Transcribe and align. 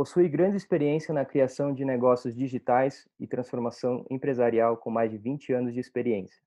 Possui 0.00 0.30
grande 0.30 0.56
experiência 0.56 1.12
na 1.12 1.26
criação 1.26 1.74
de 1.74 1.84
negócios 1.84 2.34
digitais 2.34 3.06
e 3.18 3.26
transformação 3.26 4.02
empresarial 4.08 4.74
com 4.78 4.90
mais 4.90 5.10
de 5.10 5.18
20 5.18 5.52
anos 5.52 5.74
de 5.74 5.78
experiência. 5.78 6.40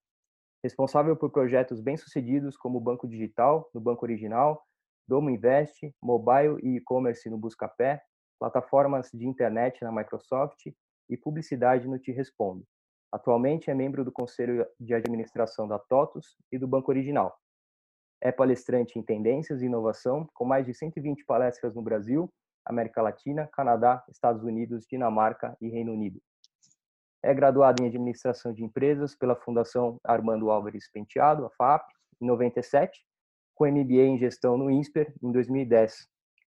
Responsável 0.63 1.15
por 1.15 1.29
projetos 1.29 1.79
bem-sucedidos 1.79 2.57
como 2.57 2.79
o 2.79 2.81
Banco 2.81 3.07
Digital, 3.07 3.69
no 3.71 3.79
Banco 3.79 4.05
Original, 4.05 4.65
Domo 5.07 5.29
Invest, 5.29 5.93
Mobile 6.01 6.57
e 6.63 6.77
e-commerce 6.77 7.29
no 7.29 7.37
Buscapé, 7.37 8.01
plataformas 8.39 9.11
de 9.13 9.27
internet 9.27 9.83
na 9.83 9.91
Microsoft 9.91 10.73
e 11.07 11.15
publicidade 11.15 11.87
no 11.87 11.99
Te 11.99 12.11
Respondo. 12.11 12.65
Atualmente 13.11 13.69
é 13.69 13.75
membro 13.75 14.03
do 14.03 14.11
Conselho 14.11 14.65
de 14.79 14.95
Administração 14.95 15.67
da 15.67 15.77
TOTUS 15.77 16.35
e 16.51 16.57
do 16.57 16.67
Banco 16.67 16.89
Original. 16.89 17.37
É 18.19 18.31
palestrante 18.31 18.97
em 18.97 19.03
tendências 19.03 19.61
e 19.61 19.67
inovação, 19.67 20.27
com 20.33 20.43
mais 20.43 20.65
de 20.65 20.73
120 20.73 21.23
palestras 21.23 21.75
no 21.75 21.83
Brasil, 21.83 22.33
América 22.65 23.01
Latina, 23.01 23.49
Canadá, 23.51 24.03
Estados 24.09 24.43
Unidos, 24.43 24.85
Dinamarca 24.85 25.55
e 25.61 25.69
Reino 25.69 25.93
Unido. 25.93 26.21
É 27.21 27.33
graduado 27.33 27.81
em 27.81 27.87
Administração 27.87 28.53
de 28.53 28.63
Empresas 28.63 29.15
pela 29.15 29.35
Fundação 29.35 29.99
Armando 30.03 30.49
Álvares 30.49 30.89
Penteado, 30.91 31.45
a 31.45 31.49
FAP, 31.51 31.87
em 32.21 32.25
97, 32.25 33.05
com 33.55 33.65
MBA 33.65 34.03
em 34.03 34.17
Gestão 34.17 34.57
no 34.57 34.69
INSPER, 34.69 35.13
em 35.21 35.31
2010 35.31 36.11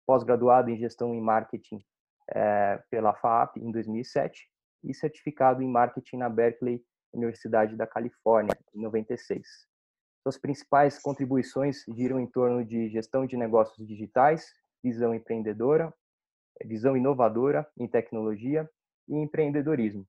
pós-graduado 0.05 0.69
em 0.69 0.77
gestão 0.77 1.13
em 1.13 1.21
marketing 1.21 1.83
é, 2.29 2.81
pela 2.89 3.13
FAP 3.13 3.57
em 3.57 3.71
2007 3.71 4.47
e 4.83 4.93
certificado 4.93 5.61
em 5.61 5.67
marketing 5.67 6.17
na 6.17 6.29
Berkeley 6.29 6.83
Universidade 7.13 7.75
da 7.75 7.87
Califórnia 7.87 8.55
em 8.73 8.81
96. 8.81 9.47
Suas 10.21 10.37
principais 10.37 10.99
contribuições 10.99 11.83
giram 11.95 12.19
em 12.19 12.27
torno 12.27 12.63
de 12.63 12.89
gestão 12.89 13.25
de 13.25 13.37
negócios 13.37 13.87
digitais, 13.87 14.51
visão 14.85 15.15
empreendedora, 15.15 15.91
visão 16.63 16.95
inovadora 16.95 17.67
em 17.75 17.87
tecnologia 17.87 18.69
e 19.09 19.15
empreendedorismo. 19.15 20.05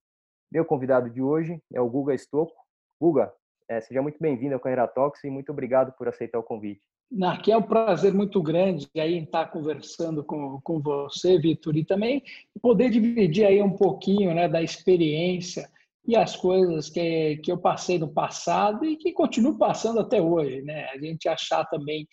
Meu 0.53 0.67
convidado 0.67 1.09
de 1.09 1.23
hoje 1.23 1.59
é 1.73 1.81
o 1.81 1.89
Guga 1.89 2.15
Stocco. 2.15 2.55
Guga, 3.01 3.33
é, 3.71 3.81
seja 3.81 4.03
muito 4.03 4.19
bem-vindo 4.21 4.55
ao 4.55 4.89
Talks 4.89 5.25
e 5.25 5.31
muito 5.31 5.51
obrigado 5.51 5.95
por 5.97 6.09
aceitar 6.09 6.39
o 6.39 6.43
convite. 6.43 6.83
Aqui 7.23 7.53
é 7.53 7.57
um 7.57 7.63
prazer 7.63 8.13
muito 8.13 8.43
grande 8.43 8.87
aí 8.99 9.23
estar 9.23 9.47
conversando 9.47 10.23
com, 10.23 10.61
com 10.61 10.79
você, 10.79 11.39
Vitor, 11.39 11.75
e 11.75 11.83
também 11.83 12.23
poder 12.61 12.91
dividir 12.91 13.47
aí 13.47 13.63
um 13.63 13.75
pouquinho 13.75 14.35
né, 14.35 14.47
da 14.47 14.61
experiência 14.61 15.71
e 16.07 16.15
as 16.15 16.37
coisas 16.37 16.91
que, 16.91 17.39
que 17.39 17.51
eu 17.51 17.57
passei 17.57 17.99
no 17.99 18.09
passado 18.09 18.85
e 18.85 18.97
que 18.97 19.13
continuo 19.13 19.57
passando 19.57 20.01
até 20.01 20.21
hoje. 20.21 20.61
Né? 20.61 20.85
A 20.91 20.99
gente 20.99 21.29
achar 21.29 21.65
também 21.65 22.07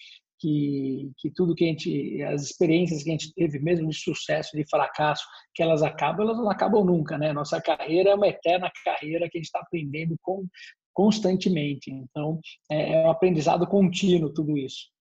que, 0.44 1.13
que 1.17 1.31
tudo 1.31 1.55
que 1.55 1.63
a 1.63 1.67
gente, 1.67 2.22
as 2.23 2.44
experiências 2.44 3.02
que 3.02 3.09
a 3.09 3.13
gente 3.13 3.33
teve, 3.33 3.59
mesmo 3.59 3.88
de 3.88 3.95
sucesso, 3.95 4.58
de 4.58 4.69
fracasso, 4.69 5.23
que 5.55 5.63
elas 5.63 5.81
acabam, 5.81 6.25
elas 6.25 6.38
não 6.38 6.50
acabam 6.50 6.83
nunca. 6.83 7.17
Né? 7.17 7.31
Nossa 7.31 7.61
carreira 7.61 8.09
é 8.09 8.16
uma 8.16 8.27
eterna 8.27 8.69
carreira 8.83 9.30
que 9.30 9.38
a 9.38 9.39
gente 9.39 9.45
está 9.45 9.61
aprendendo 9.61 10.17
com, 10.22 10.45
constantemente. 10.91 11.89
Então, 11.89 12.41
é, 12.69 12.91
é 12.91 13.08
um 13.08 13.09
aprendizado 13.09 13.66
contínuo 13.66 14.33
tudo 14.33 14.58
isso. 14.58 14.91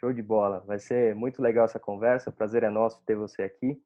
Show 0.00 0.12
de 0.12 0.22
bola. 0.22 0.64
Vai 0.66 0.80
ser 0.80 1.14
muito 1.14 1.40
legal 1.40 1.66
essa 1.66 1.78
conversa. 1.78 2.30
O 2.30 2.32
prazer 2.32 2.64
é 2.64 2.70
nosso 2.70 3.00
ter 3.06 3.14
você 3.14 3.42
aqui. 3.42 3.80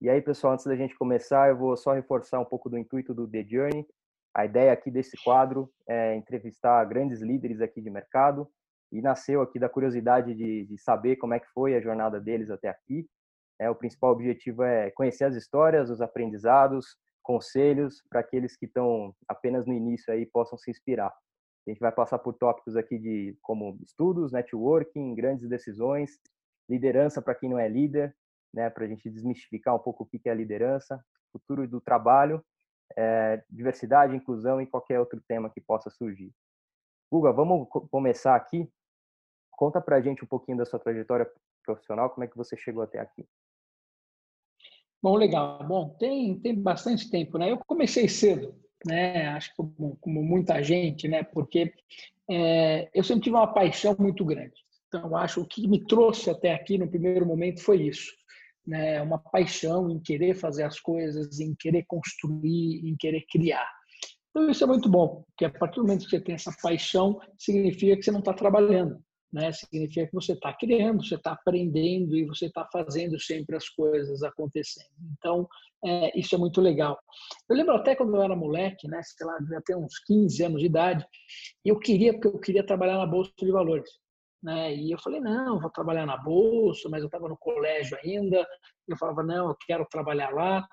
E 0.00 0.10
aí, 0.10 0.20
pessoal, 0.20 0.54
antes 0.54 0.66
da 0.66 0.74
gente 0.74 0.98
começar, 0.98 1.48
eu 1.48 1.56
vou 1.56 1.76
só 1.76 1.92
reforçar 1.92 2.40
um 2.40 2.44
pouco 2.44 2.68
do 2.68 2.76
intuito 2.76 3.14
do 3.14 3.28
The 3.28 3.44
Journey. 3.44 3.86
A 4.34 4.44
ideia 4.44 4.72
aqui 4.72 4.90
desse 4.90 5.16
quadro 5.22 5.70
é 5.88 6.16
entrevistar 6.16 6.84
grandes 6.86 7.20
líderes 7.20 7.60
aqui 7.60 7.80
de 7.80 7.90
mercado 7.90 8.48
e 8.92 9.00
nasceu 9.00 9.40
aqui 9.40 9.58
da 9.58 9.68
curiosidade 9.68 10.34
de, 10.34 10.66
de 10.66 10.78
saber 10.78 11.16
como 11.16 11.34
é 11.34 11.40
que 11.40 11.48
foi 11.48 11.74
a 11.74 11.80
jornada 11.80 12.20
deles 12.20 12.50
até 12.50 12.68
aqui. 12.68 13.06
É, 13.58 13.68
o 13.70 13.74
principal 13.74 14.12
objetivo 14.12 14.62
é 14.62 14.90
conhecer 14.90 15.24
as 15.24 15.34
histórias, 15.34 15.90
os 15.90 16.00
aprendizados, 16.00 16.96
conselhos 17.22 18.02
para 18.08 18.20
aqueles 18.20 18.56
que 18.56 18.66
estão 18.66 19.14
apenas 19.28 19.66
no 19.66 19.72
início 19.72 20.12
aí 20.12 20.26
possam 20.26 20.58
se 20.58 20.70
inspirar. 20.70 21.12
A 21.66 21.70
gente 21.70 21.78
vai 21.78 21.92
passar 21.92 22.18
por 22.18 22.34
tópicos 22.34 22.76
aqui 22.76 22.98
de 22.98 23.36
como 23.42 23.78
estudos, 23.82 24.32
networking, 24.32 25.14
grandes 25.14 25.48
decisões, 25.48 26.18
liderança 26.68 27.20
para 27.20 27.34
quem 27.34 27.50
não 27.50 27.58
é 27.58 27.68
líder, 27.68 28.16
né, 28.52 28.70
para 28.70 28.84
a 28.84 28.88
gente 28.88 29.08
desmistificar 29.08 29.74
um 29.74 29.78
pouco 29.78 30.04
o 30.04 30.06
que 30.06 30.28
é 30.28 30.34
liderança, 30.34 31.00
futuro 31.32 31.68
do 31.68 31.80
trabalho, 31.80 32.44
é, 32.96 33.42
diversidade, 33.48 34.16
inclusão 34.16 34.60
e 34.60 34.66
qualquer 34.66 34.98
outro 34.98 35.20
tema 35.28 35.50
que 35.50 35.60
possa 35.60 35.90
surgir. 35.90 36.32
Guga, 37.10 37.32
vamos 37.32 37.68
começar 37.90 38.34
aqui. 38.34 38.68
Conta 39.60 39.78
para 39.78 39.96
a 39.96 40.00
gente 40.00 40.24
um 40.24 40.26
pouquinho 40.26 40.56
da 40.56 40.64
sua 40.64 40.78
trajetória 40.78 41.30
profissional, 41.62 42.08
como 42.08 42.24
é 42.24 42.26
que 42.26 42.34
você 42.34 42.56
chegou 42.56 42.82
até 42.82 42.98
aqui. 42.98 43.26
Bom, 45.02 45.16
legal. 45.16 45.62
Bom, 45.68 45.90
tem, 45.98 46.40
tem 46.40 46.58
bastante 46.58 47.10
tempo, 47.10 47.36
né? 47.36 47.50
Eu 47.50 47.58
comecei 47.58 48.08
cedo, 48.08 48.54
né? 48.86 49.28
Acho 49.28 49.50
que 49.50 49.56
como, 49.56 49.98
como 50.00 50.22
muita 50.22 50.62
gente, 50.62 51.06
né? 51.06 51.22
Porque 51.22 51.74
é, 52.30 52.88
eu 52.94 53.04
sempre 53.04 53.24
tive 53.24 53.36
uma 53.36 53.52
paixão 53.52 53.94
muito 53.98 54.24
grande. 54.24 54.54
Então, 54.88 55.14
acho 55.14 55.44
que 55.44 55.60
o 55.60 55.64
que 55.64 55.68
me 55.68 55.84
trouxe 55.84 56.30
até 56.30 56.54
aqui 56.54 56.78
no 56.78 56.88
primeiro 56.88 57.26
momento 57.26 57.62
foi 57.62 57.82
isso, 57.82 58.10
né? 58.66 59.02
Uma 59.02 59.18
paixão 59.18 59.90
em 59.90 60.00
querer 60.00 60.36
fazer 60.36 60.62
as 60.62 60.80
coisas, 60.80 61.38
em 61.38 61.54
querer 61.54 61.84
construir, 61.86 62.80
em 62.88 62.96
querer 62.96 63.26
criar. 63.30 63.70
Então, 64.30 64.48
isso 64.48 64.64
é 64.64 64.66
muito 64.66 64.88
bom, 64.88 65.22
porque 65.26 65.44
a 65.44 65.50
partir 65.50 65.80
do 65.80 65.82
momento 65.82 66.04
que 66.04 66.10
você 66.16 66.20
tem 66.20 66.34
essa 66.34 66.56
paixão, 66.62 67.20
significa 67.36 67.94
que 67.94 68.02
você 68.02 68.10
não 68.10 68.20
está 68.20 68.32
trabalhando 68.32 68.98
né? 69.32 69.52
Significa 69.52 70.06
que 70.06 70.14
você 70.14 70.32
está 70.32 70.52
criando, 70.52 71.04
você 71.04 71.14
está 71.14 71.32
aprendendo 71.32 72.16
e 72.16 72.24
você 72.24 72.46
está 72.46 72.66
fazendo 72.72 73.18
sempre 73.20 73.56
as 73.56 73.68
coisas 73.68 74.22
acontecendo. 74.22 74.90
Então, 75.18 75.48
é, 75.84 76.18
isso 76.18 76.34
é 76.34 76.38
muito 76.38 76.60
legal. 76.60 76.98
Eu 77.48 77.56
lembro 77.56 77.74
até 77.74 77.94
quando 77.94 78.14
eu 78.14 78.22
era 78.22 78.36
moleque, 78.36 78.88
né? 78.88 79.00
Sei 79.02 79.26
lá, 79.26 79.38
devia 79.38 79.62
ter 79.62 79.76
uns 79.76 79.98
15 80.06 80.44
anos 80.44 80.60
de 80.60 80.66
idade, 80.66 81.06
e 81.64 81.68
eu 81.68 81.78
queria, 81.78 82.12
porque 82.12 82.28
eu 82.28 82.38
queria 82.38 82.66
trabalhar 82.66 82.98
na 82.98 83.06
Bolsa 83.06 83.32
de 83.38 83.52
Valores. 83.52 83.90
Né? 84.42 84.74
E 84.74 84.90
eu 84.90 84.98
falei, 84.98 85.20
não, 85.20 85.60
vou 85.60 85.70
trabalhar 85.70 86.06
na 86.06 86.16
Bolsa, 86.16 86.88
mas 86.88 87.00
eu 87.00 87.06
estava 87.06 87.28
no 87.28 87.36
colégio 87.36 87.98
ainda. 88.02 88.46
Eu 88.88 88.96
falava, 88.96 89.22
não, 89.22 89.48
eu 89.48 89.56
quero 89.66 89.86
trabalhar 89.90 90.30
lá. 90.30 90.66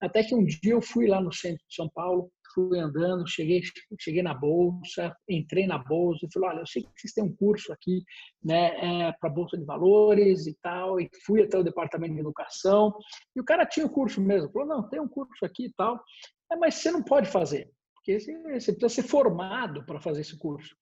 Até 0.00 0.22
que 0.22 0.34
um 0.34 0.44
dia 0.44 0.74
eu 0.74 0.82
fui 0.82 1.06
lá 1.06 1.20
no 1.20 1.32
centro 1.32 1.64
de 1.66 1.74
São 1.74 1.88
Paulo, 1.88 2.30
fui 2.54 2.78
andando, 2.78 3.28
cheguei, 3.28 3.60
cheguei 4.00 4.22
na 4.22 4.32
bolsa, 4.32 5.14
entrei 5.28 5.66
na 5.66 5.78
bolsa 5.78 6.24
e 6.24 6.32
falei, 6.32 6.50
olha, 6.50 6.60
eu 6.60 6.66
sei 6.66 6.82
que 6.82 6.88
vocês 6.96 7.12
têm 7.12 7.24
um 7.24 7.34
curso 7.34 7.72
aqui, 7.72 8.02
né, 8.42 9.08
é, 9.08 9.12
para 9.12 9.30
bolsa 9.30 9.58
de 9.58 9.64
valores 9.64 10.46
e 10.46 10.56
tal, 10.62 11.00
e 11.00 11.08
fui 11.26 11.42
até 11.42 11.58
o 11.58 11.64
departamento 11.64 12.14
de 12.14 12.20
educação 12.20 12.94
e 13.34 13.40
o 13.40 13.44
cara 13.44 13.66
tinha 13.66 13.86
o 13.86 13.90
curso 13.90 14.20
mesmo, 14.20 14.50
falou, 14.50 14.68
não, 14.68 14.88
tem 14.88 15.00
um 15.00 15.08
curso 15.08 15.44
aqui 15.44 15.66
e 15.66 15.72
tal, 15.72 16.02
é, 16.52 16.56
mas 16.56 16.76
você 16.76 16.90
não 16.90 17.02
pode 17.02 17.28
fazer, 17.28 17.70
porque 17.94 18.20
você, 18.20 18.32
precisa 18.72 18.88
ser 18.88 19.02
formado 19.02 19.84
para 19.84 20.00
fazer 20.00 20.20
esse 20.20 20.38
curso. 20.38 20.74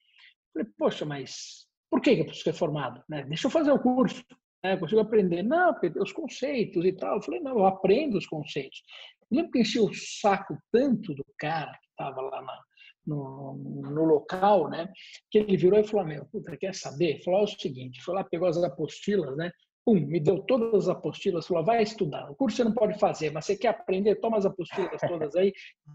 Eu 0.54 0.62
falei, 0.62 0.72
poxa, 0.78 1.04
mas 1.06 1.66
por 1.91 2.00
que 2.00 2.10
eu 2.10 2.25
preciso 2.25 2.44
ser 2.44 2.53
formado? 2.53 3.03
Né? 3.09 3.25
Deixa 3.25 3.47
eu 3.47 3.50
fazer 3.50 3.72
o 3.72 3.78
curso 3.78 4.22
né? 4.62 4.77
consigo 4.77 5.00
aprender. 5.00 5.43
Não, 5.43 5.75
os 6.00 6.12
conceitos 6.12 6.84
e 6.84 6.93
tal. 6.93 7.16
Eu 7.16 7.22
falei, 7.22 7.41
não, 7.41 7.59
eu 7.59 7.66
aprendo 7.66 8.16
os 8.16 8.27
conceitos. 8.27 8.83
Eu 9.32 9.37
lembro 9.37 9.50
que 9.50 9.60
enchi 9.60 9.81
o 9.81 9.93
saco 9.94 10.59
tanto 10.70 11.15
do 11.15 11.25
cara 11.38 11.72
que 11.72 11.88
estava 11.88 12.20
lá 12.20 12.43
na, 12.43 12.62
no, 13.06 13.54
no, 13.54 14.04
local, 14.04 14.69
né? 14.69 14.93
Que 15.31 15.38
ele 15.38 15.56
virou 15.56 15.81
e 15.81 15.84
falou: 15.84 16.06
Meu, 16.06 16.26
puta, 16.26 16.54
quer 16.56 16.75
saber? 16.75 17.22
Falou: 17.25 17.41
é 17.41 17.44
o 17.44 17.47
seguinte: 17.47 18.03
foi 18.03 18.15
lá, 18.15 18.25
pegou 18.25 18.47
as 18.47 18.62
apostilas, 18.62 19.34
né? 19.37 19.50
Pum, 19.87 19.94
me 19.94 20.21
deu 20.21 20.42
todas 20.42 20.87
as 20.87 20.88
apostilas, 20.94 21.47
falou: 21.47 21.65
vai 21.65 21.82
estudar. 21.82 22.31
O 22.31 22.34
curso 22.34 22.59
você 22.59 22.65
não 22.65 22.75
pode 22.75 22.98
fazer, 22.98 23.32
mas 23.32 23.47
você 23.47 23.56
quer 23.56 23.69
aprender? 23.69 24.16
Toma 24.16 24.37
as 24.37 24.44
apostilas 24.44 25.00
todas 25.00 25.34
aí, 25.34 25.50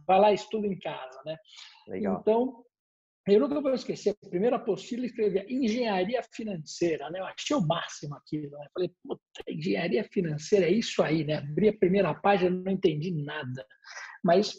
vai 0.07 0.19
lá 0.19 0.31
e 0.31 0.35
estuda 0.35 0.65
em 0.65 0.77
casa, 0.79 1.21
né? 1.23 1.37
Legal. 1.87 2.17
Então, 2.21 2.65
eu 3.35 3.41
nunca 3.41 3.59
vou 3.59 3.73
esquecer, 3.73 4.15
a 4.23 4.29
primeira 4.29 4.55
apostila 4.55 5.05
escrevia 5.05 5.45
engenharia 5.49 6.21
financeira, 6.33 7.09
né? 7.09 7.19
Eu 7.19 7.25
achei 7.25 7.55
o 7.55 7.61
máximo 7.61 8.15
aquilo. 8.15 8.51
Né? 8.51 8.67
Falei, 8.73 8.91
puta, 9.03 9.21
engenharia 9.47 10.03
financeira 10.05 10.65
é 10.65 10.71
isso 10.71 11.03
aí, 11.03 11.25
né? 11.25 11.35
Abri 11.37 11.69
a 11.69 11.77
primeira 11.77 12.13
página, 12.13 12.49
não 12.49 12.71
entendi 12.71 13.11
nada. 13.11 13.65
Mas 14.23 14.53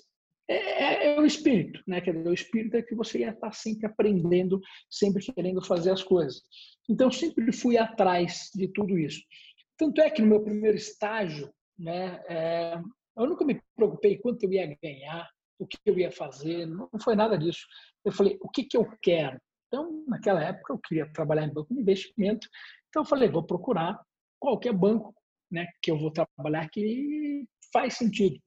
é, 0.49 0.57
é, 0.57 1.07
é, 1.17 1.21
o 1.21 1.25
espírito, 1.27 1.83
né? 1.87 2.01
Quer 2.01 2.15
dizer, 2.15 2.29
o 2.29 2.35
espírito 2.35 2.77
é 2.77 2.83
que 2.83 2.95
você 2.95 3.21
ia 3.21 3.31
estar 3.31 3.53
sempre 3.53 3.87
aprendendo, 3.87 4.61
sempre 4.91 5.25
querendo 5.25 5.65
fazer 5.65 5.91
as 5.91 6.03
coisas. 6.03 6.43
Então, 6.89 7.11
sempre 7.11 7.53
fui 7.53 7.77
atrás 7.77 8.51
de 8.55 8.69
tudo 8.69 8.99
isso. 8.99 9.23
Tanto 9.77 10.01
é 10.01 10.11
que 10.11 10.21
no 10.21 10.29
meu 10.29 10.43
primeiro 10.43 10.77
estágio, 10.77 11.51
né? 11.79 12.21
É, 12.29 12.81
eu 13.17 13.27
nunca 13.27 13.45
me 13.45 13.61
preocupei 13.77 14.19
quanto 14.19 14.43
eu 14.45 14.53
ia 14.53 14.77
ganhar, 14.83 15.29
o 15.59 15.67
que 15.67 15.79
eu 15.85 15.99
ia 15.99 16.11
fazer, 16.11 16.67
não 16.67 16.89
foi 17.03 17.17
nada 17.17 17.37
disso. 17.37 17.67
Eu 18.05 18.13
falei, 18.13 18.39
o 18.41 18.49
que, 18.49 18.65
que 18.65 18.77
eu 18.77 18.87
quero? 19.03 19.39
Então, 19.67 20.05
naquela 20.07 20.43
época, 20.43 20.73
eu 20.73 20.79
queria 20.79 21.13
trabalhar 21.13 21.45
em 21.45 21.53
banco 21.53 21.75
de 21.75 21.81
investimento, 21.81 22.49
então 22.89 23.03
eu 23.03 23.07
falei, 23.07 23.29
vou 23.29 23.45
procurar 23.45 24.01
qualquer 24.41 24.73
banco 24.73 25.15
né, 25.51 25.67
que 25.83 25.91
eu 25.91 25.99
vou 25.99 26.11
trabalhar 26.11 26.69
que 26.71 27.45
faz 27.73 27.95
sentido. 27.95 28.39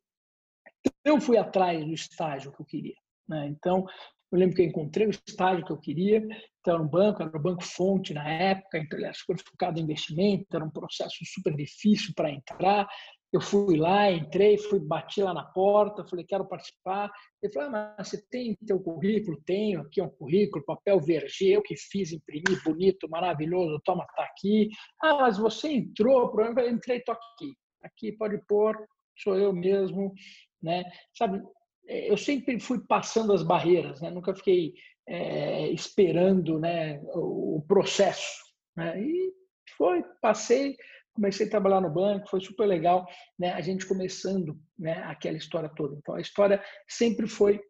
Então, 0.86 1.16
eu 1.16 1.22
fui 1.22 1.38
atrás 1.38 1.84
do 1.84 1.94
estágio 1.94 2.52
que 2.52 2.62
eu 2.62 2.66
queria. 2.66 2.96
Né? 3.28 3.48
Então, 3.48 3.86
eu 4.32 4.40
lembro 4.40 4.56
que 4.56 4.62
eu 4.62 4.66
encontrei 4.66 5.08
o 5.08 5.12
estágio 5.12 5.66
que 5.66 5.72
eu 5.72 5.78
queria, 5.78 6.20
então 6.60 6.76
era 6.76 6.82
um 6.82 6.88
banco, 6.88 7.22
era 7.22 7.38
o 7.38 7.42
Banco 7.42 7.64
Fonte 7.64 8.14
na 8.14 8.28
época, 8.28 8.78
então 8.78 8.98
ele 8.98 9.06
era 9.06 9.14
super 9.14 9.38
focado 9.38 9.80
em 9.80 9.84
investimento, 9.84 10.56
era 10.56 10.64
um 10.64 10.70
processo 10.70 11.18
super 11.26 11.54
difícil 11.56 12.14
para 12.16 12.32
entrar, 12.32 12.88
Eu 13.32 13.40
fui 13.40 13.78
lá, 13.78 14.12
entrei, 14.12 14.58
fui, 14.58 14.80
bati 14.80 15.22
lá 15.22 15.34
na 15.34 15.44
porta, 15.44 16.06
falei, 16.06 16.26
quero 16.26 16.46
participar. 16.46 17.10
Ele 17.42 17.54
falou, 17.54 17.70
ah, 17.70 17.96
mas 17.98 18.10
você 18.10 18.22
tem 18.30 18.58
teu 18.68 18.80
currículo? 18.80 19.42
Tenho, 19.46 19.82
aqui 19.82 20.02
é 20.02 20.04
um 20.04 20.10
currículo, 20.10 20.66
papel 20.66 21.00
verge, 21.00 21.50
eu 21.50 21.62
que 21.62 21.76
fiz, 21.78 22.12
imprimi, 22.12 22.60
bonito, 22.66 23.10
maravilhoso, 23.10 23.82
toma, 23.86 24.06
tá 24.16 24.24
aqui. 24.24 24.70
Ah, 25.02 25.16
mas 25.16 25.38
você 25.38 25.70
entrou, 25.70 26.34
eu 26.40 26.70
entrei, 26.70 27.00
tô 27.02 27.14
aqui. 27.14 27.54
Aqui, 27.84 28.12
pode 28.12 28.38
pôr, 28.48 28.76
sou 29.18 29.38
eu 29.38 29.54
mesmo, 29.54 30.14
né? 30.62 30.84
Sabe, 31.18 31.42
é, 31.88 32.12
eu 32.12 32.18
sempre 32.18 32.60
fui 32.60 32.80
passando 32.86 33.34
as 33.34 33.44
barreiras, 33.44 34.02
né? 34.02 34.10
Nunca 34.10 34.36
fiquei 34.36 34.74
é, 35.08 35.70
esperando 35.70 36.60
né, 36.60 37.02
o 37.14 37.64
processo. 37.68 38.42
Né? 38.76 39.02
E 39.02 39.34
foi, 39.78 40.04
passei, 40.22 40.76
comecei 41.14 41.48
a 41.48 41.50
trabalhar 41.50 41.82
no 41.82 41.90
banco, 41.90 42.30
foi 42.30 42.42
super 42.42 42.66
legal, 42.66 43.06
né? 43.38 43.52
A 43.54 43.62
gente 43.62 43.86
começando, 43.86 44.60
né? 44.78 45.04
Aquela 45.04 45.38
história 45.38 45.70
toda. 45.70 45.96
Então 45.98 46.16
a 46.16 46.22
história 46.22 46.64
sempre 46.88 47.28
foi 47.28 47.62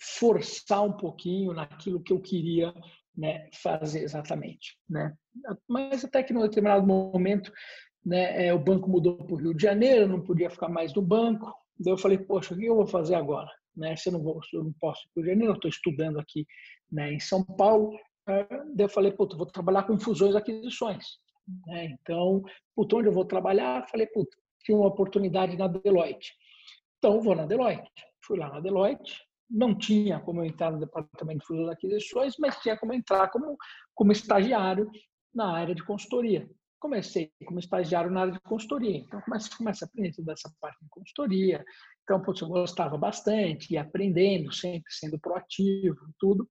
forçar 0.00 0.82
um 0.82 0.96
pouquinho 0.96 1.52
naquilo 1.52 2.02
que 2.02 2.12
eu 2.12 2.20
queria 2.20 2.74
né, 3.16 3.48
fazer 3.62 4.02
exatamente, 4.02 4.76
né? 4.88 5.14
Mas 5.68 6.04
até 6.04 6.22
que 6.22 6.32
num 6.32 6.42
determinado 6.42 6.86
momento, 6.86 7.52
né, 8.04 8.46
é, 8.46 8.52
o 8.54 8.58
banco 8.58 8.90
mudou 8.90 9.16
para 9.16 9.34
o 9.34 9.38
Rio 9.38 9.54
de 9.54 9.62
Janeiro, 9.62 10.02
eu 10.02 10.08
não 10.08 10.20
podia 10.20 10.50
ficar 10.50 10.68
mais 10.68 10.92
no 10.94 11.02
banco. 11.02 11.52
Daí 11.78 11.92
eu 11.92 11.98
falei, 11.98 12.18
poxa, 12.18 12.54
o 12.54 12.58
que 12.58 12.66
eu 12.66 12.76
vou 12.76 12.86
fazer 12.86 13.14
agora? 13.14 13.50
Né? 13.76 13.96
Se 13.96 14.08
eu 14.08 14.14
não 14.14 14.22
vou, 14.22 14.40
eu 14.52 14.64
não 14.64 14.72
posso 14.80 15.06
ir 15.06 15.10
para 15.14 15.20
o 15.20 15.24
Rio 15.24 15.24
de 15.24 15.30
Janeiro, 15.30 15.52
eu 15.52 15.56
estou 15.56 15.68
estudando 15.68 16.18
aqui, 16.18 16.46
né, 16.90 17.12
em 17.12 17.20
São 17.20 17.44
Paulo. 17.44 17.96
Daí 18.26 18.46
eu 18.78 18.88
falei, 18.88 19.12
puta, 19.12 19.36
vou 19.36 19.46
trabalhar 19.46 19.84
com 19.84 19.98
fusões 19.98 20.34
e 20.34 20.38
aquisições. 20.38 21.04
Né? 21.66 21.96
Então, 22.00 22.42
puta, 22.74 22.96
onde 22.96 23.08
eu 23.08 23.12
vou 23.12 23.24
trabalhar? 23.24 23.86
Falei, 23.88 24.06
puta, 24.06 24.36
tinha 24.62 24.76
uma 24.76 24.88
oportunidade 24.88 25.56
na 25.56 25.68
Deloitte. 25.68 26.32
Então, 26.98 27.20
vou 27.20 27.34
na 27.34 27.46
Deloitte. 27.46 27.90
Fui 28.24 28.38
lá 28.38 28.48
na 28.48 28.60
Deloitte. 28.60 29.22
Não 29.50 29.76
tinha 29.76 30.18
como 30.20 30.40
eu 30.40 30.46
entrar 30.46 30.70
no 30.70 30.80
departamento 30.80 31.40
de 31.40 31.46
fusões 31.46 31.68
e 31.68 31.72
aquisições, 31.72 32.34
mas 32.38 32.56
tinha 32.60 32.76
como 32.78 32.94
entrar 32.94 33.28
como, 33.30 33.56
como 33.94 34.10
estagiário 34.10 34.90
na 35.34 35.52
área 35.52 35.74
de 35.74 35.84
consultoria. 35.84 36.48
Comecei 36.80 37.30
como 37.46 37.58
estagiário 37.58 38.10
na 38.10 38.22
área 38.22 38.32
de 38.32 38.40
consultoria. 38.40 38.98
Então, 38.98 39.20
começa, 39.20 39.50
começa 39.56 39.84
a 39.84 39.88
aprender 39.88 40.14
toda 40.14 40.32
essa 40.32 40.50
parte 40.60 40.82
de 40.82 40.88
consultoria. 40.88 41.64
Então, 42.02 42.20
putz, 42.22 42.40
eu 42.40 42.48
gostava 42.48 42.96
bastante, 42.96 43.72
ia 43.72 43.82
aprendendo, 43.82 44.52
sempre 44.52 44.90
sendo 44.90 45.18
proativo, 45.18 45.96
tudo. 46.18 46.48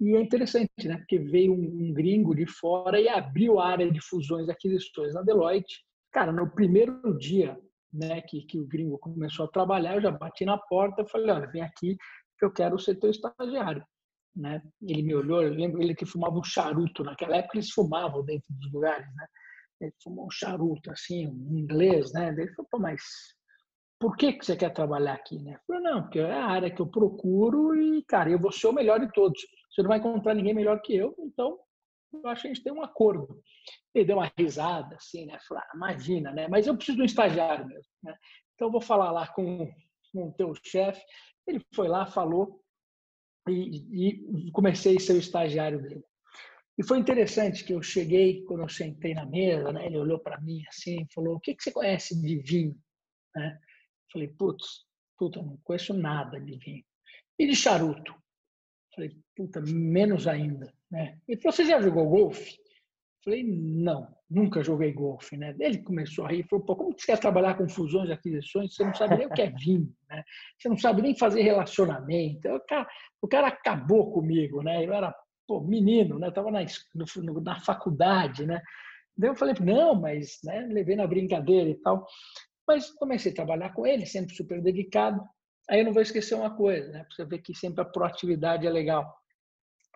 E 0.00 0.16
é 0.16 0.20
interessante, 0.20 0.70
né? 0.88 0.96
Porque 0.96 1.18
veio 1.18 1.52
um, 1.52 1.92
gringo 1.92 2.34
de 2.34 2.46
fora 2.46 2.98
e 2.98 3.08
abriu 3.08 3.60
a 3.60 3.68
área 3.68 3.90
de 3.90 4.00
fusões 4.00 4.48
e 4.48 4.50
aquisições 4.50 5.12
na 5.12 5.22
Deloitte. 5.22 5.84
Cara, 6.10 6.32
no 6.32 6.50
primeiro 6.50 7.16
dia 7.18 7.58
né, 7.92 8.22
que, 8.22 8.42
que 8.42 8.58
o 8.58 8.66
gringo 8.66 8.98
começou 8.98 9.44
a 9.44 9.50
trabalhar, 9.50 9.96
eu 9.96 10.00
já 10.00 10.10
bati 10.10 10.44
na 10.44 10.56
porta 10.56 11.02
e 11.02 11.08
falei, 11.08 11.30
olha, 11.30 11.46
vem 11.48 11.62
aqui 11.62 11.96
que 12.38 12.44
eu 12.44 12.50
quero 12.50 12.78
ser 12.78 12.96
teu 12.96 13.10
estagiário. 13.10 13.84
Né? 14.34 14.62
Ele 14.80 15.02
me 15.02 15.14
olhou, 15.14 15.42
eu 15.42 15.52
lembro 15.52 15.82
ele 15.82 15.94
que 15.94 16.06
fumava 16.06 16.38
um 16.38 16.44
charuto. 16.44 17.04
Naquela 17.04 17.36
época 17.36 17.58
eles 17.58 17.70
fumavam 17.70 18.24
dentro 18.24 18.46
dos 18.48 18.72
lugares, 18.72 19.06
né? 19.14 19.26
Ele 19.80 19.92
fumou 20.02 20.26
um 20.26 20.30
charuto, 20.30 20.90
assim, 20.90 21.26
um 21.26 21.58
inglês, 21.58 22.12
né? 22.12 22.28
Ele 22.28 22.52
falou, 22.54 22.68
Pô, 22.70 22.78
mas 22.78 23.02
por 23.98 24.16
que, 24.16 24.32
que 24.32 24.46
você 24.46 24.56
quer 24.56 24.72
trabalhar 24.72 25.12
aqui? 25.12 25.38
Né? 25.38 25.54
Eu 25.54 25.60
falei, 25.66 25.82
não, 25.82 26.02
porque 26.02 26.20
é 26.20 26.32
a 26.32 26.46
área 26.46 26.70
que 26.70 26.80
eu 26.80 26.86
procuro 26.86 27.74
e, 27.78 28.02
cara, 28.04 28.30
eu 28.30 28.38
vou 28.38 28.50
ser 28.50 28.68
o 28.68 28.72
melhor 28.72 28.98
de 28.98 29.12
todos. 29.12 29.40
Você 29.80 29.82
não 29.82 29.88
vai 29.88 29.98
encontrar 29.98 30.34
ninguém 30.34 30.52
melhor 30.52 30.82
que 30.82 30.94
eu, 30.94 31.14
então 31.20 31.58
eu 32.12 32.28
acho 32.28 32.42
que 32.42 32.48
a 32.48 32.52
gente 32.52 32.62
tem 32.62 32.72
um 32.72 32.82
acordo. 32.82 33.42
Ele 33.94 34.04
deu 34.04 34.18
uma 34.18 34.30
risada, 34.36 34.96
assim, 34.96 35.24
né? 35.24 35.38
Falei, 35.48 35.64
ah, 35.64 35.72
imagina, 35.74 36.32
né? 36.32 36.48
Mas 36.48 36.66
eu 36.66 36.76
preciso 36.76 36.96
de 36.96 37.02
um 37.02 37.06
estagiário 37.06 37.66
mesmo, 37.66 37.90
né? 38.02 38.14
Então 38.54 38.68
eu 38.68 38.72
vou 38.72 38.80
falar 38.82 39.10
lá 39.10 39.26
com, 39.28 39.72
com 40.12 40.28
o 40.28 40.32
teu 40.34 40.52
chefe. 40.62 41.02
Ele 41.46 41.64
foi 41.74 41.88
lá, 41.88 42.04
falou 42.04 42.62
e, 43.48 44.48
e 44.48 44.52
comecei 44.52 44.96
a 44.96 45.00
ser 45.00 45.14
o 45.14 45.18
estagiário 45.18 45.80
dele. 45.80 46.04
E 46.76 46.84
foi 46.84 46.98
interessante 46.98 47.64
que 47.64 47.72
eu 47.72 47.82
cheguei, 47.82 48.44
quando 48.44 48.60
eu 48.64 48.68
sentei 48.68 49.14
na 49.14 49.24
mesa, 49.24 49.72
né, 49.72 49.86
ele 49.86 49.96
olhou 49.96 50.18
para 50.18 50.38
mim 50.42 50.62
assim 50.68 51.06
falou: 51.14 51.36
O 51.36 51.40
que, 51.40 51.54
que 51.54 51.62
você 51.62 51.72
conhece 51.72 52.20
de 52.20 52.36
vinho? 52.36 52.78
Né? 53.34 53.58
Falei: 54.12 54.28
Putz, 54.28 54.84
puta, 55.16 55.40
não 55.40 55.56
conheço 55.64 55.94
nada 55.94 56.38
de 56.38 56.58
vinho. 56.58 56.84
E 57.38 57.46
de 57.46 57.56
charuto? 57.56 58.14
Falei: 58.94 59.16
Puta, 59.36 59.60
menos 59.60 60.26
ainda. 60.26 60.72
Né? 60.90 61.18
Ele 61.28 61.40
falou: 61.40 61.52
Você 61.52 61.64
já 61.64 61.80
jogou 61.80 62.08
golfe? 62.08 62.58
Falei: 63.24 63.44
Não, 63.44 64.08
nunca 64.28 64.62
joguei 64.62 64.92
golfe. 64.92 65.36
Né? 65.36 65.54
Ele 65.58 65.78
começou 65.78 66.24
a 66.24 66.28
rir 66.28 66.46
falou: 66.48 66.64
Pô, 66.64 66.76
como 66.76 66.92
você 66.92 67.06
quer 67.06 67.18
trabalhar 67.18 67.56
com 67.56 67.68
fusões 67.68 68.08
e 68.08 68.12
aquisições? 68.12 68.74
Você 68.74 68.84
não 68.84 68.94
sabe 68.94 69.16
nem 69.16 69.26
o 69.26 69.30
que 69.30 69.42
é 69.42 69.50
vinho, 69.50 69.92
né? 70.08 70.24
Você 70.58 70.68
não 70.68 70.76
sabe 70.76 71.02
nem 71.02 71.16
fazer 71.16 71.42
relacionamento. 71.42 72.48
O 72.48 72.60
cara, 72.60 72.88
o 73.22 73.28
cara 73.28 73.46
acabou 73.48 74.12
comigo, 74.12 74.62
né? 74.62 74.84
Eu 74.84 74.92
era 74.92 75.14
pô, 75.46 75.60
menino, 75.60 76.18
né? 76.18 76.30
Tava 76.30 76.50
na, 76.50 76.60
na 77.42 77.60
faculdade, 77.60 78.46
né? 78.46 78.62
Daí 79.16 79.30
eu 79.30 79.34
falei, 79.34 79.54
não, 79.60 79.94
mas, 79.94 80.38
né? 80.44 80.60
Levei 80.70 80.96
na 80.96 81.06
brincadeira 81.06 81.68
e 81.68 81.74
tal. 81.74 82.06
Mas 82.66 82.90
comecei 82.92 83.32
a 83.32 83.34
trabalhar 83.34 83.74
com 83.74 83.84
ele, 83.84 84.06
sempre 84.06 84.34
super 84.34 84.62
dedicado. 84.62 85.20
Aí 85.70 85.78
eu 85.78 85.84
não 85.84 85.92
vou 85.92 86.02
esquecer 86.02 86.34
uma 86.34 86.54
coisa, 86.54 86.90
né? 86.90 87.06
Você 87.08 87.24
ver 87.24 87.38
que 87.38 87.54
sempre 87.54 87.80
a 87.80 87.84
proatividade 87.84 88.66
é 88.66 88.70
legal. 88.70 89.16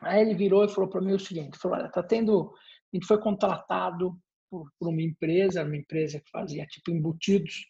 Aí 0.01 0.21
ele 0.21 0.35
virou 0.35 0.65
e 0.65 0.69
falou 0.69 0.89
para 0.89 1.01
mim 1.01 1.15
o 1.15 1.19
seguinte: 1.19 1.59
falou, 1.59 1.79
olha, 1.79 1.91
tá 1.91 2.01
tendo. 2.01 2.53
A 2.93 2.97
gente 2.97 3.07
foi 3.07 3.21
contratado 3.21 4.17
por, 4.49 4.71
por 4.79 4.89
uma 4.89 5.03
empresa, 5.03 5.65
uma 5.65 5.77
empresa 5.77 6.21
que 6.21 6.31
fazia 6.31 6.65
tipo 6.67 6.93
embutidos, 6.93 7.67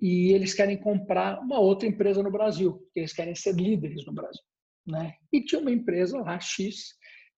e 0.00 0.32
eles 0.32 0.54
querem 0.54 0.78
comprar 0.78 1.40
uma 1.40 1.58
outra 1.58 1.86
empresa 1.86 2.22
no 2.22 2.30
Brasil, 2.32 2.82
eles 2.96 3.12
querem 3.12 3.34
ser 3.34 3.54
líderes 3.54 4.06
no 4.06 4.14
Brasil. 4.14 4.42
Né? 4.86 5.12
E 5.30 5.44
tinha 5.44 5.60
uma 5.60 5.70
empresa 5.70 6.18
lá, 6.18 6.40
X, 6.40 6.94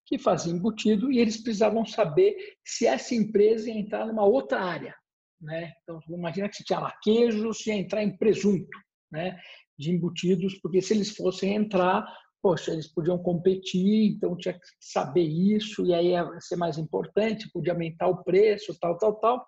que 0.06 0.16
fazia 0.16 0.52
embutido 0.52 1.10
e 1.10 1.18
eles 1.18 1.42
precisavam 1.42 1.84
saber 1.84 2.36
se 2.64 2.86
essa 2.86 3.16
empresa 3.16 3.68
ia 3.68 3.78
entrar 3.78 4.06
numa 4.06 4.24
outra 4.24 4.62
área. 4.62 4.94
Né? 5.40 5.72
Então, 5.82 6.00
imagina 6.08 6.48
que 6.48 6.56
se 6.56 6.64
tinha 6.64 6.78
lá 6.78 6.96
queijo, 7.02 7.52
se 7.52 7.70
ia 7.70 7.76
entrar 7.76 8.04
em 8.04 8.16
presunto 8.16 8.78
né? 9.14 9.40
De 9.78 9.90
embutidos, 9.90 10.58
porque 10.60 10.80
se 10.80 10.94
eles 10.94 11.14
fossem 11.16 11.54
entrar, 11.54 12.06
poxa, 12.42 12.72
eles 12.72 12.86
podiam 12.86 13.18
competir, 13.18 14.12
então 14.12 14.36
tinha 14.36 14.54
que 14.54 14.66
saber 14.78 15.22
isso, 15.22 15.86
e 15.86 15.94
aí 15.94 16.08
ia 16.08 16.28
ser 16.40 16.56
mais 16.56 16.76
importante, 16.76 17.50
podia 17.50 17.72
aumentar 17.72 18.06
o 18.08 18.22
preço, 18.22 18.76
tal, 18.78 18.98
tal, 18.98 19.14
tal. 19.16 19.46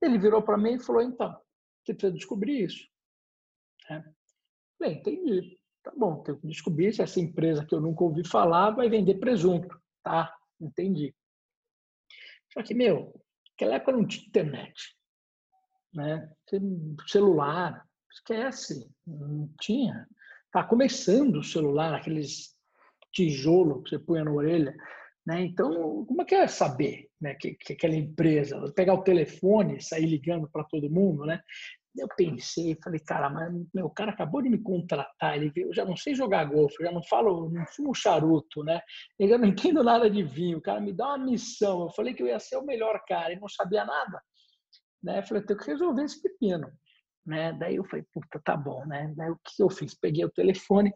Ele 0.00 0.18
virou 0.18 0.42
para 0.42 0.56
mim 0.56 0.74
e 0.74 0.80
falou, 0.80 1.02
então, 1.02 1.36
você 1.84 1.92
precisa 1.92 2.12
descobrir 2.12 2.64
isso. 2.64 2.86
É. 3.90 4.02
Bem, 4.78 4.98
entendi. 4.98 5.58
Tá 5.82 5.92
bom, 5.96 6.22
tenho 6.22 6.38
que 6.38 6.46
descobrir 6.46 6.92
se 6.92 7.02
essa 7.02 7.18
empresa 7.18 7.66
que 7.66 7.74
eu 7.74 7.80
nunca 7.80 8.04
ouvi 8.04 8.26
falar 8.26 8.70
vai 8.70 8.88
vender 8.88 9.18
presunto. 9.18 9.80
Tá, 10.02 10.32
entendi. 10.60 11.14
Só 12.52 12.62
que, 12.62 12.74
meu, 12.74 13.12
naquela 13.50 13.74
época 13.74 13.92
não 13.92 14.06
tinha 14.06 14.26
internet. 14.26 14.96
Né? 15.92 16.30
Celular, 17.08 17.84
esquece, 18.12 18.88
não 19.06 19.48
tinha. 19.60 20.06
Tá 20.52 20.64
começando 20.64 21.36
o 21.36 21.44
celular, 21.44 21.94
aqueles 21.94 22.54
tijolo 23.12 23.82
que 23.82 23.90
você 23.90 23.98
punha 23.98 24.24
na 24.24 24.32
orelha. 24.32 24.74
Né? 25.26 25.42
Então, 25.42 26.04
como 26.06 26.22
é 26.22 26.24
que 26.24 26.34
é 26.34 26.46
saber 26.46 27.08
né, 27.20 27.34
que, 27.34 27.54
que 27.54 27.74
aquela 27.74 27.94
empresa, 27.94 28.72
pegar 28.74 28.94
o 28.94 29.04
telefone 29.04 29.76
e 29.76 29.82
sair 29.82 30.06
ligando 30.06 30.48
para 30.50 30.64
todo 30.64 30.90
mundo, 30.90 31.26
né? 31.26 31.40
Eu 31.96 32.06
pensei, 32.16 32.78
falei, 32.82 33.00
cara, 33.00 33.28
mas 33.28 33.52
meu 33.74 33.90
cara 33.90 34.12
acabou 34.12 34.40
de 34.40 34.48
me 34.48 34.62
contratar, 34.62 35.36
ele 35.36 35.52
eu 35.56 35.74
já 35.74 35.84
não 35.84 35.96
sei 35.96 36.14
jogar 36.14 36.44
golfe, 36.44 36.76
eu 36.78 36.86
já 36.86 36.92
não 36.92 37.02
falo, 37.02 37.50
não 37.50 37.66
fumo 37.66 37.92
charuto, 37.92 38.62
né? 38.62 38.80
Eu 39.18 39.28
já 39.28 39.36
não 39.36 39.48
entendo 39.48 39.82
nada 39.82 40.08
de 40.08 40.22
vinho, 40.22 40.58
o 40.58 40.62
cara 40.62 40.80
me 40.80 40.92
dá 40.92 41.08
uma 41.08 41.18
missão. 41.18 41.82
Eu 41.82 41.90
falei 41.90 42.14
que 42.14 42.22
eu 42.22 42.28
ia 42.28 42.38
ser 42.38 42.56
o 42.56 42.64
melhor 42.64 43.02
cara 43.08 43.32
e 43.32 43.40
não 43.40 43.48
sabia 43.48 43.84
nada, 43.84 44.22
né? 45.02 45.18
Eu 45.18 45.22
falei, 45.24 45.42
tenho 45.42 45.58
que 45.58 45.66
resolver 45.66 46.04
esse 46.04 46.22
pepino, 46.22 46.70
né? 47.30 47.52
Daí 47.54 47.76
eu 47.76 47.84
falei, 47.84 48.04
puta, 48.12 48.40
tá 48.44 48.56
bom, 48.56 48.84
né? 48.86 49.12
Daí 49.16 49.30
o 49.30 49.36
que 49.36 49.62
eu 49.62 49.70
fiz? 49.70 49.94
Peguei 49.94 50.24
o 50.24 50.30
telefone, 50.30 50.92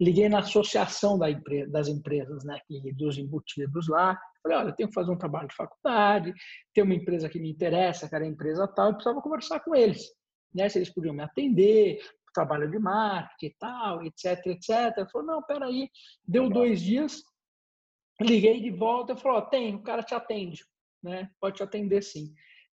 liguei 0.00 0.28
na 0.28 0.38
associação 0.38 1.18
da 1.18 1.30
empresa, 1.30 1.70
das 1.70 1.88
empresas, 1.88 2.44
né? 2.44 2.58
E 2.70 2.92
dos 2.94 3.18
embutidos 3.18 3.88
lá. 3.88 4.18
Falei, 4.42 4.58
olha, 4.58 4.68
eu 4.68 4.74
tenho 4.74 4.88
que 4.88 4.94
fazer 4.94 5.10
um 5.10 5.18
trabalho 5.18 5.48
de 5.48 5.54
faculdade, 5.54 6.32
tem 6.74 6.82
uma 6.82 6.94
empresa 6.94 7.28
que 7.28 7.38
me 7.38 7.50
interessa, 7.50 8.08
que 8.08 8.14
era 8.14 8.24
a 8.24 8.28
empresa 8.28 8.66
tal, 8.66 8.88
eu 8.88 8.94
precisava 8.94 9.20
conversar 9.20 9.60
com 9.60 9.74
eles 9.74 10.10
né, 10.54 10.68
se 10.68 10.78
eles 10.78 10.92
podiam 10.92 11.14
me 11.14 11.22
atender, 11.22 11.98
trabalho 12.34 12.70
de 12.70 12.78
marketing 12.78 13.46
e 13.46 13.56
tal, 13.58 14.04
etc, 14.04 14.46
etc. 14.46 14.96
Ele 14.96 15.08
falou, 15.10 15.26
não, 15.26 15.42
peraí, 15.42 15.90
deu 16.26 16.48
dois 16.48 16.80
dias, 16.80 17.22
liguei 18.20 18.60
de 18.60 18.70
volta, 18.70 19.16
falou, 19.16 19.38
oh, 19.38 19.42
tem, 19.42 19.74
o 19.74 19.82
cara 19.82 20.02
te 20.02 20.14
atende, 20.14 20.64
né, 21.02 21.30
pode 21.40 21.56
te 21.56 21.62
atender 21.62 22.02
sim. 22.02 22.32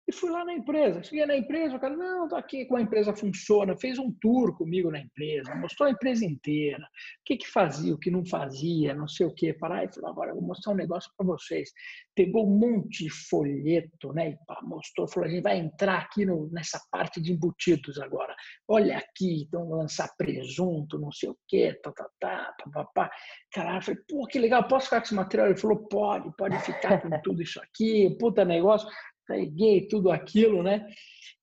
E 0.08 0.12
fui 0.12 0.30
lá 0.30 0.42
na 0.42 0.54
empresa. 0.54 1.02
Cheguei 1.02 1.26
na 1.26 1.36
empresa, 1.36 1.76
o 1.76 1.78
cara, 1.78 1.94
não, 1.94 2.26
tô 2.26 2.34
aqui 2.34 2.64
como 2.64 2.78
a 2.78 2.82
empresa 2.82 3.14
funciona. 3.14 3.76
Fez 3.76 3.98
um 3.98 4.10
tour 4.10 4.56
comigo 4.56 4.90
na 4.90 5.00
empresa, 5.00 5.54
mostrou 5.54 5.86
a 5.86 5.92
empresa 5.92 6.24
inteira, 6.24 6.82
o 6.82 7.24
que 7.26 7.36
que 7.36 7.46
fazia, 7.46 7.92
o 7.92 7.98
que 7.98 8.10
não 8.10 8.24
fazia, 8.24 8.94
não 8.94 9.06
sei 9.06 9.26
o 9.26 9.34
que. 9.34 9.52
Parar 9.52 9.86
falou, 9.92 10.08
agora 10.08 10.30
eu 10.30 10.36
vou 10.36 10.44
mostrar 10.44 10.72
um 10.72 10.76
negócio 10.76 11.12
para 11.14 11.26
vocês. 11.26 11.70
Pegou 12.14 12.48
um 12.48 12.58
monte 12.58 13.04
de 13.04 13.10
folheto, 13.10 14.14
né? 14.14 14.30
E 14.30 14.36
pá, 14.46 14.60
mostrou, 14.62 15.06
falou, 15.06 15.28
a 15.28 15.30
gente 15.30 15.42
vai 15.42 15.58
entrar 15.58 15.98
aqui 15.98 16.24
no, 16.24 16.48
nessa 16.52 16.80
parte 16.90 17.20
de 17.20 17.32
embutidos 17.32 18.00
agora. 18.00 18.34
Olha 18.66 18.96
aqui, 18.96 19.42
então 19.42 19.68
lançar 19.68 20.08
presunto, 20.16 20.98
não 20.98 21.12
sei 21.12 21.28
o 21.28 21.36
que, 21.46 21.74
tá, 21.82 21.92
tá, 21.92 22.54
tá, 22.72 22.84
pá. 22.94 23.10
Caralho, 23.52 23.82
falei, 23.82 24.00
pô, 24.08 24.26
que 24.26 24.38
legal, 24.38 24.66
posso 24.66 24.86
ficar 24.86 25.00
com 25.00 25.04
esse 25.04 25.14
material? 25.14 25.48
Ele 25.48 25.58
falou, 25.58 25.86
pode, 25.86 26.34
pode 26.34 26.58
ficar 26.60 26.98
com 27.02 27.10
tudo 27.20 27.42
isso 27.42 27.60
aqui, 27.60 28.16
puta 28.18 28.42
negócio 28.42 28.88
peguei 29.28 29.86
tudo 29.86 30.10
aquilo, 30.10 30.62
né? 30.62 30.90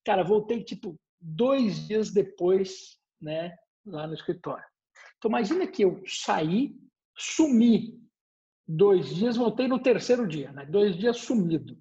Cara, 0.03 0.23
voltei 0.23 0.63
tipo 0.63 0.99
dois 1.21 1.87
dias 1.87 2.11
depois, 2.11 2.97
né, 3.21 3.55
lá 3.85 4.07
no 4.07 4.13
escritório. 4.15 4.65
Então 5.17 5.29
imagina 5.29 5.67
que 5.67 5.83
eu 5.83 6.01
saí, 6.05 6.75
sumi 7.15 7.97
dois 8.67 9.15
dias, 9.15 9.37
voltei 9.37 9.67
no 9.67 9.79
terceiro 9.79 10.27
dia, 10.27 10.51
né? 10.51 10.65
Dois 10.65 10.97
dias 10.97 11.17
sumido. 11.17 11.77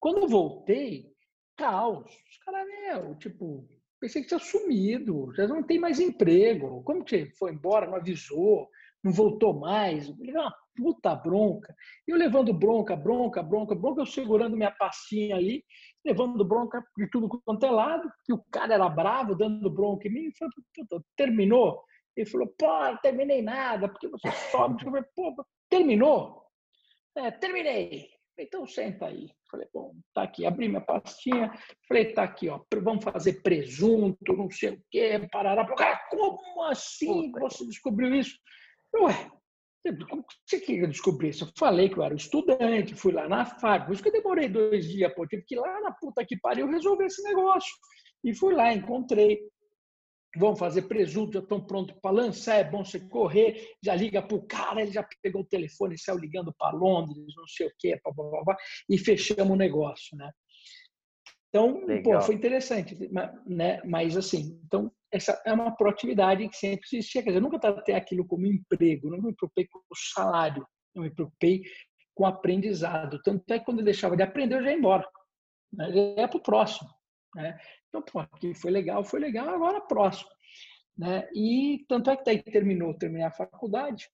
Quando 0.00 0.28
voltei, 0.28 1.06
caos. 1.56 2.12
Os 2.30 2.38
caras, 2.38 2.66
meu, 2.68 3.14
tipo, 3.16 3.66
pensei 4.00 4.22
que 4.22 4.28
tinha 4.28 4.40
sumido, 4.40 5.32
já 5.34 5.46
não 5.46 5.62
tem 5.62 5.78
mais 5.78 6.00
emprego. 6.00 6.82
Como 6.82 7.04
que 7.04 7.26
foi 7.36 7.52
embora? 7.52 7.86
Não 7.86 7.96
avisou? 7.96 8.68
Não 9.04 9.12
voltou 9.12 9.52
mais. 9.52 10.08
Eu 10.08 10.16
levei 10.18 10.40
uma 10.40 10.56
puta 10.74 11.14
bronca. 11.14 11.74
E 12.08 12.10
eu 12.10 12.16
levando 12.16 12.52
bronca, 12.52 12.96
bronca, 12.96 13.42
bronca, 13.42 13.74
bronca, 13.74 14.00
eu 14.00 14.06
segurando 14.06 14.56
minha 14.56 14.70
pastinha 14.70 15.36
ali, 15.36 15.62
levando 16.04 16.44
bronca 16.44 16.82
de 16.96 17.08
tudo 17.10 17.28
quanto 17.28 17.66
é 17.66 17.70
lado, 17.70 18.10
que 18.24 18.32
o 18.32 18.42
cara 18.50 18.74
era 18.74 18.88
bravo, 18.88 19.34
dando 19.34 19.70
bronca 19.70 20.08
em 20.08 20.12
mim. 20.12 20.28
E 20.28 20.36
falei, 20.36 20.52
puta, 20.74 21.04
terminou? 21.14 21.84
Ele 22.16 22.26
falou, 22.28 22.52
pô, 22.58 22.66
não 22.66 22.96
terminei 22.98 23.42
nada, 23.42 23.88
porque 23.88 24.08
você 24.08 24.30
sobe. 24.50 24.82
Eu 24.82 24.90
falei, 24.90 25.04
pô, 25.14 25.46
terminou? 25.68 26.42
É, 27.16 27.30
terminei. 27.30 28.08
Então 28.38 28.66
senta 28.66 29.06
aí. 29.06 29.30
Falei, 29.48 29.68
bom, 29.72 29.94
tá 30.12 30.24
aqui. 30.24 30.44
Abri 30.44 30.66
minha 30.68 30.80
pastinha. 30.80 31.52
Falei, 31.86 32.12
tá 32.12 32.24
aqui, 32.24 32.48
ó. 32.48 32.60
Vamos 32.82 33.04
fazer 33.04 33.42
presunto, 33.42 34.32
não 34.32 34.50
sei 34.50 34.70
o 34.70 34.82
quê, 34.90 35.28
parará. 35.30 35.64
Cara, 35.76 36.00
como 36.10 36.62
assim 36.64 37.30
você 37.30 37.64
descobriu 37.66 38.12
isso? 38.14 38.36
Ué, 38.94 39.30
como 40.08 40.24
você 40.46 40.60
queria 40.60 40.88
descobrir 40.88 41.30
isso? 41.30 41.44
Eu 41.44 41.48
falei 41.58 41.88
que 41.88 41.98
eu 41.98 42.02
era 42.02 42.14
estudante, 42.14 42.94
fui 42.94 43.12
lá 43.12 43.28
na 43.28 43.44
fábrica, 43.44 43.86
por 43.86 43.92
isso 43.92 44.02
que 44.02 44.08
eu 44.08 44.12
demorei 44.12 44.48
dois 44.48 44.88
dias, 44.88 45.12
pô, 45.14 45.26
tive 45.26 45.42
que 45.42 45.54
ir 45.54 45.58
lá 45.58 45.80
na 45.80 45.92
puta 45.92 46.24
que 46.24 46.38
pariu 46.38 46.66
resolver 46.66 47.06
esse 47.06 47.22
negócio. 47.22 47.74
E 48.22 48.34
fui 48.34 48.54
lá, 48.54 48.72
encontrei. 48.72 49.40
Vão 50.36 50.56
fazer 50.56 50.82
presunto, 50.82 51.34
já 51.34 51.38
estão 51.38 51.64
prontos 51.64 51.96
para 52.02 52.10
lançar, 52.10 52.56
é 52.56 52.64
bom 52.64 52.84
você 52.84 52.98
correr, 52.98 53.68
já 53.80 53.94
liga 53.94 54.20
para 54.20 54.36
o 54.36 54.44
cara, 54.44 54.82
ele 54.82 54.90
já 54.90 55.06
pegou 55.22 55.42
o 55.42 55.46
telefone, 55.46 55.96
saiu 55.96 56.18
ligando 56.18 56.52
para 56.58 56.76
Londres, 56.76 57.32
não 57.36 57.46
sei 57.46 57.68
o 57.68 57.72
quê, 57.78 58.00
blá, 58.02 58.12
blá, 58.12 58.42
blá, 58.42 58.56
e 58.88 58.98
fechamos 58.98 59.52
o 59.52 59.56
negócio, 59.56 60.16
né? 60.16 60.28
Então, 61.54 61.84
pô, 62.02 62.20
foi 62.20 62.34
interessante, 62.34 62.98
né? 63.46 63.80
Mas 63.84 64.16
assim, 64.16 64.60
então 64.66 64.90
essa 65.12 65.40
é 65.46 65.52
uma 65.52 65.70
proatividade 65.70 66.48
que 66.48 66.56
sempre 66.56 66.84
existia. 66.92 67.22
Quer 67.22 67.30
dizer, 67.30 67.38
eu 67.38 67.42
nunca 67.42 67.60
tratei 67.60 67.94
aquilo 67.94 68.26
como 68.26 68.44
emprego, 68.44 69.08
não 69.08 69.22
me 69.22 69.32
preocupei 69.32 69.68
com 69.68 69.78
o 69.78 69.96
salário, 70.14 70.66
eu 70.96 71.02
me 71.02 71.14
preocupei 71.14 71.62
com 72.12 72.24
o 72.24 72.26
aprendizado. 72.26 73.20
Tanto 73.22 73.48
é 73.52 73.60
que 73.60 73.64
quando 73.64 73.78
eu 73.78 73.84
deixava 73.84 74.16
de 74.16 74.24
aprender, 74.24 74.56
eu 74.56 74.64
já 74.64 74.70
ia 74.70 74.76
embora. 74.76 75.08
Né? 75.72 75.90
Eu 75.90 76.16
ia 76.18 76.26
para 76.26 76.38
o 76.38 76.42
próximo. 76.42 76.90
Né? 77.36 77.56
Então, 77.88 78.02
pô, 78.02 78.18
aqui 78.18 78.52
foi 78.52 78.72
legal, 78.72 79.04
foi 79.04 79.20
legal, 79.20 79.48
agora 79.48 79.80
próximo. 79.80 80.30
Né? 80.98 81.28
E 81.32 81.84
tanto 81.88 82.10
é 82.10 82.16
que 82.16 82.24
daí 82.24 82.42
terminou, 82.42 82.94
terminei 82.94 83.26
a 83.26 83.30
faculdade. 83.30 84.08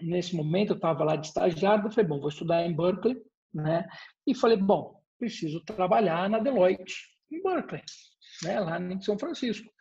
Nesse 0.00 0.34
momento, 0.34 0.70
eu 0.70 0.76
estava 0.76 1.04
lá 1.04 1.14
de 1.14 1.28
estagiário, 1.28 1.86
eu 1.86 1.92
falei, 1.92 2.08
bom, 2.08 2.18
vou 2.18 2.30
estudar 2.30 2.64
em 2.64 2.74
Berkeley, 2.74 3.22
né? 3.54 3.86
E 4.26 4.34
falei, 4.34 4.56
bom, 4.56 5.01
preciso 5.22 5.60
trabalhar 5.64 6.28
na 6.28 6.40
Deloitte, 6.40 6.96
em 7.30 7.40
Berkeley, 7.40 7.80
né? 8.42 8.58
lá 8.58 8.80
em 8.80 9.00
São 9.00 9.16
Francisco. 9.16 9.72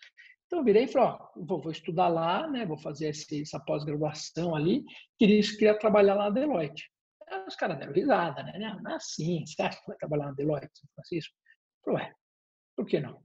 Então 0.46 0.60
eu 0.60 0.64
virei 0.66 0.84
e 0.84 0.88
falei, 0.88 1.08
ó, 1.08 1.30
vou, 1.36 1.60
vou, 1.60 1.72
estudar 1.72 2.10
lá, 2.10 2.48
né? 2.48 2.64
Vou 2.64 2.78
fazer 2.78 3.10
esse, 3.10 3.42
essa 3.42 3.60
pós-graduação 3.60 4.54
ali. 4.56 4.84
Queria, 5.18 5.42
queria 5.42 5.80
trabalhar 5.80 6.14
lá 6.14 6.26
na 6.26 6.30
Deloitte. 6.30 6.92
Aí 7.28 7.44
os 7.48 7.56
caras 7.56 7.80
deram 7.80 7.94
risada, 7.94 8.44
né? 8.44 8.60
Não, 8.60 8.92
é 8.92 8.96
assim, 8.96 9.44
você 9.46 9.64
acha 9.64 9.80
que 9.80 9.88
vai 9.88 9.98
trabalhar 9.98 10.26
na 10.26 10.34
Deloitte, 10.34 10.78
São 10.78 10.90
Francisco? 10.94 11.34
Eu 11.88 11.94
falei, 11.94 12.08
ué, 12.08 12.16
por 12.76 12.86
que 12.86 13.00
não? 13.00 13.20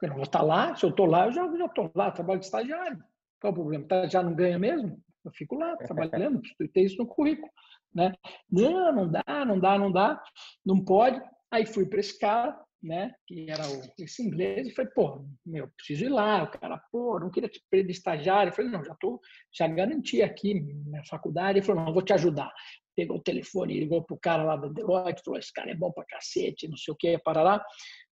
Eu 0.00 0.08
não 0.08 0.16
vou 0.16 0.24
estar 0.24 0.42
lá, 0.42 0.74
se 0.74 0.84
eu 0.84 0.90
estou 0.90 1.06
lá, 1.06 1.26
eu 1.26 1.32
já 1.32 1.46
estou 1.46 1.92
lá, 1.94 2.10
trabalho 2.10 2.40
de 2.40 2.46
estagiário. 2.46 2.98
Qual 3.40 3.50
é 3.50 3.52
o 3.52 3.54
problema? 3.54 3.86
Tá, 3.86 4.08
já 4.08 4.22
não 4.22 4.34
ganha 4.34 4.58
mesmo? 4.58 5.00
Eu 5.24 5.30
fico 5.30 5.54
lá 5.54 5.76
trabalhando, 5.76 6.40
ter 6.74 6.82
isso 6.82 6.96
no 6.98 7.06
currículo. 7.06 7.48
Né? 7.94 8.12
Não, 8.50 8.92
não 8.92 9.10
dá, 9.10 9.44
não 9.44 9.58
dá, 9.58 9.78
não 9.78 9.92
dá, 9.92 10.22
não 10.64 10.84
pode. 10.84 11.20
Aí 11.50 11.66
fui 11.66 11.86
para 11.86 12.00
esse 12.00 12.18
cara, 12.18 12.58
né, 12.82 13.14
que 13.26 13.48
era 13.48 13.62
o, 13.68 13.82
esse 13.98 14.22
inglês, 14.22 14.66
e 14.66 14.72
falei, 14.72 14.90
pô, 14.92 15.24
meu, 15.44 15.68
preciso 15.76 16.04
ir 16.06 16.08
lá. 16.08 16.42
O 16.42 16.50
cara, 16.50 16.82
pô, 16.90 17.20
não 17.20 17.30
queria 17.30 17.48
te 17.48 17.62
perder 17.70 17.86
de 17.86 17.92
estagiário. 17.92 18.50
Eu 18.50 18.54
falei, 18.54 18.70
não, 18.70 18.84
já 18.84 18.94
tô, 18.96 19.20
já 19.52 19.68
garanti 19.68 20.22
aqui 20.22 20.54
minha 20.54 21.04
faculdade. 21.04 21.58
Ele 21.58 21.66
falou, 21.66 21.84
não, 21.84 21.92
vou 21.92 22.02
te 22.02 22.12
ajudar. 22.12 22.52
Pegou 22.96 23.18
o 23.18 23.22
telefone, 23.22 23.78
ligou 23.78 24.02
pro 24.02 24.18
cara 24.18 24.42
lá 24.42 24.56
da 24.56 24.68
Deloitte, 24.68 25.22
falou, 25.24 25.38
esse 25.38 25.52
cara 25.52 25.70
é 25.70 25.74
bom 25.74 25.92
pra 25.92 26.04
cacete, 26.04 26.68
não 26.68 26.76
sei 26.76 26.92
o 26.92 26.96
que, 26.96 27.18
para 27.18 27.42
lá. 27.42 27.64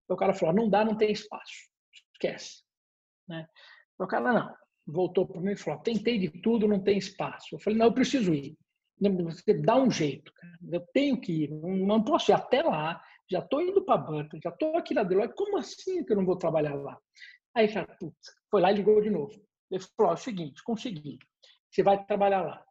O 0.07 0.15
cara 0.15 0.33
falou, 0.33 0.55
não 0.55 0.69
dá, 0.69 0.83
não 0.83 0.97
tem 0.97 1.11
espaço, 1.11 1.69
esquece. 2.13 2.63
Né? 3.27 3.45
O 3.97 4.07
cara, 4.07 4.33
não, 4.33 4.55
voltou 4.87 5.27
para 5.27 5.41
mim 5.41 5.51
e 5.51 5.57
falou, 5.57 5.81
tentei 5.81 6.17
de 6.17 6.29
tudo, 6.41 6.67
não 6.67 6.81
tem 6.81 6.97
espaço. 6.97 7.47
Eu 7.53 7.59
falei, 7.59 7.77
não, 7.77 7.87
eu 7.87 7.93
preciso 7.93 8.33
ir. 8.33 8.57
Você 8.99 9.53
dá 9.53 9.77
um 9.77 9.89
jeito, 9.89 10.33
cara. 10.33 10.57
eu 10.71 10.81
tenho 10.93 11.19
que 11.19 11.43
ir, 11.43 11.51
não 11.51 12.03
posso 12.03 12.31
ir 12.31 12.33
até 12.33 12.61
lá, 12.61 13.01
já 13.31 13.39
estou 13.39 13.61
indo 13.61 13.83
para 13.83 13.95
a 13.95 13.97
banca, 13.97 14.37
já 14.43 14.49
estou 14.49 14.75
aqui 14.75 14.93
na 14.93 15.03
Deloitte, 15.03 15.35
como 15.35 15.57
assim 15.57 16.03
que 16.03 16.11
eu 16.11 16.17
não 16.17 16.25
vou 16.25 16.37
trabalhar 16.37 16.75
lá? 16.75 16.99
Aí, 17.55 17.71
cara, 17.71 17.87
putz, 17.99 18.17
foi 18.51 18.61
lá 18.61 18.71
e 18.71 18.75
ligou 18.75 19.01
de 19.01 19.09
novo. 19.09 19.33
Ele 19.71 19.83
falou, 19.95 20.11
é 20.11 20.15
o 20.15 20.17
seguinte, 20.17 20.63
consegui, 20.63 21.17
você 21.69 21.81
vai 21.81 22.03
trabalhar 22.05 22.41
lá, 22.41 22.65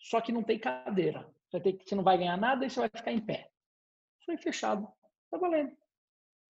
só 0.00 0.20
que 0.20 0.32
não 0.32 0.42
tem 0.42 0.58
cadeira, 0.58 1.30
você, 1.48 1.60
ter, 1.60 1.78
você 1.84 1.94
não 1.94 2.02
vai 2.02 2.18
ganhar 2.18 2.36
nada 2.36 2.66
e 2.66 2.70
você 2.70 2.80
vai 2.80 2.88
ficar 2.88 3.12
em 3.12 3.20
pé. 3.20 3.48
Foi 4.24 4.36
fechado, 4.38 4.88
está 5.24 5.38
valendo. 5.38 5.76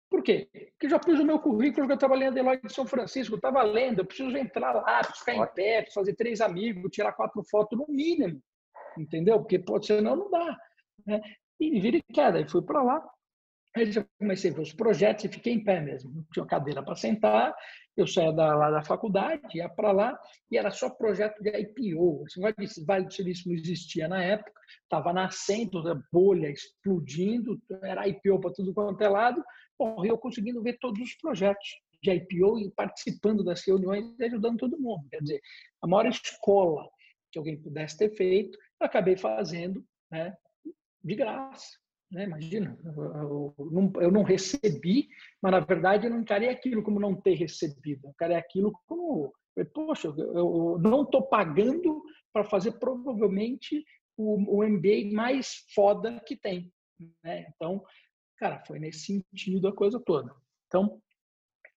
Por 0.09 0.24
quê? 0.24 0.50
Porque 0.71 0.89
já 0.89 0.97
pus 0.97 1.19
o 1.19 1.25
meu 1.25 1.39
currículo 1.39 1.88
que 1.88 1.93
eu 1.93 1.97
trabalhei 1.97 2.29
na 2.29 2.33
Deloitte 2.33 2.67
de 2.67 2.74
São 2.74 2.88
Francisco, 2.88 3.35
está 3.35 3.51
valendo, 3.51 4.00
eu 4.00 4.05
preciso 4.05 4.35
entrar 4.38 4.74
lá, 4.74 5.03
ficar 5.03 5.35
em 5.35 5.45
pé, 5.53 5.85
fazer 5.93 6.15
três 6.15 6.41
amigos, 6.41 6.89
tirar 6.91 7.12
quatro 7.13 7.43
fotos 7.43 7.77
no 7.77 7.85
mínimo, 7.88 8.41
entendeu? 8.98 9.40
Porque 9.40 9.60
pode 9.60 9.86
ser 9.86 10.02
não, 10.02 10.16
não 10.16 10.32
dá. 10.32 10.58
Né? 11.06 11.22
E 11.60 11.80
vira 11.80 11.98
e 11.98 12.04
queda, 12.14 12.40
e 12.40 12.50
fui 12.50 12.62
para 12.62 12.84
lá, 12.84 13.02
Aí 13.75 13.92
já 13.92 14.06
comecei 14.18 14.52
a 14.52 14.54
ver 14.54 14.62
os 14.62 14.72
projetos 14.72 15.25
e 15.25 15.28
fiquei 15.28 15.52
em 15.52 15.62
pé 15.62 15.82
mesmo. 15.82 16.10
Não 16.14 16.24
tinha 16.32 16.46
cadeira 16.46 16.82
para 16.82 16.96
sentar. 16.96 17.54
Eu 17.96 18.08
saía 18.08 18.32
da, 18.32 18.56
lá 18.56 18.72
da 18.72 18.82
faculdade, 18.82 19.42
ia 19.54 19.68
para 19.68 19.92
lá 19.92 20.18
e 20.50 20.58
era 20.58 20.72
só 20.72 20.90
projeto 20.90 21.42
de 21.44 21.50
IPO. 21.50 22.24
Esse 22.60 22.86
Vale 22.86 23.06
do 23.06 23.14
Silício 23.14 23.50
não 23.50 23.56
existia 23.56 24.08
na 24.08 24.24
época, 24.24 24.52
estava 24.82 25.12
nascendo, 25.12 25.84
bolha 26.12 26.50
explodindo, 26.50 27.62
era 27.84 28.08
IPO 28.08 28.40
para 28.40 28.54
tudo 28.54 28.74
quanto 28.74 29.02
é 29.02 29.10
lado. 29.10 29.44
Bom, 29.78 30.06
eu 30.06 30.18
conseguindo 30.18 30.62
ver 30.62 30.78
todos 30.80 31.02
os 31.02 31.14
projetos 31.16 31.68
de 32.02 32.12
IPO 32.12 32.60
e 32.60 32.72
participando 32.72 33.44
das 33.44 33.66
reuniões 33.66 34.06
e 34.18 34.24
ajudando 34.24 34.58
todo 34.58 34.80
mundo. 34.80 35.06
Quer 35.10 35.22
dizer, 35.22 35.42
a 35.82 35.88
maior 35.88 36.08
escola 36.08 36.88
que 37.30 37.38
alguém 37.38 37.62
pudesse 37.62 37.98
ter 37.98 38.16
feito, 38.16 38.58
acabei 38.79 39.17
fazendo 39.17 39.84
né, 40.12 40.36
de 41.03 41.15
graça. 41.15 41.77
Né? 42.12 42.25
Imagina, 42.25 42.77
eu 42.86 43.53
não, 43.58 43.91
eu 44.00 44.12
não 44.12 44.24
recebi, 44.24 45.08
mas 45.41 45.51
na 45.51 45.60
verdade 45.60 46.05
eu 46.05 46.12
não 46.12 46.22
encarei 46.22 46.50
aquilo 46.50 46.84
como 46.84 47.00
não 47.00 47.15
ter 47.15 47.36
recebido, 47.36 48.05
eu 48.05 48.12
encarei 48.12 48.38
aquilo 48.38 48.72
como, 48.86 49.34
poxa, 49.74 50.08
eu 50.08 50.77
não 50.79 51.03
estou 51.03 51.24
pagando 51.27 52.03
para 52.32 52.44
fazer 52.44 52.74
provavelmente 52.74 53.84
o, 54.17 54.60
o 54.60 54.67
MBA 54.67 55.12
mais 55.13 55.65
foda 55.74 56.22
que 56.25 56.36
tem. 56.36 56.72
Né? 57.24 57.48
Então, 57.55 57.84
cara, 58.38 58.63
foi 58.65 58.79
nesse 58.79 59.22
sentido 59.34 59.67
a 59.67 59.75
coisa 59.75 60.00
toda. 60.00 60.34
Então, 60.67 61.01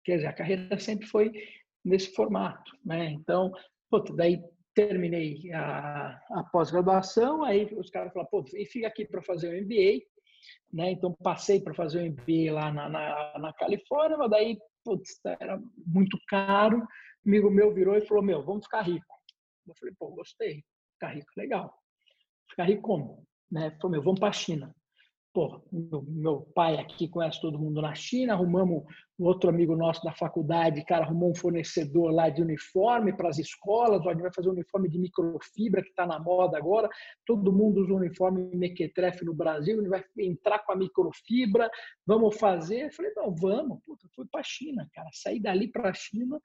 quer 0.05 0.17
dizer, 0.17 0.27
a 0.29 0.33
carreira 0.33 0.79
sempre 0.79 1.07
foi 1.07 1.33
nesse 1.85 2.13
formato. 2.15 2.77
Né? 2.85 3.11
Então, 3.11 3.53
puta, 3.91 4.15
daí 4.15 4.43
terminei 4.79 5.53
a, 5.53 6.21
a 6.31 6.45
pós-graduação, 6.53 7.43
aí 7.43 7.65
os 7.77 7.91
caras 7.91 8.13
falaram, 8.13 8.31
pô, 8.31 8.45
fica 8.45 8.87
aqui 8.87 9.05
para 9.05 9.21
fazer 9.21 9.49
o 9.49 9.65
MBA, 9.65 10.07
né? 10.73 10.93
Então 10.93 11.13
passei 11.21 11.61
para 11.61 11.75
fazer 11.75 11.99
o 11.99 12.13
MBA 12.13 12.53
lá 12.53 12.73
na, 12.73 12.89
na, 12.89 13.39
na, 13.41 13.53
Califórnia, 13.55 14.17
mas 14.17 14.31
daí 14.31 14.57
putz, 14.85 15.21
era 15.41 15.61
muito 15.85 16.17
caro. 16.29 16.87
Amigo 17.27 17.51
meu 17.51 17.75
virou 17.75 17.97
e 17.97 18.07
falou: 18.07 18.23
Meu, 18.23 18.41
vamos 18.45 18.67
ficar 18.67 18.83
rico. 18.83 19.05
Eu 19.67 19.75
falei: 19.75 19.95
Pô, 19.99 20.11
gostei, 20.11 20.63
ficar 20.93 21.09
rico, 21.09 21.27
legal. 21.37 21.75
Ficar 22.49 22.65
rico 22.65 22.83
como? 22.83 23.27
Né? 23.51 23.73
Falou: 23.81 23.91
Meu, 23.91 24.03
vamos 24.03 24.21
para 24.21 24.29
a 24.29 24.33
China. 24.33 24.73
Pô, 25.33 25.63
meu, 25.71 26.03
meu, 26.09 26.41
pai 26.55 26.77
aqui 26.77 27.09
conhece 27.09 27.41
todo 27.41 27.59
mundo 27.59 27.83
na 27.83 27.95
China, 27.95 28.33
arrumamos 28.33 28.85
um 29.19 29.25
outro 29.25 29.51
amigo 29.51 29.77
nosso 29.77 30.03
da 30.03 30.13
faculdade, 30.13 30.85
cara, 30.85 31.05
arrumou 31.05 31.31
um 31.31 31.35
fornecedor 31.35 32.13
lá 32.13 32.29
de 32.29 32.41
uniforme 32.41 33.13
para 33.13 33.29
as 33.29 33.39
escolas, 33.39 34.07
a 34.07 34.13
gente 34.13 34.23
vai 34.23 34.33
fazer 34.33 34.49
um 34.49 34.53
uniforme 34.53 34.89
de 34.89 34.99
microfibra 34.99 35.83
que 35.83 35.91
está 35.91 36.07
na 36.07 36.19
moda 36.19 36.57
agora, 36.57 36.89
todo 37.27 37.53
mundo 37.53 37.83
usa 37.83 37.93
uniforme 37.93 38.49
mequetrefe 38.55 39.25
no 39.25 39.35
Brasil, 39.35 39.79
ele 39.79 39.89
vai 39.89 40.05
entrar 40.19 40.61
com 40.61 40.73
a 40.73 40.77
microfibra, 40.77 41.71
vamos 42.07 42.37
fazer? 42.37 42.87
Eu 42.87 42.93
falei, 42.93 43.13
não, 43.15 43.35
vamos, 43.35 43.81
puta, 43.85 44.09
fui 44.15 44.27
para 44.31 44.41
a 44.41 44.45
China, 44.45 44.89
cara, 44.93 45.09
saí 45.13 45.41
dali 45.41 45.69
para 45.69 45.91
a 45.91 45.95
China 45.95 46.41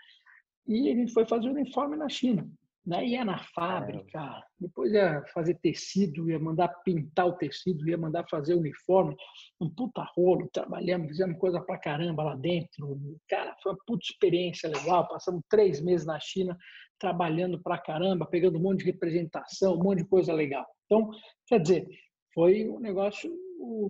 e 0.67 0.89
a 0.91 0.95
gente 0.95 1.13
foi 1.13 1.25
fazer 1.25 1.47
o 1.47 1.51
uniforme 1.51 1.95
na 1.95 2.09
China 2.09 2.47
né? 2.85 3.05
ia 3.05 3.23
na 3.23 3.39
fábrica, 3.55 4.43
depois 4.59 4.91
ia 4.91 5.23
fazer 5.33 5.55
tecido, 5.55 6.29
ia 6.29 6.39
mandar 6.39 6.67
pintar 6.83 7.27
o 7.27 7.37
tecido, 7.37 7.87
ia 7.87 7.97
mandar 7.97 8.25
fazer 8.29 8.55
uniforme, 8.55 9.15
um 9.59 9.69
puta 9.69 10.05
rolo, 10.15 10.49
trabalhamos, 10.51 11.07
fizemos 11.07 11.37
coisa 11.39 11.61
pra 11.61 11.77
caramba 11.77 12.23
lá 12.23 12.35
dentro. 12.35 12.99
Cara, 13.29 13.55
foi 13.61 13.71
uma 13.71 13.79
puta 13.85 14.03
experiência 14.03 14.69
legal. 14.69 15.07
Passamos 15.07 15.41
três 15.49 15.81
meses 15.81 16.05
na 16.05 16.19
China 16.19 16.57
trabalhando 16.99 17.61
pra 17.61 17.77
caramba, 17.77 18.25
pegando 18.25 18.57
um 18.57 18.61
monte 18.61 18.79
de 18.79 18.91
representação, 18.91 19.75
um 19.75 19.83
monte 19.83 19.99
de 19.99 20.09
coisa 20.09 20.33
legal. 20.33 20.65
Então, 20.85 21.09
quer 21.47 21.59
dizer, 21.59 21.87
foi 22.33 22.69
um 22.69 22.79
negócio 22.79 23.31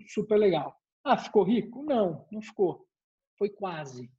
super 0.08 0.38
legal. 0.38 0.76
Ah, 1.04 1.18
ficou 1.18 1.44
rico? 1.44 1.84
Não, 1.84 2.26
não 2.32 2.42
ficou. 2.42 2.86
Foi 3.38 3.50
quase. 3.50 4.10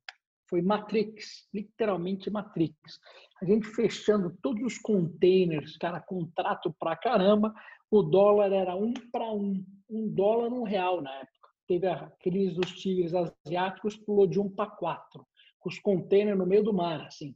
Foi 0.48 0.60
Matrix, 0.60 1.48
literalmente 1.52 2.30
Matrix. 2.30 3.00
A 3.40 3.44
gente 3.44 3.66
fechando 3.68 4.36
todos 4.42 4.62
os 4.62 4.78
containers, 4.78 5.76
cara, 5.78 6.00
contrato 6.00 6.74
pra 6.78 6.96
caramba. 6.96 7.54
O 7.90 8.02
dólar 8.02 8.52
era 8.52 8.74
um 8.74 8.92
para 9.12 9.30
um, 9.32 9.64
um 9.88 10.08
dólar 10.08 10.52
um 10.52 10.62
real 10.62 11.00
na 11.00 11.14
época. 11.14 11.48
Teve 11.66 11.86
a 11.86 12.10
crise 12.20 12.54
dos 12.54 12.72
tigres 12.72 13.12
asiáticos, 13.14 13.96
pulou 13.96 14.26
de 14.26 14.38
um 14.38 14.50
para 14.50 14.70
quatro, 14.70 15.26
com 15.58 15.68
os 15.68 15.78
containers 15.78 16.36
no 16.36 16.46
meio 16.46 16.62
do 16.62 16.74
mar, 16.74 17.00
assim. 17.06 17.34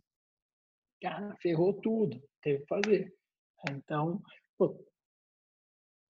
Cara, 1.00 1.34
ferrou 1.40 1.72
tudo, 1.74 2.22
teve 2.42 2.60
que 2.60 2.66
fazer. 2.66 3.14
Então, 3.70 4.20
pô, 4.58 4.84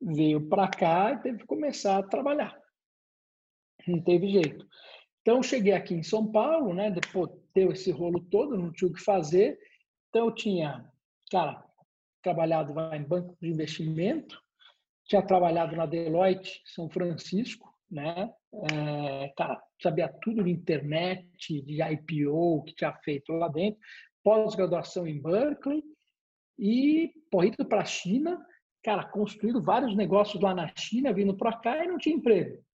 veio 0.01 0.49
para 0.49 0.69
cá 0.69 1.13
e 1.13 1.23
teve 1.23 1.39
que 1.39 1.47
começar 1.47 1.99
a 1.99 2.03
trabalhar. 2.03 2.59
Não 3.87 4.03
teve 4.03 4.29
jeito. 4.29 4.67
Então, 5.29 5.43
cheguei 5.43 5.75
aqui 5.75 5.93
em 5.93 6.03
São 6.03 6.27
Paulo, 6.27 6.73
né? 6.73 6.91
Depois 6.91 7.31
deu 7.55 7.71
esse 7.71 7.91
rolo 7.91 8.19
todo, 8.31 8.57
não 8.57 8.73
tinha 8.73 8.91
o 8.91 8.95
que 8.95 9.03
fazer. 9.03 9.59
Então, 10.09 10.25
eu 10.25 10.35
tinha, 10.35 10.91
cara, 11.31 11.63
trabalhado 12.23 12.73
em 12.95 13.03
banco 13.03 13.37
de 13.39 13.51
investimento, 13.51 14.41
tinha 15.05 15.21
trabalhado 15.21 15.77
na 15.77 15.85
Deloitte 15.85 16.63
São 16.65 16.89
Francisco, 16.89 17.71
né? 17.91 18.33
É, 18.73 19.29
cara, 19.37 19.63
sabia 19.83 20.09
tudo 20.23 20.43
de 20.43 20.51
internet, 20.51 21.29
de 21.61 21.83
IPO 21.83 22.65
que 22.65 22.75
tinha 22.75 22.95
feito 23.05 23.31
lá 23.35 23.49
dentro, 23.49 23.79
pós-graduação 24.25 25.07
em 25.07 25.21
Berkeley 25.21 25.83
e 26.59 27.13
indo 27.35 27.69
para 27.69 27.83
a 27.83 27.85
China, 27.85 28.43
cara, 28.83 29.05
construído 29.05 29.63
vários 29.63 29.95
negócios 29.95 30.43
lá 30.43 30.55
na 30.55 30.73
China, 30.75 31.13
vindo 31.13 31.37
para 31.37 31.59
cá 31.59 31.85
e 31.85 31.87
não 31.87 31.99
tinha 31.99 32.17
emprego. 32.17 32.67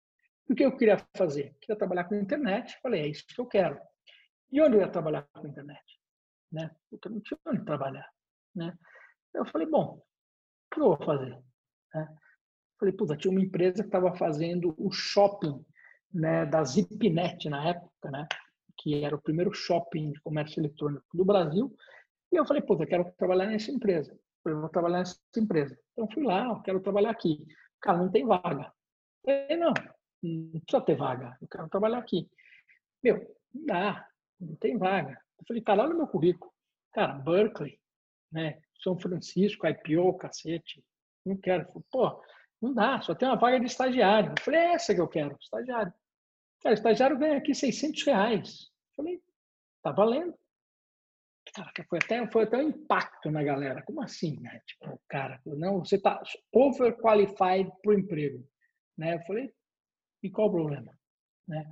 O 0.49 0.55
que 0.55 0.63
eu 0.63 0.75
queria 0.75 0.97
fazer? 1.15 1.55
Queria 1.61 1.77
trabalhar 1.77 2.03
com 2.05 2.15
internet. 2.15 2.77
Falei, 2.81 3.01
é 3.01 3.07
isso 3.07 3.25
que 3.27 3.39
eu 3.39 3.45
quero. 3.45 3.79
E 4.51 4.61
onde 4.61 4.75
eu 4.75 4.81
ia 4.81 4.89
trabalhar 4.89 5.27
com 5.33 5.47
internet? 5.47 5.99
Né? 6.51 6.69
Porque 6.89 7.07
eu 7.07 7.11
não 7.11 7.21
tinha 7.21 7.39
onde 7.47 7.65
trabalhar. 7.65 8.07
Né? 8.55 8.77
Eu 9.33 9.45
falei, 9.45 9.67
bom, 9.67 9.97
o 9.97 10.75
que 10.75 10.79
eu 10.79 10.95
vou 10.95 11.05
fazer? 11.05 11.37
Né? 11.93 12.15
Falei, 12.79 12.93
puta, 12.93 13.17
tinha 13.17 13.31
uma 13.31 13.41
empresa 13.41 13.81
que 13.81 13.87
estava 13.87 14.15
fazendo 14.15 14.75
o 14.77 14.91
shopping 14.91 15.65
né, 16.13 16.45
da 16.45 16.63
Zipnet 16.63 17.49
na 17.49 17.69
época, 17.69 18.11
né? 18.11 18.27
que 18.77 19.03
era 19.03 19.15
o 19.15 19.21
primeiro 19.21 19.53
shopping 19.53 20.11
de 20.11 20.21
comércio 20.21 20.59
eletrônico 20.59 21.05
do 21.13 21.25
Brasil. 21.25 21.75
E 22.31 22.35
eu 22.35 22.45
falei, 22.45 22.61
puta, 22.61 22.83
eu 22.83 22.87
quero 22.87 23.11
trabalhar 23.17 23.47
nessa 23.47 23.71
empresa. 23.71 24.17
Eu 24.45 24.59
vou 24.59 24.69
trabalhar 24.69 24.99
nessa 24.99 25.17
empresa. 25.37 25.77
Então 25.93 26.07
fui 26.11 26.23
lá, 26.23 26.45
eu 26.45 26.61
quero 26.61 26.81
trabalhar 26.81 27.11
aqui. 27.11 27.45
Cara, 27.81 27.99
não 27.99 28.11
tem 28.11 28.25
vaga. 28.25 28.73
Eu 29.25 29.45
falei, 29.47 29.57
não, 29.57 29.73
não 30.23 30.61
precisa 30.61 30.81
ter 30.81 30.95
vaga, 30.95 31.37
eu 31.41 31.47
quero 31.47 31.69
trabalhar 31.69 31.99
aqui. 31.99 32.29
Meu, 33.03 33.17
não 33.53 33.65
dá, 33.65 34.07
não 34.39 34.55
tem 34.55 34.77
vaga. 34.77 35.21
Eu 35.39 35.45
falei, 35.47 35.61
cara, 35.61 35.83
olha 35.83 35.93
o 35.93 35.97
meu 35.97 36.07
currículo. 36.07 36.51
Cara, 36.93 37.13
Berkeley, 37.13 37.79
né? 38.31 38.61
São 38.81 38.97
Francisco, 38.97 39.67
IPO, 39.67 40.17
cacete. 40.17 40.83
Não 41.25 41.37
quero. 41.37 41.65
Falei, 41.67 41.83
Pô, 41.91 42.23
não 42.61 42.73
dá, 42.73 43.01
só 43.01 43.13
tem 43.13 43.27
uma 43.27 43.37
vaga 43.37 43.59
de 43.59 43.65
estagiário. 43.65 44.31
Eu 44.37 44.43
falei, 44.43 44.59
é 44.59 44.73
essa 44.73 44.95
que 44.95 45.01
eu 45.01 45.07
quero, 45.07 45.37
estagiário. 45.39 45.93
Cara, 46.61 46.75
estagiário 46.75 47.19
ganha 47.19 47.37
aqui 47.37 47.53
600 47.53 48.03
reais. 48.03 48.71
Eu 48.89 48.95
falei, 48.95 49.21
tá 49.81 49.91
valendo. 49.91 50.33
Cara, 51.53 51.71
foi 51.89 51.99
até, 51.99 52.31
foi 52.31 52.43
até 52.43 52.57
um 52.57 52.69
impacto 52.69 53.29
na 53.29 53.43
galera. 53.43 53.83
Como 53.83 54.01
assim, 54.01 54.39
né? 54.39 54.61
Tipo, 54.65 54.99
cara, 55.09 55.41
não, 55.45 55.79
você 55.79 55.99
tá 55.99 56.21
overqualified 56.53 57.69
para 57.81 57.91
o 57.91 57.99
emprego. 57.99 58.47
Né? 58.97 59.15
Eu 59.15 59.21
falei, 59.21 59.53
e 60.23 60.29
qual 60.29 60.47
o 60.47 60.51
problema? 60.51 60.97
Né? 61.47 61.69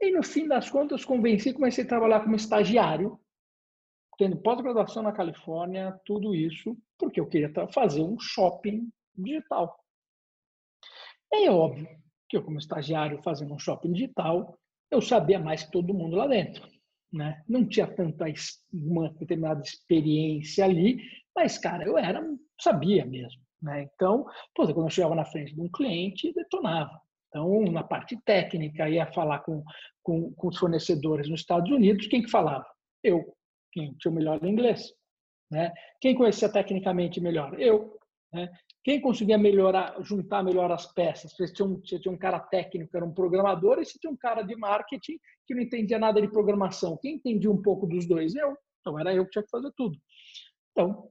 E 0.00 0.10
no 0.10 0.22
fim 0.22 0.46
das 0.48 0.68
contas, 0.68 1.04
convenci, 1.04 1.54
comecei 1.54 1.84
a 1.84 1.88
trabalhar 1.88 2.20
como 2.20 2.36
estagiário, 2.36 3.18
tendo 4.18 4.36
pós-graduação 4.36 5.02
na 5.02 5.12
Califórnia, 5.12 5.98
tudo 6.04 6.34
isso, 6.34 6.76
porque 6.98 7.20
eu 7.20 7.26
queria 7.26 7.52
fazer 7.72 8.02
um 8.02 8.18
shopping 8.18 8.90
digital. 9.16 9.78
É 11.32 11.50
óbvio 11.50 11.88
que 12.28 12.36
eu, 12.36 12.44
como 12.44 12.58
estagiário 12.58 13.22
fazendo 13.22 13.54
um 13.54 13.58
shopping 13.58 13.92
digital, 13.92 14.58
eu 14.90 15.00
sabia 15.00 15.38
mais 15.38 15.64
que 15.64 15.72
todo 15.72 15.94
mundo 15.94 16.16
lá 16.16 16.26
dentro. 16.26 16.68
Né? 17.12 17.42
Não 17.48 17.66
tinha 17.66 17.86
tanta 17.86 18.26
uma 18.72 19.08
determinada 19.10 19.62
experiência 19.62 20.64
ali, 20.64 21.00
mas, 21.34 21.58
cara, 21.58 21.84
eu 21.84 21.96
era, 21.96 22.22
sabia 22.60 23.04
mesmo. 23.04 23.40
Né? 23.62 23.88
Então, 23.94 24.26
pô, 24.54 24.64
quando 24.66 24.86
eu 24.86 24.90
chegava 24.90 25.14
na 25.14 25.24
frente 25.24 25.54
de 25.54 25.60
um 25.60 25.68
cliente, 25.68 26.32
detonava. 26.32 27.00
Então, 27.34 27.64
na 27.64 27.82
parte 27.82 28.16
técnica, 28.24 28.88
ia 28.88 29.10
falar 29.12 29.40
com, 29.40 29.64
com, 30.04 30.32
com 30.34 30.48
os 30.48 30.56
fornecedores 30.56 31.28
nos 31.28 31.40
Estados 31.40 31.68
Unidos, 31.68 32.06
quem 32.06 32.22
que 32.22 32.30
falava? 32.30 32.64
Eu, 33.02 33.24
quem 33.72 33.92
tinha 33.94 34.12
o 34.12 34.14
melhor 34.14 34.44
inglês. 34.44 34.92
Né? 35.50 35.72
Quem 36.00 36.14
conhecia 36.14 36.48
tecnicamente 36.48 37.20
melhor? 37.20 37.60
Eu. 37.60 37.98
Né? 38.32 38.48
Quem 38.84 39.00
conseguia 39.00 39.36
melhorar, 39.36 40.00
juntar 40.00 40.44
melhor 40.44 40.70
as 40.70 40.86
peças? 40.92 41.32
Você 41.32 41.52
tinha, 41.52 41.66
um, 41.66 41.80
você 41.80 41.98
tinha 41.98 42.14
um 42.14 42.16
cara 42.16 42.38
técnico, 42.38 42.96
era 42.96 43.04
um 43.04 43.12
programador, 43.12 43.80
e 43.80 43.84
você 43.84 43.98
tinha 43.98 44.12
um 44.12 44.16
cara 44.16 44.42
de 44.42 44.54
marketing 44.54 45.18
que 45.44 45.56
não 45.56 45.62
entendia 45.62 45.98
nada 45.98 46.22
de 46.22 46.30
programação. 46.30 46.96
Quem 47.02 47.16
entendia 47.16 47.50
um 47.50 47.60
pouco 47.60 47.84
dos 47.84 48.06
dois? 48.06 48.36
Eu. 48.36 48.56
Então, 48.80 48.96
era 48.96 49.12
eu 49.12 49.24
que 49.24 49.32
tinha 49.32 49.42
que 49.42 49.50
fazer 49.50 49.72
tudo. 49.76 49.98
Então, 50.70 51.10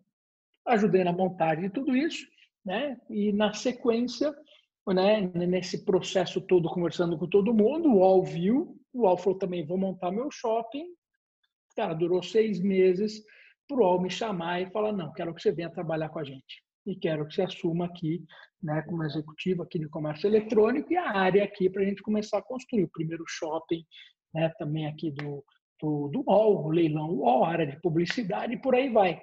ajudei 0.68 1.04
na 1.04 1.12
montagem 1.12 1.66
de 1.66 1.70
tudo 1.70 1.94
isso, 1.98 2.26
né? 2.66 2.98
e 3.10 3.34
na 3.34 3.54
sequência 3.54 4.34
né, 4.92 5.22
nesse 5.22 5.86
processo 5.86 6.42
todo, 6.42 6.70
conversando 6.70 7.18
com 7.18 7.28
todo 7.28 7.54
mundo, 7.54 7.90
o 7.90 7.98
UOL 8.00 8.24
viu, 8.24 8.78
o 8.92 9.04
UOL 9.04 9.18
falou 9.18 9.38
também, 9.38 9.66
vou 9.66 9.78
montar 9.78 10.12
meu 10.12 10.30
shopping. 10.30 10.86
Cara, 11.76 11.94
durou 11.94 12.22
seis 12.22 12.60
meses 12.60 13.24
para 13.68 13.78
o 13.78 13.82
UOL 13.82 14.02
me 14.02 14.10
chamar 14.10 14.62
e 14.62 14.70
falar, 14.72 14.92
não, 14.92 15.14
quero 15.14 15.34
que 15.34 15.42
você 15.42 15.52
venha 15.52 15.70
trabalhar 15.70 16.10
com 16.10 16.20
a 16.20 16.24
gente. 16.24 16.62
E 16.86 16.96
quero 16.98 17.26
que 17.26 17.34
você 17.34 17.44
assuma 17.44 17.86
aqui, 17.86 18.26
né, 18.62 18.82
como 18.84 19.04
executivo 19.04 19.64
aqui 19.64 19.80
de 19.80 19.88
comércio 19.88 20.28
eletrônico 20.28 20.92
e 20.92 20.98
a 20.98 21.18
área 21.18 21.44
aqui 21.44 21.70
para 21.70 21.82
a 21.82 21.86
gente 21.86 22.02
começar 22.02 22.40
a 22.40 22.44
construir 22.44 22.84
o 22.84 22.92
primeiro 22.92 23.24
shopping, 23.26 23.86
né, 24.34 24.52
também 24.58 24.86
aqui 24.88 25.12
do, 25.12 25.44
do, 25.82 26.10
do 26.10 26.24
UOL, 26.28 26.66
o 26.66 26.72
leilão 26.72 27.10
UOL, 27.10 27.46
área 27.46 27.66
de 27.66 27.80
publicidade 27.80 28.54
e 28.54 28.62
por 28.62 28.76
aí 28.76 28.90
vai. 28.90 29.22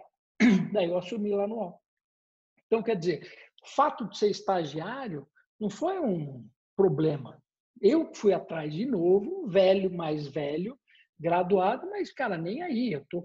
Daí 0.73 0.87
eu 0.87 0.96
assumi 0.96 1.31
lá 1.31 1.46
no 1.46 1.57
UOL. 1.57 1.81
Então, 2.66 2.83
quer 2.83 2.96
dizer, 2.96 3.31
o 3.62 3.68
fato 3.68 4.09
de 4.09 4.16
ser 4.16 4.31
estagiário 4.31 5.27
não 5.61 5.68
foi 5.68 5.99
um 5.99 6.49
problema. 6.75 7.40
Eu 7.81 8.12
fui 8.14 8.33
atrás 8.33 8.73
de 8.73 8.87
novo, 8.87 9.46
velho, 9.46 9.92
mais 9.92 10.27
velho, 10.27 10.79
graduado, 11.18 11.88
mas, 11.90 12.12
cara, 12.12 12.37
nem 12.37 12.62
aí. 12.62 12.92
Eu 12.92 13.05
tô 13.11 13.23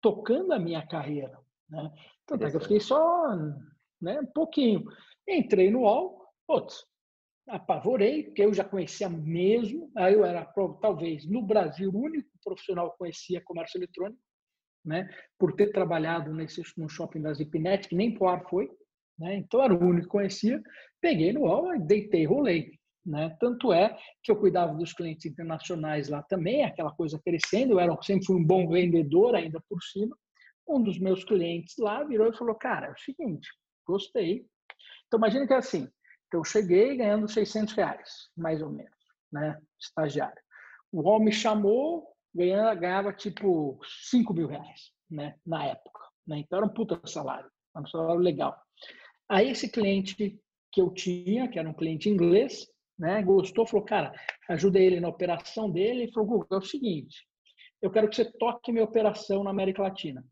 tocando 0.00 0.52
a 0.52 0.58
minha 0.58 0.86
carreira. 0.86 1.38
Né? 1.68 1.92
Tanto 2.26 2.44
é 2.44 2.50
que 2.50 2.56
eu 2.56 2.60
fiquei 2.60 2.80
só 2.80 3.34
né, 4.00 4.20
um 4.20 4.26
pouquinho. 4.26 4.84
Entrei 5.28 5.70
no 5.70 5.80
UOL, 5.80 6.24
putz, 6.46 6.84
apavorei, 7.48 8.24
porque 8.24 8.42
eu 8.42 8.54
já 8.54 8.64
conhecia 8.64 9.08
mesmo. 9.08 9.90
Aí 9.96 10.14
eu 10.14 10.24
era, 10.24 10.44
talvez, 10.80 11.26
no 11.26 11.42
Brasil, 11.42 11.90
o 11.90 11.98
único 11.98 12.28
profissional 12.42 12.92
que 12.92 12.98
conhecia 12.98 13.42
comércio 13.44 13.78
eletrônico, 13.78 14.20
né? 14.84 15.08
por 15.38 15.54
ter 15.54 15.72
trabalhado 15.72 16.32
nesse, 16.32 16.62
no 16.76 16.88
shopping 16.88 17.22
da 17.22 17.32
Zipnet, 17.32 17.88
que 17.88 17.96
nem 17.96 18.14
Poar 18.14 18.48
foi. 18.48 18.70
Né? 19.18 19.36
Então 19.36 19.62
era 19.62 19.74
o 19.74 19.82
único 19.82 20.06
que 20.06 20.12
conhecia. 20.12 20.62
Peguei 21.06 21.32
no 21.32 21.42
UOL, 21.42 21.78
deitei 21.78 22.26
rolei. 22.26 22.72
Né? 23.06 23.36
Tanto 23.38 23.72
é 23.72 23.96
que 24.24 24.32
eu 24.32 24.34
cuidava 24.34 24.74
dos 24.74 24.92
clientes 24.92 25.24
internacionais 25.24 26.08
lá 26.08 26.20
também, 26.24 26.64
aquela 26.64 26.90
coisa 26.90 27.16
crescendo. 27.24 27.74
Eu 27.74 27.78
era, 27.78 27.96
sempre 28.02 28.26
fui 28.26 28.34
um 28.34 28.44
bom 28.44 28.68
vendedor 28.68 29.36
ainda 29.36 29.62
por 29.68 29.80
cima. 29.84 30.18
Um 30.66 30.82
dos 30.82 30.98
meus 30.98 31.22
clientes 31.22 31.76
lá 31.78 32.02
virou 32.02 32.28
e 32.28 32.36
falou: 32.36 32.56
Cara, 32.56 32.88
é 32.88 32.90
o 32.90 32.98
seguinte, 32.98 33.48
gostei. 33.86 34.44
Então 35.06 35.18
imagina 35.18 35.46
que 35.46 35.52
é 35.52 35.58
assim: 35.58 35.88
eu 36.32 36.42
cheguei 36.42 36.96
ganhando 36.96 37.28
600 37.28 37.74
reais, 37.74 38.10
mais 38.36 38.60
ou 38.60 38.70
menos, 38.70 38.98
né? 39.32 39.60
Estagiário. 39.80 40.42
O 40.90 41.02
UOL 41.02 41.20
me 41.20 41.30
chamou, 41.30 42.04
ganhava, 42.34 42.74
ganhava 42.74 43.12
tipo 43.12 43.78
5 44.10 44.34
mil 44.34 44.48
reais, 44.48 44.90
né? 45.08 45.36
Na 45.46 45.66
época. 45.66 46.00
Né? 46.26 46.38
Então, 46.40 46.56
era 46.56 46.66
um 46.66 46.74
puta 46.74 47.00
salário, 47.06 47.48
era 47.76 47.84
um 47.84 47.88
salário 47.88 48.20
legal. 48.20 48.60
Aí, 49.28 49.50
esse 49.50 49.70
cliente 49.70 50.36
que 50.72 50.80
eu 50.80 50.90
tinha, 50.90 51.48
que 51.48 51.58
era 51.58 51.68
um 51.68 51.74
cliente 51.74 52.08
inglês, 52.08 52.66
né? 52.98 53.22
Gostou, 53.22 53.66
falou, 53.66 53.84
cara, 53.84 54.12
ajuda 54.48 54.78
ele 54.78 55.00
na 55.00 55.08
operação 55.08 55.70
dele. 55.70 56.04
E 56.04 56.12
falou, 56.12 56.28
Google, 56.28 56.46
é 56.52 56.56
o 56.56 56.62
seguinte, 56.62 57.26
eu 57.80 57.90
quero 57.90 58.08
que 58.08 58.16
você 58.16 58.24
toque 58.24 58.72
minha 58.72 58.84
operação 58.84 59.44
na 59.44 59.50
América 59.50 59.82
Latina. 59.82 60.24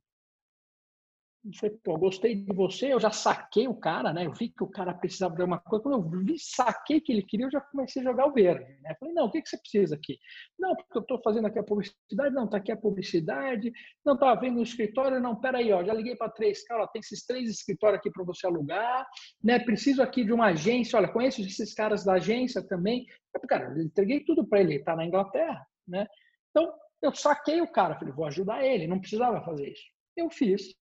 Falei, 1.52 1.76
pô, 1.84 1.98
gostei 1.98 2.34
de 2.36 2.54
você, 2.54 2.90
eu 2.90 2.98
já 2.98 3.10
saquei 3.10 3.68
o 3.68 3.74
cara, 3.74 4.14
né? 4.14 4.24
Eu 4.24 4.32
vi 4.32 4.48
que 4.48 4.64
o 4.64 4.66
cara 4.66 4.94
precisava 4.94 5.36
de 5.36 5.42
uma 5.42 5.58
coisa. 5.58 5.82
Quando 5.82 5.96
eu 5.96 6.24
vi, 6.24 6.38
saquei 6.38 7.02
que 7.02 7.12
ele 7.12 7.22
queria, 7.22 7.44
eu 7.44 7.50
já 7.50 7.60
comecei 7.60 8.00
a 8.00 8.04
jogar 8.06 8.26
o 8.26 8.32
verde, 8.32 8.80
né? 8.80 8.94
Falei, 8.98 9.12
não, 9.12 9.26
o 9.26 9.30
que, 9.30 9.42
que 9.42 9.50
você 9.50 9.58
precisa 9.58 9.94
aqui? 9.94 10.18
Não, 10.58 10.74
porque 10.74 10.96
eu 10.96 11.02
estou 11.02 11.20
fazendo 11.22 11.46
aqui 11.46 11.58
a 11.58 11.62
publicidade, 11.62 12.34
não, 12.34 12.46
está 12.46 12.56
aqui 12.56 12.72
a 12.72 12.76
publicidade, 12.76 13.70
não 14.06 14.14
estava 14.14 14.40
vendo 14.40 14.54
no 14.54 14.62
escritório, 14.62 15.20
não, 15.20 15.38
peraí, 15.38 15.70
ó, 15.70 15.84
já 15.84 15.92
liguei 15.92 16.16
para 16.16 16.30
três, 16.30 16.64
cara, 16.64 16.84
ó, 16.84 16.86
tem 16.86 17.00
esses 17.00 17.26
três 17.26 17.50
escritórios 17.50 17.98
aqui 17.98 18.10
para 18.10 18.24
você 18.24 18.46
alugar, 18.46 19.06
né? 19.42 19.58
Preciso 19.58 20.02
aqui 20.02 20.24
de 20.24 20.32
uma 20.32 20.46
agência, 20.46 20.98
olha, 20.98 21.12
conheço 21.12 21.42
esses 21.42 21.74
caras 21.74 22.06
da 22.06 22.14
agência 22.14 22.66
também. 22.66 23.04
Eu, 23.34 23.40
cara, 23.42 23.82
entreguei 23.82 24.24
tudo 24.24 24.46
para 24.46 24.60
ele, 24.60 24.76
está 24.76 24.96
na 24.96 25.04
Inglaterra, 25.04 25.66
né? 25.86 26.06
Então, 26.50 26.72
eu 27.02 27.14
saquei 27.14 27.60
o 27.60 27.70
cara, 27.70 27.98
falei, 27.98 28.14
vou 28.14 28.24
ajudar 28.24 28.64
ele, 28.64 28.86
não 28.86 28.98
precisava 28.98 29.44
fazer 29.44 29.70
isso. 29.70 29.84
Eu 30.16 30.30
fiz 30.30 30.74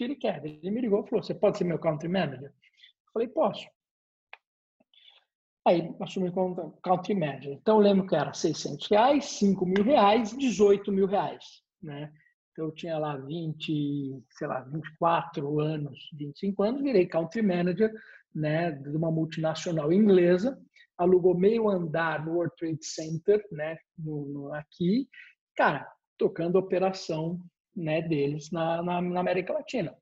que 0.00 0.04
ele 0.04 0.16
quer. 0.16 0.42
Ele 0.42 0.70
me 0.70 0.80
ligou 0.80 1.04
e 1.04 1.08
falou: 1.08 1.22
Você 1.22 1.34
pode 1.34 1.58
ser 1.58 1.64
meu 1.64 1.78
country 1.78 2.08
manager? 2.08 2.48
Eu 2.48 3.12
falei: 3.12 3.28
Posso. 3.28 3.66
Aí 5.66 5.94
assumi 6.00 6.32
como 6.32 6.72
country 6.82 7.14
manager. 7.14 7.52
Então 7.52 7.76
eu 7.76 7.82
lembro 7.82 8.06
que 8.06 8.16
era 8.16 8.32
600 8.32 8.88
reais, 8.88 9.26
5 9.26 9.66
mil 9.66 9.84
reais, 9.84 10.34
18 10.34 10.90
mil 10.90 11.06
reais. 11.06 11.62
Né? 11.82 12.10
Então 12.50 12.64
eu 12.64 12.72
tinha 12.72 12.96
lá 12.98 13.14
20, 13.18 14.24
sei 14.30 14.48
lá, 14.48 14.62
24 14.62 15.60
anos, 15.60 15.98
25 16.14 16.62
anos, 16.62 16.82
virei 16.82 17.06
country 17.06 17.42
manager 17.42 17.92
né, 18.34 18.72
de 18.72 18.96
uma 18.96 19.10
multinacional 19.10 19.92
inglesa, 19.92 20.58
alugou 20.96 21.36
meio 21.36 21.68
andar 21.68 22.24
no 22.24 22.32
World 22.32 22.54
Trade 22.56 22.84
Center, 22.84 23.46
né, 23.52 23.76
no, 23.98 24.26
no 24.26 24.54
aqui, 24.54 25.08
cara, 25.54 25.86
tocando 26.18 26.58
operação 26.58 27.38
né, 27.80 28.02
deles 28.02 28.50
na, 28.50 28.82
na, 28.82 29.00
na, 29.00 29.20
América 29.20 29.52
Latina. 29.52 29.96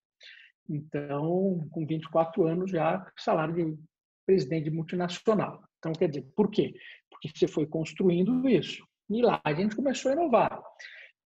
Então, 0.68 1.66
com 1.70 1.86
24 1.86 2.46
anos 2.46 2.70
já, 2.70 3.10
salário 3.18 3.54
de 3.54 3.78
presidente 4.26 4.70
multinacional. 4.70 5.62
Então, 5.78 5.92
quer 5.92 6.08
dizer, 6.08 6.26
por 6.36 6.50
quê? 6.50 6.74
Porque 7.10 7.30
você 7.34 7.46
foi 7.46 7.66
construindo 7.66 8.48
isso. 8.48 8.84
E 9.08 9.22
lá 9.22 9.40
a 9.42 9.54
gente 9.54 9.74
começou 9.74 10.10
a 10.10 10.14
inovar. 10.14 10.62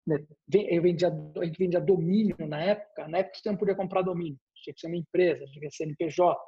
Né, 0.07 0.25
eu 0.53 0.83
vendia, 0.83 1.09
a 1.09 1.45
gente 1.45 1.59
vendia 1.59 1.81
domínio 1.81 2.37
na 2.47 2.63
época. 2.63 3.09
Na 3.09 3.19
época 3.19 3.39
você 3.39 3.51
não 3.51 3.57
podia 3.57 3.75
comprar 3.75 4.03
domínio. 4.03 4.39
Tinha 4.63 4.75
que 4.75 4.81
ser 4.81 4.87
uma 4.87 4.97
empresa, 4.97 5.45
tinha 5.47 5.61
que 5.61 5.71
ser 5.71 5.85
CNPJ. 5.85 6.41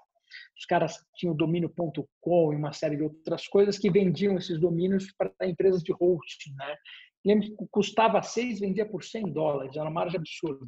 Os 0.57 0.65
caras 0.67 0.97
tinham 1.17 1.35
domínio.com 1.35 2.53
e 2.53 2.57
uma 2.57 2.73
série 2.73 2.97
de 2.97 3.03
outras 3.03 3.47
coisas 3.49 3.79
que 3.79 3.91
vendiam 3.91 4.37
esses 4.37 4.59
domínios 4.61 5.13
para 5.17 5.33
empresas 5.43 5.83
de 5.83 5.93
hosting, 5.93 6.55
né? 6.55 6.77
Lembro 7.25 7.49
custava 7.71 8.23
6, 8.23 8.61
vendia 8.61 8.87
por 8.87 9.03
100 9.03 9.33
dólares, 9.33 9.75
era 9.75 9.85
uma 9.85 9.91
margem 9.91 10.19
absurda. 10.19 10.67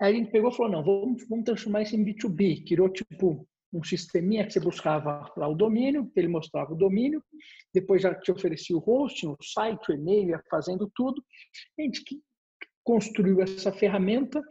Aí 0.00 0.12
a 0.12 0.16
gente 0.16 0.30
pegou 0.30 0.50
e 0.50 0.54
falou, 0.54 0.72
não, 0.72 0.84
vamos, 0.84 1.28
vamos 1.28 1.44
transformar 1.44 1.82
isso 1.82 1.94
em 1.94 2.04
B2B. 2.04 2.66
Criou, 2.66 2.88
tipo, 2.88 3.46
um 3.72 3.82
sisteminha 3.82 4.44
que 4.46 4.52
você 4.52 4.60
buscava 4.60 5.30
lá 5.36 5.48
o 5.48 5.54
domínio, 5.54 6.10
ele 6.14 6.28
mostrava 6.28 6.72
o 6.72 6.76
domínio, 6.76 7.22
depois 7.72 8.02
já 8.02 8.14
te 8.14 8.30
oferecia 8.30 8.76
o 8.76 8.82
hosting, 8.84 9.28
o 9.28 9.36
site, 9.42 9.90
o 9.90 9.94
e-mail, 9.94 10.40
fazendo 10.50 10.90
tudo. 10.94 11.22
A 11.78 11.82
gente 11.82 12.02
construiu 12.84 13.40
essa 13.40 13.72
ferramenta, 13.72 14.42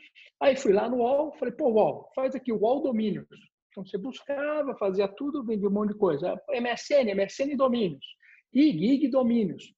aí 0.42 0.56
fui 0.56 0.74
lá 0.74 0.90
no 0.90 0.98
UOL, 0.98 1.34
falei, 1.38 1.54
pô, 1.54 1.70
UOL, 1.70 2.10
faz 2.16 2.36
aqui 2.36 2.52
o 2.52 2.60
UOL 2.60 2.82
Domínios. 2.82 3.28
Então 3.70 3.86
você 3.86 3.98
buscava, 3.98 4.76
fazia 4.78 5.08
tudo, 5.08 5.44
vendia 5.44 5.68
um 5.68 5.72
monte 5.72 5.94
de 5.94 5.98
coisa. 5.98 6.36
MSN, 6.50 7.16
MSN 7.16 7.56
Domínios. 7.56 8.06
IG, 8.54 8.86
IG 8.86 9.08
Domínios. 9.08 9.74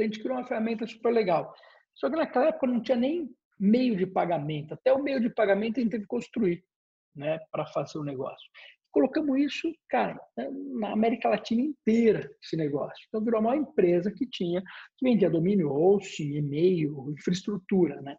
Então 0.00 0.04
a 0.04 0.08
gente 0.08 0.20
criou 0.20 0.38
uma 0.38 0.46
ferramenta 0.46 0.86
super 0.86 1.12
legal. 1.12 1.54
Só 1.94 2.08
que 2.08 2.16
naquela 2.16 2.46
época 2.46 2.66
não 2.66 2.82
tinha 2.82 2.96
nem 2.96 3.28
meio 3.58 3.94
de 3.96 4.06
pagamento. 4.06 4.72
Até 4.72 4.92
o 4.92 5.02
meio 5.02 5.20
de 5.20 5.28
pagamento 5.28 5.78
a 5.78 5.82
gente 5.82 5.90
teve 5.90 6.04
que 6.04 6.08
construir 6.08 6.64
né, 7.14 7.38
para 7.52 7.66
fazer 7.66 7.98
o 7.98 8.04
negócio. 8.04 8.48
Colocamos 8.90 9.38
isso, 9.38 9.72
cara, 9.88 10.18
na 10.78 10.92
América 10.92 11.28
Latina 11.28 11.60
inteira, 11.60 12.28
esse 12.42 12.56
negócio. 12.56 13.04
Então 13.08 13.22
virou 13.22 13.38
a 13.38 13.42
maior 13.42 13.60
empresa 13.60 14.10
que 14.10 14.26
tinha, 14.26 14.62
que 14.96 15.08
vendia 15.08 15.30
domínio, 15.30 15.70
hosting, 15.70 16.34
e-mail, 16.34 17.14
infraestrutura, 17.16 18.00
né? 18.02 18.16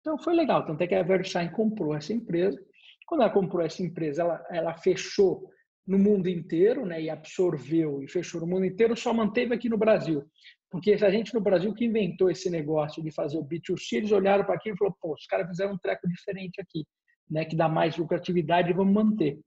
Então 0.00 0.18
foi 0.18 0.34
legal. 0.34 0.64
Tanto 0.64 0.82
é 0.82 0.88
que 0.88 0.94
a 0.94 1.04
VeriSign 1.04 1.52
comprou 1.52 1.94
essa 1.94 2.12
empresa. 2.12 2.60
Quando 3.06 3.20
ela 3.20 3.30
comprou 3.30 3.64
essa 3.64 3.82
empresa, 3.82 4.22
ela, 4.22 4.44
ela 4.50 4.74
fechou 4.74 5.48
no 5.86 5.98
mundo 5.98 6.28
inteiro, 6.28 6.86
né, 6.86 7.02
e 7.02 7.10
absorveu 7.10 8.02
e 8.02 8.08
fechou 8.08 8.40
no 8.40 8.46
mundo 8.46 8.64
inteiro, 8.64 8.96
só 8.96 9.12
manteve 9.12 9.54
aqui 9.54 9.68
no 9.68 9.76
Brasil. 9.76 10.24
Porque 10.72 10.92
a 10.92 11.10
gente 11.10 11.34
no 11.34 11.40
Brasil 11.42 11.74
que 11.74 11.84
inventou 11.84 12.30
esse 12.30 12.48
negócio 12.48 13.02
de 13.02 13.10
fazer 13.12 13.36
o 13.36 13.44
B2C, 13.44 13.98
eles 13.98 14.10
olharam 14.10 14.42
para 14.42 14.54
aquilo 14.54 14.74
e 14.74 14.78
falaram, 14.78 14.96
pô, 14.98 15.12
os 15.12 15.26
caras 15.26 15.46
fizeram 15.46 15.74
um 15.74 15.78
treco 15.78 16.08
diferente 16.08 16.62
aqui, 16.62 16.86
né, 17.30 17.44
que 17.44 17.54
dá 17.54 17.68
mais 17.68 17.98
lucratividade 17.98 18.70
e 18.70 18.72
vamos 18.72 18.94
manter. 18.94 19.38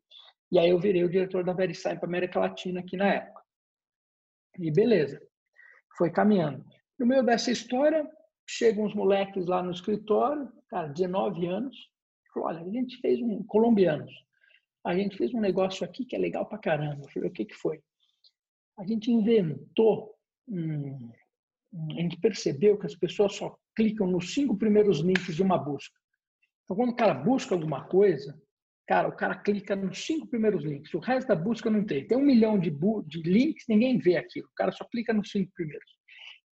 E 0.51 0.59
aí 0.59 0.69
eu 0.69 0.79
virei 0.79 1.03
o 1.03 1.09
diretor 1.09 1.43
da 1.43 1.51
VeriSign 1.51 1.97
para 1.97 2.07
América 2.07 2.39
Latina 2.39 2.79
aqui 2.79 2.95
na 2.95 3.11
época. 3.11 3.41
E 4.59 4.71
beleza, 4.71 5.19
foi 5.97 6.11
caminhando. 6.11 6.63
No 6.99 7.07
meio 7.07 7.23
dessa 7.23 7.49
história, 7.49 8.07
chegam 8.47 8.85
uns 8.85 8.93
moleques 8.93 9.47
lá 9.47 9.63
no 9.63 9.71
escritório, 9.71 10.47
cara, 10.69 10.89
19 10.89 11.47
anos, 11.47 11.75
falou, 12.31 12.49
olha, 12.49 12.61
a 12.61 12.69
gente 12.69 12.97
fez 12.97 13.19
um, 13.19 13.43
colombianos, 13.45 14.13
a 14.85 14.95
gente 14.95 15.17
fez 15.17 15.33
um 15.33 15.41
negócio 15.41 15.83
aqui 15.83 16.05
que 16.05 16.15
é 16.15 16.19
legal 16.19 16.45
pra 16.45 16.59
caramba. 16.59 17.03
Eu 17.03 17.09
falei, 17.09 17.29
o 17.29 17.33
que 17.33 17.45
que 17.45 17.55
foi? 17.55 17.81
A 18.77 18.85
gente 18.85 19.11
inventou 19.11 20.14
Hum, 20.47 21.11
a 21.91 22.01
gente 22.01 22.17
percebeu 22.19 22.77
que 22.77 22.85
as 22.85 22.95
pessoas 22.95 23.35
só 23.35 23.57
clicam 23.75 24.07
nos 24.07 24.33
cinco 24.33 24.57
primeiros 24.57 24.99
links 24.99 25.35
de 25.35 25.43
uma 25.43 25.57
busca. 25.57 25.97
Então, 26.63 26.75
quando 26.75 26.91
o 26.91 26.95
cara 26.95 27.13
busca 27.13 27.53
alguma 27.53 27.85
coisa, 27.85 28.39
cara, 28.87 29.07
o 29.07 29.15
cara 29.15 29.35
clica 29.35 29.75
nos 29.75 30.03
cinco 30.03 30.27
primeiros 30.27 30.63
links. 30.63 30.93
O 30.93 30.99
resto 30.99 31.27
da 31.27 31.35
busca 31.35 31.69
não 31.69 31.85
tem. 31.85 32.07
Tem 32.07 32.17
um 32.17 32.25
milhão 32.25 32.57
de, 32.57 32.71
de 32.71 33.21
links, 33.23 33.65
ninguém 33.67 33.97
vê 33.97 34.17
aquilo. 34.17 34.47
O 34.47 34.55
cara 34.55 34.71
só 34.71 34.85
clica 34.85 35.13
nos 35.13 35.29
cinco 35.29 35.51
primeiros. 35.53 35.91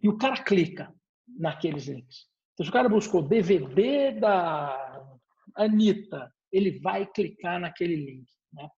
E 0.03 0.09
o 0.09 0.19
cara 0.19 0.43
clica 0.43 0.93
naqueles 1.39 1.87
links. 1.87 2.27
Então, 2.53 2.67
se 2.67 2.71
o 2.71 2.73
cara 2.73 2.89
buscou 2.89 3.27
DVD 3.27 4.13
da 4.13 5.03
Anitta, 5.57 6.31
ele 6.51 6.79
vai 6.81 7.07
clicar 7.07 7.61
naquele 7.61 7.97
link. 7.97 8.27
Né? 8.53 8.69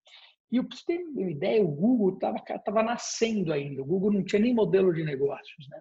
E 0.50 0.62
para 0.62 0.76
você 0.76 0.84
ter 0.84 1.04
uma 1.04 1.30
ideia, 1.30 1.64
o 1.64 1.68
Google 1.68 2.14
estava 2.14 2.38
tava 2.64 2.82
nascendo 2.82 3.52
ainda. 3.52 3.82
O 3.82 3.86
Google 3.86 4.12
não 4.12 4.24
tinha 4.24 4.40
nem 4.40 4.54
modelo 4.54 4.92
de 4.92 5.02
negócios. 5.02 5.68
Né? 5.68 5.80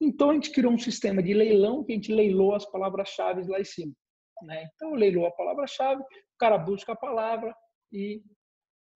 Então, 0.00 0.30
a 0.30 0.34
gente 0.34 0.50
criou 0.50 0.72
um 0.72 0.78
sistema 0.78 1.22
de 1.22 1.34
leilão 1.34 1.84
que 1.84 1.92
a 1.92 1.94
gente 1.94 2.12
leilou 2.12 2.54
as 2.54 2.64
palavras-chave 2.70 3.46
lá 3.48 3.60
em 3.60 3.64
cima. 3.64 3.92
Né? 4.42 4.68
Então, 4.74 4.94
leilou 4.94 5.26
a 5.26 5.32
palavra-chave, 5.32 6.02
o 6.02 6.38
cara 6.38 6.58
busca 6.58 6.92
a 6.92 6.96
palavra 6.96 7.54
e 7.92 8.22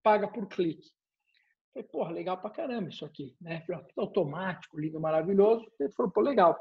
paga 0.03 0.27
por 0.27 0.47
clique. 0.47 0.89
Falei, 1.73 1.87
porra, 1.89 2.11
legal 2.11 2.37
pra 2.37 2.49
caramba 2.49 2.89
isso 2.89 3.05
aqui. 3.05 3.35
Né? 3.39 3.61
Falei, 3.67 3.83
automático, 3.97 4.79
lindo, 4.79 4.99
maravilhoso. 4.99 5.65
Ele 5.79 5.91
falou, 5.91 6.11
pô, 6.11 6.21
legal. 6.21 6.57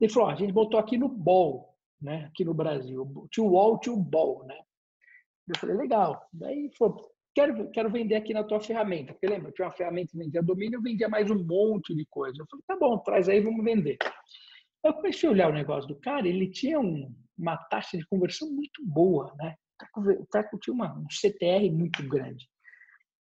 Ele 0.00 0.12
falou, 0.12 0.30
a 0.30 0.34
gente 0.34 0.52
botou 0.52 0.78
aqui 0.78 0.96
no 0.96 1.08
BOL, 1.08 1.76
né? 2.00 2.26
aqui 2.26 2.44
no 2.44 2.54
Brasil. 2.54 3.28
Tinha 3.30 3.44
o 3.44 3.50
UOL, 3.50 3.78
tinha 3.78 3.94
o 3.94 4.02
BOL. 4.02 4.44
Né? 4.44 4.58
Eu 5.48 5.58
falei, 5.58 5.76
legal. 5.76 6.26
Daí 6.32 6.70
falou, 6.78 7.12
quero, 7.34 7.70
quero 7.70 7.90
vender 7.90 8.14
aqui 8.14 8.32
na 8.32 8.44
tua 8.44 8.60
ferramenta. 8.60 9.12
Porque 9.12 9.26
lembra, 9.26 9.48
eu 9.48 9.54
tinha 9.54 9.66
uma 9.66 9.74
ferramenta 9.74 10.12
que 10.12 10.18
vendia 10.18 10.42
domínio, 10.42 10.78
eu 10.78 10.82
vendia 10.82 11.08
mais 11.08 11.30
um 11.30 11.44
monte 11.44 11.94
de 11.94 12.06
coisa. 12.06 12.36
Eu 12.40 12.46
falei, 12.50 12.64
tá 12.66 12.76
bom, 12.76 12.98
traz 12.98 13.28
aí, 13.28 13.40
vamos 13.40 13.64
vender. 13.64 13.96
Eu 14.84 14.94
comecei 14.94 15.28
a 15.28 15.32
olhar 15.32 15.50
o 15.50 15.54
negócio 15.54 15.88
do 15.88 16.00
cara, 16.00 16.26
ele 16.26 16.50
tinha 16.50 16.78
um, 16.78 17.14
uma 17.38 17.56
taxa 17.56 17.96
de 17.96 18.06
conversão 18.06 18.50
muito 18.50 18.84
boa, 18.84 19.32
né? 19.36 19.54
O 19.96 20.26
cara 20.26 20.48
tinha 20.60 20.74
uma, 20.74 20.96
um 20.96 21.06
CTR 21.10 21.70
muito 21.70 22.06
grande. 22.08 22.48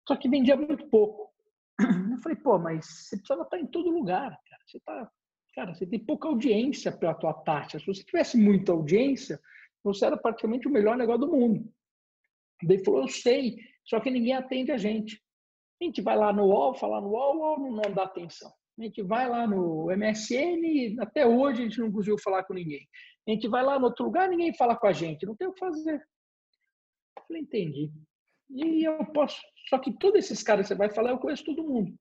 Só 0.08 0.16
que 0.16 0.30
vendia 0.30 0.56
muito 0.56 0.88
pouco. 0.90 1.32
Eu 1.80 2.18
falei, 2.22 2.38
pô, 2.38 2.60
mas 2.60 2.86
você 2.86 3.18
precisava 3.18 3.44
estar 3.44 3.60
em 3.60 3.66
todo 3.66 3.90
lugar, 3.90 4.30
cara. 4.30 4.64
Você 4.68 4.80
tá, 4.80 5.12
cara, 5.56 5.74
você 5.74 5.86
tem 5.86 6.00
pouca 6.00 6.28
audiência 6.28 6.92
pela 6.92 7.16
tua 7.16 7.34
taxa. 7.34 7.80
Se 7.80 7.86
você 7.86 8.04
tivesse 8.04 8.38
muita 8.38 8.72
audiência, 8.72 9.40
você 9.84 10.06
era 10.06 10.18
praticamente 10.18 10.68
o 10.68 10.72
melhor 10.72 10.98
negócio 10.98 11.22
do 11.22 11.32
mundo. 11.32 11.72
Daí 12.64 12.84
falou, 12.84 13.02
eu 13.02 13.08
sei, 13.08 13.58
só 13.86 14.00
que 14.00 14.12
ninguém 14.12 14.34
atende 14.34 14.72
a 14.72 14.78
gente. 14.78 15.22
A 15.82 15.84
gente 15.84 16.02
vai 16.02 16.16
lá 16.16 16.32
no 16.32 16.46
UOL, 16.46 16.76
falar 16.76 17.02
no 17.02 17.10
UOL, 17.10 17.38
UOL 17.38 17.72
não 17.72 17.94
dá 17.94 18.04
atenção. 18.04 18.52
A 18.80 18.84
gente 18.84 19.02
vai 19.02 19.28
lá 19.28 19.46
no 19.48 19.88
MSN, 19.96 21.00
até 21.00 21.26
hoje 21.26 21.62
a 21.62 21.64
gente 21.66 21.80
não 21.80 21.92
conseguiu 21.92 22.18
falar 22.20 22.44
com 22.44 22.54
ninguém. 22.54 22.88
A 23.28 23.32
gente 23.32 23.48
vai 23.48 23.64
lá 23.64 23.78
no 23.78 23.86
outro 23.86 24.06
lugar, 24.06 24.30
ninguém 24.30 24.54
fala 24.56 24.76
com 24.76 24.88
a 24.88 24.94
gente, 24.94 25.26
não 25.26 25.36
tem 25.36 25.48
o 25.48 25.54
que 25.54 25.60
fazer. 25.60 25.96
Eu 27.18 27.24
falei, 27.28 27.42
entendi. 27.42 27.92
E 28.50 28.84
eu 28.84 29.06
posso. 29.08 29.40
Só 29.70 29.78
que 29.78 29.98
todos 29.98 30.20
esses 30.20 30.42
caras 30.44 30.66
que 30.66 30.70
você 30.70 30.76
vai 30.76 30.90
falar, 30.90 31.12
eu 31.12 31.20
conheço 31.20 31.46
todo 31.46 31.64
mundo. 31.64 31.94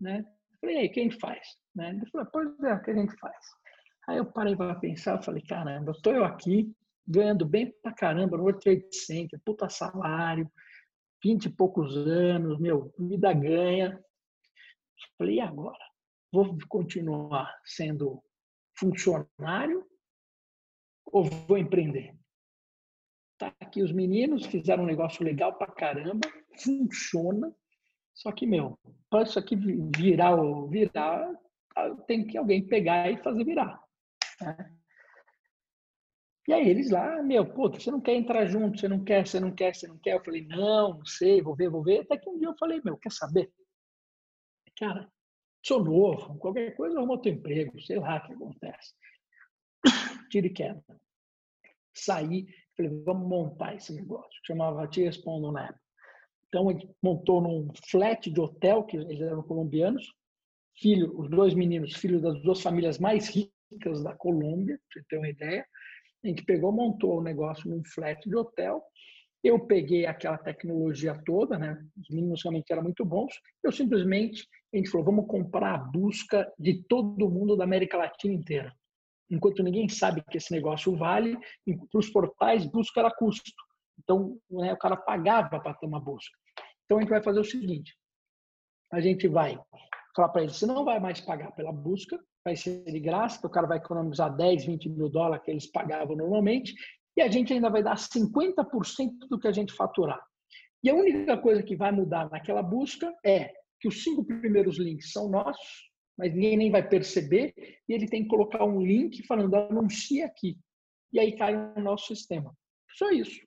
Né? 0.00 0.24
Eu 0.52 0.58
falei, 0.60 0.76
aí, 0.78 0.88
quem 0.88 1.10
faz? 1.10 1.40
Né? 1.74 1.90
Ele 1.90 2.10
falou, 2.10 2.26
pois 2.32 2.60
é, 2.60 2.74
o 2.74 2.82
que 2.82 2.90
a 2.90 2.94
gente 2.94 3.16
faz? 3.16 3.36
Aí 4.08 4.18
eu 4.18 4.26
parei 4.26 4.56
para 4.56 4.74
pensar, 4.74 5.22
falei, 5.22 5.42
caramba, 5.42 5.92
estou 5.92 6.12
eu 6.12 6.24
aqui, 6.24 6.74
ganhando 7.06 7.46
bem 7.46 7.72
pra 7.82 7.92
caramba 7.92 8.36
no 8.36 8.42
World 8.42 8.60
Trade 8.60 8.86
Center, 8.90 9.40
puta 9.44 9.68
salário, 9.68 10.50
vinte 11.22 11.46
e 11.46 11.50
poucos 11.50 11.96
anos, 11.96 12.58
meu, 12.58 12.92
vida 12.98 13.32
ganha. 13.32 14.02
Falei, 15.16 15.36
e 15.36 15.40
agora? 15.40 15.78
Vou 16.32 16.56
continuar 16.68 17.54
sendo 17.64 18.22
funcionário 18.76 19.86
ou 21.06 21.24
vou 21.24 21.58
empreender? 21.58 22.16
Tá 23.38 23.54
aqui 23.60 23.82
os 23.82 23.92
meninos 23.92 24.46
fizeram 24.46 24.84
um 24.84 24.86
negócio 24.86 25.24
legal 25.24 25.56
pra 25.58 25.66
caramba, 25.66 26.28
funciona. 26.62 27.54
Só 28.14 28.30
que, 28.32 28.46
meu, 28.46 28.78
para 29.10 29.22
isso 29.22 29.38
aqui 29.38 29.56
virar 29.96 30.36
virar, 30.68 31.32
tem 32.06 32.26
que 32.26 32.36
alguém 32.36 32.66
pegar 32.66 33.10
e 33.10 33.22
fazer 33.22 33.44
virar. 33.44 33.82
Né? 34.40 34.76
E 36.48 36.52
aí 36.52 36.68
eles 36.68 36.90
lá, 36.90 37.22
meu, 37.22 37.46
puta, 37.46 37.78
você 37.78 37.90
não 37.90 38.00
quer 38.00 38.14
entrar 38.14 38.46
junto, 38.46 38.78
você 38.78 38.88
não 38.88 39.04
quer, 39.04 39.26
você 39.26 39.38
não 39.38 39.54
quer, 39.54 39.74
você 39.74 39.86
não 39.86 39.98
quer. 39.98 40.14
Eu 40.14 40.24
falei, 40.24 40.44
não, 40.46 40.98
não 40.98 41.06
sei, 41.06 41.40
vou 41.40 41.54
ver, 41.54 41.70
vou 41.70 41.82
ver. 41.82 42.00
Até 42.00 42.16
que 42.18 42.28
um 42.28 42.38
dia 42.38 42.48
eu 42.48 42.56
falei, 42.58 42.80
meu, 42.84 42.96
quer 42.96 43.12
saber? 43.12 43.52
Cara, 44.76 45.08
sou 45.64 45.84
novo, 45.84 46.36
qualquer 46.38 46.74
coisa 46.74 46.98
arruma 46.98 47.12
outro 47.12 47.30
emprego, 47.30 47.80
sei 47.80 47.98
lá 47.98 48.16
o 48.16 48.26
que 48.26 48.32
acontece. 48.32 48.94
Tire 50.30 50.50
queda. 50.50 50.82
Saí, 51.94 52.46
falei, 52.76 52.90
vamos 53.04 53.28
montar 53.28 53.76
esse 53.76 53.92
negócio. 53.94 54.40
Chamava 54.44 54.88
Te 54.88 55.02
Respondo 55.02 55.52
na 55.52 55.66
época. 55.66 55.82
Então, 56.48 56.70
gente 56.70 56.88
montou 57.02 57.40
num 57.40 57.70
flat 57.88 58.30
de 58.30 58.40
hotel, 58.40 58.84
que 58.84 58.96
eles 58.96 59.20
eram 59.22 59.42
colombianos, 59.42 60.06
filho, 60.76 61.18
os 61.18 61.30
dois 61.30 61.54
meninos, 61.54 61.94
filhos 61.94 62.20
das 62.20 62.42
duas 62.42 62.60
famílias 62.60 62.98
mais 62.98 63.28
ricas 63.28 64.02
da 64.02 64.14
Colômbia, 64.14 64.78
para 64.78 65.00
você 65.00 65.06
ter 65.08 65.16
uma 65.16 65.28
ideia. 65.30 65.66
A 66.24 66.28
gente 66.28 66.44
pegou, 66.44 66.70
montou 66.70 67.18
o 67.18 67.22
negócio 67.22 67.68
num 67.68 67.82
flat 67.84 68.28
de 68.28 68.36
hotel. 68.36 68.82
Eu 69.42 69.66
peguei 69.66 70.06
aquela 70.06 70.38
tecnologia 70.38 71.20
toda, 71.24 71.58
né? 71.58 71.84
Os 72.00 72.08
meninos 72.10 72.42
realmente 72.42 72.72
eram 72.72 72.82
muito 72.82 73.04
bons. 73.04 73.34
Eu 73.62 73.72
simplesmente, 73.72 74.46
a 74.72 74.76
gente 74.76 74.88
falou, 74.88 75.06
vamos 75.06 75.26
comprar 75.26 75.74
a 75.74 75.78
busca 75.78 76.52
de 76.56 76.84
todo 76.84 77.28
mundo 77.28 77.56
da 77.56 77.64
América 77.64 77.96
Latina 77.96 78.34
inteira. 78.34 78.72
Enquanto 79.28 79.62
ninguém 79.62 79.88
sabe 79.88 80.22
que 80.30 80.36
esse 80.36 80.52
negócio 80.52 80.94
vale, 80.96 81.36
para 81.90 81.98
os 81.98 82.08
portais, 82.08 82.66
busca 82.66 83.00
era 83.00 83.10
custo. 83.10 83.50
Então, 83.98 84.38
né, 84.48 84.72
o 84.72 84.78
cara 84.78 84.96
pagava 84.96 85.58
para 85.58 85.74
ter 85.74 85.86
uma 85.86 86.00
busca. 86.00 86.38
Então, 86.84 86.98
a 86.98 87.00
gente 87.00 87.10
vai 87.10 87.22
fazer 87.22 87.40
o 87.40 87.44
seguinte: 87.44 87.96
a 88.92 89.00
gente 89.00 89.26
vai 89.26 89.58
falar 90.14 90.28
para 90.28 90.42
ele, 90.42 90.52
você 90.52 90.66
não 90.66 90.84
vai 90.84 91.00
mais 91.00 91.20
pagar 91.20 91.50
pela 91.52 91.72
busca, 91.72 92.22
vai 92.44 92.56
ser 92.56 92.84
de 92.84 93.00
graça, 93.00 93.46
o 93.46 93.50
cara 93.50 93.66
vai 93.66 93.78
economizar 93.78 94.34
10, 94.34 94.64
20 94.66 94.88
mil 94.88 95.08
dólares 95.08 95.44
que 95.44 95.50
eles 95.50 95.66
pagavam 95.66 96.16
normalmente, 96.16 96.74
e 97.16 97.20
a 97.20 97.28
gente 97.28 97.52
ainda 97.52 97.70
vai 97.70 97.82
dar 97.82 97.96
50% 97.96 99.28
do 99.28 99.38
que 99.38 99.48
a 99.48 99.52
gente 99.52 99.72
faturar. 99.72 100.20
E 100.82 100.90
a 100.90 100.94
única 100.94 101.38
coisa 101.38 101.62
que 101.62 101.76
vai 101.76 101.92
mudar 101.92 102.28
naquela 102.30 102.62
busca 102.62 103.14
é 103.24 103.52
que 103.80 103.88
os 103.88 104.02
cinco 104.02 104.24
primeiros 104.24 104.78
links 104.78 105.12
são 105.12 105.28
nossos, 105.28 105.90
mas 106.16 106.32
ninguém 106.34 106.56
nem 106.56 106.70
vai 106.70 106.86
perceber, 106.86 107.54
e 107.88 107.92
ele 107.92 108.06
tem 108.06 108.22
que 108.22 108.28
colocar 108.28 108.64
um 108.64 108.80
link 108.80 109.24
falando 109.26 109.54
anuncie 109.54 110.22
aqui. 110.22 110.58
E 111.12 111.20
aí 111.20 111.36
cai 111.36 111.54
no 111.54 111.82
nosso 111.82 112.14
sistema. 112.14 112.52
Só 112.96 113.10
isso. 113.10 113.40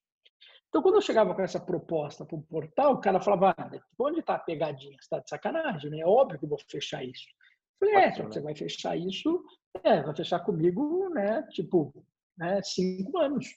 Então, 0.70 0.82
quando 0.82 0.96
eu 0.96 1.02
chegava 1.02 1.34
com 1.34 1.42
essa 1.42 1.60
proposta 1.60 2.26
para 2.26 2.36
o 2.36 2.44
portal, 2.44 2.94
o 2.94 3.00
cara 3.00 3.22
falava: 3.22 3.56
ah, 3.58 3.72
onde 3.98 4.20
está 4.20 4.36
a 4.36 4.40
pegadinha? 4.40 4.92
Você 4.92 5.06
está 5.06 5.20
de 5.20 5.30
sacanagem, 5.30 5.90
né? 5.90 6.00
É 6.00 6.06
óbvio 6.06 6.38
que 6.38 6.46
eu 6.46 6.50
vou 6.50 6.60
fechar 6.70 7.04
isso. 7.04 7.26
Falei, 7.80 7.96
é, 7.96 8.12
só 8.14 8.24
que 8.24 8.34
você 8.34 8.42
vai 8.42 8.56
fechar 8.56 8.98
isso, 8.98 9.44
é, 9.84 10.02
vai 10.02 10.16
fechar 10.16 10.40
comigo, 10.40 11.10
né? 11.10 11.44
Tipo, 11.52 11.94
né, 12.38 12.62
cinco 12.64 13.18
anos, 13.18 13.48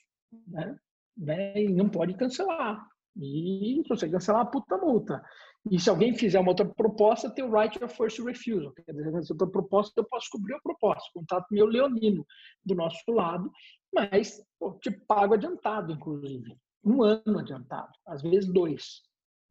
né? 0.47 0.77
né 1.17 1.63
e 1.63 1.69
não 1.69 1.89
pode 1.89 2.13
cancelar. 2.15 2.85
E 3.17 3.81
se 3.83 3.89
você 3.89 4.09
cancelar, 4.09 4.41
a 4.41 4.45
puta 4.45 4.77
multa. 4.77 5.23
E 5.69 5.79
se 5.79 5.89
alguém 5.89 6.15
fizer 6.15 6.39
uma 6.39 6.51
outra 6.51 6.65
proposta, 6.65 7.29
tem 7.29 7.43
o 7.43 7.51
right 7.51 7.83
of 7.83 7.95
first 7.95 8.19
refusal. 8.19 8.71
Quer 8.73 8.93
dizer, 8.93 9.23
se 9.23 9.33
outra 9.33 9.47
proposta, 9.47 9.99
eu 9.99 10.05
posso 10.05 10.29
cobrir 10.31 10.53
a 10.53 10.61
proposta. 10.61 11.09
Contato 11.13 11.47
meu 11.51 11.65
leonino 11.65 12.25
do 12.63 12.75
nosso 12.75 13.11
lado, 13.11 13.51
mas 13.93 14.41
pô, 14.57 14.73
te 14.79 14.91
pago 14.91 15.33
adiantado, 15.33 15.91
inclusive. 15.91 16.57
Um 16.83 17.03
ano 17.03 17.39
adiantado, 17.39 17.91
às 18.07 18.21
vezes 18.21 18.51
dois, 18.51 19.01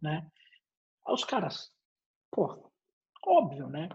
né? 0.00 0.26
Aí 1.07 1.12
os 1.12 1.24
caras, 1.24 1.70
pô, 2.31 2.70
óbvio, 3.26 3.68
né? 3.68 3.88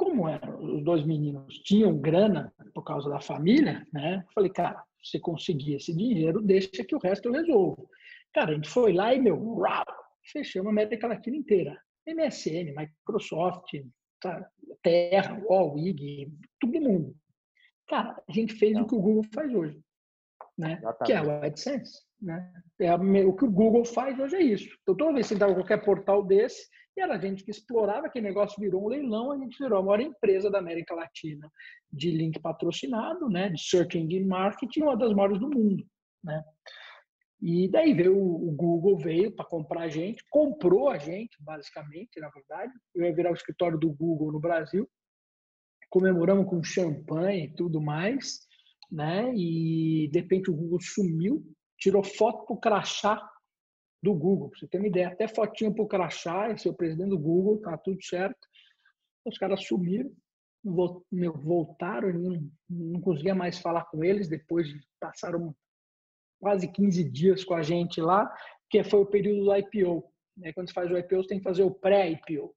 Como 0.00 0.26
eram, 0.26 0.58
os 0.76 0.82
dois 0.82 1.04
meninos 1.04 1.58
tinham 1.58 1.98
grana 1.98 2.50
por 2.72 2.82
causa 2.82 3.10
da 3.10 3.20
família, 3.20 3.86
né? 3.92 4.24
Falei, 4.34 4.50
cara, 4.50 4.82
se 5.02 5.20
conseguir 5.20 5.74
esse 5.74 5.94
dinheiro, 5.94 6.40
deixa 6.40 6.82
que 6.82 6.96
o 6.96 6.98
resto 6.98 7.28
eu 7.28 7.32
resolvo. 7.32 7.86
Cara, 8.32 8.52
a 8.52 8.54
gente 8.54 8.70
foi 8.70 8.94
lá 8.94 9.12
e, 9.12 9.20
meu, 9.20 9.36
uau, 9.36 9.84
fechamos 10.32 10.68
a 10.68 10.70
América 10.70 11.06
Latina 11.06 11.36
inteira. 11.36 11.78
MSN, 12.06 12.74
Microsoft, 12.74 13.74
tá, 14.22 14.48
Terra, 14.82 15.38
IG, 15.76 16.32
todo 16.58 16.80
mundo. 16.80 17.14
Cara, 17.86 18.22
a 18.26 18.32
gente 18.32 18.54
fez 18.54 18.72
Não. 18.72 18.84
o 18.84 18.86
que 18.86 18.94
o 18.94 19.00
Google 19.00 19.24
faz 19.34 19.54
hoje, 19.54 19.78
né? 20.56 20.78
Exatamente. 20.78 21.04
Que 21.04 21.12
é 21.12 21.22
o 21.22 21.44
AdSense. 21.44 22.00
Né? 22.22 22.52
É, 22.78 22.94
o 22.94 23.34
que 23.34 23.44
o 23.44 23.50
Google 23.50 23.84
faz 23.84 24.18
hoje 24.18 24.36
é 24.36 24.42
isso. 24.42 24.78
Então, 24.82 24.96
toda 24.96 25.12
vez 25.12 25.26
que 25.26 25.28
você 25.28 25.34
entrava 25.34 25.54
qualquer 25.54 25.84
portal 25.84 26.22
desse, 26.22 26.70
e 26.96 27.00
era 27.00 27.14
a 27.14 27.18
gente 27.18 27.44
que 27.44 27.50
explorava, 27.50 28.06
aquele 28.06 28.26
negócio 28.26 28.60
virou 28.60 28.84
um 28.84 28.88
leilão, 28.88 29.32
a 29.32 29.38
gente 29.38 29.56
virou 29.58 29.78
a 29.78 29.82
maior 29.82 30.00
empresa 30.00 30.50
da 30.50 30.58
América 30.58 30.94
Latina 30.94 31.50
de 31.92 32.10
link 32.10 32.38
patrocinado, 32.40 33.28
né, 33.28 33.48
de 33.48 33.60
search 33.62 33.98
engine 33.98 34.26
marketing, 34.26 34.82
uma 34.82 34.96
das 34.96 35.12
maiores 35.12 35.38
do 35.38 35.48
mundo, 35.48 35.84
né? 36.22 36.42
E 37.42 37.68
daí 37.68 37.94
veio 37.94 38.14
o 38.14 38.52
Google 38.52 38.98
veio 38.98 39.34
para 39.34 39.46
comprar 39.46 39.82
a 39.82 39.88
gente, 39.88 40.22
comprou 40.28 40.90
a 40.90 40.98
gente, 40.98 41.38
basicamente, 41.40 42.20
na 42.20 42.28
verdade. 42.28 42.70
Eu 42.94 43.04
ia 43.04 43.14
virar 43.14 43.30
o 43.30 43.34
escritório 43.34 43.78
do 43.78 43.90
Google 43.90 44.30
no 44.30 44.38
Brasil. 44.38 44.86
Comemoramos 45.88 46.46
com 46.50 46.62
champanhe 46.62 47.46
e 47.46 47.54
tudo 47.54 47.80
mais, 47.80 48.40
né? 48.92 49.32
E 49.34 50.08
de 50.12 50.20
repente 50.20 50.50
o 50.50 50.54
Google 50.54 50.80
sumiu, 50.82 51.42
tirou 51.78 52.04
foto 52.04 52.44
pro 52.44 52.60
crachá 52.60 53.26
do 54.02 54.14
Google, 54.14 54.48
para 54.48 54.58
você 54.58 54.66
ter 54.66 54.78
uma 54.78 54.86
ideia. 54.86 55.08
Até 55.08 55.28
fotinha 55.28 55.72
para 55.72 55.82
o 55.82 55.88
crachá, 55.88 56.50
esse 56.50 56.66
é 56.66 56.70
o 56.70 56.74
presidente 56.74 57.10
do 57.10 57.18
Google, 57.18 57.60
tá 57.60 57.76
tudo 57.76 58.02
certo. 58.02 58.38
Os 59.26 59.36
caras 59.36 59.64
sumiram, 59.64 60.10
voltaram, 60.64 62.12
não, 62.12 62.50
não 62.68 63.00
conseguia 63.00 63.34
mais 63.34 63.58
falar 63.58 63.84
com 63.84 64.02
eles, 64.02 64.28
depois 64.28 64.68
de 64.68 64.80
passaram 64.98 65.54
quase 66.40 66.66
15 66.68 67.04
dias 67.10 67.44
com 67.44 67.54
a 67.54 67.62
gente 67.62 68.00
lá, 68.00 68.32
que 68.70 68.82
foi 68.82 69.00
o 69.00 69.06
período 69.06 69.44
do 69.44 69.56
IPO. 69.56 70.04
Né? 70.36 70.52
Quando 70.54 70.68
você 70.68 70.74
faz 70.74 70.90
o 70.90 70.96
IPO, 70.96 71.16
você 71.16 71.28
tem 71.28 71.38
que 71.38 71.44
fazer 71.44 71.62
o 71.62 71.70
pré-IPO. 71.70 72.54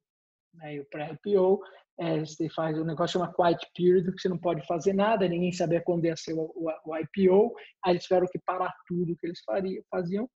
Né? 0.53 0.75
E 0.75 0.79
o 0.79 0.85
pré-IPO, 0.85 1.61
é, 1.99 2.19
você 2.19 2.49
faz 2.49 2.79
um 2.79 2.85
negócio 2.85 3.19
chama 3.19 3.33
quiet 3.33 3.59
period, 3.75 4.09
que 4.13 4.21
você 4.21 4.29
não 4.29 4.37
pode 4.37 4.65
fazer 4.65 4.93
nada, 4.93 5.27
ninguém 5.27 5.51
sabia 5.51 5.81
quando 5.81 6.05
ia 6.05 6.15
ser 6.15 6.33
o, 6.33 6.51
o, 6.55 6.69
o 6.85 6.97
IPO, 6.97 7.53
aí 7.83 7.93
eles 7.93 8.03
tiveram 8.03 8.27
que 8.27 8.39
parar 8.39 8.73
tudo 8.87 9.15
que 9.17 9.27
eles 9.27 9.41
faziam 9.89 10.29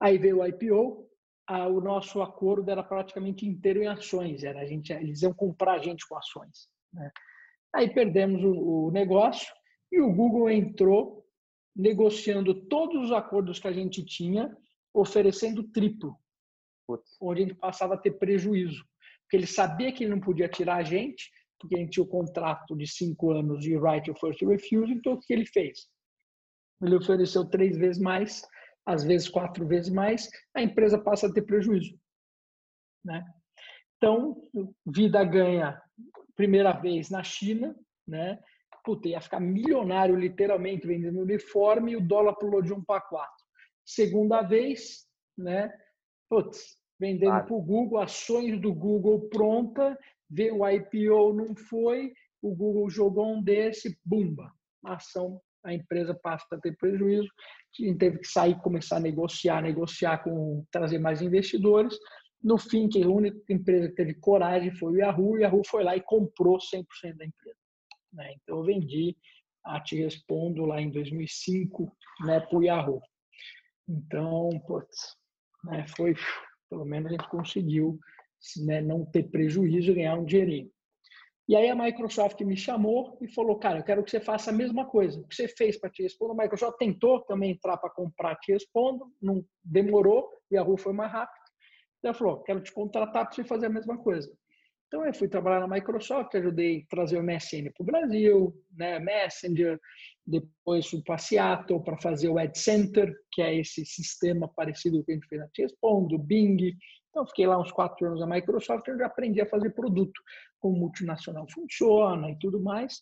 Aí 0.00 0.18
veio 0.18 0.40
o 0.40 0.46
IPO, 0.46 1.08
a, 1.46 1.66
o 1.66 1.80
nosso 1.80 2.22
acordo 2.22 2.70
era 2.70 2.82
praticamente 2.82 3.46
inteiro 3.46 3.82
em 3.82 3.86
ações, 3.86 4.42
era 4.42 4.60
a 4.60 4.66
gente, 4.66 4.92
eles 4.92 5.22
iam 5.22 5.32
comprar 5.32 5.74
a 5.74 5.78
gente 5.78 6.06
com 6.06 6.16
ações. 6.16 6.68
Né? 6.92 7.10
Aí 7.74 7.92
perdemos 7.92 8.42
o, 8.42 8.86
o 8.86 8.90
negócio 8.90 9.52
e 9.90 10.00
o 10.00 10.12
Google 10.12 10.50
entrou 10.50 11.24
negociando 11.74 12.54
todos 12.66 13.04
os 13.04 13.12
acordos 13.12 13.58
que 13.58 13.68
a 13.68 13.72
gente 13.72 14.04
tinha, 14.04 14.56
oferecendo 14.92 15.64
triplo, 15.64 16.16
Putz. 16.86 17.16
onde 17.20 17.42
a 17.42 17.46
gente 17.46 17.58
passava 17.58 17.94
a 17.94 17.98
ter 17.98 18.12
prejuízo. 18.12 18.84
Porque 19.22 19.36
ele 19.36 19.46
sabia 19.46 19.92
que 19.92 20.04
ele 20.04 20.12
não 20.14 20.20
podia 20.20 20.48
tirar 20.48 20.76
a 20.76 20.82
gente, 20.84 21.30
porque 21.58 21.74
a 21.76 21.78
gente 21.78 21.92
tinha 21.92 22.04
o 22.04 22.08
contrato 22.08 22.76
de 22.76 22.86
cinco 22.86 23.32
anos 23.32 23.62
de 23.62 23.76
right 23.76 24.08
of 24.10 24.20
first 24.20 24.40
refusal, 24.42 24.88
então 24.88 25.14
o 25.14 25.20
que 25.20 25.32
ele 25.32 25.46
fez? 25.46 25.88
Ele 26.82 26.96
ofereceu 26.96 27.44
três 27.44 27.76
vezes 27.76 28.00
mais 28.00 28.42
às 28.86 29.04
vezes 29.04 29.28
quatro 29.28 29.66
vezes 29.66 29.90
mais, 29.90 30.28
a 30.54 30.62
empresa 30.62 30.98
passa 30.98 31.26
a 31.26 31.32
ter 31.32 31.42
prejuízo. 31.42 31.98
Né? 33.04 33.24
Então, 33.96 34.36
vida 34.86 35.24
ganha 35.24 35.80
primeira 36.36 36.72
vez 36.72 37.10
na 37.10 37.22
China, 37.22 37.74
né? 38.06 38.38
Puta, 38.84 39.08
ia 39.08 39.20
ficar 39.20 39.40
milionário 39.40 40.14
literalmente 40.14 40.86
vendendo 40.86 41.20
uniforme 41.20 41.92
e 41.92 41.96
o 41.96 42.06
dólar 42.06 42.34
pulou 42.34 42.60
de 42.60 42.72
um 42.72 42.84
para 42.84 43.00
quatro. 43.00 43.44
Segunda 43.84 44.42
vez, 44.42 45.06
né? 45.38 45.72
Putz, 46.28 46.76
vendendo 47.00 47.32
ah. 47.32 47.42
para 47.42 47.54
o 47.54 47.62
Google, 47.62 47.98
ações 47.98 48.60
do 48.60 48.74
Google 48.74 49.28
pronta, 49.30 49.98
vê 50.28 50.50
o 50.50 50.68
IPO 50.68 51.32
não 51.32 51.56
foi, 51.56 52.12
o 52.42 52.54
Google 52.54 52.90
jogou 52.90 53.36
um 53.36 53.42
desse, 53.42 53.98
bumba, 54.04 54.52
ação 54.84 55.40
a 55.64 55.72
empresa 55.72 56.14
passa 56.14 56.44
a 56.52 56.60
ter 56.60 56.76
prejuízo, 56.76 57.28
teve 57.98 58.18
que 58.18 58.28
sair, 58.28 58.60
começar 58.60 58.98
a 58.98 59.00
negociar, 59.00 59.62
negociar 59.62 60.18
com 60.18 60.64
trazer 60.70 60.98
mais 60.98 61.22
investidores. 61.22 61.98
No 62.42 62.58
fim, 62.58 62.88
que 62.88 63.02
a 63.02 63.08
única 63.08 63.40
empresa 63.52 63.88
que 63.88 63.94
teve 63.94 64.14
coragem 64.14 64.70
foi 64.76 64.92
o 64.92 64.96
Yahoo, 64.96 65.32
o 65.32 65.38
Yahoo 65.38 65.62
foi 65.66 65.82
lá 65.82 65.96
e 65.96 66.02
comprou 66.02 66.58
100% 66.58 67.16
da 67.16 67.24
empresa. 67.24 67.58
Né? 68.12 68.34
Então, 68.34 68.58
eu 68.58 68.64
vendi 68.64 69.16
a 69.64 69.80
Te 69.80 69.96
Respondo 69.96 70.66
lá 70.66 70.80
em 70.80 70.90
2005 70.90 71.90
né, 72.26 72.40
para 72.40 72.58
o 72.58 72.62
Yahoo. 72.62 73.00
Então, 73.88 74.50
putz, 74.66 75.16
né, 75.64 75.86
foi, 75.96 76.14
pelo 76.68 76.84
menos 76.84 77.08
a 77.08 77.10
gente 77.12 77.28
conseguiu 77.28 77.98
né, 78.58 78.82
não 78.82 79.04
ter 79.06 79.24
prejuízo 79.30 79.90
e 79.90 79.94
ganhar 79.94 80.16
um 80.16 80.24
dinheirinho. 80.24 80.70
E 81.46 81.54
aí 81.54 81.68
a 81.68 81.74
Microsoft 81.74 82.40
me 82.40 82.56
chamou 82.56 83.18
e 83.20 83.28
falou, 83.28 83.58
cara, 83.58 83.78
eu 83.78 83.84
quero 83.84 84.02
que 84.02 84.10
você 84.10 84.20
faça 84.20 84.50
a 84.50 84.52
mesma 84.52 84.86
coisa. 84.86 85.22
Que 85.28 85.34
você 85.34 85.46
fez 85.46 85.78
para 85.78 85.90
te 85.90 86.02
responder, 86.02 86.32
a 86.32 86.42
Microsoft 86.42 86.78
tentou 86.78 87.20
também 87.20 87.50
entrar 87.50 87.76
para 87.76 87.90
comprar 87.90 88.36
te 88.36 88.52
respondo, 88.52 89.12
não 89.20 89.44
demorou, 89.62 90.30
e 90.50 90.56
a 90.56 90.62
rua 90.62 90.78
foi 90.78 90.94
mais 90.94 91.12
rápido. 91.12 91.44
Ela 92.02 92.14
falou, 92.14 92.42
quero 92.42 92.62
te 92.62 92.72
contratar 92.72 93.26
para 93.26 93.34
você 93.34 93.44
fazer 93.44 93.66
a 93.66 93.70
mesma 93.70 93.98
coisa. 93.98 94.30
Então 94.86 95.04
eu 95.04 95.12
fui 95.12 95.28
trabalhar 95.28 95.60
na 95.60 95.74
Microsoft, 95.74 96.34
ajudei 96.34 96.82
a 96.82 96.86
trazer 96.88 97.18
o 97.18 97.22
MSN 97.22 97.70
para 97.74 97.82
o 97.82 97.84
Brasil, 97.84 98.54
né, 98.76 98.98
Messenger, 99.00 99.80
depois 100.26 100.86
fui 100.86 101.02
para 101.02 101.18
Seattle 101.18 101.82
para 101.82 101.98
fazer 101.98 102.28
o 102.28 102.38
Ad 102.38 102.56
Center, 102.56 103.12
que 103.32 103.42
é 103.42 103.58
esse 103.58 103.84
sistema 103.84 104.48
parecido 104.54 105.02
que 105.04 105.12
a 105.12 105.14
gente 105.14 105.26
fez 105.26 105.40
na 105.40 105.48
Te 105.48 105.62
Respondo, 105.62 106.18
Bing, 106.18 106.72
então, 107.14 107.24
fiquei 107.28 107.46
lá 107.46 107.56
uns 107.56 107.70
quatro 107.70 108.04
anos 108.08 108.18
na 108.18 108.26
Microsoft, 108.26 108.84
já 108.98 109.06
aprendi 109.06 109.40
a 109.40 109.46
fazer 109.46 109.70
produto, 109.70 110.20
como 110.58 110.76
multinacional 110.76 111.46
funciona 111.48 112.28
e 112.28 112.36
tudo 112.40 112.60
mais. 112.60 113.00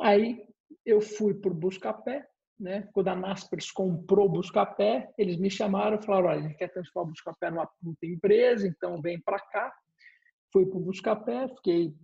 Aí, 0.00 0.42
eu 0.86 1.02
fui 1.02 1.34
o 1.34 1.54
Buscapé, 1.54 2.26
né? 2.58 2.88
Quando 2.94 3.08
a 3.08 3.14
Naspers 3.14 3.70
comprou 3.70 4.24
o 4.24 4.30
Buscapé, 4.30 5.12
eles 5.18 5.36
me 5.36 5.50
chamaram 5.50 5.98
e 5.98 6.02
falaram, 6.02 6.28
olha, 6.28 6.38
a 6.38 6.42
gente 6.48 6.56
quer 6.56 6.72
transformar 6.72 7.08
o 7.08 7.10
Buscapé 7.10 7.50
numa 7.50 7.66
puta 7.66 8.06
empresa, 8.06 8.66
então 8.66 9.02
vem 9.02 9.20
para 9.20 9.38
cá. 9.38 9.70
Fui 10.50 10.64
para 10.64 10.78
o 10.78 10.82
Buscapé, 10.82 11.46
fiquei... 11.48 11.94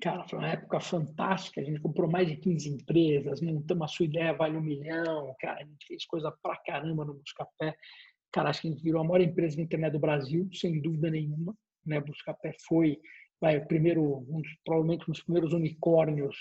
Cara, 0.00 0.24
foi 0.28 0.38
uma 0.38 0.48
época 0.48 0.78
fantástica, 0.78 1.60
a 1.60 1.64
gente 1.64 1.80
comprou 1.80 2.08
mais 2.08 2.28
de 2.28 2.36
15 2.36 2.68
empresas, 2.68 3.40
montamos 3.40 3.84
a 3.84 3.88
sua 3.88 4.06
ideia 4.06 4.32
vale 4.32 4.56
um 4.56 4.60
milhão, 4.60 5.34
cara, 5.40 5.60
a 5.60 5.64
gente 5.64 5.84
fez 5.86 6.06
coisa 6.06 6.32
pra 6.42 6.56
caramba 6.58 7.04
no 7.04 7.14
Buscapé. 7.14 7.76
Cara, 8.32 8.50
acho 8.50 8.62
que 8.62 8.68
a 8.68 8.70
gente 8.70 8.82
virou 8.82 9.00
a 9.00 9.04
maior 9.04 9.20
empresa 9.20 9.56
de 9.56 9.62
internet 9.62 9.92
do 9.92 9.98
Brasil, 9.98 10.48
sem 10.52 10.80
dúvida 10.80 11.10
nenhuma. 11.10 11.54
Né? 11.84 12.00
Buscapé 12.00 12.54
foi 12.66 12.98
vai, 13.42 13.60
primeiro, 13.60 14.24
um 14.28 14.40
dos, 14.40 14.52
provavelmente 14.64 15.02
um 15.08 15.12
dos 15.12 15.22
primeiros 15.24 15.52
unicórnios, 15.52 16.36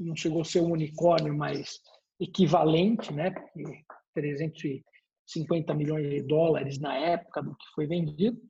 não 0.00 0.16
chegou 0.16 0.40
a 0.40 0.44
ser 0.44 0.60
um 0.60 0.72
unicórnio, 0.72 1.36
mas 1.36 1.78
equivalente, 2.18 3.12
né? 3.12 3.30
Porque 3.30 3.84
350 4.14 5.74
milhões 5.74 6.08
de 6.08 6.22
dólares 6.22 6.78
na 6.78 6.96
época 6.96 7.42
do 7.42 7.54
que 7.54 7.66
foi 7.74 7.86
vendido. 7.86 8.40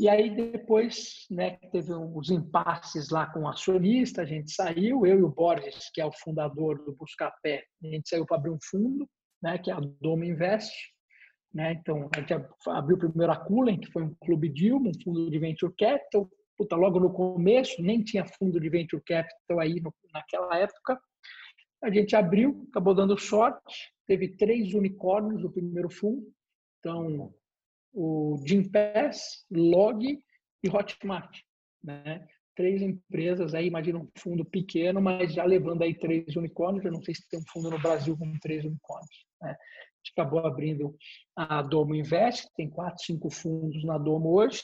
E 0.00 0.08
aí 0.08 0.34
depois, 0.34 1.26
né, 1.30 1.58
teve 1.70 1.92
os 1.92 2.30
impasses 2.30 3.10
lá 3.10 3.26
com 3.26 3.40
o 3.40 3.48
acionista, 3.48 4.22
a 4.22 4.24
gente 4.24 4.50
saiu, 4.50 5.06
eu 5.06 5.20
e 5.20 5.22
o 5.22 5.28
Borges, 5.28 5.90
que 5.92 6.00
é 6.00 6.06
o 6.06 6.12
fundador 6.12 6.82
do 6.82 6.96
Buscapé, 6.96 7.62
a 7.84 7.86
gente 7.86 8.08
saiu 8.08 8.24
para 8.24 8.38
abrir 8.38 8.50
um 8.50 8.58
fundo, 8.60 9.08
né, 9.40 9.58
que 9.58 9.70
é 9.70 9.74
a 9.74 9.80
Doma 10.00 10.24
Invest, 10.24 10.72
né? 11.54 11.72
Então, 11.72 12.08
a 12.14 12.20
gente 12.20 12.34
abriu 12.68 12.96
primeiro 12.96 13.32
a 13.32 13.36
Cullen, 13.36 13.78
que 13.78 13.90
foi 13.92 14.02
um 14.02 14.14
clube 14.14 14.48
Dilma, 14.48 14.88
um 14.88 15.02
fundo 15.02 15.30
de 15.30 15.38
venture 15.38 15.72
capital. 15.78 16.28
Puta, 16.56 16.76
logo 16.76 16.98
no 16.98 17.12
começo, 17.12 17.82
nem 17.82 18.02
tinha 18.02 18.24
fundo 18.24 18.58
de 18.58 18.68
venture 18.68 19.02
capital 19.02 19.60
aí 19.60 19.80
no, 19.80 19.94
naquela 20.12 20.56
época. 20.56 21.00
A 21.82 21.90
gente 21.90 22.14
abriu, 22.16 22.66
acabou 22.70 22.94
dando 22.94 23.18
sorte. 23.18 23.92
Teve 24.06 24.36
três 24.36 24.72
unicórnios 24.72 25.42
no 25.42 25.52
primeiro 25.52 25.90
fundo. 25.90 26.26
Então, 26.78 27.34
o 27.92 28.36
Gimpass, 28.46 29.44
Log 29.50 30.04
e 30.06 30.68
Hotmart. 30.68 31.40
Né? 31.82 32.26
Três 32.54 32.80
empresas 32.82 33.54
aí, 33.54 33.66
imagina 33.66 33.98
um 33.98 34.08
fundo 34.16 34.44
pequeno, 34.44 35.00
mas 35.00 35.34
já 35.34 35.44
levando 35.44 35.82
aí 35.82 35.94
três 35.94 36.34
unicórnios. 36.36 36.84
Eu 36.84 36.92
não 36.92 37.02
sei 37.02 37.14
se 37.14 37.28
tem 37.28 37.40
um 37.40 37.44
fundo 37.52 37.70
no 37.70 37.78
Brasil 37.80 38.16
com 38.16 38.38
três 38.38 38.64
unicórnios. 38.64 39.26
Né? 39.40 39.56
Acabou 40.10 40.40
abrindo 40.40 40.96
a 41.36 41.62
Domo 41.62 41.94
Invest, 41.94 42.48
tem 42.56 42.68
quatro, 42.68 43.04
cinco 43.04 43.30
fundos 43.30 43.84
na 43.84 43.98
Domo 43.98 44.30
hoje, 44.30 44.62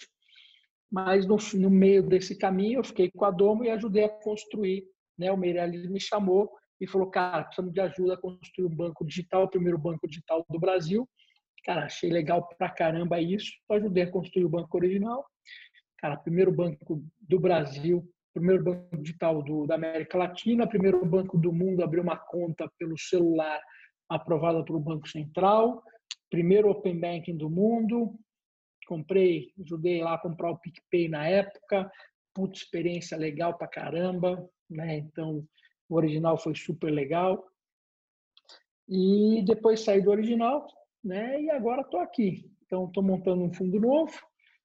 mas 0.90 1.27
no, 1.27 1.37
no 1.55 1.70
meio 1.70 2.03
desse 2.03 2.37
caminho 2.37 2.81
eu 2.81 2.85
fiquei 2.85 3.11
com 3.11 3.24
a 3.24 3.31
Domo 3.31 3.64
e 3.64 3.70
ajudei 3.70 4.05
a 4.05 4.09
construir. 4.09 4.85
Né? 5.18 5.31
O 5.31 5.37
Meirelles 5.37 5.88
me 5.88 6.01
chamou 6.01 6.51
e 6.81 6.87
falou, 6.87 7.11
cara, 7.11 7.44
precisamos 7.44 7.72
de 7.72 7.81
ajuda 7.81 8.14
a 8.14 8.16
construir 8.16 8.66
um 8.66 8.74
banco 8.74 9.05
digital, 9.05 9.44
o 9.44 9.51
primeiro 9.51 9.79
banco 9.79 10.07
digital 10.07 10.44
do 10.48 10.59
Brasil. 10.59 11.09
Cara, 11.64 11.85
achei 11.85 12.11
legal 12.11 12.46
pra 12.57 12.70
caramba 12.70 13.20
isso, 13.20 13.53
ajudei 13.70 14.05
a 14.05 14.11
construir 14.11 14.44
o 14.44 14.48
banco 14.48 14.77
original. 14.77 15.24
Cara, 15.98 16.16
primeiro 16.16 16.53
banco 16.53 17.03
do 17.20 17.40
Brasil, 17.40 18.09
primeiro 18.33 18.62
banco 18.62 18.96
digital 19.03 19.42
do, 19.42 19.66
da 19.66 19.74
América 19.74 20.16
Latina, 20.16 20.68
primeiro 20.68 21.05
banco 21.05 21.37
do 21.37 21.53
mundo 21.53 21.83
abriu 21.83 22.03
uma 22.03 22.16
conta 22.16 22.70
pelo 22.79 22.96
celular 22.96 23.61
aprovada 24.09 24.64
pelo 24.64 24.81
Banco 24.81 25.09
Central, 25.09 25.83
primeiro 26.31 26.71
Open 26.71 26.99
Banking 26.99 27.37
do 27.37 27.51
mundo. 27.51 28.18
Comprei, 28.87 29.53
ajudei 29.61 30.03
lá 30.03 30.14
a 30.14 30.18
comprar 30.18 30.51
o 30.51 30.59
PicPay 30.59 31.09
na 31.09 31.27
época, 31.27 31.90
puta 32.35 32.57
experiência 32.57 33.18
legal 33.18 33.57
pra 33.57 33.68
caramba, 33.68 34.49
né? 34.71 34.97
Então, 34.97 35.47
o 35.88 35.97
original 35.97 36.38
foi 36.38 36.55
super 36.55 36.90
legal. 36.90 37.44
E 38.88 39.42
depois 39.44 39.81
saí 39.81 40.01
do 40.01 40.11
original, 40.11 40.66
né? 41.05 41.42
E 41.42 41.51
agora 41.51 41.83
estou 41.83 42.01
aqui. 42.01 42.51
Então, 42.64 42.87
estou 42.87 43.03
montando 43.03 43.42
um 43.42 43.53
fundo 43.53 43.79
novo, 43.79 44.12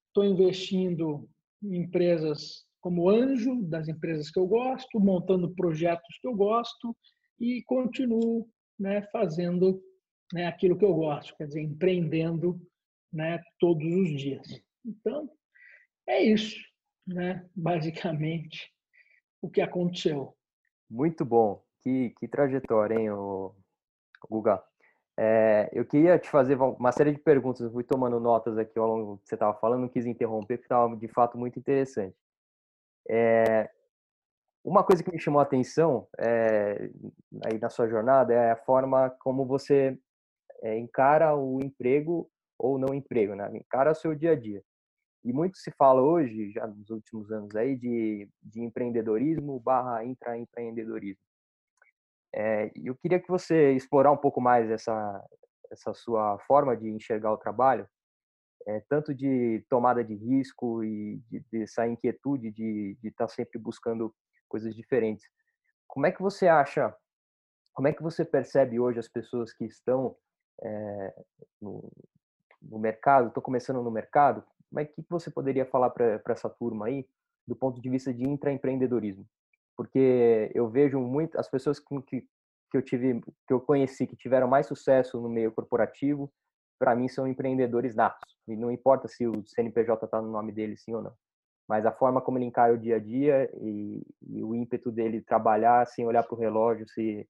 estou 0.08 0.23
investindo 0.23 1.27
em 1.62 1.82
empresas 1.82 2.65
como 2.79 3.10
anjo, 3.10 3.63
das 3.63 3.88
empresas 3.88 4.29
que 4.29 4.38
eu 4.38 4.45
gosto, 4.45 4.99
montando 4.99 5.56
projetos 5.56 6.17
que 6.21 6.27
eu 6.27 6.36
gosto 6.36 6.95
e 7.39 7.63
continuo 7.63 8.49
né, 8.79 9.01
fazendo 9.12 9.81
né, 10.33 10.47
aquilo 10.47 10.77
que 10.77 10.86
eu 10.86 10.93
gosto, 10.93 11.36
quer 11.36 11.47
dizer, 11.47 11.62
empreendendo 11.62 12.59
né, 13.12 13.41
todos 13.59 13.86
os 13.86 14.09
dias. 14.19 14.62
Então, 14.86 15.29
é 16.07 16.21
isso, 16.21 16.59
né, 17.07 17.47
basicamente, 17.55 18.71
o 19.41 19.49
que 19.49 19.62
aconteceu. 19.62 20.36
Muito 20.89 21.23
bom. 21.23 21.63
Que, 21.81 22.12
que 22.12 22.27
trajetória, 22.27 22.95
hein, 22.95 23.09
o, 23.12 23.53
Guga? 24.29 24.63
É, 25.17 25.69
eu 25.71 25.86
queria 25.86 26.17
te 26.17 26.27
fazer 26.27 26.55
uma 26.55 26.91
série 26.91 27.12
de 27.12 27.19
perguntas, 27.19 27.62
eu 27.62 27.71
fui 27.71 27.83
tomando 27.83 28.19
notas 28.19 28.57
aqui 28.57 28.79
ao 28.79 28.88
longo 28.88 29.17
que 29.19 29.29
você 29.29 29.36
estava 29.36 29.53
falando, 29.59 29.81
não 29.81 29.89
quis 29.89 30.05
interromper, 30.05 30.57
porque 30.57 30.65
estava 30.65 30.95
de 30.95 31.07
fato 31.07 31.38
muito 31.38 31.59
interessante. 31.59 32.15
É, 33.07 33.69
uma 34.63 34.84
coisa 34.84 35.04
que 35.04 35.12
me 35.12 35.19
chamou 35.19 35.39
a 35.39 35.43
atenção 35.43 36.08
é, 36.17 36.89
aí 37.45 37.60
na 37.60 37.69
sua 37.69 37.88
jornada 37.88 38.34
é 38.34 38.52
a 38.52 38.56
forma 38.56 39.10
como 39.19 39.45
você 39.45 39.97
é, 40.62 40.78
encara 40.78 41.36
o 41.36 41.62
emprego 41.62 42.30
ou 42.58 42.80
não 42.80 42.93
emprego, 42.93 43.36
né? 43.36 43.49
Encara 43.58 43.91
o 43.91 43.95
seu 43.95 44.15
dia 44.15 44.32
a 44.32 44.36
dia. 44.36 44.63
E 45.23 45.34
muito 45.34 45.58
se 45.58 45.71
fala 45.71 46.02
hoje, 46.02 46.52
já 46.52 46.65
nos 46.65 46.89
últimos 46.89 47.32
anos 47.32 47.56
aí, 47.56 47.76
de, 47.76 48.30
de 48.41 48.62
empreendedorismo 48.62 49.60
barra 49.60 50.04
intraempreendedorismo. 50.06 51.21
É, 52.34 52.71
eu 52.76 52.95
queria 52.95 53.19
que 53.19 53.28
você 53.28 53.73
explorar 53.73 54.12
um 54.12 54.17
pouco 54.17 54.41
mais 54.41 54.69
essa, 54.69 55.23
essa 55.71 55.93
sua 55.93 56.39
forma 56.47 56.76
de 56.76 56.89
enxergar 56.89 57.32
o 57.32 57.38
trabalho, 57.38 57.88
é, 58.65 58.82
tanto 58.89 59.13
de 59.13 59.63
tomada 59.69 60.04
de 60.04 60.15
risco 60.15 60.84
e 60.84 61.21
de, 61.30 61.43
de 61.52 61.63
essa 61.63 61.86
inquietude 61.88 62.49
de 62.52 62.97
estar 63.04 63.28
tá 63.28 63.34
sempre 63.34 63.60
buscando 63.60 64.13
coisas 64.54 64.76
diferentes. 64.76 65.28
Como 65.88 66.06
é 66.06 66.12
que 66.12 66.22
você 66.22 66.48
acha, 66.48 66.96
como 67.74 67.88
é 67.88 67.94
que 67.94 68.04
você 68.04 68.24
percebe 68.24 68.80
hoje 68.80 69.00
as 69.00 69.08
pessoas 69.08 69.52
que 69.52 69.66
estão 69.66 70.16
é, 70.62 71.24
no, 71.60 71.92
no, 72.62 72.78
mercado, 72.78 73.30
estão 73.30 73.42
começando 73.42 73.82
no 73.82 73.89
mercado, 73.89 74.46
como 74.70 74.80
é 74.80 74.86
que 74.86 75.04
você 75.10 75.32
poderia 75.32 75.66
falar 75.66 75.89
para 75.89 76.22
essa 76.30 76.48
turma 76.48 76.86
aí, 76.86 77.04
do 77.48 77.56
ponto 77.56 77.82
de 77.82 77.89
vista 77.89 78.13
de 78.13 78.24
intraempreendedorismo? 78.24 79.26
Porque 79.76 80.52
eu 80.54 80.70
vejo 80.70 81.00
muito, 81.00 81.39
as 81.39 81.50
pessoas 81.50 81.80
que, 81.80 82.22
que 82.70 82.78
eu 82.78 82.82
tive, 82.84 83.22
que 83.48 83.54
eu 83.54 83.60
conheci, 83.60 84.06
que 84.06 84.16
tiveram 84.16 84.48
mais 84.48 84.68
sucesso 84.68 85.20
no 85.20 85.30
meio 85.30 85.51
corporativo, 85.51 86.32
para 86.78 86.95
mim 86.95 87.08
são 87.08 87.28
empreendedores 87.28 87.95
natos. 87.95 88.38
E 88.47 88.56
não 88.56 88.70
importa 88.72 89.08
se 89.08 89.26
o 89.26 89.43
CNPJ 89.47 90.06
está 90.06 90.22
no 90.22 90.30
nome 90.30 90.51
dele, 90.51 90.78
sim 90.78 90.93
ou 90.93 91.01
não 91.01 91.16
mas 91.68 91.86
a 91.86 91.91
forma 91.91 92.22
como 92.22 92.38
ele 92.38 92.45
encara 92.45 92.74
o 92.74 92.78
dia 92.78 92.97
a 92.97 92.99
dia 92.99 93.49
e, 93.61 94.01
e 94.28 94.43
o 94.43 94.53
ímpeto 94.53 94.91
dele 94.91 95.22
trabalhar 95.22 95.86
sem 95.88 96.05
olhar 96.05 96.24
para 96.24 96.36
o 96.36 96.39
relógio 96.39 96.88
se 96.88 97.28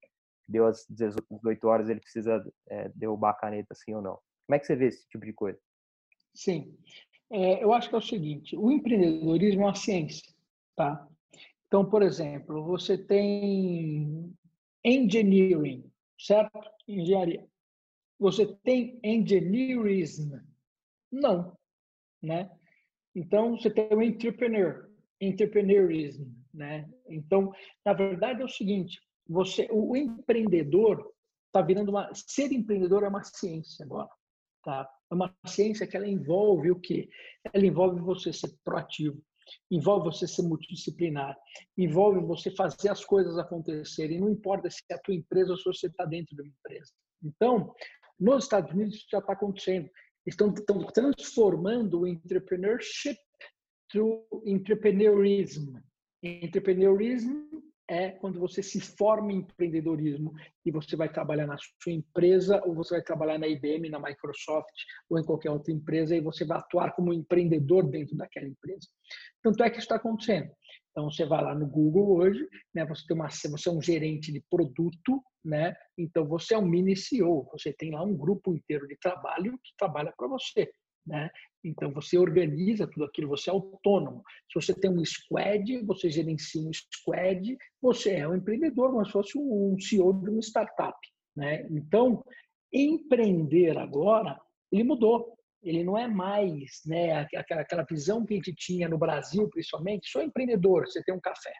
deu 0.48 0.66
às 0.66 0.86
18 0.88 1.66
horas 1.66 1.88
ele 1.88 2.00
precisa 2.00 2.44
é, 2.68 2.90
derrubar 2.94 3.30
a 3.30 3.34
caneta 3.34 3.74
sim 3.74 3.94
ou 3.94 4.02
não. 4.02 4.18
Como 4.46 4.56
é 4.56 4.58
que 4.58 4.66
você 4.66 4.76
vê 4.76 4.86
esse 4.86 5.08
tipo 5.08 5.24
de 5.24 5.32
coisa? 5.32 5.58
Sim, 6.34 6.76
é, 7.30 7.62
eu 7.62 7.72
acho 7.72 7.88
que 7.88 7.94
é 7.94 7.98
o 7.98 8.02
seguinte: 8.02 8.56
o 8.56 8.70
empreendedorismo 8.70 9.62
é 9.62 9.66
uma 9.66 9.74
ciência, 9.74 10.32
tá? 10.76 11.08
Então, 11.66 11.84
por 11.84 12.02
exemplo, 12.02 12.64
você 12.64 12.98
tem 12.98 14.32
engineering, 14.84 15.90
certo? 16.18 16.60
Engenharia. 16.86 17.44
Você 18.18 18.46
tem 18.62 19.00
engineerism? 19.02 20.38
Não, 21.10 21.56
né? 22.22 22.50
Então, 23.14 23.56
você 23.56 23.70
tem 23.70 23.88
o 23.92 24.02
entrepreneur, 24.02 24.88
entrepreneurism, 25.20 26.24
né? 26.52 26.88
Então, 27.08 27.52
na 27.84 27.92
verdade 27.92 28.42
é 28.42 28.44
o 28.44 28.48
seguinte, 28.48 29.00
você, 29.26 29.68
o 29.70 29.96
empreendedor 29.96 31.12
está 31.46 31.62
virando 31.62 31.90
uma, 31.90 32.10
ser 32.14 32.52
empreendedor 32.52 33.04
é 33.04 33.08
uma 33.08 33.22
ciência 33.22 33.84
agora, 33.84 34.10
tá? 34.62 34.88
É 35.10 35.14
uma 35.14 35.34
ciência 35.46 35.86
que 35.86 35.96
ela 35.96 36.08
envolve 36.08 36.70
o 36.70 36.80
quê? 36.80 37.08
Ela 37.52 37.64
envolve 37.64 38.00
você 38.00 38.32
ser 38.32 38.52
proativo, 38.64 39.22
envolve 39.70 40.06
você 40.06 40.26
ser 40.26 40.42
multidisciplinar, 40.42 41.36
envolve 41.78 42.20
você 42.20 42.50
fazer 42.50 42.88
as 42.88 43.04
coisas 43.04 43.38
acontecerem, 43.38 44.20
não 44.20 44.28
importa 44.28 44.68
se 44.68 44.82
é 44.90 44.94
a 44.94 44.98
tua 44.98 45.14
empresa 45.14 45.52
ou 45.52 45.56
se 45.56 45.64
você 45.64 45.86
está 45.86 46.04
dentro 46.04 46.34
de 46.34 46.42
uma 46.42 46.48
empresa. 46.48 46.90
Então, 47.22 47.72
nos 48.18 48.44
Estados 48.44 48.72
Unidos 48.72 48.96
isso 48.96 49.06
já 49.10 49.18
está 49.18 49.32
acontecendo. 49.32 49.88
Estão, 50.26 50.52
estão 50.52 50.82
transformando 50.86 52.00
o 52.00 52.06
entrepreneurship 52.06 53.16
to 53.90 54.26
entrepreneurism. 54.44 55.76
Entrepreneurism 56.22 57.44
é 57.88 58.10
quando 58.10 58.40
você 58.40 58.62
se 58.62 58.80
forma 58.80 59.32
em 59.32 59.36
empreendedorismo 59.38 60.32
e 60.64 60.70
você 60.70 60.96
vai 60.96 61.12
trabalhar 61.12 61.46
na 61.46 61.56
sua 61.58 61.92
empresa 61.92 62.62
ou 62.64 62.74
você 62.74 62.94
vai 62.94 63.02
trabalhar 63.02 63.38
na 63.38 63.46
IBM, 63.46 63.90
na 63.90 63.98
Microsoft 63.98 64.74
ou 65.08 65.18
em 65.18 65.24
qualquer 65.24 65.50
outra 65.50 65.72
empresa 65.72 66.16
e 66.16 66.20
você 66.20 66.44
vai 66.44 66.58
atuar 66.58 66.92
como 66.94 67.12
empreendedor 67.12 67.86
dentro 67.88 68.16
daquela 68.16 68.48
empresa. 68.48 68.88
Tanto 69.42 69.62
é 69.62 69.68
que 69.68 69.76
isso 69.76 69.84
está 69.84 69.96
acontecendo. 69.96 70.50
Então 70.94 71.10
você 71.10 71.26
vai 71.26 71.42
lá 71.42 71.56
no 71.56 71.66
Google 71.66 72.18
hoje, 72.18 72.48
né? 72.72 72.86
Você 72.86 73.04
tem 73.04 73.16
uma, 73.16 73.28
você 73.28 73.68
é 73.68 73.72
um 73.72 73.82
gerente 73.82 74.30
de 74.30 74.40
produto, 74.48 75.20
né? 75.44 75.74
Então 75.98 76.24
você 76.24 76.54
é 76.54 76.58
um 76.58 76.64
mini 76.64 76.96
CEO. 76.96 77.48
Você 77.50 77.72
tem 77.72 77.90
lá 77.90 78.04
um 78.04 78.16
grupo 78.16 78.54
inteiro 78.54 78.86
de 78.86 78.96
trabalho 78.96 79.58
que 79.58 79.72
trabalha 79.76 80.14
para 80.16 80.28
você. 80.28 80.70
Né? 81.06 81.28
Então, 81.62 81.92
você 81.92 82.16
organiza 82.16 82.86
tudo 82.86 83.04
aquilo, 83.04 83.28
você 83.28 83.50
é 83.50 83.52
autônomo. 83.52 84.22
Se 84.50 84.54
você 84.54 84.74
tem 84.74 84.90
um 84.90 85.04
squad, 85.04 85.82
você 85.84 86.08
gerencia 86.08 86.62
um 86.62 86.70
squad, 86.72 87.58
você 87.80 88.14
é 88.14 88.28
um 88.28 88.34
empreendedor, 88.34 88.90
como 88.90 89.04
se 89.04 89.12
fosse 89.12 89.38
um 89.38 89.76
CEO 89.78 90.14
de 90.14 90.30
uma 90.30 90.40
startup. 90.40 90.96
Né? 91.36 91.66
Então, 91.70 92.24
empreender 92.72 93.76
agora, 93.76 94.40
ele 94.72 94.84
mudou. 94.84 95.36
Ele 95.64 95.82
não 95.82 95.96
é 95.96 96.06
mais 96.06 96.82
né, 96.86 97.26
aquela, 97.34 97.84
visão 97.88 98.24
que 98.24 98.34
a 98.34 98.36
gente 98.36 98.54
tinha 98.54 98.88
no 98.88 98.98
Brasil, 98.98 99.48
principalmente, 99.48 100.10
sou 100.10 100.22
empreendedor, 100.22 100.86
você 100.86 101.02
tem 101.02 101.14
um 101.14 101.20
café. 101.20 101.52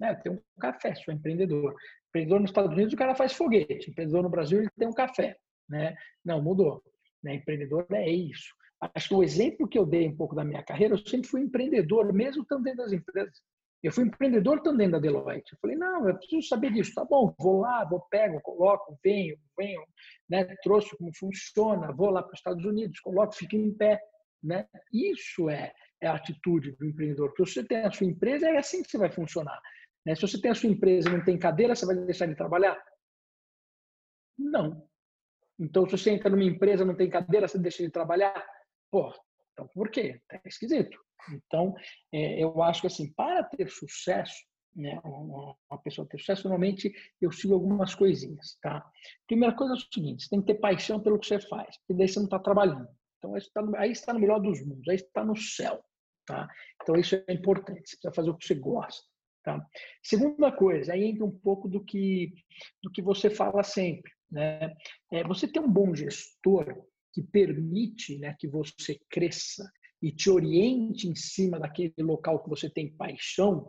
Né? 0.00 0.14
Tem 0.14 0.32
um 0.32 0.40
café, 0.60 0.94
sou 0.94 1.12
empreendedor. 1.12 1.74
Empreendedor 2.08 2.40
nos 2.40 2.50
Estados 2.50 2.72
Unidos, 2.72 2.94
o 2.94 2.96
cara 2.96 3.14
faz 3.14 3.32
foguete. 3.32 3.90
Empreendedor 3.90 4.22
no 4.22 4.30
Brasil, 4.30 4.60
ele 4.60 4.70
tem 4.78 4.88
um 4.88 4.92
café. 4.92 5.36
Né? 5.68 5.94
Não, 6.24 6.40
mudou. 6.40 6.82
Né? 7.22 7.34
Empreendedor 7.34 7.86
é 7.92 8.08
isso. 8.08 8.54
Acho 8.94 9.08
que 9.08 9.14
o 9.14 9.24
exemplo 9.24 9.68
que 9.68 9.78
eu 9.78 9.84
dei 9.84 10.06
um 10.06 10.16
pouco 10.16 10.36
da 10.36 10.44
minha 10.44 10.62
carreira, 10.62 10.94
eu 10.94 10.98
sempre 10.98 11.28
fui 11.28 11.40
empreendedor, 11.40 12.12
mesmo 12.12 12.42
estando 12.42 12.62
dentro 12.62 12.84
das 12.84 12.92
empresas. 12.92 13.42
Eu 13.82 13.92
fui 13.92 14.04
empreendedor 14.04 14.60
também 14.60 14.90
da 14.90 14.98
Deloitte. 14.98 15.52
Eu 15.52 15.58
falei, 15.60 15.76
não, 15.76 16.08
eu 16.08 16.16
preciso 16.16 16.48
saber 16.48 16.72
disso. 16.72 16.94
Tá 16.94 17.04
bom, 17.04 17.34
vou 17.38 17.60
lá, 17.60 17.84
vou, 17.84 18.00
pego, 18.10 18.40
coloco, 18.40 18.98
venho, 19.02 19.38
venho, 19.56 19.84
né? 20.28 20.44
trouxe 20.62 20.96
como 20.96 21.14
funciona, 21.16 21.92
vou 21.92 22.10
lá 22.10 22.22
para 22.22 22.32
os 22.32 22.40
Estados 22.40 22.64
Unidos, 22.64 22.98
coloco, 23.00 23.34
fico 23.34 23.54
em 23.54 23.72
pé. 23.72 24.00
Né? 24.42 24.66
Isso 24.92 25.48
é, 25.48 25.72
é 26.00 26.08
a 26.08 26.14
atitude 26.14 26.72
do 26.72 26.86
empreendedor. 26.86 27.28
Porque 27.28 27.46
se 27.46 27.54
você 27.54 27.64
tem 27.64 27.78
a 27.78 27.92
sua 27.92 28.06
empresa, 28.06 28.48
é 28.48 28.58
assim 28.58 28.82
que 28.82 28.90
você 28.90 28.98
vai 28.98 29.10
funcionar. 29.10 29.60
Né? 30.04 30.14
Se 30.14 30.22
você 30.22 30.40
tem 30.40 30.50
a 30.50 30.54
sua 30.54 30.70
empresa 30.70 31.08
e 31.08 31.12
não 31.12 31.24
tem 31.24 31.38
cadeira, 31.38 31.76
você 31.76 31.86
vai 31.86 31.94
deixar 31.96 32.26
de 32.26 32.34
trabalhar? 32.34 32.82
Não. 34.36 34.88
Então, 35.58 35.84
se 35.86 35.98
você 35.98 36.10
entra 36.10 36.30
numa 36.30 36.44
empresa 36.44 36.84
não 36.84 36.94
tem 36.94 37.10
cadeira, 37.10 37.46
você 37.46 37.58
deixa 37.58 37.82
de 37.82 37.90
trabalhar? 37.90 38.46
Pô, 38.90 39.12
então 39.58 39.68
por 39.74 39.90
quê? 39.90 40.20
É 40.30 40.40
esquisito. 40.46 40.96
Então, 41.32 41.74
é, 42.12 42.42
eu 42.42 42.62
acho 42.62 42.82
que 42.82 42.86
assim, 42.86 43.12
para 43.12 43.42
ter 43.42 43.68
sucesso, 43.68 44.36
né, 44.74 45.00
uma 45.02 45.78
pessoa 45.82 46.06
ter 46.06 46.18
sucesso, 46.18 46.44
normalmente 46.44 46.92
eu 47.20 47.32
sigo 47.32 47.54
algumas 47.54 47.94
coisinhas, 47.94 48.56
tá? 48.62 48.88
Primeira 49.26 49.54
coisa 49.54 49.74
é 49.74 49.76
o 49.76 49.80
seguinte, 49.92 50.22
você 50.22 50.30
tem 50.30 50.40
que 50.40 50.46
ter 50.46 50.60
paixão 50.60 51.00
pelo 51.00 51.18
que 51.18 51.26
você 51.26 51.40
faz, 51.40 51.76
porque 51.78 51.94
daí 51.94 52.08
você 52.08 52.20
não 52.20 52.26
está 52.26 52.38
trabalhando. 52.38 52.88
Então, 53.18 53.34
aí 53.34 53.40
está, 53.40 53.62
aí 53.78 53.90
está 53.90 54.12
no 54.12 54.20
melhor 54.20 54.40
dos 54.40 54.64
mundos, 54.64 54.88
aí 54.88 54.94
está 54.94 55.24
no 55.24 55.36
céu, 55.36 55.82
tá? 56.24 56.48
Então, 56.80 56.94
isso 56.94 57.16
é 57.16 57.32
importante, 57.32 57.90
você 57.90 57.96
precisa 57.96 58.14
fazer 58.14 58.30
o 58.30 58.36
que 58.36 58.46
você 58.46 58.54
gosta, 58.54 59.04
tá? 59.42 59.66
Segunda 60.04 60.52
coisa, 60.52 60.92
aí 60.92 61.04
entra 61.04 61.24
um 61.24 61.36
pouco 61.36 61.68
do 61.68 61.84
que, 61.84 62.32
do 62.80 62.92
que 62.92 63.02
você 63.02 63.28
fala 63.28 63.64
sempre, 63.64 64.12
né? 64.30 64.72
É, 65.10 65.24
você 65.24 65.48
ter 65.48 65.58
um 65.58 65.70
bom 65.70 65.92
gestor, 65.92 66.86
que 67.18 67.22
permite 67.22 68.16
né, 68.18 68.36
que 68.38 68.46
você 68.46 69.00
cresça 69.10 69.68
e 70.00 70.12
te 70.12 70.30
oriente 70.30 71.08
em 71.08 71.16
cima 71.16 71.58
daquele 71.58 71.92
local 71.98 72.40
que 72.42 72.48
você 72.48 72.70
tem 72.70 72.94
paixão, 72.94 73.68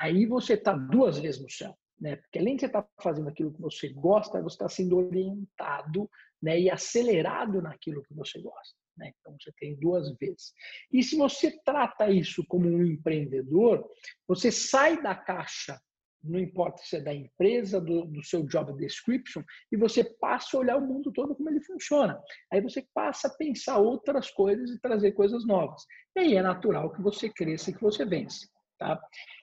aí 0.00 0.26
você 0.26 0.54
está 0.54 0.72
duas 0.72 1.18
vezes 1.20 1.40
no 1.40 1.48
céu. 1.48 1.78
Né? 2.00 2.16
Porque 2.16 2.40
além 2.40 2.56
de 2.56 2.62
você 2.62 2.66
estar 2.66 2.82
tá 2.82 2.88
fazendo 3.00 3.28
aquilo 3.28 3.52
que 3.52 3.60
você 3.60 3.88
gosta, 3.90 4.42
você 4.42 4.56
está 4.56 4.68
sendo 4.68 4.96
orientado 4.96 6.10
né, 6.42 6.58
e 6.58 6.68
acelerado 6.68 7.62
naquilo 7.62 8.02
que 8.02 8.14
você 8.14 8.40
gosta. 8.40 8.76
Né? 8.96 9.12
Então 9.20 9.36
você 9.40 9.52
tem 9.60 9.78
duas 9.78 10.12
vezes. 10.16 10.52
E 10.92 11.00
se 11.00 11.16
você 11.16 11.56
trata 11.64 12.10
isso 12.10 12.44
como 12.48 12.68
um 12.68 12.84
empreendedor, 12.84 13.88
você 14.26 14.50
sai 14.50 15.00
da 15.00 15.14
caixa 15.14 15.80
não 16.28 16.38
importa 16.38 16.82
se 16.82 16.96
é 16.96 17.00
da 17.00 17.14
empresa, 17.14 17.80
do, 17.80 18.04
do, 18.04 18.22
seu 18.22 18.42
job 18.44 18.72
description, 18.74 19.42
e 19.72 19.76
você 19.76 20.04
passa 20.04 20.56
a 20.56 20.60
olhar 20.60 20.76
o 20.76 20.86
mundo 20.86 21.12
todo 21.12 21.34
como 21.34 21.48
ele 21.48 21.60
funciona. 21.60 22.20
Aí 22.52 22.60
você 22.60 22.86
passa 22.94 23.28
a 23.28 23.34
pensar 23.34 23.78
outras 23.78 24.30
coisas 24.30 24.70
e 24.70 24.80
trazer 24.80 25.12
coisas 25.12 25.46
novas. 25.46 25.82
E 26.16 26.20
aí 26.20 26.36
é 26.36 26.42
natural 26.42 26.92
que 26.92 27.02
você 27.02 27.28
cresça 27.28 27.70
e 27.70 27.74
que 27.74 27.82
você 27.82 28.04
vence. 28.04 28.48
Tá? 28.78 29.00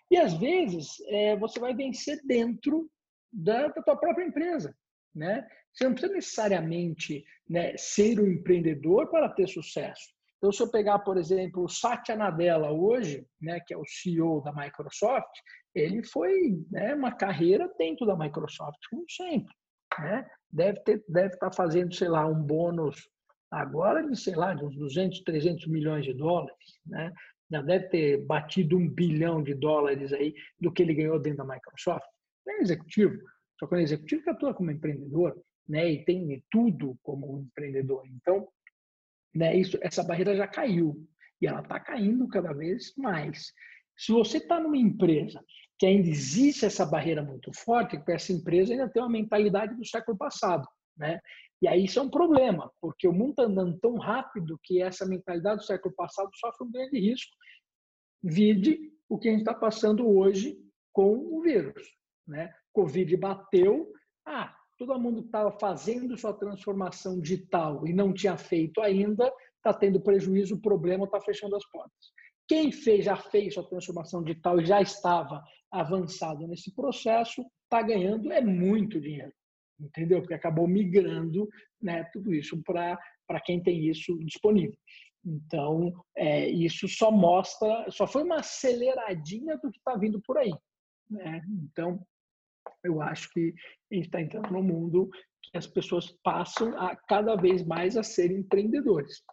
E 0.09 0.17
às 0.17 0.33
vezes 0.33 0.87
é, 1.07 1.35
você 1.35 1.59
vai 1.59 1.73
vencer 1.73 2.21
dentro 2.25 2.89
da, 3.31 3.67
da 3.67 3.81
tua 3.81 3.97
própria 3.97 4.25
empresa. 4.25 4.75
Né? 5.13 5.47
Você 5.73 5.83
não 5.83 5.93
precisa 5.93 6.13
necessariamente 6.13 7.25
né, 7.49 7.75
ser 7.77 8.19
um 8.19 8.27
empreendedor 8.27 9.09
para 9.09 9.29
ter 9.29 9.47
sucesso. 9.47 10.15
Então, 10.37 10.51
se 10.51 10.61
eu 10.61 10.69
pegar, 10.69 10.99
por 10.99 11.17
exemplo, 11.17 11.63
o 11.63 11.69
Satya 11.69 12.15
Nadella 12.15 12.71
hoje, 12.71 13.25
né, 13.41 13.59
que 13.59 13.73
é 13.73 13.77
o 13.77 13.85
CEO 13.85 14.41
da 14.41 14.53
Microsoft, 14.53 15.39
ele 15.75 16.03
foi 16.03 16.65
né, 16.71 16.95
uma 16.95 17.11
carreira 17.11 17.69
dentro 17.77 18.05
da 18.05 18.15
Microsoft, 18.15 18.79
como 18.89 19.03
sempre. 19.09 19.53
Né? 19.99 20.25
Deve, 20.49 20.79
ter, 20.81 21.03
deve 21.07 21.33
estar 21.33 21.49
tá 21.49 21.55
fazendo, 21.55 21.93
sei 21.93 22.07
lá, 22.07 22.25
um 22.25 22.41
bônus 22.41 23.09
agora 23.51 24.07
de, 24.07 24.17
sei 24.17 24.35
lá, 24.35 24.53
de 24.53 24.63
uns 24.63 24.75
200, 24.77 25.21
300 25.21 25.67
milhões 25.67 26.05
de 26.05 26.13
dólares. 26.13 26.79
Né? 26.85 27.11
Já 27.51 27.61
deve 27.61 27.89
ter 27.89 28.25
batido 28.25 28.77
um 28.77 28.89
bilhão 28.89 29.43
de 29.43 29.53
dólares 29.53 30.13
aí 30.13 30.33
do 30.59 30.71
que 30.71 30.81
ele 30.81 30.93
ganhou 30.93 31.19
dentro 31.19 31.45
da 31.45 31.53
Microsoft. 31.53 32.07
Não 32.45 32.55
é 32.55 32.61
executivo, 32.61 33.17
só 33.59 33.67
que 33.67 33.75
é 33.75 33.77
um 33.77 33.81
executivo 33.81 34.23
que 34.23 34.29
atua 34.29 34.53
como 34.53 34.71
empreendedor 34.71 35.37
né? 35.67 35.91
e 35.91 36.05
tem 36.05 36.43
tudo 36.49 36.97
como 37.03 37.39
empreendedor. 37.39 38.03
Então, 38.07 38.47
né, 39.33 39.55
isso, 39.55 39.77
essa 39.81 40.03
barreira 40.03 40.35
já 40.35 40.47
caiu 40.47 40.95
e 41.41 41.47
ela 41.47 41.61
está 41.61 41.79
caindo 41.79 42.27
cada 42.29 42.53
vez 42.53 42.93
mais. 42.97 43.51
Se 43.97 44.11
você 44.11 44.37
está 44.37 44.59
numa 44.59 44.77
empresa 44.77 45.43
que 45.77 45.85
ainda 45.85 46.07
existe 46.07 46.65
essa 46.65 46.85
barreira 46.85 47.21
muito 47.21 47.51
forte, 47.53 48.01
que 48.01 48.11
essa 48.11 48.31
empresa 48.31 48.73
ainda 48.73 48.89
tem 48.89 49.01
uma 49.01 49.09
mentalidade 49.09 49.75
do 49.75 49.85
século 49.85 50.17
passado, 50.17 50.67
né? 50.97 51.19
E 51.61 51.67
aí 51.67 51.85
isso 51.85 51.99
é 51.99 52.01
um 52.01 52.09
problema, 52.09 52.71
porque 52.81 53.07
o 53.07 53.13
mundo 53.13 53.31
está 53.31 53.43
andando 53.43 53.77
tão 53.79 53.95
rápido 53.97 54.59
que 54.63 54.81
essa 54.81 55.05
mentalidade 55.05 55.57
do 55.57 55.65
século 55.65 55.93
passado 55.95 56.29
sofre 56.35 56.67
um 56.67 56.71
grande 56.71 56.99
risco. 56.99 57.35
Vide 58.21 58.91
o 59.09 59.17
que 59.17 59.29
a 59.29 59.31
gente 59.31 59.41
está 59.41 59.53
passando 59.53 60.07
hoje 60.07 60.57
com 60.91 61.13
o 61.13 61.41
vírus, 61.41 61.81
né? 62.27 62.53
Covid 62.73 63.15
bateu, 63.17 63.91
ah, 64.25 64.55
todo 64.77 64.99
mundo 64.99 65.21
estava 65.21 65.51
fazendo 65.51 66.17
sua 66.17 66.33
transformação 66.33 67.19
digital 67.19 67.87
e 67.87 67.93
não 67.93 68.13
tinha 68.13 68.37
feito 68.37 68.81
ainda, 68.81 69.31
está 69.57 69.73
tendo 69.73 70.01
prejuízo, 70.01 70.55
o 70.55 70.61
problema 70.61 71.05
está 71.05 71.21
fechando 71.21 71.55
as 71.55 71.65
portas. 71.69 72.11
Quem 72.47 72.71
fez, 72.71 73.05
já 73.05 73.15
fez 73.15 73.53
sua 73.53 73.67
transformação 73.67 74.23
digital 74.23 74.59
e 74.59 74.65
já 74.65 74.81
estava 74.81 75.43
avançado 75.71 76.47
nesse 76.47 76.73
processo, 76.73 77.45
está 77.63 77.81
ganhando 77.81 78.31
é 78.31 78.41
muito 78.41 79.01
dinheiro, 79.01 79.33
entendeu? 79.79 80.21
Porque 80.21 80.33
acabou 80.33 80.67
migrando 80.67 81.49
né, 81.81 82.03
tudo 82.13 82.33
isso 82.33 82.61
para 82.63 83.41
quem 83.43 83.61
tem 83.61 83.87
isso 83.87 84.17
disponível. 84.19 84.77
Então, 85.25 85.91
é, 86.15 86.47
isso 86.47 86.87
só 86.87 87.09
mostra, 87.09 87.89
só 87.89 88.05
foi 88.05 88.23
uma 88.23 88.37
aceleradinha 88.37 89.57
do 89.57 89.71
que 89.71 89.77
está 89.77 89.95
vindo 89.97 90.21
por 90.21 90.37
aí. 90.37 90.53
Né? 91.09 91.41
Então, 91.63 91.99
eu 92.83 93.01
acho 93.01 93.29
que 93.31 93.53
a 93.91 93.95
gente 93.95 94.05
está 94.05 94.21
entrando 94.21 94.51
num 94.51 94.61
mundo 94.61 95.09
que 95.41 95.57
as 95.57 95.65
pessoas 95.65 96.11
passam 96.23 96.77
a 96.77 96.95
cada 96.95 97.35
vez 97.35 97.65
mais 97.65 97.97
a 97.97 98.03
serem 98.03 98.37
empreendedores. 98.37 99.23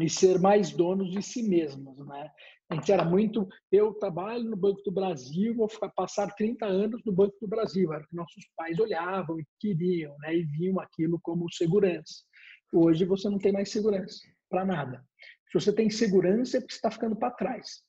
E 0.00 0.08
ser 0.08 0.38
mais 0.38 0.70
donos 0.70 1.10
de 1.10 1.22
si 1.22 1.42
mesmos, 1.42 1.98
né? 2.06 2.30
A 2.70 2.74
gente 2.74 2.92
era 2.92 3.04
muito, 3.04 3.48
eu 3.72 3.94
trabalho 3.94 4.44
no 4.44 4.56
Banco 4.56 4.82
do 4.82 4.92
Brasil, 4.92 5.54
vou 5.54 5.68
ficar, 5.68 5.88
passar 5.88 6.34
30 6.34 6.66
anos 6.66 7.02
no 7.04 7.12
Banco 7.12 7.34
do 7.40 7.48
Brasil, 7.48 7.92
era 7.92 8.04
o 8.04 8.06
que 8.06 8.14
nossos 8.14 8.44
pais 8.54 8.78
olhavam 8.78 9.40
e 9.40 9.46
queriam, 9.58 10.16
né? 10.18 10.36
E 10.36 10.44
viam 10.44 10.78
aquilo 10.78 11.18
como 11.22 11.50
segurança. 11.50 12.24
Hoje 12.72 13.04
você 13.06 13.28
não 13.28 13.38
tem 13.38 13.52
mais 13.52 13.70
segurança 13.70 14.18
para 14.50 14.64
nada. 14.64 15.04
Se 15.50 15.54
você 15.54 15.72
tem 15.72 15.88
segurança, 15.88 16.58
é 16.58 16.60
porque 16.60 16.74
você 16.74 16.78
está 16.78 16.90
ficando 16.90 17.16
para 17.16 17.30
trás. 17.30 17.82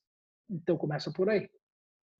Então 0.49 0.77
começa 0.77 1.11
por 1.11 1.29
aí. 1.29 1.49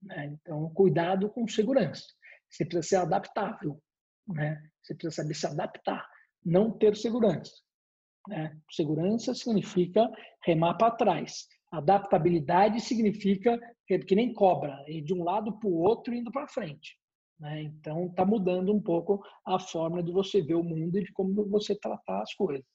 Né? 0.04 0.34
Então 0.34 0.70
cuidado 0.74 1.30
com 1.30 1.48
segurança. 1.48 2.04
Você 2.50 2.66
precisa 2.66 2.88
ser 2.88 2.96
adaptável, 2.98 3.82
né? 4.28 4.62
Você 4.82 4.94
precisa 4.94 5.22
saber 5.22 5.34
se 5.34 5.48
adaptar, 5.48 6.06
não 6.44 6.78
ter 6.78 6.96
segurança. 6.98 7.52
Né? 8.28 8.58
Segurança 8.72 9.34
significa 9.34 10.10
remar 10.44 10.76
para 10.76 10.92
trás. 10.92 11.48
Adaptabilidade 11.72 12.82
significa 12.82 13.60
que 13.88 14.16
nem 14.16 14.34
cobra, 14.34 14.84
ir 14.88 15.02
de 15.02 15.14
um 15.14 15.24
lado 15.24 15.58
para 15.60 15.70
o 15.70 15.80
outro 15.80 16.14
indo 16.14 16.32
para 16.32 16.48
frente. 16.48 16.98
Né? 17.40 17.64
Então, 17.64 18.08
está 18.08 18.26
mudando 18.26 18.74
um 18.74 18.82
pouco 18.82 19.24
a 19.46 19.60
forma 19.60 20.04
de 20.04 20.12
você 20.12 20.42
ver 20.42 20.56
o 20.56 20.64
mundo 20.64 20.98
e 20.98 21.04
de 21.04 21.12
como 21.14 21.48
você 21.48 21.76
tratar 21.76 22.22
as 22.22 22.34
coisas. 22.34 22.66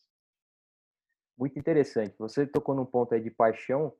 Muito 1.38 1.58
interessante. 1.58 2.14
Você 2.18 2.46
tocou 2.46 2.74
num 2.74 2.86
ponto 2.86 3.14
aí 3.14 3.20
de 3.20 3.30
paixão 3.30 3.92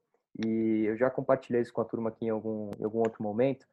e 0.45 0.85
eu 0.87 0.97
já 0.97 1.11
compartilhei 1.11 1.63
isso 1.63 1.73
com 1.73 1.81
a 1.81 1.85
turma 1.85 2.09
aqui 2.09 2.27
em 2.27 2.31
algum, 2.31 2.71
em 2.79 2.85
algum 2.85 2.99
outro 2.99 3.23
momento. 3.23 3.67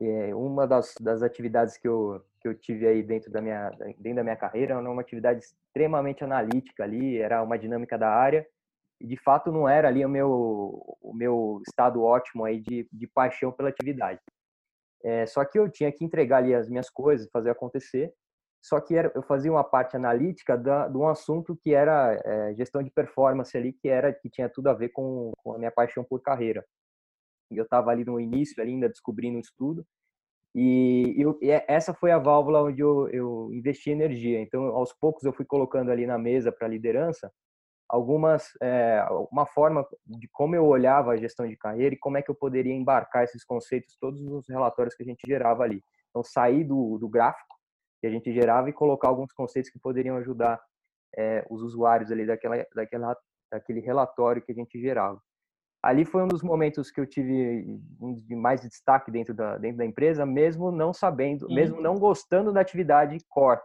É, 0.00 0.34
uma 0.34 0.66
das, 0.66 0.94
das 1.00 1.22
atividades 1.22 1.76
que 1.76 1.88
eu, 1.88 2.24
que 2.40 2.48
eu 2.48 2.54
tive 2.54 2.86
aí 2.86 3.02
dentro 3.02 3.30
da 3.30 3.40
minha 3.42 3.70
dentro 3.98 4.16
da 4.16 4.22
minha 4.22 4.36
carreira 4.36 4.74
era 4.74 4.90
uma 4.90 5.02
atividade 5.02 5.40
extremamente 5.40 6.22
analítica 6.22 6.84
ali, 6.84 7.18
era 7.18 7.42
uma 7.42 7.58
dinâmica 7.58 7.98
da 7.98 8.08
área 8.08 8.46
e 9.00 9.06
de 9.06 9.16
fato 9.16 9.50
não 9.50 9.68
era 9.68 9.88
ali 9.88 10.04
o 10.04 10.08
meu 10.08 10.96
o 11.02 11.12
meu 11.12 11.60
estado 11.66 12.02
ótimo 12.02 12.44
aí 12.44 12.60
de, 12.60 12.88
de 12.92 13.06
paixão 13.06 13.50
pela 13.52 13.68
atividade. 13.68 14.20
É, 15.02 15.26
só 15.26 15.44
que 15.44 15.58
eu 15.58 15.70
tinha 15.70 15.90
que 15.90 16.04
entregar 16.04 16.38
ali 16.38 16.54
as 16.54 16.68
minhas 16.68 16.90
coisas, 16.90 17.28
fazer 17.32 17.50
acontecer. 17.50 18.12
Só 18.62 18.78
que 18.80 18.94
era, 18.94 19.10
eu 19.14 19.22
fazia 19.22 19.50
uma 19.50 19.64
parte 19.64 19.96
analítica 19.96 20.56
da, 20.56 20.86
de 20.86 20.96
um 20.96 21.08
assunto 21.08 21.56
que 21.62 21.72
era 21.74 22.20
é, 22.24 22.54
gestão 22.54 22.82
de 22.82 22.90
performance 22.90 23.56
ali, 23.56 23.72
que 23.72 23.88
era 23.88 24.12
que 24.12 24.28
tinha 24.28 24.48
tudo 24.50 24.68
a 24.68 24.74
ver 24.74 24.90
com, 24.90 25.32
com 25.42 25.54
a 25.54 25.58
minha 25.58 25.70
paixão 25.70 26.04
por 26.04 26.20
carreira. 26.20 26.64
Eu 27.50 27.64
estava 27.64 27.90
ali 27.90 28.04
no 28.04 28.20
início, 28.20 28.62
ainda 28.62 28.88
descobrindo 28.88 29.38
o 29.38 29.40
estudo. 29.40 29.84
E, 30.54 31.16
e, 31.42 31.50
essa 31.68 31.94
foi 31.94 32.10
a 32.10 32.18
válvula 32.18 32.62
onde 32.62 32.80
eu, 32.80 33.08
eu 33.08 33.50
investi 33.52 33.90
energia. 33.90 34.40
Então, 34.40 34.64
aos 34.66 34.92
poucos, 34.92 35.24
eu 35.24 35.32
fui 35.32 35.44
colocando 35.44 35.90
ali 35.90 36.06
na 36.06 36.18
mesa 36.18 36.50
para 36.50 36.68
liderança 36.68 37.30
algumas 37.88 38.50
é, 38.62 39.04
uma 39.32 39.44
forma 39.46 39.84
de 40.06 40.28
como 40.30 40.54
eu 40.54 40.64
olhava 40.64 41.10
a 41.10 41.16
gestão 41.16 41.46
de 41.48 41.56
carreira 41.56 41.92
e 41.92 41.98
como 41.98 42.16
é 42.16 42.22
que 42.22 42.30
eu 42.30 42.36
poderia 42.36 42.72
embarcar 42.72 43.24
esses 43.24 43.44
conceitos 43.44 43.96
todos 44.00 44.22
nos 44.22 44.48
relatórios 44.48 44.94
que 44.94 45.02
a 45.02 45.06
gente 45.06 45.26
gerava 45.26 45.64
ali. 45.64 45.82
Então, 46.08 46.22
sair 46.22 46.62
do, 46.64 46.98
do 46.98 47.08
gráfico 47.08 47.56
que 48.00 48.06
a 48.06 48.10
gente 48.10 48.32
gerava 48.32 48.70
e 48.70 48.72
colocar 48.72 49.08
alguns 49.08 49.32
conceitos 49.32 49.70
que 49.70 49.78
poderiam 49.78 50.16
ajudar 50.18 50.60
é, 51.16 51.44
os 51.50 51.62
usuários 51.62 52.12
ali 52.12 52.24
daquela, 52.26 52.64
daquela, 52.74 53.16
daquele 53.52 53.80
relatório 53.80 54.40
que 54.40 54.52
a 54.52 54.54
gente 54.54 54.80
gerava 54.80 55.20
ali 55.82 56.04
foi 56.04 56.22
um 56.22 56.28
dos 56.28 56.42
momentos 56.42 56.90
que 56.90 57.00
eu 57.00 57.06
tive 57.06 57.80
um 58.00 58.14
de 58.14 58.36
mais 58.36 58.60
destaque 58.60 59.10
dentro 59.10 59.34
da, 59.34 59.56
dentro 59.56 59.78
da 59.78 59.84
empresa, 59.84 60.26
mesmo 60.26 60.70
não 60.70 60.92
sabendo, 60.92 61.46
uhum. 61.46 61.54
mesmo 61.54 61.80
não 61.80 61.94
gostando 61.94 62.52
da 62.52 62.60
atividade 62.60 63.16
core, 63.28 63.60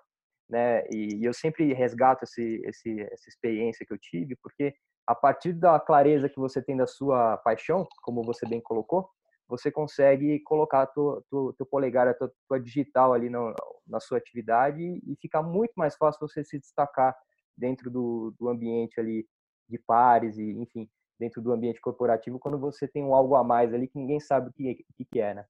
né? 0.50 0.86
E, 0.90 1.16
e 1.22 1.26
eu 1.26 1.34
sempre 1.34 1.74
resgato 1.74 2.24
esse, 2.24 2.62
esse, 2.66 3.02
essa 3.02 3.30
experiência 3.30 3.86
que 3.86 3.94
eu 3.94 3.98
tive, 3.98 4.36
porque 4.38 4.74
a 5.06 5.14
partir 5.14 5.54
da 5.54 5.80
clareza 5.80 6.30
que 6.30 6.40
você 6.40 6.62
tem 6.62 6.76
da 6.76 6.88
sua 6.88 7.38
paixão, 7.38 7.86
como 8.02 8.24
você 8.24 8.48
bem 8.48 8.62
colocou, 8.62 9.10
você 9.48 9.72
consegue 9.72 10.40
colocar 10.40 10.88
teu, 10.88 11.24
teu, 11.30 11.54
teu 11.58 11.66
polegar, 11.66 12.08
a 12.08 12.14
tua, 12.14 12.32
tua 12.48 12.60
digital 12.60 13.14
ali 13.14 13.30
no, 13.30 13.54
na 13.86 14.00
sua 14.00 14.18
atividade 14.18 14.82
e 14.82 15.16
fica 15.22 15.44
muito 15.44 15.74
mais 15.76 15.96
fácil 15.96 16.28
você 16.28 16.44
se 16.44 16.58
destacar 16.58 17.16
dentro 17.56 17.92
do, 17.92 18.34
do 18.40 18.50
ambiente 18.50 19.00
ali 19.00 19.28
de 19.70 19.78
pares 19.78 20.38
e, 20.38 20.52
enfim, 20.54 20.90
dentro 21.20 21.42
do 21.42 21.52
ambiente 21.52 21.82
corporativo 21.82 22.40
quando 22.40 22.58
você 22.58 22.88
tem 22.88 23.04
um 23.04 23.14
algo 23.14 23.36
a 23.36 23.44
mais 23.44 23.74
ali 23.74 23.88
que 23.88 23.98
ninguém 23.98 24.20
sabe 24.20 24.50
o 24.50 24.54
que, 24.54 24.86
que, 24.96 25.06
que 25.06 25.20
é, 25.20 25.34
né? 25.36 25.46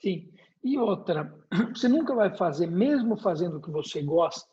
Sim. 0.00 0.32
E 0.62 0.78
outra, 0.78 1.34
você 1.74 1.88
nunca 1.88 2.14
vai 2.14 2.36
fazer, 2.36 2.66
mesmo 2.66 3.16
fazendo 3.16 3.58
o 3.58 3.62
que 3.62 3.70
você 3.70 4.02
gosta, 4.02 4.50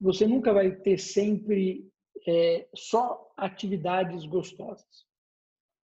você 0.00 0.26
nunca 0.26 0.52
vai 0.52 0.72
ter 0.72 0.98
sempre 0.98 1.88
é, 2.26 2.68
só 2.74 3.32
atividades 3.36 4.26
gostosas. 4.26 5.06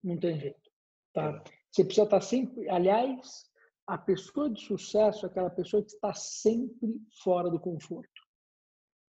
Não 0.02 0.18
tem 0.18 0.38
jeito. 0.38 0.70
Tá? 1.12 1.42
Você 1.70 1.84
precisa 1.84 2.04
estar 2.04 2.20
sempre. 2.20 2.68
Aliás, 2.68 3.50
a 3.86 3.98
pessoa 3.98 4.50
de 4.50 4.60
sucesso 4.60 5.26
é 5.26 5.28
aquela 5.28 5.50
pessoa 5.50 5.82
que 5.82 5.90
está 5.90 6.12
sempre 6.14 7.00
fora 7.22 7.50
do 7.50 7.60
conforto. 7.60 8.20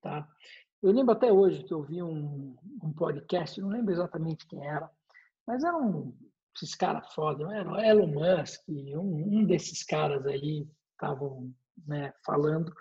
Tá? 0.02 0.28
Eu 0.82 0.92
lembro 0.92 1.12
até 1.12 1.32
hoje 1.32 1.64
que 1.64 1.74
eu 1.74 1.84
vi 1.84 2.02
um, 2.02 2.56
um 2.84 2.94
podcast, 2.94 3.60
não 3.62 3.70
lembro 3.70 3.92
exatamente 3.92 4.48
quem 4.48 4.66
era, 4.66 4.90
mas 5.46 5.64
era 5.64 5.78
um 5.78 6.14
esses 6.56 6.76
caras 6.76 7.14
foda, 7.14 7.46
não 7.46 7.52
era 7.52 7.88
Elon 7.88 8.08
Musk, 8.08 8.68
um, 8.68 9.40
um 9.40 9.46
desses 9.46 9.84
caras 9.84 10.26
aí 10.26 10.68
estavam 10.92 11.54
né, 11.88 12.14
falando, 12.26 12.74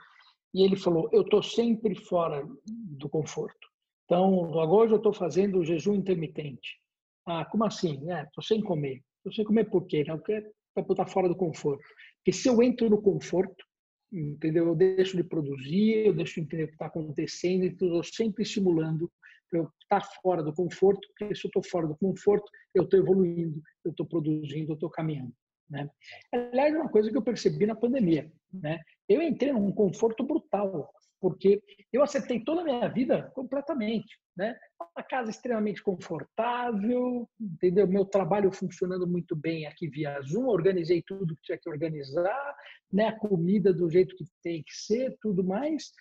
e 0.52 0.64
ele 0.64 0.76
falou: 0.76 1.08
Eu 1.12 1.22
estou 1.22 1.42
sempre 1.42 1.94
fora 1.94 2.46
do 2.66 3.08
conforto. 3.08 3.68
Então, 4.04 4.58
agora 4.60 4.90
eu 4.90 4.96
estou 4.96 5.12
fazendo 5.12 5.64
jejum 5.64 5.94
intermitente. 5.94 6.80
Ah, 7.24 7.44
como 7.44 7.64
assim? 7.64 7.94
Estou 8.10 8.42
é, 8.42 8.46
sem 8.46 8.60
comer. 8.60 9.04
Estou 9.18 9.32
sem 9.32 9.44
comer 9.44 9.70
por 9.70 9.86
quê? 9.86 10.04
Não, 10.06 10.18
porque 10.18 10.50
para 10.74 10.82
estar 10.82 11.06
fora 11.06 11.28
do 11.28 11.36
conforto. 11.36 11.82
Porque 12.16 12.32
se 12.32 12.48
eu 12.48 12.60
entro 12.60 12.90
no 12.90 13.00
conforto, 13.00 13.64
entendeu? 14.12 14.66
Eu 14.66 14.74
deixo 14.74 15.16
de 15.16 15.24
produzir, 15.24 16.06
eu 16.06 16.14
deixo 16.14 16.34
de 16.34 16.40
entender 16.40 16.64
o 16.64 16.68
que 16.68 16.74
está 16.74 16.86
acontecendo, 16.86 17.64
então 17.64 17.88
eu 17.88 18.00
estou 18.00 18.24
sempre 18.24 18.42
estimulando 18.42 19.10
eu 19.52 19.68
estar 19.82 20.00
fora 20.22 20.42
do 20.42 20.52
conforto, 20.52 21.00
porque 21.08 21.34
se 21.34 21.44
eu 21.44 21.48
estou 21.48 21.62
fora 21.62 21.86
do 21.86 21.96
conforto, 21.96 22.50
eu 22.74 22.84
estou 22.84 23.00
evoluindo, 23.00 23.60
eu 23.84 23.90
estou 23.90 24.06
produzindo, 24.06 24.72
eu 24.72 24.74
estou 24.74 24.88
caminhando. 24.88 25.32
Né? 25.68 25.88
Aliás, 26.32 26.74
é 26.74 26.78
uma 26.78 26.90
coisa 26.90 27.10
que 27.10 27.16
eu 27.16 27.22
percebi 27.22 27.66
na 27.66 27.74
pandemia. 27.74 28.30
Né? 28.52 28.80
Eu 29.08 29.22
entrei 29.22 29.52
num 29.52 29.72
conforto 29.72 30.24
brutal 30.24 30.92
porque 31.20 31.62
eu 31.92 32.02
acertei 32.02 32.42
toda 32.42 32.62
a 32.62 32.64
minha 32.64 32.88
vida 32.88 33.30
completamente, 33.34 34.18
né? 34.36 34.56
Uma 34.80 35.04
casa 35.04 35.30
extremamente 35.30 35.82
confortável, 35.82 37.28
entendeu? 37.38 37.86
Meu 37.86 38.04
trabalho 38.04 38.50
funcionando 38.50 39.06
muito 39.06 39.36
bem 39.36 39.66
aqui 39.66 39.88
via 39.88 40.20
Zoom, 40.22 40.46
organizei 40.46 41.02
tudo 41.02 41.36
que 41.36 41.42
tinha 41.42 41.58
que 41.58 41.68
organizar, 41.68 42.56
né? 42.92 43.08
A 43.08 43.18
comida 43.18 43.72
do 43.72 43.90
jeito 43.90 44.16
que 44.16 44.24
tem 44.42 44.62
que 44.62 44.74
ser, 44.74 45.16
tudo 45.20 45.44
mais. 45.44 45.92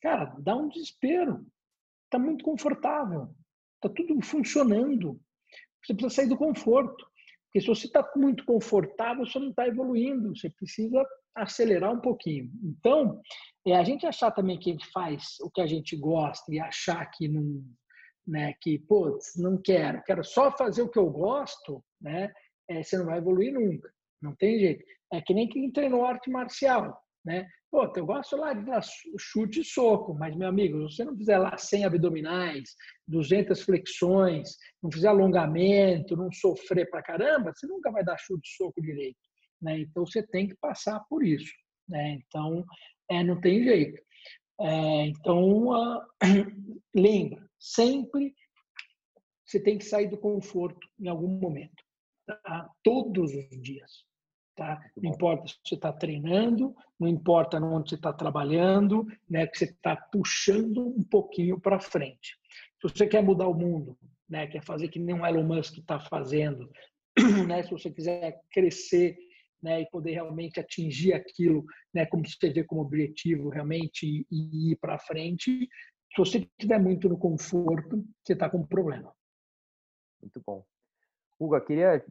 Cara, 0.00 0.34
dá 0.38 0.56
um 0.56 0.68
desespero. 0.68 1.44
Tá 2.10 2.18
muito 2.18 2.44
confortável, 2.44 3.28
tá 3.80 3.88
tudo 3.88 4.20
funcionando. 4.22 5.20
Você 5.84 5.94
precisa 5.94 6.14
sair 6.14 6.28
do 6.28 6.36
conforto. 6.36 7.04
Porque 7.52 7.60
se 7.60 7.66
você 7.66 7.86
está 7.86 8.10
muito 8.16 8.46
confortável, 8.46 9.26
você 9.26 9.38
não 9.38 9.50
está 9.50 9.68
evoluindo. 9.68 10.34
Você 10.34 10.48
precisa 10.48 11.06
acelerar 11.34 11.92
um 11.92 12.00
pouquinho. 12.00 12.50
Então, 12.64 13.20
é 13.66 13.76
a 13.76 13.84
gente 13.84 14.06
achar 14.06 14.30
também 14.30 14.58
que 14.58 14.70
a 14.70 14.72
gente 14.72 14.90
faz 14.90 15.36
o 15.42 15.50
que 15.50 15.60
a 15.60 15.66
gente 15.66 15.94
gosta 15.94 16.52
e 16.52 16.58
achar 16.58 17.04
que 17.10 17.28
não, 17.28 17.62
né, 18.26 18.54
que 18.58 18.78
pô, 18.78 19.18
não 19.36 19.60
quero, 19.60 20.02
quero 20.04 20.24
só 20.24 20.50
fazer 20.56 20.80
o 20.80 20.88
que 20.88 20.98
eu 20.98 21.10
gosto, 21.10 21.84
né? 22.00 22.32
É, 22.70 22.82
você 22.82 22.96
não 22.96 23.04
vai 23.04 23.18
evoluir 23.18 23.52
nunca. 23.52 23.92
Não 24.20 24.34
tem 24.34 24.58
jeito. 24.58 24.82
É 25.12 25.20
que 25.20 25.34
nem 25.34 25.46
quem 25.46 25.70
treinou 25.70 26.06
arte 26.06 26.30
marcial, 26.30 26.98
né? 27.22 27.46
Pô, 27.72 27.90
eu 27.96 28.04
gosto 28.04 28.36
lá 28.36 28.52
de 28.52 28.70
chute 29.18 29.60
e 29.60 29.64
soco, 29.64 30.12
mas, 30.12 30.36
meu 30.36 30.46
amigo, 30.46 30.90
se 30.90 30.96
você 30.96 31.04
não 31.06 31.16
fizer 31.16 31.38
lá 31.38 31.56
100 31.56 31.86
abdominais, 31.86 32.76
200 33.08 33.62
flexões, 33.62 34.58
não 34.82 34.92
fizer 34.92 35.08
alongamento, 35.08 36.14
não 36.14 36.30
sofrer 36.30 36.90
pra 36.90 37.02
caramba, 37.02 37.50
você 37.50 37.66
nunca 37.66 37.90
vai 37.90 38.04
dar 38.04 38.18
chute 38.18 38.46
e 38.46 38.56
soco 38.56 38.82
direito. 38.82 39.18
Né? 39.62 39.78
Então, 39.80 40.04
você 40.04 40.22
tem 40.22 40.48
que 40.48 40.54
passar 40.56 41.00
por 41.08 41.24
isso. 41.24 41.50
Né? 41.88 42.20
Então, 42.26 42.62
é, 43.10 43.24
não 43.24 43.40
tem 43.40 43.64
jeito. 43.64 43.98
É, 44.60 45.06
então, 45.06 45.68
uh, 45.68 46.02
lembra, 46.94 47.42
sempre 47.58 48.34
você 49.46 49.58
tem 49.58 49.78
que 49.78 49.84
sair 49.86 50.10
do 50.10 50.18
conforto 50.18 50.86
em 51.00 51.08
algum 51.08 51.40
momento. 51.40 51.82
Tá? 52.26 52.68
Todos 52.84 53.32
os 53.34 53.62
dias. 53.62 54.04
Tá? 54.54 54.84
Não 54.96 55.10
importa 55.10 55.48
se 55.48 55.56
você 55.64 55.74
está 55.76 55.90
treinando, 55.92 56.76
não 57.00 57.08
importa 57.08 57.58
onde 57.58 57.88
você 57.90 57.94
está 57.94 58.12
trabalhando, 58.12 59.06
né, 59.28 59.46
que 59.46 59.56
você 59.56 59.64
está 59.64 59.96
puxando 59.96 60.88
um 60.88 61.02
pouquinho 61.02 61.58
para 61.58 61.80
frente. 61.80 62.36
Se 62.80 62.88
você 62.88 63.06
quer 63.06 63.22
mudar 63.22 63.48
o 63.48 63.54
mundo, 63.54 63.96
né, 64.28 64.46
quer 64.46 64.62
fazer 64.62 64.88
que 64.88 64.98
nem 64.98 65.18
o 65.18 65.24
Elon 65.24 65.44
Musk 65.44 65.78
está 65.78 65.98
fazendo, 65.98 66.70
né, 67.48 67.62
se 67.62 67.70
você 67.70 67.90
quiser 67.90 68.42
crescer 68.50 69.16
né, 69.62 69.80
e 69.80 69.90
poder 69.90 70.12
realmente 70.12 70.60
atingir 70.60 71.14
aquilo, 71.14 71.64
né, 71.94 72.04
como 72.04 72.22
você 72.28 72.50
vê 72.50 72.62
como 72.62 72.82
objetivo 72.82 73.48
realmente 73.48 74.06
e, 74.06 74.26
e 74.30 74.72
ir 74.72 74.76
para 74.76 74.98
frente, 74.98 75.66
Se 76.14 76.18
você 76.18 76.38
estiver 76.38 76.78
muito 76.78 77.08
no 77.08 77.16
conforto, 77.16 78.04
você 78.22 78.34
está 78.34 78.50
com 78.50 78.58
um 78.58 78.66
problema. 78.66 79.14
Muito 80.20 80.42
bom. 80.44 80.62
Hugo, 81.40 81.56
eu 81.56 81.64
queria 81.64 82.04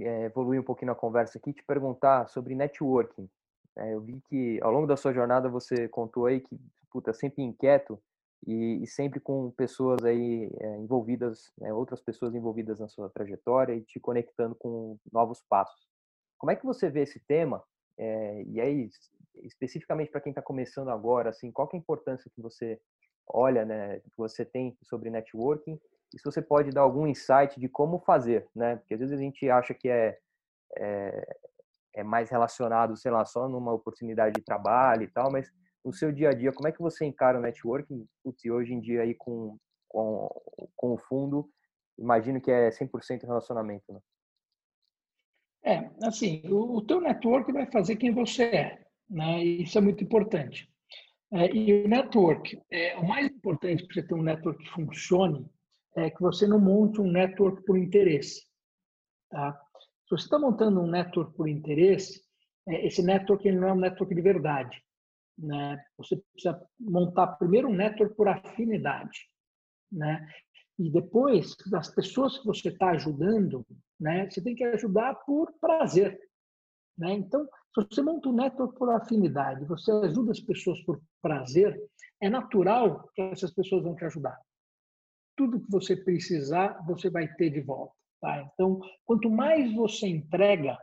é, 0.00 0.24
evoluir 0.24 0.60
um 0.60 0.64
pouquinho 0.64 0.90
na 0.90 0.94
conversa 0.94 1.38
aqui 1.38 1.52
te 1.52 1.62
perguntar 1.62 2.28
sobre 2.28 2.54
networking. 2.54 3.28
É, 3.76 3.94
eu 3.94 4.00
vi 4.00 4.20
que 4.28 4.58
ao 4.62 4.72
longo 4.72 4.86
da 4.86 4.96
sua 4.96 5.12
jornada 5.12 5.48
você 5.48 5.88
contou 5.88 6.26
aí 6.26 6.40
que 6.40 6.58
puta, 6.90 7.12
sempre 7.12 7.42
inquieto 7.42 8.00
e, 8.46 8.82
e 8.82 8.86
sempre 8.86 9.18
com 9.18 9.50
pessoas 9.50 10.04
aí 10.04 10.48
é, 10.60 10.76
envolvidas, 10.78 11.52
né, 11.58 11.72
outras 11.72 12.00
pessoas 12.00 12.34
envolvidas 12.34 12.78
na 12.78 12.88
sua 12.88 13.08
trajetória 13.10 13.74
e 13.74 13.82
te 13.82 13.98
conectando 13.98 14.54
com 14.54 14.96
novos 15.12 15.42
passos. 15.48 15.88
Como 16.38 16.52
é 16.52 16.56
que 16.56 16.64
você 16.64 16.88
vê 16.88 17.02
esse 17.02 17.18
tema? 17.20 17.64
É, 17.98 18.42
e 18.44 18.60
aí, 18.60 18.88
especificamente 19.42 20.10
para 20.10 20.20
quem 20.20 20.30
está 20.30 20.42
começando 20.42 20.88
agora, 20.88 21.30
assim, 21.30 21.50
qual 21.50 21.68
é 21.72 21.76
a 21.76 21.78
importância 21.78 22.30
que 22.32 22.40
você 22.40 22.80
olha, 23.26 23.64
né, 23.64 23.98
que 24.00 24.16
você 24.16 24.44
tem 24.44 24.76
sobre 24.82 25.10
networking? 25.10 25.80
E 26.14 26.18
se 26.18 26.24
você 26.24 26.40
pode 26.40 26.70
dar 26.70 26.82
algum 26.82 27.06
insight 27.06 27.58
de 27.58 27.68
como 27.68 27.98
fazer, 27.98 28.46
né? 28.54 28.76
Porque 28.76 28.94
às 28.94 29.00
vezes 29.00 29.18
a 29.18 29.20
gente 29.20 29.50
acha 29.50 29.74
que 29.74 29.88
é, 29.88 30.16
é, 30.78 31.36
é 31.96 32.04
mais 32.04 32.30
relacionado, 32.30 32.96
sei 32.96 33.10
lá, 33.10 33.24
só 33.24 33.48
numa 33.48 33.72
oportunidade 33.72 34.36
de 34.36 34.44
trabalho 34.44 35.02
e 35.02 35.08
tal, 35.08 35.30
mas 35.32 35.50
no 35.84 35.92
seu 35.92 36.12
dia 36.12 36.30
a 36.30 36.34
dia, 36.34 36.52
como 36.52 36.68
é 36.68 36.72
que 36.72 36.80
você 36.80 37.04
encara 37.04 37.38
o 37.38 37.42
networking? 37.42 38.06
Putz, 38.22 38.44
hoje 38.46 38.72
em 38.72 38.80
dia 38.80 39.02
aí 39.02 39.14
com, 39.14 39.58
com, 39.88 40.28
com 40.76 40.92
o 40.94 40.98
fundo, 40.98 41.50
imagino 41.98 42.40
que 42.40 42.50
é 42.50 42.70
100% 42.70 43.24
relacionamento, 43.24 43.92
né? 43.92 44.00
É, 45.66 45.90
assim, 46.06 46.42
o, 46.46 46.76
o 46.76 46.86
teu 46.86 47.00
network 47.00 47.50
vai 47.50 47.66
fazer 47.70 47.96
quem 47.96 48.12
você 48.12 48.44
é, 48.44 48.86
né? 49.10 49.42
Isso 49.42 49.76
é 49.76 49.80
muito 49.80 50.04
importante. 50.04 50.70
É, 51.32 51.52
e 51.52 51.84
o 51.84 51.88
network, 51.88 52.60
é, 52.70 52.96
o 52.98 53.08
mais 53.08 53.26
importante 53.26 53.84
para 53.84 53.94
você 53.94 54.06
ter 54.06 54.14
um 54.14 54.22
network 54.22 54.62
que 54.62 54.70
funcione 54.70 55.50
é 55.96 56.10
que 56.10 56.20
você 56.20 56.46
não 56.46 56.60
monte 56.60 57.00
um 57.00 57.10
network 57.10 57.64
por 57.64 57.78
interesse, 57.78 58.46
tá? 59.30 59.60
Se 60.04 60.10
você 60.10 60.24
está 60.24 60.38
montando 60.38 60.80
um 60.80 60.90
network 60.90 61.34
por 61.34 61.48
interesse, 61.48 62.22
é, 62.68 62.86
esse 62.86 63.02
network 63.02 63.46
ele 63.46 63.58
não 63.58 63.68
é 63.68 63.72
um 63.72 63.80
network 63.80 64.14
de 64.14 64.20
verdade. 64.20 64.82
Né? 65.36 65.82
Você 65.98 66.16
precisa 66.32 66.60
montar 66.78 67.26
primeiro 67.38 67.68
um 67.68 67.74
network 67.74 68.14
por 68.14 68.28
afinidade, 68.28 69.28
né? 69.90 70.26
E 70.78 70.90
depois, 70.90 71.54
das 71.70 71.92
pessoas 71.94 72.38
que 72.38 72.46
você 72.46 72.68
está 72.68 72.90
ajudando, 72.90 73.64
né? 73.98 74.28
Você 74.28 74.42
tem 74.42 74.54
que 74.54 74.64
ajudar 74.64 75.14
por 75.24 75.52
prazer, 75.60 76.18
né? 76.98 77.12
Então, 77.12 77.44
se 77.74 77.86
você 77.88 78.02
monta 78.02 78.28
um 78.28 78.34
network 78.34 78.76
por 78.76 78.90
afinidade, 78.90 79.64
você 79.64 79.90
ajuda 79.90 80.32
as 80.32 80.40
pessoas 80.40 80.80
por 80.82 81.00
prazer, 81.22 81.80
é 82.20 82.28
natural 82.28 83.08
que 83.14 83.22
essas 83.22 83.52
pessoas 83.52 83.82
vão 83.82 83.94
te 83.96 84.04
ajudar. 84.04 84.38
Tudo 85.36 85.60
que 85.60 85.70
você 85.70 85.96
precisar, 85.96 86.84
você 86.86 87.10
vai 87.10 87.26
ter 87.34 87.50
de 87.50 87.60
volta. 87.60 87.94
Tá? 88.20 88.50
Então, 88.52 88.80
quanto 89.04 89.28
mais 89.30 89.72
você 89.74 90.06
entrega, 90.06 90.78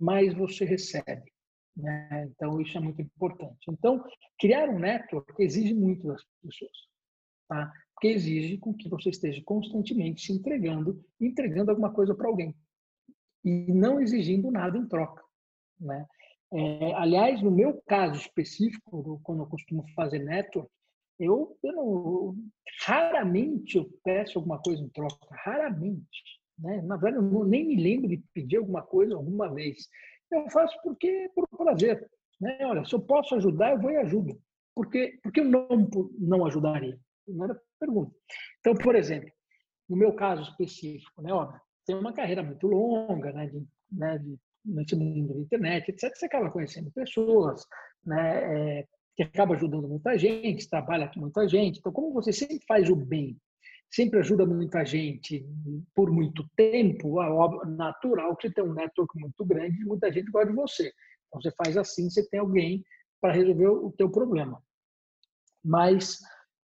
mais 0.00 0.32
você 0.34 0.64
recebe. 0.64 1.30
Né? 1.76 2.28
Então, 2.30 2.60
isso 2.60 2.76
é 2.76 2.80
muito 2.80 3.00
importante. 3.00 3.58
Então, 3.68 4.04
criar 4.38 4.68
um 4.68 4.78
network 4.78 5.34
exige 5.42 5.74
muito 5.74 6.06
das 6.06 6.22
pessoas. 6.42 6.72
Tá? 7.48 7.72
Porque 7.94 8.08
exige 8.08 8.58
com 8.58 8.74
que 8.74 8.88
você 8.88 9.10
esteja 9.10 9.42
constantemente 9.44 10.22
se 10.22 10.32
entregando, 10.32 11.04
entregando 11.20 11.70
alguma 11.70 11.92
coisa 11.92 12.14
para 12.14 12.28
alguém. 12.28 12.54
E 13.44 13.72
não 13.72 14.00
exigindo 14.00 14.50
nada 14.50 14.78
em 14.78 14.86
troca. 14.86 15.22
Né? 15.78 16.06
É, 16.52 16.94
aliás, 16.94 17.42
no 17.42 17.50
meu 17.50 17.82
caso 17.86 18.20
específico, 18.20 19.20
quando 19.22 19.42
eu 19.42 19.48
costumo 19.48 19.84
fazer 19.94 20.18
network, 20.20 20.70
eu, 21.18 21.56
eu 21.62 21.72
não, 21.72 22.36
raramente 22.84 23.76
eu 23.76 23.88
peço 24.04 24.38
alguma 24.38 24.58
coisa 24.58 24.82
em 24.82 24.88
troca, 24.88 25.16
raramente. 25.44 26.40
Né? 26.58 26.82
Na 26.82 26.96
verdade, 26.96 27.24
eu 27.24 27.44
nem 27.44 27.66
me 27.66 27.76
lembro 27.76 28.08
de 28.08 28.22
pedir 28.32 28.56
alguma 28.56 28.82
coisa 28.82 29.14
alguma 29.14 29.52
vez. 29.52 29.88
Eu 30.30 30.48
faço 30.50 30.76
porque 30.82 31.30
por 31.34 31.48
prazer. 31.48 32.08
Né? 32.40 32.58
Olha, 32.62 32.84
se 32.84 32.94
eu 32.94 33.00
posso 33.00 33.34
ajudar, 33.34 33.72
eu 33.72 33.80
vou 33.80 33.90
e 33.90 33.96
ajudo. 33.96 34.40
Porque, 34.74 35.18
porque 35.22 35.40
eu 35.40 35.44
não, 35.44 35.66
não 36.18 36.46
ajudaria? 36.46 36.98
Primeira 37.24 37.60
pergunta. 37.78 38.14
Então, 38.60 38.74
por 38.74 38.94
exemplo, 38.94 39.30
no 39.88 39.96
meu 39.96 40.14
caso 40.14 40.42
específico, 40.42 41.20
né, 41.20 41.32
ó, 41.32 41.52
tem 41.86 41.94
uma 41.96 42.12
carreira 42.12 42.42
muito 42.42 42.66
longa, 42.66 43.32
né, 43.32 43.46
de, 43.46 43.66
né, 43.90 44.18
de, 44.18 44.38
nesse 44.64 44.96
mundo 44.96 45.34
da 45.34 45.40
internet, 45.40 45.90
etc. 45.90 46.14
Você 46.14 46.26
acaba 46.26 46.50
conhecendo 46.50 46.90
pessoas, 46.92 47.66
né, 48.04 48.78
é, 48.80 48.88
que 49.16 49.22
acaba 49.22 49.54
ajudando 49.54 49.88
muita 49.88 50.16
gente, 50.18 50.68
trabalha 50.68 51.08
com 51.08 51.20
muita 51.20 51.48
gente. 51.48 51.78
Então, 51.78 51.92
como 51.92 52.12
você 52.12 52.32
sempre 52.32 52.60
faz 52.66 52.88
o 52.88 52.96
bem 52.96 53.36
sempre 53.92 54.18
ajuda 54.20 54.46
muita 54.46 54.84
gente 54.84 55.46
por 55.94 56.10
muito 56.10 56.48
tempo, 56.56 57.22
é 57.22 57.66
natural 57.66 58.34
que 58.34 58.48
você 58.48 58.54
tem 58.54 58.64
um 58.64 58.72
network 58.72 59.18
muito 59.18 59.44
grande 59.44 59.82
e 59.82 59.84
muita 59.84 60.10
gente 60.10 60.30
gosta 60.30 60.48
de 60.48 60.56
você. 60.56 60.92
Então, 61.28 61.40
você 61.40 61.52
faz 61.52 61.76
assim, 61.76 62.08
você 62.08 62.26
tem 62.28 62.40
alguém 62.40 62.82
para 63.20 63.34
resolver 63.34 63.68
o 63.68 63.92
teu 63.92 64.10
problema. 64.10 64.62
Mas, 65.62 66.18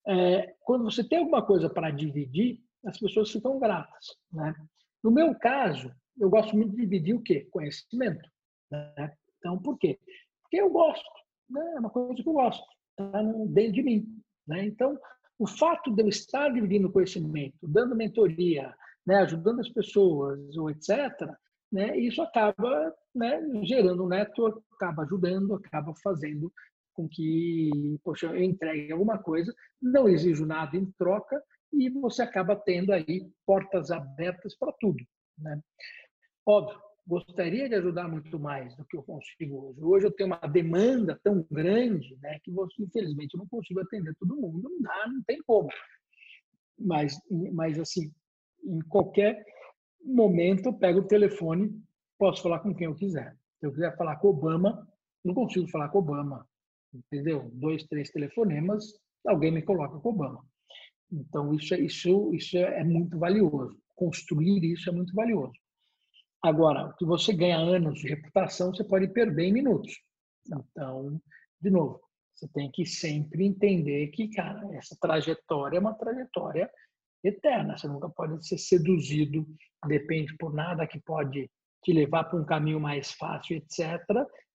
é, 0.08 0.56
quando 0.62 0.86
você 0.86 1.04
tem 1.04 1.20
alguma 1.20 1.46
coisa 1.46 1.70
para 1.70 1.92
dividir, 1.92 2.62
as 2.86 2.98
pessoas 2.98 3.30
ficam 3.30 3.60
gratas. 3.60 4.16
Né? 4.32 4.56
No 5.04 5.12
meu 5.12 5.36
caso, 5.36 5.94
eu 6.18 6.30
gosto 6.30 6.56
muito 6.56 6.72
de 6.72 6.82
dividir 6.82 7.14
o 7.14 7.22
quê? 7.22 7.48
Conhecimento. 7.52 8.28
Né? 8.72 9.14
Então, 9.38 9.62
por 9.62 9.78
quê? 9.78 10.00
Porque 10.42 10.58
eu 10.62 10.70
gosto. 10.70 11.06
Né? 11.50 11.74
É 11.76 11.80
uma 11.80 11.90
coisa 11.90 12.22
que 12.22 12.28
eu 12.28 12.34
gosto. 12.34 12.64
Está 13.00 13.22
dentro 13.48 13.74
de 13.74 13.84
mim. 13.84 14.22
Né? 14.48 14.66
Então, 14.66 14.98
o 15.40 15.48
fato 15.48 15.94
de 15.94 16.02
eu 16.02 16.08
estar 16.08 16.50
dividindo 16.50 16.92
conhecimento, 16.92 17.58
dando 17.62 17.96
mentoria, 17.96 18.74
né, 19.06 19.18
ajudando 19.18 19.60
as 19.60 19.70
pessoas, 19.70 20.58
ou 20.58 20.70
etc., 20.70 20.90
né, 21.72 21.98
isso 21.98 22.22
acaba 22.22 22.94
né, 23.14 23.42
gerando 23.64 24.04
um 24.04 24.08
network, 24.08 24.62
acaba 24.74 25.04
ajudando, 25.04 25.54
acaba 25.56 25.94
fazendo 26.04 26.52
com 26.94 27.08
que, 27.08 28.00
poxa, 28.04 28.28
eu 28.28 28.42
entregue 28.42 28.92
alguma 28.92 29.20
coisa, 29.20 29.54
não 29.82 30.10
exijo 30.10 30.46
nada 30.46 30.76
em 30.76 30.86
troca 30.98 31.42
e 31.72 31.90
você 31.90 32.24
acaba 32.24 32.56
tendo 32.56 32.92
aí 32.92 33.30
portas 33.46 33.92
abertas 33.92 34.58
para 34.58 34.74
tudo. 34.80 35.04
Né? 35.38 35.62
Óbvio, 36.46 36.80
gostaria 37.08 37.70
de 37.70 37.76
ajudar 37.76 38.10
muito 38.10 38.38
mais 38.38 38.76
do 38.76 38.86
que 38.86 38.98
eu 38.98 39.02
consigo 39.02 39.70
hoje. 39.70 39.82
Hoje 39.82 40.06
eu 40.08 40.12
tenho 40.12 40.28
uma 40.28 40.48
demanda 40.48 41.20
tão 41.24 41.46
grande 41.50 42.18
né, 42.22 42.38
que, 42.44 42.52
infelizmente, 42.80 43.34
eu 43.34 43.40
não 43.40 43.48
consigo 43.48 43.80
atender 43.80 44.14
todo 44.20 44.36
mundo. 44.36 44.70
Não 44.70 44.82
dá, 44.82 45.08
não 45.08 45.24
tem 45.24 45.42
como. 45.44 45.70
Mas, 46.78 47.18
mas 47.54 47.80
assim, 47.80 48.12
em 48.64 48.80
qualquer 48.82 49.44
momento 50.04 50.68
eu 50.68 50.74
pego 50.74 51.00
o 51.00 51.08
telefone, 51.08 51.82
posso 52.20 52.44
falar 52.44 52.60
com 52.60 52.76
quem 52.76 52.86
eu 52.86 52.96
quiser. 52.96 53.36
Se 53.60 53.66
eu 53.66 53.72
quiser 53.72 53.96
falar 53.96 54.18
com 54.18 54.28
Obama, 54.28 54.88
não 55.24 55.34
consigo 55.34 55.68
falar 55.70 55.90
com 55.90 56.00
Obama. 56.00 56.46
Entendeu? 56.94 57.50
Dois, 57.54 57.84
três 57.86 58.12
telefonemas, 58.12 58.84
alguém 59.26 59.52
me 59.52 59.62
coloca 59.62 59.98
com 60.00 60.10
Obama. 60.10 60.46
Então, 61.12 61.54
isso, 61.54 61.74
é, 61.74 61.80
isso, 61.80 62.34
isso 62.34 62.58
é 62.58 62.84
muito 62.84 63.18
valioso. 63.18 63.78
Construir 63.96 64.64
isso 64.64 64.90
é 64.90 64.94
muito 64.94 65.14
valioso. 65.14 65.54
Agora, 66.48 66.88
o 66.88 66.94
que 66.94 67.06
você 67.06 67.34
ganha 67.34 67.58
anos 67.58 68.00
de 68.00 68.08
reputação, 68.08 68.74
você 68.74 68.82
pode 68.82 69.10
perder 69.10 69.48
em 69.48 69.52
minutos. 69.52 69.94
Então, 70.46 71.20
de 71.60 71.70
novo, 71.70 72.00
você 72.34 72.48
tem 72.48 72.72
que 72.72 72.86
sempre 72.86 73.46
entender 73.46 74.08
que, 74.08 74.30
cara, 74.30 74.66
essa 74.74 74.96
trajetória 75.02 75.78
é 75.78 75.82
uma 75.82 75.94
trajetória 75.94 76.72
eterna. 77.22 77.78
Você 77.78 77.90
nunca 77.90 78.10
pode 78.10 78.48
ser 78.48 78.58
seduzido, 78.58 79.46
depende 79.86 80.38
por 80.38 80.54
nada 80.54 80.88
que 80.88 81.02
pode 81.02 81.52
te 81.84 81.92
levar 81.92 82.24
para 82.24 82.40
um 82.40 82.46
caminho 82.46 82.80
mais 82.80 83.12
fácil, 83.12 83.58
etc. 83.58 83.80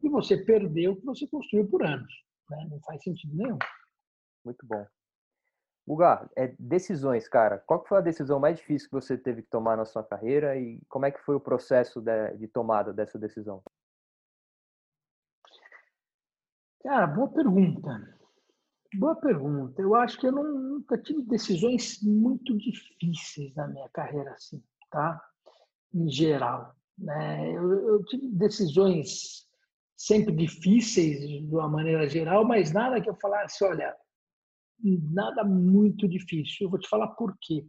E 0.02 0.08
você 0.08 0.42
perdeu 0.42 0.92
o 0.92 0.96
que 0.96 1.04
você 1.04 1.26
construiu 1.26 1.68
por 1.68 1.84
anos. 1.84 2.12
Né? 2.48 2.68
Não 2.70 2.80
faz 2.80 3.02
sentido 3.02 3.36
nenhum. 3.36 3.58
Muito 4.46 4.66
bom. 4.66 4.86
Guga, 5.92 6.26
é, 6.34 6.54
decisões, 6.58 7.28
cara. 7.28 7.58
Qual 7.58 7.84
foi 7.84 7.98
a 7.98 8.00
decisão 8.00 8.40
mais 8.40 8.56
difícil 8.56 8.88
que 8.88 8.94
você 8.94 9.18
teve 9.18 9.42
que 9.42 9.50
tomar 9.50 9.76
na 9.76 9.84
sua 9.84 10.02
carreira 10.02 10.56
e 10.56 10.80
como 10.88 11.04
é 11.04 11.10
que 11.10 11.20
foi 11.20 11.34
o 11.34 11.40
processo 11.40 12.00
de, 12.00 12.34
de 12.38 12.48
tomada 12.48 12.94
dessa 12.94 13.18
decisão? 13.18 13.62
Cara, 16.82 17.06
boa 17.06 17.28
pergunta. 17.28 18.18
Boa 18.94 19.14
pergunta. 19.16 19.82
Eu 19.82 19.94
acho 19.94 20.18
que 20.18 20.26
eu 20.26 20.32
não, 20.32 20.44
nunca 20.44 20.96
tive 20.96 21.22
decisões 21.24 22.02
muito 22.02 22.56
difíceis 22.56 23.54
na 23.54 23.68
minha 23.68 23.88
carreira, 23.90 24.32
assim, 24.32 24.64
tá? 24.90 25.22
Em 25.92 26.08
geral. 26.08 26.74
Né? 26.96 27.50
Eu, 27.52 27.70
eu 27.88 28.04
tive 28.04 28.28
decisões 28.28 29.46
sempre 29.94 30.34
difíceis 30.34 31.20
de 31.20 31.54
uma 31.54 31.68
maneira 31.68 32.08
geral, 32.08 32.46
mas 32.46 32.72
nada 32.72 32.98
que 32.98 33.10
eu 33.10 33.14
falasse, 33.16 33.62
olha, 33.62 33.94
nada 34.80 35.44
muito 35.44 36.08
difícil. 36.08 36.66
Eu 36.66 36.70
vou 36.70 36.78
te 36.78 36.88
falar 36.88 37.08
por 37.08 37.36
quê. 37.40 37.66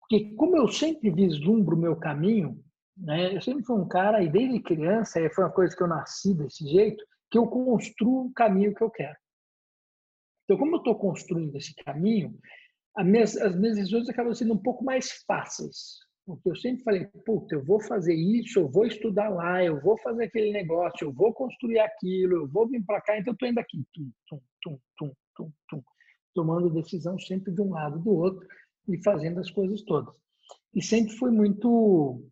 Porque 0.00 0.34
como 0.34 0.56
eu 0.56 0.68
sempre 0.68 1.10
vislumbro 1.10 1.76
o 1.76 1.80
meu 1.80 1.96
caminho, 1.96 2.62
né, 2.96 3.34
eu 3.34 3.40
sempre 3.40 3.64
fui 3.64 3.76
um 3.76 3.88
cara, 3.88 4.22
e 4.22 4.28
desde 4.28 4.60
criança, 4.60 5.20
foi 5.30 5.44
uma 5.44 5.52
coisa 5.52 5.74
que 5.74 5.82
eu 5.82 5.88
nasci 5.88 6.34
desse 6.34 6.66
jeito, 6.66 7.04
que 7.30 7.38
eu 7.38 7.46
construo 7.46 8.26
o 8.26 8.32
caminho 8.32 8.74
que 8.74 8.82
eu 8.82 8.90
quero. 8.90 9.16
Então, 10.44 10.58
como 10.58 10.74
eu 10.74 10.78
estou 10.78 10.98
construindo 10.98 11.54
esse 11.56 11.74
caminho, 11.76 12.36
minhas, 12.98 13.36
as 13.36 13.54
minhas 13.54 13.76
decisões 13.76 14.08
acabam 14.08 14.34
sendo 14.34 14.54
um 14.54 14.58
pouco 14.58 14.84
mais 14.84 15.22
fáceis. 15.26 16.00
Porque 16.26 16.50
eu 16.50 16.56
sempre 16.56 16.82
falei, 16.82 17.06
puta, 17.24 17.54
eu 17.54 17.64
vou 17.64 17.80
fazer 17.80 18.14
isso, 18.14 18.58
eu 18.58 18.68
vou 18.68 18.86
estudar 18.86 19.28
lá, 19.28 19.64
eu 19.64 19.80
vou 19.80 19.98
fazer 19.98 20.24
aquele 20.24 20.52
negócio, 20.52 21.06
eu 21.06 21.12
vou 21.12 21.32
construir 21.32 21.78
aquilo, 21.78 22.36
eu 22.36 22.48
vou 22.48 22.68
vir 22.68 22.84
para 22.84 23.00
cá, 23.00 23.16
então 23.16 23.32
eu 23.32 23.34
estou 23.34 23.48
indo 23.48 23.58
aqui, 23.58 23.84
tum, 23.92 24.10
tum, 24.28 24.40
tum, 24.62 24.78
tum, 24.96 25.12
tum, 25.36 25.52
tum, 25.68 25.82
tomando 26.34 26.70
decisão 26.70 27.18
sempre 27.18 27.52
de 27.52 27.60
um 27.60 27.70
lado 27.70 27.98
do 27.98 28.10
outro 28.10 28.46
e 28.88 29.02
fazendo 29.02 29.40
as 29.40 29.50
coisas 29.50 29.82
todas. 29.82 30.14
E 30.74 30.82
sempre 30.82 31.16
fui 31.16 31.30
muito, 31.30 32.22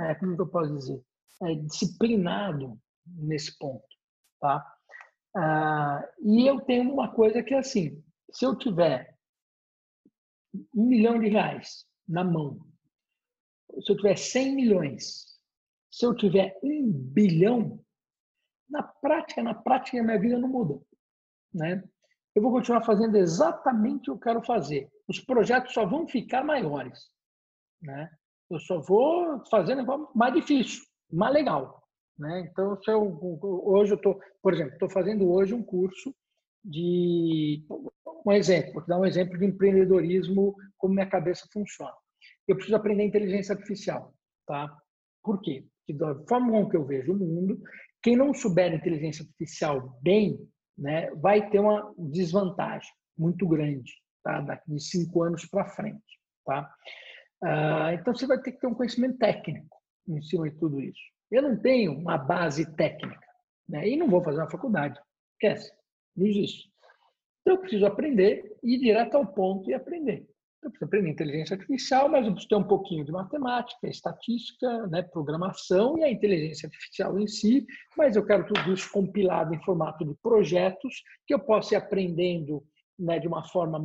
é, 0.00 0.14
como 0.14 0.36
eu 0.38 0.46
posso 0.46 0.74
dizer, 0.74 1.02
é, 1.42 1.54
disciplinado 1.54 2.78
nesse 3.06 3.56
ponto, 3.58 3.86
tá? 4.40 4.64
Ah, 5.36 6.08
e 6.22 6.46
eu 6.46 6.60
tenho 6.60 6.92
uma 6.92 7.12
coisa 7.12 7.42
que 7.42 7.54
é 7.54 7.58
assim, 7.58 8.02
se 8.32 8.44
eu 8.44 8.56
tiver 8.56 9.16
um 10.74 10.86
milhão 10.86 11.18
de 11.18 11.28
reais 11.28 11.86
na 12.08 12.24
mão, 12.24 12.58
se 13.80 13.92
eu 13.92 13.96
tiver 13.96 14.16
100 14.16 14.54
milhões, 14.54 15.38
se 15.90 16.06
eu 16.06 16.14
tiver 16.14 16.58
um 16.62 16.90
bilhão, 16.90 17.82
na 18.68 18.82
prática, 18.82 19.42
na 19.42 19.54
prática, 19.54 20.02
minha 20.02 20.20
vida 20.20 20.38
não 20.38 20.48
muda, 20.48 20.80
né? 21.54 21.82
Eu 22.38 22.42
vou 22.42 22.52
continuar 22.52 22.84
fazendo 22.84 23.16
exatamente 23.16 24.02
o 24.02 24.02
que 24.04 24.10
eu 24.10 24.18
quero 24.18 24.42
fazer. 24.44 24.88
Os 25.08 25.18
projetos 25.18 25.74
só 25.74 25.84
vão 25.84 26.06
ficar 26.06 26.44
maiores, 26.44 27.10
né? 27.82 28.08
Eu 28.48 28.60
só 28.60 28.80
vou 28.80 29.44
fazendo 29.50 29.84
mais 30.14 30.32
difícil, 30.32 30.84
mais 31.12 31.34
legal, 31.34 31.82
né? 32.16 32.48
Então, 32.48 32.80
se 32.80 32.92
eu, 32.92 33.18
hoje 33.42 33.90
eu 33.90 33.96
estou, 33.96 34.20
por 34.40 34.54
exemplo, 34.54 34.72
estou 34.74 34.88
fazendo 34.88 35.28
hoje 35.28 35.52
um 35.52 35.64
curso 35.64 36.14
de 36.64 37.66
um 38.24 38.30
exemplo, 38.30 38.74
vou 38.74 38.86
dar 38.86 39.00
um 39.00 39.04
exemplo 39.04 39.36
de 39.36 39.44
empreendedorismo, 39.44 40.54
como 40.76 40.94
minha 40.94 41.10
cabeça 41.10 41.44
funciona. 41.52 41.92
Eu 42.46 42.54
preciso 42.54 42.76
aprender 42.76 43.02
inteligência 43.02 43.52
artificial, 43.52 44.14
tá? 44.46 44.72
Por 45.24 45.40
quê? 45.40 45.66
Porque 45.80 45.98
da 45.98 46.14
forma 46.28 46.52
como 46.52 46.72
eu 46.72 46.86
vejo 46.86 47.14
o 47.14 47.16
mundo, 47.16 47.60
quem 48.00 48.14
não 48.14 48.32
souber 48.32 48.72
inteligência 48.72 49.24
artificial 49.24 49.98
bem, 50.00 50.38
né, 50.78 51.10
vai 51.16 51.50
ter 51.50 51.58
uma 51.58 51.92
desvantagem 51.98 52.90
muito 53.16 53.46
grande, 53.46 53.92
tá? 54.22 54.40
Daqui 54.40 54.72
de 54.72 54.80
cinco 54.80 55.22
anos 55.22 55.44
para 55.44 55.68
frente, 55.68 56.20
tá? 56.44 56.72
Ah, 57.42 57.92
então 57.92 58.14
você 58.14 58.26
vai 58.26 58.40
ter 58.40 58.52
que 58.52 58.60
ter 58.60 58.66
um 58.66 58.74
conhecimento 58.74 59.18
técnico 59.18 59.76
em 60.08 60.22
cima 60.22 60.48
de 60.48 60.56
tudo 60.56 60.80
isso. 60.80 61.00
Eu 61.30 61.42
não 61.42 61.56
tenho 61.60 61.92
uma 61.92 62.16
base 62.16 62.64
técnica, 62.76 63.26
né? 63.68 63.88
E 63.88 63.96
não 63.96 64.08
vou 64.08 64.22
fazer 64.22 64.38
uma 64.38 64.50
faculdade, 64.50 64.98
esquece, 65.32 65.72
não 66.16 66.26
existe. 66.26 66.70
Então, 67.40 67.54
eu 67.54 67.60
preciso 67.60 67.86
aprender, 67.86 68.56
ir 68.62 68.78
direto 68.78 69.16
ao 69.16 69.26
ponto 69.26 69.70
e 69.70 69.74
aprender. 69.74 70.28
Eu 70.62 70.70
preciso 70.70 70.86
aprender 70.86 71.10
inteligência 71.10 71.54
artificial, 71.54 72.08
mas 72.08 72.26
eu 72.26 72.32
preciso 72.32 72.48
ter 72.48 72.56
um 72.56 72.66
pouquinho 72.66 73.04
de 73.04 73.12
matemática, 73.12 73.86
estatística, 73.88 74.86
né, 74.88 75.02
programação 75.02 75.96
e 75.98 76.04
a 76.04 76.10
inteligência 76.10 76.66
artificial 76.66 77.18
em 77.18 77.28
si, 77.28 77.64
mas 77.96 78.16
eu 78.16 78.26
quero 78.26 78.46
tudo 78.46 78.72
isso 78.72 78.90
compilado 78.90 79.54
em 79.54 79.62
formato 79.62 80.04
de 80.04 80.14
projetos 80.20 81.02
que 81.26 81.32
eu 81.34 81.38
possa 81.38 81.74
ir 81.74 81.76
aprendendo 81.76 82.66
né, 82.98 83.20
de 83.20 83.28
uma 83.28 83.44
forma 83.44 83.78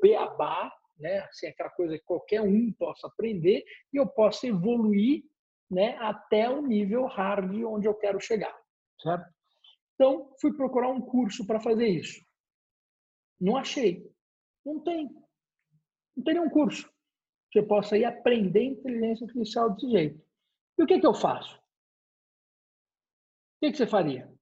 beabá, 0.00 0.72
né, 0.98 1.18
assim, 1.20 1.48
aquela 1.48 1.70
coisa 1.70 1.98
que 1.98 2.04
qualquer 2.04 2.40
um 2.40 2.72
possa 2.72 3.06
aprender, 3.06 3.62
e 3.92 3.98
eu 3.98 4.06
possa 4.06 4.46
evoluir 4.46 5.22
né, 5.70 5.96
até 5.98 6.48
o 6.48 6.62
nível 6.62 7.06
hard 7.06 7.52
onde 7.64 7.86
eu 7.86 7.94
quero 7.94 8.20
chegar. 8.20 8.56
Certo? 9.02 9.26
Então, 9.94 10.32
fui 10.40 10.52
procurar 10.52 10.88
um 10.88 11.00
curso 11.00 11.46
para 11.46 11.60
fazer 11.60 11.86
isso. 11.86 12.20
Não 13.40 13.56
achei. 13.56 14.10
Não 14.64 14.80
tem. 14.80 15.10
Não 16.16 16.24
tem 16.24 16.34
nenhum 16.34 16.50
curso 16.50 16.92
que 17.50 17.58
eu 17.58 17.66
possa 17.66 17.96
ir 17.96 18.04
aprender 18.04 18.62
inteligência 18.62 19.24
artificial 19.24 19.70
desse 19.70 19.90
jeito. 19.90 20.20
E 20.78 20.82
o 20.82 20.86
que, 20.86 20.98
que 20.98 21.06
eu 21.06 21.14
faço? 21.14 21.56
O 21.56 21.60
que, 23.60 23.70
que 23.70 23.76
você 23.76 23.86
faria? 23.86 24.32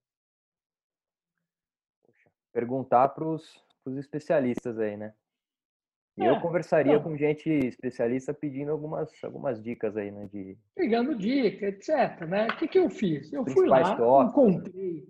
Perguntar 2.51 3.09
para 3.09 3.27
os 3.27 3.63
especialistas 3.97 4.79
aí, 4.79 4.97
né? 4.97 5.13
E 6.17 6.23
é, 6.23 6.29
eu 6.29 6.39
conversaria 6.41 6.99
com 6.99 7.17
gente 7.17 7.49
especialista 7.49 8.33
pedindo 8.33 8.71
algumas, 8.71 9.11
algumas 9.23 9.61
dicas 9.61 9.97
aí, 9.97 10.11
né? 10.11 10.27
De... 10.31 10.57
Pegando 10.75 11.15
dica, 11.15 11.67
etc. 11.67 12.21
Né? 12.27 12.47
O 12.47 12.57
que, 12.57 12.67
que 12.67 12.77
eu 12.77 12.89
fiz? 12.89 13.33
Eu 13.33 13.45
fui 13.45 13.67
lá, 13.67 13.81
encontrei 14.23 15.07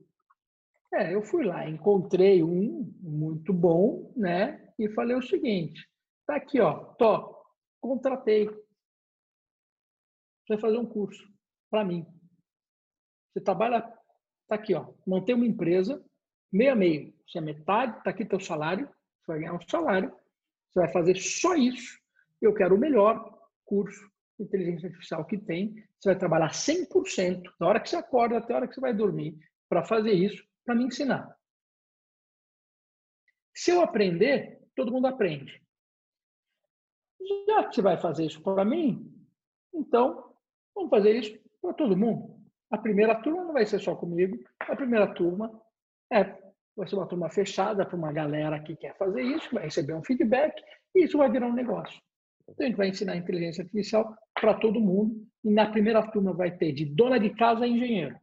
é, 0.93 1.11
eu 1.11 1.23
fui 1.23 1.43
lá, 1.43 1.67
encontrei 1.67 2.43
um 2.43 2.93
muito 3.01 3.51
bom, 3.51 4.11
né? 4.15 4.61
E 4.77 4.87
falei 4.89 5.15
o 5.15 5.23
seguinte: 5.23 5.89
tá 6.25 6.35
aqui, 6.35 6.59
ó, 6.59 6.93
tô, 6.95 7.43
contratei. 7.81 8.47
Você 10.45 10.53
vai 10.53 10.59
fazer 10.59 10.77
um 10.77 10.85
curso 10.85 11.27
para 11.69 11.83
mim. 11.83 12.05
Você 13.31 13.41
trabalha, 13.41 13.81
tá 14.47 14.55
aqui, 14.55 14.73
ó, 14.73 14.93
montei 15.07 15.33
uma 15.33 15.45
empresa, 15.45 16.03
meio 16.51 16.73
a 16.73 16.75
meio. 16.75 17.13
Você 17.27 17.39
é 17.39 17.41
metade, 17.41 18.03
tá 18.03 18.09
aqui 18.09 18.25
teu 18.25 18.39
salário, 18.39 18.87
você 18.87 19.31
vai 19.31 19.39
ganhar 19.39 19.53
um 19.53 19.67
salário, 19.67 20.15
você 20.69 20.79
vai 20.79 20.91
fazer 20.91 21.15
só 21.15 21.55
isso. 21.55 21.99
Eu 22.41 22.53
quero 22.53 22.75
o 22.75 22.79
melhor 22.79 23.39
curso 23.65 24.11
de 24.37 24.45
inteligência 24.45 24.87
artificial 24.87 25.25
que 25.25 25.37
tem. 25.37 25.75
Você 25.99 26.09
vai 26.09 26.17
trabalhar 26.17 26.51
100%, 26.51 27.43
da 27.59 27.67
hora 27.67 27.79
que 27.79 27.89
você 27.89 27.95
acorda 27.95 28.37
até 28.37 28.53
a 28.53 28.57
hora 28.57 28.67
que 28.67 28.75
você 28.75 28.81
vai 28.81 28.93
dormir, 28.93 29.37
para 29.69 29.83
fazer 29.83 30.11
isso 30.11 30.43
para 30.65 30.75
me 30.75 30.85
ensinar. 30.85 31.35
Se 33.55 33.71
eu 33.71 33.81
aprender, 33.81 34.61
todo 34.75 34.91
mundo 34.91 35.07
aprende. 35.07 35.62
Já 37.47 37.63
que 37.65 37.75
você 37.75 37.81
vai 37.81 37.97
fazer 37.97 38.25
isso 38.25 38.41
para 38.41 38.65
mim, 38.65 39.11
então 39.73 40.33
vamos 40.75 40.89
fazer 40.89 41.15
isso 41.15 41.37
para 41.61 41.73
todo 41.73 41.97
mundo. 41.97 42.35
A 42.71 42.77
primeira 42.77 43.15
turma 43.21 43.43
não 43.43 43.53
vai 43.53 43.65
ser 43.65 43.79
só 43.79 43.95
comigo, 43.95 44.37
a 44.59 44.75
primeira 44.75 45.13
turma 45.13 45.51
é 46.11 46.43
vai 46.75 46.87
ser 46.87 46.95
uma 46.95 47.07
turma 47.07 47.29
fechada 47.29 47.85
para 47.85 47.95
uma 47.95 48.11
galera 48.11 48.59
que 48.59 48.75
quer 48.75 48.97
fazer 48.97 49.21
isso, 49.21 49.53
vai 49.53 49.65
receber 49.65 49.93
um 49.93 50.03
feedback 50.03 50.59
e 50.95 51.03
isso 51.03 51.19
vai 51.19 51.29
virar 51.29 51.47
um 51.47 51.53
negócio. 51.53 52.01
Então 52.49 52.65
a 52.65 52.69
gente 52.69 52.77
vai 52.77 52.89
ensinar 52.89 53.15
inteligência 53.15 53.61
artificial 53.61 54.15
para 54.33 54.55
todo 54.55 54.81
mundo 54.81 55.23
e 55.43 55.51
na 55.51 55.69
primeira 55.69 56.01
turma 56.11 56.33
vai 56.33 56.51
ter 56.51 56.71
de 56.71 56.85
dona 56.85 57.19
de 57.19 57.29
casa 57.35 57.65
a 57.65 57.67
engenheiro 57.67 58.17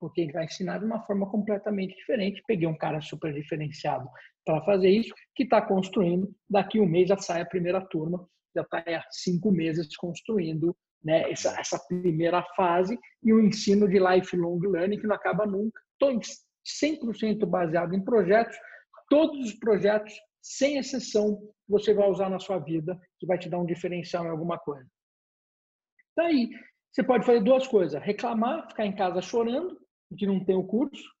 porque 0.00 0.20
ele 0.20 0.32
vai 0.32 0.44
ensinar 0.44 0.78
de 0.78 0.84
uma 0.84 1.02
forma 1.04 1.28
completamente 1.30 1.94
diferente. 1.94 2.42
Peguei 2.46 2.66
um 2.66 2.76
cara 2.76 3.00
super 3.00 3.32
diferenciado 3.32 4.08
para 4.44 4.62
fazer 4.64 4.90
isso, 4.90 5.14
que 5.34 5.44
está 5.44 5.60
construindo. 5.60 6.32
Daqui 6.48 6.80
um 6.80 6.86
mês 6.86 7.08
já 7.08 7.16
sai 7.16 7.42
a 7.42 7.46
primeira 7.46 7.80
turma, 7.80 8.26
já 8.54 8.62
está 8.62 8.78
há 8.78 9.04
cinco 9.10 9.50
meses 9.50 9.96
construindo 9.96 10.76
né, 11.04 11.30
essa, 11.30 11.58
essa, 11.60 11.78
primeira 11.86 12.42
fase 12.56 12.98
e 13.22 13.32
o 13.32 13.40
ensino 13.40 13.88
de 13.88 13.98
lifelong 13.98 14.58
learning 14.60 14.98
que 14.98 15.06
não 15.06 15.14
acaba 15.14 15.46
nunca. 15.46 15.80
Estou 15.92 16.18
100% 16.18 17.46
baseado 17.46 17.94
em 17.94 18.02
projetos. 18.02 18.56
Todos 19.08 19.46
os 19.46 19.54
projetos, 19.54 20.12
sem 20.42 20.78
exceção, 20.78 21.38
você 21.68 21.94
vai 21.94 22.08
usar 22.08 22.28
na 22.28 22.38
sua 22.38 22.58
vida, 22.58 22.98
que 23.18 23.26
vai 23.26 23.38
te 23.38 23.48
dar 23.48 23.58
um 23.58 23.66
diferencial 23.66 24.24
em 24.24 24.30
alguma 24.30 24.58
coisa. 24.58 24.88
Daí, 26.16 26.50
tá 26.50 26.58
você 26.96 27.04
pode 27.04 27.26
fazer 27.26 27.40
duas 27.40 27.66
coisas: 27.66 28.02
reclamar, 28.02 28.68
ficar 28.68 28.86
em 28.86 28.96
casa 28.96 29.20
chorando, 29.20 29.78
que 30.16 30.26
não 30.26 30.44
tem 30.44 30.56
o 30.56 30.66
curso 30.66 31.16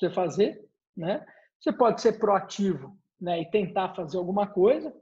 você 0.00 0.10
fazer, 0.10 0.64
né? 0.96 1.24
Você 1.60 1.72
pode 1.72 2.00
ser 2.00 2.18
proativo, 2.18 2.96
né, 3.20 3.42
e 3.42 3.50
tentar 3.50 3.94
fazer 3.94 4.16
alguma 4.16 4.46
coisa. 4.46 4.94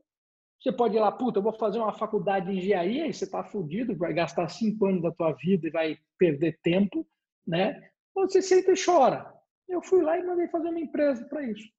Você 0.60 0.72
pode 0.72 0.96
ir 0.96 1.00
lá, 1.00 1.12
puta, 1.12 1.38
eu 1.38 1.42
vou 1.42 1.52
fazer 1.52 1.78
uma 1.78 1.96
faculdade 1.96 2.46
de 2.46 2.58
engenharia 2.58 3.06
e 3.06 3.14
você 3.14 3.24
está 3.24 3.44
fudido, 3.44 3.96
vai 3.96 4.12
gastar 4.12 4.48
cinco 4.48 4.86
anos 4.86 5.02
da 5.02 5.12
tua 5.12 5.32
vida 5.34 5.68
e 5.68 5.70
vai 5.70 5.96
perder 6.18 6.58
tempo, 6.62 7.06
né? 7.46 7.80
Ou 8.14 8.28
você 8.28 8.42
senta 8.42 8.72
e 8.72 8.84
chora. 8.84 9.32
Eu 9.68 9.80
fui 9.82 10.02
lá 10.02 10.18
e 10.18 10.24
mandei 10.24 10.48
fazer 10.48 10.68
uma 10.70 10.80
empresa 10.80 11.24
para 11.26 11.44
isso. 11.44 11.70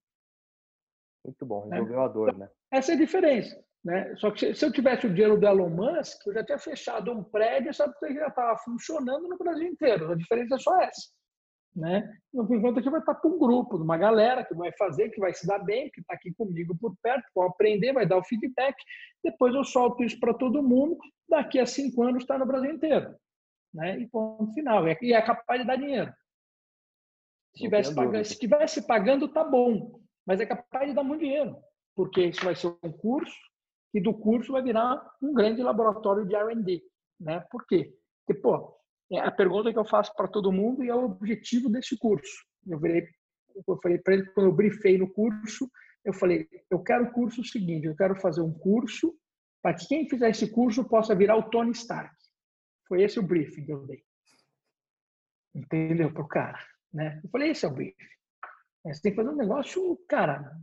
Muito 1.26 1.46
bom, 1.46 1.66
né? 1.66 1.76
resolveu 1.76 2.00
né? 2.00 2.06
a 2.06 2.08
dor, 2.08 2.38
né? 2.38 2.50
Essa 2.72 2.94
é 2.94 2.96
a 2.96 3.00
diferença. 3.00 3.62
Né? 3.84 4.16
Só 4.16 4.32
que 4.32 4.54
se 4.54 4.66
eu 4.66 4.72
tivesse 4.72 5.08
o 5.08 5.14
dinheiro 5.14 5.38
do 5.38 5.46
Elon 5.46 5.70
Musk, 5.70 6.26
eu 6.28 6.34
já 6.34 6.46
tinha 6.46 6.60
fechado 6.60 7.12
um 7.12 7.24
prédio, 7.24 7.74
sabe 7.74 7.94
que 8.00 8.14
já 8.14 8.28
estava 8.28 8.58
funcionando 8.60 9.28
no 9.28 9.38
Brasil 9.38 9.68
inteiro. 9.68 10.12
A 10.12 10.16
diferença 10.16 10.56
é 10.56 10.60
só 10.60 10.82
essa 10.82 11.19
né? 11.76 12.12
No 12.34 12.48
fim 12.48 12.62
conta 12.62 12.82
que 12.82 12.90
vai 12.90 13.00
estar 13.00 13.16
para 13.16 13.30
um 13.30 13.38
grupo, 13.38 13.78
uma 13.78 13.98
galera 13.98 14.44
que 14.44 14.54
vai 14.54 14.72
fazer, 14.74 15.10
que 15.10 15.20
vai 15.20 15.34
se 15.34 15.46
dar 15.48 15.60
bem, 15.60 15.90
que 15.92 16.02
está 16.02 16.14
aqui 16.14 16.34
comigo 16.34 16.78
por 16.78 16.96
perto, 17.02 17.26
vai 17.36 17.48
aprender, 17.48 17.94
vai 17.94 18.08
dar 18.08 18.18
o 18.18 18.24
feedback. 18.24 18.76
Depois 19.24 19.54
eu 19.54 19.64
solto 19.64 20.04
isso 20.04 20.20
para 20.20 20.34
todo 20.34 20.64
mundo. 20.64 20.98
Daqui 21.28 21.60
a 21.60 21.66
cinco 21.66 22.04
anos 22.04 22.24
está 22.24 22.38
no 22.38 22.46
Brasil 22.46 22.72
inteiro, 22.72 23.16
né? 23.74 24.00
E 24.00 24.08
ponto 24.08 24.54
final. 24.54 24.88
E 24.88 25.14
é 25.14 25.22
capaz 25.22 25.62
de 25.62 25.68
dar 25.68 25.76
dinheiro. 25.76 26.12
Se 27.56 27.64
tivesse 27.64 27.96
pagando, 27.96 28.26
se 28.26 28.40
tivesse 28.40 28.88
pagando, 28.88 29.28
tá 29.28 29.44
bom, 29.44 30.00
mas 30.26 30.40
é 30.40 30.46
capaz 30.46 30.88
de 30.88 30.94
dar 30.94 31.04
muito 31.04 31.22
dinheiro, 31.22 31.58
porque 31.96 32.26
isso 32.26 32.44
vai 32.46 32.56
ser 32.56 32.68
um 32.84 32.92
curso 32.92 33.36
e 33.94 34.00
do 34.00 34.14
curso 34.14 34.52
vai 34.52 34.62
virar 34.62 35.04
um 35.22 35.34
grande 35.34 35.62
laboratório 35.64 36.26
de 36.28 36.36
R&D, 36.36 36.84
né? 37.20 37.40
Por 37.52 37.66
quê? 37.66 37.92
Porque 38.26 38.40
pô, 38.40 38.79
é 39.12 39.20
a 39.20 39.32
pergunta 39.32 39.72
que 39.72 39.80
eu 39.80 39.86
faço 39.86 40.14
para 40.16 40.28
todo 40.28 40.52
mundo 40.52 40.84
e 40.84 40.90
é 40.90 40.96
o 40.96 41.06
objetivo 41.06 41.70
desse 41.70 41.98
curso. 41.98 42.46
Eu, 42.68 42.80
virei, 42.80 43.08
eu 43.68 43.80
falei 43.82 43.98
para 43.98 44.14
ele, 44.14 44.26
quando 44.28 44.48
eu 44.48 44.56
briefei 44.56 44.98
no 44.98 45.12
curso, 45.12 45.70
Eu 46.06 46.14
falei, 46.14 46.48
eu 46.70 46.82
quero 46.82 47.06
o 47.06 47.12
curso 47.12 47.44
seguinte, 47.44 47.86
eu 47.86 47.96
quero 47.96 48.16
fazer 48.16 48.42
um 48.42 48.54
curso 48.54 49.14
para 49.62 49.76
que 49.76 49.88
quem 49.88 50.08
fizer 50.08 50.30
esse 50.30 50.50
curso 50.50 50.88
possa 50.88 51.14
virar 51.14 51.36
o 51.36 51.50
Tony 51.50 51.72
Stark. 51.72 52.16
Foi 52.88 53.04
esse 53.04 53.20
o 53.20 53.24
briefing 53.24 53.66
que 53.66 53.74
eu 53.74 53.86
dei. 53.86 54.02
Entendeu? 55.54 56.12
Para 56.14 56.24
o 56.24 56.28
cara. 56.28 56.60
Né? 56.94 57.20
Eu 57.24 57.30
falei, 57.30 57.52
esse 57.52 57.66
é 57.66 57.68
o 57.68 57.74
briefing. 57.74 58.08
Você 58.86 59.02
tem 59.02 59.12
que 59.12 59.18
fazer 59.18 59.30
um 59.30 59.36
negócio, 59.36 59.98
cara, 60.08 60.56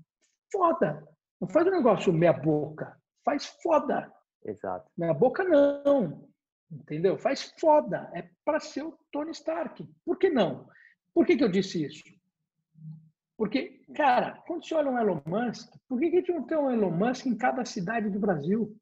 foda. 0.50 1.06
Não 1.40 1.48
faz 1.48 1.66
um 1.66 1.70
negócio 1.70 2.12
meia 2.12 2.32
boca. 2.32 2.98
Faz 3.24 3.46
foda. 3.62 4.10
Exato. 4.44 4.90
Meia 4.96 5.12
boca 5.12 5.44
não. 5.44 6.25
Entendeu? 6.70 7.18
Faz 7.18 7.54
foda. 7.58 8.10
É 8.14 8.28
para 8.44 8.60
ser 8.60 8.82
o 8.82 8.98
Tony 9.12 9.30
Stark. 9.30 9.86
Por 10.04 10.18
que 10.18 10.30
não? 10.30 10.68
Por 11.14 11.24
que, 11.24 11.36
que 11.36 11.44
eu 11.44 11.50
disse 11.50 11.84
isso? 11.84 12.02
Porque, 13.36 13.84
cara, 13.94 14.42
quando 14.46 14.66
você 14.66 14.74
olha 14.74 14.90
um 14.90 14.98
Elon 14.98 15.20
Musk, 15.26 15.70
por 15.88 16.00
que, 16.00 16.10
que 16.10 16.16
a 16.16 16.20
gente 16.20 16.32
não 16.32 16.46
tem 16.46 16.56
um 16.56 16.70
Elon 16.70 16.90
Musk 16.90 17.26
em 17.26 17.36
cada 17.36 17.64
cidade 17.64 18.08
do 18.08 18.18
Brasil? 18.18 18.74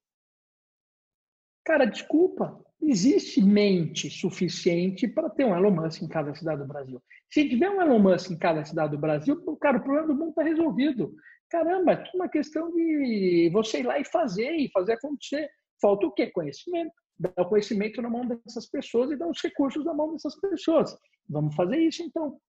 Cara, 1.64 1.86
desculpa, 1.86 2.62
existe 2.80 3.42
mente 3.42 4.08
suficiente 4.10 5.08
para 5.08 5.30
ter 5.30 5.44
um 5.44 5.56
Elon 5.56 5.72
Musk 5.72 6.02
em 6.02 6.08
cada 6.08 6.34
cidade 6.34 6.62
do 6.62 6.68
Brasil. 6.68 7.02
Se 7.30 7.48
tiver 7.48 7.68
um 7.68 7.80
Elon 7.80 7.98
Musk 7.98 8.30
em 8.30 8.38
cada 8.38 8.64
cidade 8.64 8.92
do 8.92 9.00
Brasil, 9.00 9.42
cara, 9.60 9.78
o 9.78 9.82
problema 9.82 10.06
do 10.06 10.14
mundo 10.14 10.30
está 10.30 10.42
resolvido. 10.42 11.14
Caramba, 11.50 11.92
é 11.92 11.96
tudo 11.96 12.16
uma 12.16 12.28
questão 12.28 12.70
de 12.72 13.50
você 13.52 13.80
ir 13.80 13.86
lá 13.86 13.98
e 13.98 14.04
fazer, 14.04 14.52
e 14.52 14.70
fazer 14.70 14.92
acontecer. 14.92 15.48
Falta 15.80 16.06
o 16.06 16.12
quê? 16.12 16.30
Conhecimento. 16.30 16.92
Dar 17.18 17.32
o 17.38 17.48
conhecimento 17.48 18.02
na 18.02 18.10
mão 18.10 18.26
dessas 18.26 18.66
pessoas 18.66 19.10
e 19.10 19.16
dar 19.16 19.28
os 19.28 19.40
recursos 19.42 19.84
na 19.84 19.94
mão 19.94 20.12
dessas 20.12 20.34
pessoas. 20.40 20.96
Vamos 21.28 21.54
fazer 21.54 21.78
isso, 21.78 22.02
então. 22.02 22.40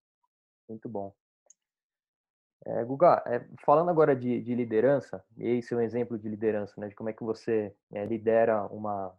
Muito 0.67 0.89
bom. 0.89 1.13
É, 2.65 2.83
Guga, 2.83 3.23
é, 3.27 3.45
falando 3.63 3.89
agora 3.89 4.15
de, 4.15 4.41
de, 4.41 4.55
liderança, 4.55 5.23
e 5.37 5.47
esse 5.57 5.71
é 5.71 5.77
um 5.77 5.81
exemplo 5.81 6.17
de 6.17 6.27
liderança, 6.27 6.73
né, 6.81 6.87
de 6.87 6.95
como 6.95 7.09
é 7.09 7.13
que 7.13 7.23
você 7.23 7.71
é, 7.93 8.03
lidera 8.05 8.65
uma, 8.67 9.15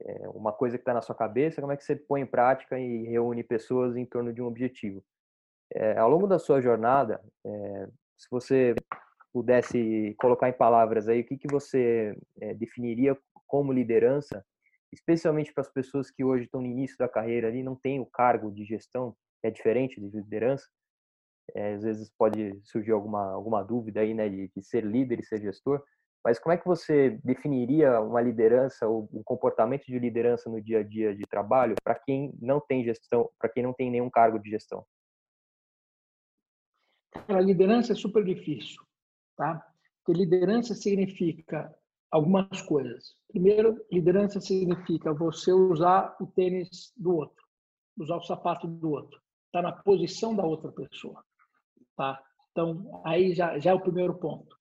é, 0.00 0.28
uma 0.30 0.54
coisa 0.54 0.78
que 0.78 0.82
está 0.82 0.94
na 0.94 1.02
sua 1.02 1.14
cabeça, 1.14 1.60
como 1.60 1.72
é 1.72 1.76
que 1.76 1.84
você 1.84 1.94
põe 1.94 2.22
em 2.22 2.26
prática 2.26 2.78
e 2.78 3.04
reúne 3.04 3.44
pessoas 3.44 3.94
em 3.94 4.06
torno 4.06 4.32
de 4.32 4.40
um 4.40 4.46
objetivo. 4.46 5.04
É, 5.74 5.98
ao 5.98 6.08
longo 6.08 6.26
da 6.26 6.38
sua 6.38 6.62
jornada, 6.62 7.22
é, 7.44 7.88
se 8.16 8.26
você 8.30 8.74
pudesse 9.32 10.14
colocar 10.18 10.48
em 10.48 10.54
palavras 10.54 11.08
aí, 11.08 11.20
o 11.20 11.26
que, 11.26 11.36
que 11.36 11.48
você 11.48 12.16
é, 12.40 12.54
definiria 12.54 13.14
como 13.46 13.72
liderança, 13.72 14.44
especialmente 14.92 15.52
para 15.52 15.62
as 15.62 15.72
pessoas 15.72 16.10
que 16.10 16.24
hoje 16.24 16.44
estão 16.44 16.60
no 16.60 16.66
início 16.66 16.96
da 16.98 17.08
carreira 17.08 17.48
ali, 17.48 17.62
não 17.62 17.76
têm 17.76 18.00
o 18.00 18.06
cargo 18.06 18.50
de 18.50 18.64
gestão, 18.64 19.16
é 19.42 19.50
diferente 19.50 20.00
de 20.00 20.08
liderança, 20.08 20.66
é, 21.54 21.74
às 21.74 21.82
vezes 21.82 22.10
pode 22.18 22.60
surgir 22.64 22.92
alguma, 22.92 23.32
alguma 23.32 23.62
dúvida 23.62 24.00
aí, 24.00 24.14
né, 24.14 24.28
de, 24.28 24.50
de, 24.54 24.62
ser 24.62 24.84
líder 24.84 25.20
e 25.20 25.24
ser 25.24 25.40
gestor, 25.40 25.82
mas 26.24 26.40
como 26.40 26.52
é 26.52 26.56
que 26.56 26.66
você 26.66 27.20
definiria 27.22 28.00
uma 28.00 28.20
liderança 28.20 28.88
ou 28.88 29.08
um 29.12 29.22
comportamento 29.22 29.84
de 29.86 29.98
liderança 29.98 30.50
no 30.50 30.60
dia 30.60 30.80
a 30.80 30.82
dia 30.82 31.14
de 31.14 31.22
trabalho 31.24 31.76
para 31.84 31.94
quem 31.94 32.34
não 32.40 32.60
tem 32.60 32.82
gestão, 32.82 33.30
para 33.38 33.48
quem 33.48 33.62
não 33.62 33.72
tem 33.72 33.90
nenhum 33.90 34.10
cargo 34.10 34.38
de 34.38 34.50
gestão? 34.50 34.84
A 37.28 37.40
liderança 37.40 37.92
é 37.92 37.94
super 37.94 38.24
difícil, 38.24 38.82
tá? 39.36 39.64
Porque 40.04 40.20
liderança 40.20 40.74
significa 40.74 41.72
algumas 42.10 42.62
coisas. 42.62 43.14
Primeiro, 43.28 43.76
liderança 43.90 44.40
significa 44.40 45.12
você 45.12 45.52
usar 45.52 46.16
o 46.20 46.26
tênis 46.26 46.92
do 46.96 47.16
outro, 47.16 47.44
usar 47.98 48.16
o 48.16 48.22
sapato 48.22 48.66
do 48.66 48.90
outro, 48.90 49.18
estar 49.46 49.62
tá 49.62 49.62
na 49.62 49.72
posição 49.72 50.34
da 50.34 50.44
outra 50.44 50.70
pessoa. 50.72 51.22
Tá? 51.96 52.20
Então, 52.50 53.02
aí 53.04 53.34
já, 53.34 53.58
já 53.58 53.70
é 53.70 53.74
o 53.74 53.80
primeiro 53.80 54.14
ponto. 54.14 54.56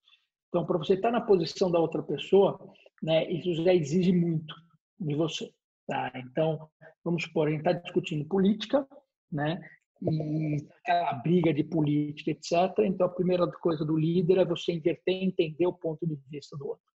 Então, 0.49 0.65
para 0.65 0.77
você 0.77 0.93
estar 0.93 1.11
na 1.11 1.21
posição 1.21 1.71
da 1.71 1.79
outra 1.79 2.01
pessoa, 2.01 2.59
né, 3.01 3.29
isso 3.31 3.63
já 3.63 3.73
exige 3.73 4.11
muito 4.11 4.55
de 4.99 5.15
você. 5.15 5.51
Tá? 5.87 6.11
Então, 6.15 6.69
vamos 7.03 7.23
supor, 7.23 7.47
a 7.47 7.51
gente 7.51 7.59
está 7.59 7.73
discutindo 7.73 8.27
política, 8.27 8.87
né? 9.31 9.61
e 10.01 10.67
aquela 10.83 11.13
briga 11.13 11.53
de 11.53 11.63
política, 11.63 12.31
etc. 12.31 12.79
Então, 12.85 13.07
a 13.07 13.13
primeira 13.13 13.47
coisa 13.47 13.85
do 13.85 13.97
líder 13.97 14.39
é 14.39 14.45
você 14.45 14.73
inverter 14.73 15.23
entender 15.23 15.67
o 15.67 15.73
ponto 15.73 16.05
de 16.05 16.15
vista 16.29 16.57
do 16.57 16.67
outro. 16.67 16.94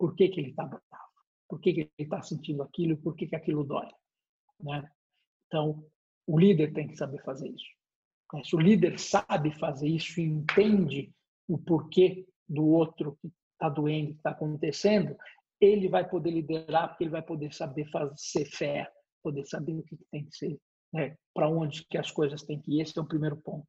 Por 0.00 0.14
que, 0.16 0.30
que 0.30 0.40
ele 0.40 0.48
está 0.48 0.64
bravo? 0.64 0.84
Por 1.46 1.60
que, 1.60 1.74
que 1.74 1.80
ele 1.80 1.90
está 1.98 2.22
sentindo 2.22 2.62
aquilo? 2.62 2.96
Por 2.96 3.14
que, 3.14 3.26
que 3.26 3.36
aquilo 3.36 3.64
dói? 3.64 3.86
Né? 4.58 4.90
Então, 5.46 5.84
o 6.26 6.38
líder 6.38 6.72
tem 6.72 6.88
que 6.88 6.96
saber 6.96 7.22
fazer 7.22 7.48
isso. 7.48 7.66
Se 8.42 8.56
o 8.56 8.58
líder 8.58 8.98
sabe 8.98 9.52
fazer 9.58 9.88
isso 9.88 10.18
e 10.18 10.24
entende 10.24 11.12
o 11.46 11.58
porquê 11.58 12.26
do 12.48 12.66
outro 12.66 13.18
que 13.20 13.30
está 13.52 13.68
doendo, 13.68 14.12
que 14.12 14.16
está 14.16 14.30
acontecendo, 14.30 15.14
ele 15.60 15.86
vai 15.86 16.08
poder 16.08 16.30
liderar, 16.30 16.88
porque 16.88 17.04
ele 17.04 17.10
vai 17.10 17.22
poder 17.22 17.52
saber 17.52 17.84
fazer 17.90 18.46
fé, 18.46 18.90
poder 19.22 19.44
saber 19.44 19.74
o 19.74 19.82
que 19.82 19.98
tem 20.10 20.24
que 20.24 20.34
ser, 20.34 20.58
né, 20.94 21.14
para 21.34 21.46
onde 21.46 21.84
que 21.84 21.98
as 21.98 22.10
coisas 22.10 22.42
têm 22.42 22.58
que 22.58 22.78
ir. 22.78 22.80
Esse 22.80 22.98
é 22.98 23.02
o 23.02 23.08
primeiro 23.08 23.36
ponto. 23.36 23.68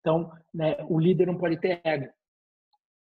Então, 0.00 0.32
né, 0.54 0.76
o 0.88 0.98
líder 0.98 1.26
não 1.26 1.36
pode 1.36 1.60
ter 1.60 1.82
ego. 1.84 2.10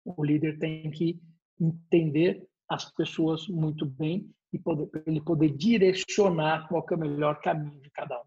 O 0.04 0.24
líder 0.24 0.58
tem 0.58 0.90
que 0.90 1.22
entender 1.62 2.48
as 2.70 2.92
pessoas 2.94 3.48
muito 3.48 3.86
bem 3.86 4.30
e 4.52 4.60
poder, 4.60 4.90
ele 5.06 5.22
poder 5.22 5.50
direcionar 5.52 6.68
qual 6.68 6.86
é 6.90 6.96
o 6.96 7.00
melhor 7.00 7.40
caminho 7.42 7.80
de 7.82 7.90
cada 7.92 8.20
um. 8.20 8.26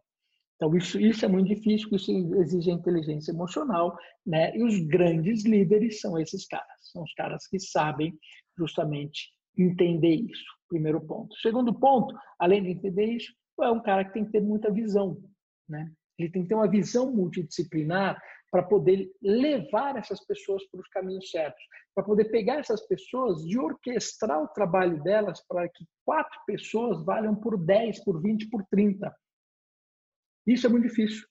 Então, 0.56 0.76
isso, 0.76 1.00
isso 1.00 1.24
é 1.24 1.28
muito 1.28 1.48
difícil, 1.48 1.88
isso 1.92 2.10
exige 2.40 2.70
inteligência 2.70 3.30
emocional, 3.30 3.96
né? 4.26 4.56
E 4.56 4.62
os 4.64 4.76
grandes 4.88 5.44
líderes 5.44 6.00
são 6.00 6.18
esses 6.18 6.46
caras, 6.46 6.90
são 6.92 7.04
os 7.04 7.14
caras 7.14 7.46
que 7.46 7.60
sabem 7.60 8.18
justamente 8.56 9.32
entender 9.56 10.16
isso, 10.16 10.44
primeiro 10.68 11.00
ponto. 11.00 11.34
Segundo 11.38 11.72
ponto, 11.72 12.12
além 12.40 12.62
de 12.62 12.70
entender 12.70 13.06
isso, 13.06 13.32
é 13.60 13.70
um 13.70 13.80
cara 13.80 14.04
que 14.04 14.12
tem 14.12 14.24
que 14.24 14.32
ter 14.32 14.40
muita 14.40 14.72
visão, 14.72 15.20
né? 15.68 15.92
Ele 16.18 16.30
tem 16.30 16.42
que 16.42 16.48
ter 16.48 16.54
uma 16.54 16.70
visão 16.70 17.10
multidisciplinar 17.12 18.20
para 18.50 18.62
poder 18.62 19.10
levar 19.22 19.96
essas 19.96 20.24
pessoas 20.24 20.64
para 20.70 20.80
os 20.80 20.88
caminhos 20.88 21.30
certos, 21.30 21.62
para 21.94 22.04
poder 22.04 22.24
pegar 22.26 22.56
essas 22.56 22.86
pessoas 22.86 23.44
e 23.44 23.58
orquestrar 23.58 24.42
o 24.42 24.48
trabalho 24.48 25.02
delas 25.02 25.44
para 25.46 25.68
que 25.68 25.84
quatro 26.04 26.38
pessoas 26.46 27.04
valham 27.04 27.34
por 27.34 27.58
10, 27.58 28.04
por 28.04 28.20
20, 28.22 28.48
por 28.48 28.64
30 28.70 29.14
isso 30.48 30.66
é 30.66 30.70
muito 30.70 30.88
difícil. 30.88 31.26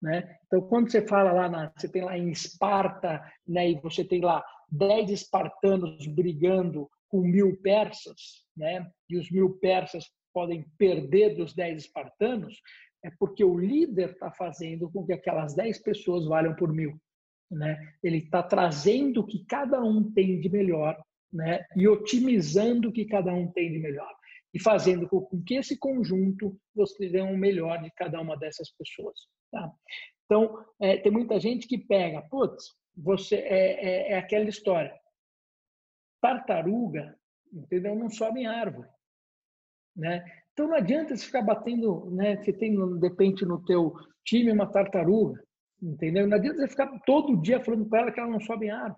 Né? 0.00 0.36
Então, 0.46 0.62
quando 0.62 0.90
você 0.90 1.06
fala 1.06 1.32
lá, 1.32 1.48
na, 1.48 1.72
você 1.76 1.88
tem 1.88 2.02
lá 2.02 2.16
em 2.16 2.30
Esparta, 2.30 3.22
né, 3.46 3.70
e 3.70 3.80
você 3.80 4.02
tem 4.02 4.20
lá 4.20 4.44
dez 4.68 5.10
espartanos 5.10 6.06
brigando 6.06 6.90
com 7.08 7.20
mil 7.20 7.60
persas, 7.60 8.46
né, 8.56 8.90
e 9.08 9.18
os 9.18 9.30
mil 9.30 9.58
persas 9.58 10.10
podem 10.32 10.66
perder 10.78 11.36
dos 11.36 11.54
dez 11.54 11.84
espartanos, 11.84 12.60
é 13.04 13.10
porque 13.18 13.44
o 13.44 13.58
líder 13.58 14.10
está 14.10 14.30
fazendo 14.30 14.90
com 14.90 15.04
que 15.04 15.12
aquelas 15.12 15.54
dez 15.54 15.78
pessoas 15.78 16.26
valham 16.26 16.54
por 16.54 16.72
mil. 16.72 17.00
Né? 17.50 17.78
Ele 18.02 18.18
está 18.18 18.42
trazendo 18.42 19.20
o 19.20 19.26
que 19.26 19.44
cada 19.44 19.82
um 19.82 20.10
tem 20.12 20.40
de 20.40 20.48
melhor 20.48 20.96
né? 21.32 21.64
e 21.76 21.86
otimizando 21.88 22.88
o 22.88 22.92
que 22.92 23.04
cada 23.04 23.32
um 23.32 23.50
tem 23.52 23.72
de 23.72 23.78
melhor 23.78 24.12
e 24.54 24.60
fazendo 24.60 25.08
com 25.08 25.42
que 25.42 25.54
esse 25.54 25.78
conjunto 25.78 26.58
você 26.74 27.08
dê 27.08 27.22
um 27.22 27.36
melhor 27.36 27.82
de 27.82 27.90
cada 27.92 28.20
uma 28.20 28.36
dessas 28.36 28.70
pessoas. 28.72 29.18
Tá? 29.50 29.72
Então, 30.24 30.64
é, 30.80 30.98
tem 30.98 31.10
muita 31.10 31.40
gente 31.40 31.66
que 31.66 31.78
pega, 31.78 32.22
putz, 32.22 32.74
você 32.96 33.36
é, 33.36 33.84
é, 33.84 34.12
é, 34.12 34.18
aquela 34.18 34.48
história. 34.48 34.94
Tartaruga, 36.20 37.18
entendeu? 37.52 37.96
Não 37.96 38.08
sobe 38.10 38.40
em 38.40 38.46
árvore, 38.46 38.88
né? 39.96 40.24
Então 40.52 40.68
não 40.68 40.76
adianta 40.76 41.16
você 41.16 41.24
ficar 41.24 41.42
batendo, 41.42 42.10
né? 42.10 42.36
Você 42.36 42.52
tem 42.52 42.74
de 42.74 43.08
repente 43.08 43.44
no 43.44 43.64
teu 43.64 43.94
time 44.24 44.52
uma 44.52 44.70
tartaruga, 44.70 45.42
entendeu? 45.80 46.26
Não 46.26 46.36
adianta 46.36 46.60
você 46.60 46.68
ficar 46.68 47.00
todo 47.06 47.40
dia 47.40 47.62
falando 47.64 47.88
para 47.88 48.00
ela 48.00 48.12
que 48.12 48.20
ela 48.20 48.30
não 48.30 48.40
sobe 48.40 48.68
em 48.68 48.94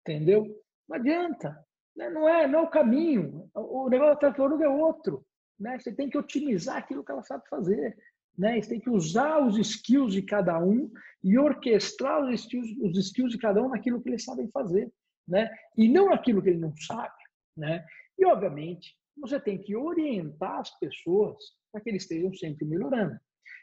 entendeu? 0.00 0.46
Não 0.88 0.96
adianta, 0.96 1.58
né? 1.96 2.08
Não 2.10 2.28
é, 2.28 2.46
não 2.46 2.60
é 2.60 2.62
o 2.62 2.70
caminho. 2.70 3.50
O 3.54 3.88
negócio 3.88 4.14
da 4.14 4.20
tartaruga 4.20 4.64
é 4.64 4.68
outro. 4.68 5.24
Né? 5.58 5.78
Você 5.78 5.92
tem 5.92 6.08
que 6.08 6.18
otimizar 6.18 6.76
aquilo 6.76 7.04
que 7.04 7.10
ela 7.10 7.22
sabe 7.22 7.42
fazer. 7.48 7.96
Né? 8.38 8.60
Você 8.60 8.68
tem 8.68 8.80
que 8.80 8.90
usar 8.90 9.44
os 9.44 9.58
skills 9.58 10.12
de 10.12 10.22
cada 10.22 10.62
um 10.62 10.90
e 11.24 11.38
orquestrar 11.38 12.22
os 12.22 12.40
skills, 12.40 12.68
os 12.82 12.96
skills 12.98 13.32
de 13.32 13.38
cada 13.38 13.62
um 13.62 13.70
naquilo 13.70 14.00
que 14.00 14.10
eles 14.10 14.24
sabem 14.24 14.48
fazer. 14.50 14.92
Né? 15.26 15.50
E 15.76 15.88
não 15.88 16.10
naquilo 16.10 16.42
que 16.42 16.50
ele 16.50 16.58
não 16.58 16.76
sabe. 16.76 17.16
Né? 17.56 17.84
E, 18.18 18.24
obviamente, 18.26 18.94
você 19.20 19.40
tem 19.40 19.58
que 19.58 19.74
orientar 19.74 20.60
as 20.60 20.78
pessoas 20.78 21.36
para 21.72 21.80
que 21.80 21.90
eles 21.90 22.02
estejam 22.02 22.32
sempre 22.34 22.66
melhorando. 22.66 23.18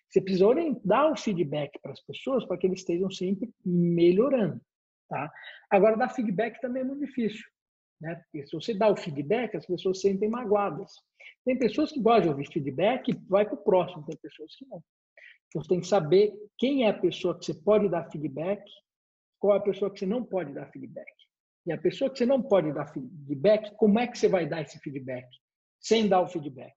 Você 0.10 0.22
precisa 0.22 0.48
orientar 0.48 1.12
o 1.12 1.18
feedback 1.18 1.80
para 1.82 1.92
as 1.92 2.02
pessoas 2.02 2.46
para 2.46 2.58
que 2.58 2.68
eles 2.68 2.80
estejam 2.80 3.10
sempre 3.10 3.52
melhorando. 3.66 4.62
Tá? 5.10 5.32
Agora, 5.70 5.98
dar 5.98 6.10
feedback 6.10 6.60
também 6.62 6.84
é 6.84 6.86
muito 6.86 7.06
difícil. 7.06 7.44
Né? 8.00 8.16
Porque 8.16 8.46
se 8.46 8.54
você 8.54 8.74
dá 8.74 8.90
o 8.90 8.98
feedback, 8.98 9.56
as 9.56 9.66
pessoas 9.66 10.02
se 10.02 10.10
sentem 10.10 10.30
magoadas. 10.30 10.92
Tem 11.46 11.58
pessoas 11.58 11.92
que 11.92 12.00
gostam 12.00 12.24
de 12.24 12.30
ouvir 12.30 12.52
feedback 12.52 13.10
e 13.10 13.14
vai 13.28 13.46
para 13.46 13.56
o 13.56 13.64
próximo, 13.64 14.06
tem 14.06 14.18
pessoas 14.18 14.56
que 14.56 14.66
não. 14.68 14.84
Então, 15.48 15.62
você 15.62 15.70
tem 15.70 15.80
que 15.82 15.88
saber 15.88 16.34
quem 16.58 16.86
é 16.86 16.90
a 16.90 17.00
pessoa 17.00 17.38
que 17.38 17.46
você 17.46 17.54
pode 17.54 17.90
dar 17.90 18.10
feedback, 18.12 18.64
qual 19.40 19.56
é 19.56 19.60
a 19.60 19.64
pessoa 19.64 19.92
que 19.92 20.00
você 20.00 20.06
não 20.06 20.24
pode 20.24 20.54
dar 20.54 20.72
feedback. 20.72 21.12
E 21.66 21.72
a 21.72 21.78
pessoa 21.78 22.10
que 22.10 22.18
você 22.18 22.26
não 22.26 22.42
pode 22.42 22.74
dar 22.74 22.88
feedback, 22.88 23.74
como 23.78 24.00
é 24.00 24.08
que 24.08 24.18
você 24.18 24.28
vai 24.28 24.48
dar 24.48 24.62
esse 24.62 24.80
feedback? 24.80 25.28
Sem 25.84 26.08
dar 26.08 26.22
o 26.22 26.28
feedback. 26.28 26.74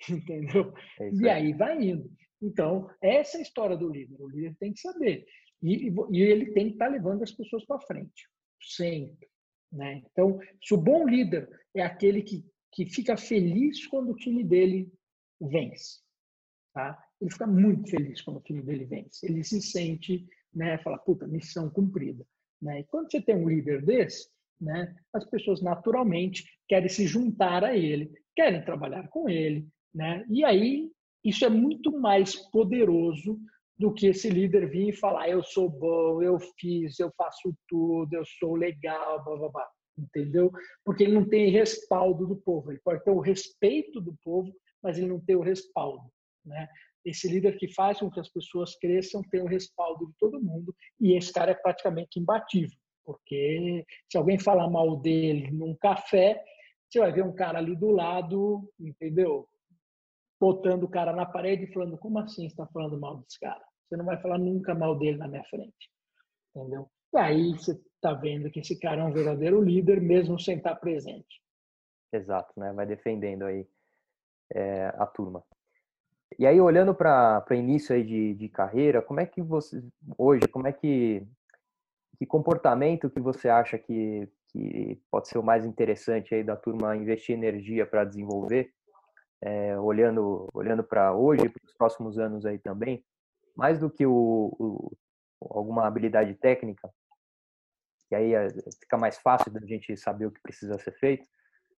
Entendeu? 0.10 0.74
É 1.00 1.10
e 1.10 1.28
aí 1.28 1.52
vai 1.52 1.82
indo. 1.82 2.10
Então, 2.42 2.90
essa 3.00 3.36
é 3.36 3.40
a 3.40 3.42
história 3.42 3.76
do 3.76 3.88
líder. 3.88 4.20
O 4.20 4.28
líder 4.28 4.56
tem 4.58 4.72
que 4.72 4.80
saber. 4.80 5.24
E, 5.62 5.88
e 6.10 6.22
ele 6.22 6.52
tem 6.52 6.66
que 6.66 6.72
estar 6.72 6.88
levando 6.88 7.22
as 7.22 7.32
pessoas 7.32 7.64
para 7.64 7.80
frente. 7.80 8.28
Sempre. 8.60 9.28
Né? 9.72 10.02
Então, 10.10 10.38
se 10.62 10.74
o 10.74 10.78
bom 10.78 11.06
líder 11.06 11.48
é 11.74 11.82
aquele 11.82 12.22
que, 12.22 12.44
que 12.72 12.86
fica 12.86 13.16
feliz 13.16 13.86
quando 13.86 14.10
o 14.10 14.16
time 14.16 14.44
dele 14.44 14.90
vence, 15.40 16.00
tá? 16.72 16.98
ele 17.20 17.30
fica 17.30 17.46
muito 17.46 17.90
feliz 17.90 18.20
quando 18.22 18.38
o 18.38 18.42
time 18.42 18.62
dele 18.62 18.84
vence. 18.84 19.26
Ele 19.26 19.44
se 19.44 19.60
sente, 19.60 20.26
né, 20.54 20.78
fala, 20.78 20.98
puta, 20.98 21.26
missão 21.26 21.68
cumprida. 21.68 22.24
Né? 22.62 22.80
E 22.80 22.84
quando 22.84 23.10
você 23.10 23.20
tem 23.20 23.36
um 23.36 23.48
líder 23.48 23.84
desse, 23.84 24.28
né, 24.60 24.94
as 25.12 25.24
pessoas 25.24 25.60
naturalmente 25.60 26.44
querem 26.66 26.88
se 26.88 27.06
juntar 27.06 27.64
a 27.64 27.76
ele, 27.76 28.10
querem 28.38 28.64
trabalhar 28.64 29.08
com 29.08 29.28
ele. 29.28 29.66
Né? 29.92 30.24
E 30.30 30.44
aí, 30.44 30.88
isso 31.24 31.44
é 31.44 31.48
muito 31.48 31.90
mais 31.98 32.36
poderoso 32.50 33.36
do 33.76 33.92
que 33.92 34.06
esse 34.06 34.30
líder 34.30 34.70
vir 34.70 34.90
e 34.90 34.96
falar 34.96 35.28
eu 35.28 35.42
sou 35.42 35.68
bom, 35.68 36.22
eu 36.22 36.38
fiz, 36.56 37.00
eu 37.00 37.10
faço 37.16 37.52
tudo, 37.68 38.14
eu 38.14 38.22
sou 38.38 38.54
legal, 38.54 39.24
blá, 39.24 39.36
blá, 39.36 39.48
blá. 39.48 39.68
entendeu? 39.98 40.52
Porque 40.84 41.02
ele 41.02 41.14
não 41.14 41.28
tem 41.28 41.50
respaldo 41.50 42.28
do 42.28 42.36
povo. 42.36 42.70
Ele 42.70 42.80
pode 42.84 43.02
ter 43.02 43.10
o 43.10 43.18
respeito 43.18 44.00
do 44.00 44.16
povo, 44.22 44.52
mas 44.80 44.98
ele 44.98 45.08
não 45.08 45.18
tem 45.18 45.34
o 45.34 45.42
respaldo. 45.42 46.04
Né? 46.44 46.68
Esse 47.04 47.28
líder 47.28 47.56
que 47.56 47.74
faz 47.74 47.98
com 47.98 48.08
que 48.08 48.20
as 48.20 48.28
pessoas 48.28 48.76
cresçam 48.76 49.20
tem 49.32 49.42
o 49.42 49.48
respaldo 49.48 50.06
de 50.06 50.12
todo 50.16 50.40
mundo 50.40 50.72
e 51.00 51.16
esse 51.16 51.32
cara 51.32 51.50
é 51.50 51.54
praticamente 51.54 52.20
imbatível, 52.20 52.78
porque 53.04 53.84
se 54.08 54.16
alguém 54.16 54.38
falar 54.38 54.70
mal 54.70 54.96
dele 55.00 55.50
num 55.50 55.74
café, 55.74 56.40
você 56.88 57.00
vai 57.00 57.12
ver 57.12 57.24
um 57.24 57.34
cara 57.34 57.58
ali 57.58 57.76
do 57.76 57.90
lado, 57.90 58.70
entendeu? 58.78 59.48
Botando 60.40 60.84
o 60.84 60.88
cara 60.88 61.12
na 61.12 61.26
parede 61.26 61.64
e 61.64 61.72
falando: 61.72 61.98
como 61.98 62.18
assim 62.18 62.46
está 62.46 62.66
falando 62.66 62.98
mal 62.98 63.18
desse 63.18 63.38
cara? 63.38 63.64
Você 63.88 63.96
não 63.96 64.04
vai 64.04 64.20
falar 64.20 64.38
nunca 64.38 64.74
mal 64.74 64.98
dele 64.98 65.16
na 65.16 65.28
minha 65.28 65.44
frente. 65.44 65.90
Entendeu? 66.54 66.90
E 67.14 67.18
aí 67.18 67.52
você 67.52 67.72
está 67.72 68.12
vendo 68.12 68.50
que 68.50 68.60
esse 68.60 68.78
cara 68.78 69.00
é 69.00 69.04
um 69.04 69.12
verdadeiro 69.12 69.60
líder, 69.62 70.00
mesmo 70.00 70.38
sem 70.38 70.56
estar 70.56 70.76
presente. 70.76 71.42
Exato, 72.12 72.52
né? 72.56 72.72
Vai 72.72 72.86
defendendo 72.86 73.44
aí 73.44 73.66
é, 74.54 74.86
a 74.96 75.06
turma. 75.06 75.42
E 76.38 76.46
aí, 76.46 76.60
olhando 76.60 76.94
para 76.94 77.44
o 77.50 77.54
início 77.54 77.94
aí 77.94 78.04
de, 78.04 78.34
de 78.34 78.48
carreira, 78.48 79.00
como 79.00 79.20
é 79.20 79.26
que 79.26 79.40
você, 79.40 79.82
hoje, 80.16 80.46
como 80.48 80.66
é 80.66 80.72
que, 80.72 81.26
que 82.18 82.26
comportamento 82.26 83.10
que 83.10 83.20
você 83.20 83.48
acha 83.48 83.78
que, 83.78 84.28
que 84.48 85.00
pode 85.10 85.28
ser 85.28 85.38
o 85.38 85.42
mais 85.42 85.64
interessante 85.64 86.34
aí 86.34 86.42
da 86.42 86.56
turma 86.56 86.96
investir 86.96 87.34
energia 87.34 87.86
para 87.86 88.04
desenvolver, 88.04 88.72
é, 89.40 89.78
olhando, 89.78 90.48
olhando 90.52 90.82
para 90.82 91.14
hoje 91.14 91.46
e 91.46 91.48
para 91.48 91.64
os 91.64 91.74
próximos 91.74 92.18
anos 92.18 92.44
aí 92.44 92.58
também, 92.58 93.04
mais 93.56 93.78
do 93.78 93.90
que 93.90 94.06
o, 94.06 94.54
o, 94.58 94.96
alguma 95.40 95.86
habilidade 95.86 96.34
técnica, 96.34 96.90
que 98.08 98.14
aí 98.14 98.34
é, 98.34 98.48
fica 98.80 98.96
mais 98.96 99.18
fácil 99.18 99.52
da 99.52 99.60
gente 99.60 99.96
saber 99.96 100.26
o 100.26 100.30
que 100.30 100.40
precisa 100.40 100.78
ser 100.78 100.92
feito, 100.92 101.26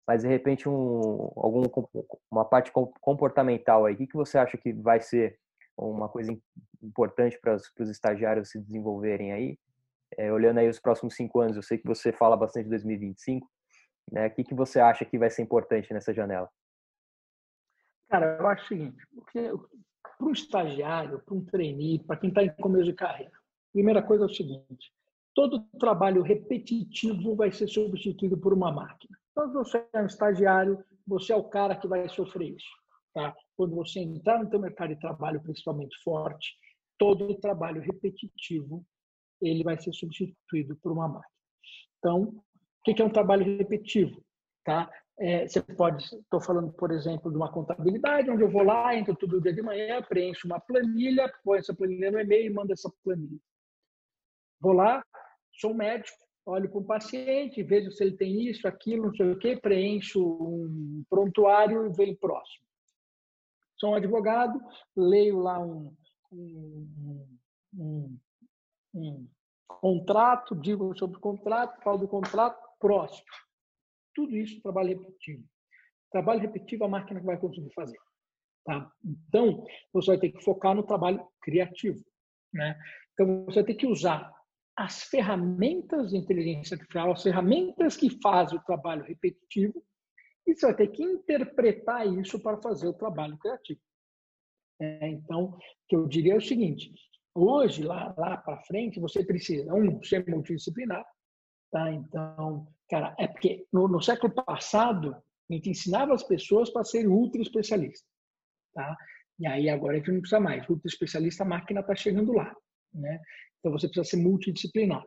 mas 0.06 0.22
de 0.22 0.28
repente 0.28 0.68
um, 0.68 1.32
algum, 1.36 1.62
uma 2.30 2.44
parte 2.44 2.72
comportamental 3.00 3.84
aí, 3.84 3.94
o 3.94 3.96
que, 3.96 4.06
que 4.06 4.16
você 4.16 4.38
acha 4.38 4.56
que 4.56 4.72
vai 4.72 5.00
ser 5.00 5.38
uma 5.76 6.08
coisa 6.08 6.36
importante 6.82 7.38
para 7.40 7.54
os 7.54 7.90
estagiários 7.90 8.50
se 8.50 8.60
desenvolverem 8.60 9.32
aí? 9.32 9.58
É, 10.16 10.32
olhando 10.32 10.58
aí 10.58 10.68
os 10.68 10.80
próximos 10.80 11.14
cinco 11.14 11.40
anos, 11.40 11.56
eu 11.56 11.62
sei 11.62 11.78
que 11.78 11.86
você 11.86 12.12
fala 12.12 12.36
bastante 12.36 12.64
de 12.64 12.70
2025, 12.70 13.48
né? 14.10 14.26
O 14.26 14.34
que, 14.34 14.44
que 14.44 14.54
você 14.54 14.80
acha 14.80 15.04
que 15.04 15.18
vai 15.18 15.30
ser 15.30 15.42
importante 15.42 15.92
nessa 15.92 16.12
janela? 16.12 16.48
Cara, 18.08 18.38
eu 18.40 18.46
acho 18.48 18.64
o 18.64 18.68
seguinte, 18.68 18.96
para 19.32 20.26
um 20.26 20.32
estagiário, 20.32 21.20
para 21.20 21.34
um 21.34 21.44
trainee, 21.44 22.00
para 22.00 22.16
quem 22.16 22.28
está 22.28 22.42
em 22.42 22.54
começo 22.56 22.86
de 22.86 22.94
carreira, 22.94 23.32
primeira 23.72 24.02
coisa 24.02 24.24
é 24.24 24.26
o 24.26 24.34
seguinte: 24.34 24.92
todo 25.34 25.64
trabalho 25.78 26.22
repetitivo 26.22 27.36
vai 27.36 27.52
ser 27.52 27.68
substituído 27.68 28.36
por 28.36 28.52
uma 28.52 28.72
máquina. 28.72 29.16
Então, 29.30 29.52
você 29.52 29.86
é 29.92 30.02
um 30.02 30.06
estagiário, 30.06 30.84
você 31.06 31.32
é 31.32 31.36
o 31.36 31.44
cara 31.44 31.76
que 31.76 31.86
vai 31.86 32.08
sofrer 32.08 32.56
isso. 32.56 32.80
Tá? 33.14 33.34
Quando 33.56 33.74
você 33.74 34.00
entrar 34.00 34.42
no 34.42 34.50
seu 34.50 34.58
mercado 34.58 34.94
de 34.94 35.00
trabalho, 35.00 35.42
principalmente 35.42 35.96
forte, 36.02 36.54
todo 36.98 37.34
trabalho 37.40 37.80
repetitivo 37.80 38.84
ele 39.40 39.64
vai 39.64 39.78
ser 39.80 39.92
substituído 39.92 40.76
por 40.76 40.92
uma 40.92 41.08
máquina. 41.08 41.34
Então, 41.98 42.22
o 42.22 42.42
que 42.82 43.00
é 43.00 43.04
um 43.04 43.10
trabalho 43.10 43.44
repetitivo? 43.58 44.22
Tá? 44.64 44.90
É, 45.18 45.46
você 45.46 45.60
pode, 45.60 46.02
estou 46.02 46.40
falando, 46.40 46.72
por 46.72 46.90
exemplo, 46.90 47.30
de 47.30 47.36
uma 47.36 47.52
contabilidade, 47.52 48.30
onde 48.30 48.42
eu 48.42 48.50
vou 48.50 48.62
lá, 48.62 48.96
entro 48.96 49.14
todo 49.14 49.40
dia 49.40 49.52
de 49.52 49.60
manhã, 49.60 50.02
preencho 50.02 50.46
uma 50.46 50.58
planilha, 50.58 51.30
põe 51.44 51.58
essa 51.58 51.74
planilha 51.74 52.10
no 52.10 52.20
e-mail 52.20 52.46
e 52.46 52.54
mando 52.54 52.72
essa 52.72 52.90
planilha. 53.04 53.38
Vou 54.58 54.72
lá, 54.72 55.04
sou 55.52 55.74
médico, 55.74 56.16
olho 56.46 56.70
para 56.70 56.80
o 56.80 56.84
paciente, 56.84 57.62
vejo 57.62 57.90
se 57.92 58.02
ele 58.02 58.16
tem 58.16 58.48
isso, 58.48 58.66
aquilo, 58.66 59.08
não 59.08 59.14
sei 59.14 59.32
o 59.32 59.38
quê, 59.38 59.56
preencho 59.56 60.20
um 60.22 61.04
prontuário 61.08 61.86
e 61.86 61.92
venho 61.92 62.16
próximo. 62.16 62.64
Sou 63.76 63.90
um 63.90 63.94
advogado, 63.94 64.58
leio 64.96 65.38
lá 65.38 65.58
um, 65.58 65.94
um, 66.32 67.28
um 67.74 68.18
contrato, 69.66 70.54
digo 70.54 70.96
sobre 70.98 71.16
o 71.16 71.20
contrato, 71.20 71.82
falo 71.82 71.98
do 71.98 72.08
contrato, 72.08 72.60
próximo. 72.78 73.26
Tudo 74.14 74.36
isso 74.36 74.60
trabalho 74.62 74.98
repetitivo. 74.98 75.44
Trabalho 76.10 76.40
repetitivo 76.40 76.84
a 76.84 76.88
máquina 76.88 77.20
vai 77.20 77.38
conseguir 77.38 77.72
fazer. 77.72 77.98
Tá? 78.64 78.90
Então, 79.04 79.64
você 79.92 80.12
vai 80.12 80.18
ter 80.18 80.32
que 80.32 80.44
focar 80.44 80.74
no 80.74 80.82
trabalho 80.82 81.26
criativo. 81.40 82.04
Né? 82.52 82.78
Então, 83.12 83.44
você 83.44 83.56
vai 83.56 83.64
ter 83.64 83.74
que 83.74 83.86
usar 83.86 84.32
as 84.76 85.02
ferramentas 85.04 86.10
de 86.10 86.16
inteligência 86.16 86.74
artificial, 86.74 87.12
as 87.12 87.22
ferramentas 87.22 87.96
que 87.96 88.10
fazem 88.22 88.58
o 88.58 88.62
trabalho 88.62 89.04
repetitivo, 89.04 89.84
e 90.46 90.54
você 90.54 90.66
vai 90.66 90.74
ter 90.74 90.88
que 90.88 91.02
interpretar 91.02 92.06
isso 92.06 92.40
para 92.40 92.60
fazer 92.60 92.88
o 92.88 92.94
trabalho 92.94 93.36
criativo. 93.38 93.80
É, 94.80 95.08
então, 95.08 95.44
o 95.44 95.58
que 95.86 95.94
eu 95.94 96.08
diria 96.08 96.34
é 96.34 96.36
o 96.36 96.40
seguinte: 96.40 96.92
hoje, 97.40 97.82
lá, 97.82 98.14
lá 98.16 98.36
para 98.36 98.62
frente, 98.62 99.00
você 99.00 99.24
precisa, 99.24 99.72
um, 99.74 100.02
ser 100.02 100.26
multidisciplinar. 100.28 101.04
Tá? 101.70 101.92
Então, 101.92 102.66
Cara, 102.90 103.14
é 103.18 103.28
porque 103.28 103.66
no, 103.72 103.86
no 103.86 104.02
século 104.02 104.34
passado 104.34 105.14
a 105.14 105.54
gente 105.54 105.70
ensinava 105.70 106.12
as 106.12 106.24
pessoas 106.24 106.68
para 106.70 106.84
serem 106.84 107.06
ultra 107.06 107.40
especialistas, 107.40 108.04
tá? 108.74 108.96
E 109.38 109.46
aí 109.46 109.70
agora 109.70 109.94
a 109.94 109.98
gente 109.98 110.10
não 110.10 110.20
precisa 110.20 110.40
mais. 110.40 110.68
Ultra 110.68 110.88
especialista, 110.88 111.44
a 111.44 111.46
máquina 111.46 111.80
está 111.80 111.94
chegando 111.94 112.32
lá, 112.32 112.52
né? 112.92 113.20
Então 113.58 113.70
você 113.70 113.86
precisa 113.86 114.04
ser 114.04 114.16
multidisciplinar. 114.16 115.04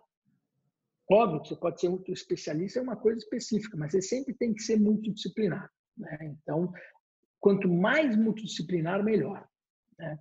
Óbvio 1.11 1.41
que 1.41 1.49
você 1.49 1.55
pode 1.57 1.81
ser 1.81 1.89
ultra 1.89 2.13
especialista 2.13 2.79
é 2.79 2.81
uma 2.81 2.95
coisa 2.95 3.19
específica, 3.19 3.75
mas 3.77 3.91
você 3.91 4.01
sempre 4.01 4.33
tem 4.33 4.53
que 4.53 4.63
ser 4.63 4.79
multidisciplinar, 4.79 5.69
né? 5.97 6.17
Então, 6.41 6.71
quanto 7.41 7.67
mais 7.67 8.15
multidisciplinar, 8.15 9.03
melhor. 9.03 9.45
Né? 9.99 10.17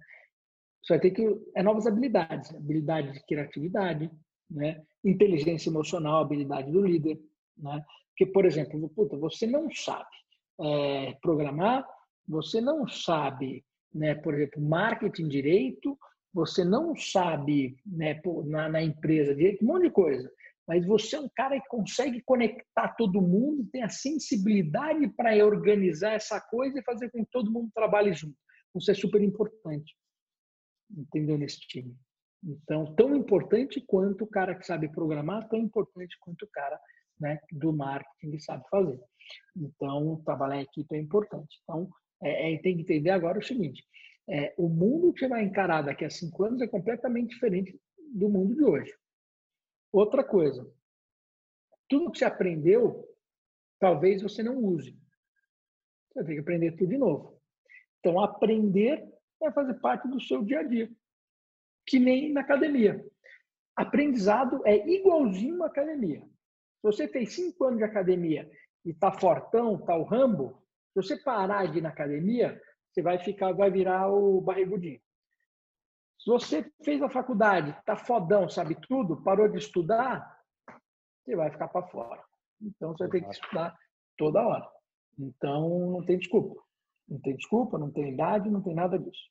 Você 0.83 0.95
vai 0.95 1.01
ter 1.01 1.11
que 1.13 1.27
é 1.55 1.63
novas 1.63 1.87
habilidades, 1.87 2.55
habilidade 2.55 3.13
de 3.13 3.25
criatividade, 3.25 4.11
né? 4.51 4.83
Inteligência 5.05 5.71
emocional, 5.71 6.23
habilidade 6.23 6.71
do 6.71 6.81
líder, 6.81 7.21
né? 7.57 7.85
Porque, 8.09 8.27
por 8.27 8.45
exemplo, 8.45 8.89
puta, 8.91 9.17
você 9.17 9.47
não 9.47 9.71
sabe 9.71 10.11
é, 10.61 11.15
programar, 11.23 11.87
você 12.27 12.61
não 12.61 12.87
sabe, 12.87 13.65
né, 13.93 14.15
por 14.15 14.35
exemplo, 14.35 14.63
marketing 14.63 15.29
direito, 15.29 15.99
você 16.33 16.65
não 16.65 16.97
sabe 16.97 17.77
né, 17.87 18.21
na, 18.47 18.69
na 18.69 18.83
empresa 18.83 19.35
direito, 19.35 19.65
um 19.65 19.69
monte 19.69 19.85
de 19.85 19.91
coisa. 19.91 20.31
Mas 20.67 20.87
você 20.87 21.17
é 21.17 21.21
um 21.21 21.29
cara 21.35 21.61
que 21.61 21.69
consegue 21.69 22.23
conectar 22.23 22.95
todo 22.97 23.21
mundo, 23.21 23.69
tem 23.73 23.83
a 23.83 23.89
sensibilidade 23.89 25.09
para 25.17 25.45
organizar 25.45 26.13
essa 26.13 26.41
coisa 26.41 26.79
e 26.79 26.85
fazer 26.85 27.11
com 27.11 27.25
que 27.25 27.31
todo 27.31 27.51
mundo 27.51 27.71
trabalhe 27.75 28.13
junto. 28.13 28.37
Isso 28.77 28.91
é 28.91 28.95
super 28.95 29.23
importante. 29.23 29.95
Entendeu? 30.97 31.39
Nesse 31.39 31.61
time. 31.61 31.97
Então, 32.45 32.95
tão 32.95 33.15
importante 33.15 33.81
quanto 33.81 34.25
o 34.25 34.27
cara 34.27 34.55
que 34.55 34.67
sabe 34.67 34.89
programar, 34.89 35.49
tão 35.49 35.61
importante 35.61 36.17
quanto 36.21 36.43
o 36.43 36.49
cara 36.49 36.79
né, 37.21 37.39
do 37.53 37.73
marketing 37.73 38.33
que 38.33 38.41
sabe 38.41 38.65
fazer. 38.69 39.01
Então, 39.57 40.21
trabalhar 40.25 40.57
em 40.57 40.65
equipe 40.65 40.97
é 40.97 40.99
importante. 40.99 41.61
Então, 41.63 41.89
é, 42.23 42.53
é, 42.53 42.59
tem 42.59 42.77
que 42.77 42.83
entender 42.83 43.11
agora 43.11 43.39
o 43.39 43.43
seguinte: 43.43 43.85
é, 44.29 44.55
o 44.59 44.69
mundo 44.69 45.13
que 45.13 45.29
vai 45.29 45.45
encarar 45.45 45.83
daqui 45.83 46.05
a 46.05 46.11
cinco 46.11 46.45
anos 46.45 46.61
é 46.61 46.67
completamente 46.67 47.31
diferente 47.31 47.79
do 48.13 48.29
mundo 48.29 48.55
de 48.55 48.65
hoje. 48.65 48.93
Outra 49.93 50.25
coisa, 50.25 50.69
tudo 51.89 52.11
que 52.11 52.19
você 52.19 52.25
aprendeu, 52.25 53.07
talvez 53.79 54.23
você 54.23 54.43
não 54.43 54.59
use. 54.59 54.99
Você 56.09 56.15
vai 56.21 56.25
ter 56.25 56.35
que 56.35 56.41
aprender 56.41 56.73
tudo 56.73 56.89
de 56.89 56.99
novo. 56.99 57.41
Então, 58.01 58.21
aprender 58.21 59.12
vai 59.43 59.53
fazer 59.53 59.75
parte 59.75 60.09
do 60.09 60.21
seu 60.21 60.43
dia 60.43 60.61
a 60.61 60.63
dia, 60.63 60.91
que 61.87 61.99
nem 61.99 62.33
na 62.33 62.41
academia. 62.41 63.05
aprendizado 63.75 64.61
é 64.67 64.77
igualzinho 64.89 65.63
à 65.63 65.67
academia. 65.67 66.21
Se 66.21 66.83
você 66.83 67.09
fez 67.09 67.35
cinco 67.35 67.65
anos 67.65 67.79
de 67.79 67.85
academia 67.85 68.51
e 68.85 68.91
está 68.91 69.11
fortão, 69.13 69.77
está 69.77 69.97
o 69.97 70.05
rambo, 70.05 70.63
se 70.93 71.03
você 71.03 71.17
parar 71.17 71.67
de 71.67 71.79
ir 71.79 71.81
na 71.81 71.89
academia, 71.89 72.61
você 72.91 73.01
vai 73.01 73.19
ficar, 73.19 73.53
vai 73.53 73.71
virar 73.71 74.09
o 74.09 74.41
barrigudinho. 74.41 75.01
Se 76.19 76.31
você 76.31 76.71
fez 76.85 77.03
a 77.03 77.09
faculdade, 77.09 77.71
está 77.71 77.97
fodão, 77.97 78.49
sabe 78.49 78.77
tudo, 78.77 79.23
parou 79.23 79.49
de 79.49 79.59
estudar, 79.59 80.41
você 81.25 81.35
vai 81.35 81.51
ficar 81.51 81.69
para 81.69 81.87
fora. 81.89 82.23
Então 82.61 82.93
você 82.93 83.05
vai 83.05 83.11
ter 83.11 83.27
que 83.27 83.35
estudar 83.35 83.77
toda 84.17 84.47
hora. 84.47 84.69
Então 85.19 85.91
não 85.91 86.05
tem 86.05 86.19
desculpa. 86.19 86.63
Não 87.13 87.21
tem 87.21 87.37
desculpa, 87.37 87.79
não 87.79 87.91
tem 87.91 88.15
idade, 88.15 88.49
não 88.49 88.63
tem 88.63 88.75
nada 88.75 88.99
disso. 88.99 89.31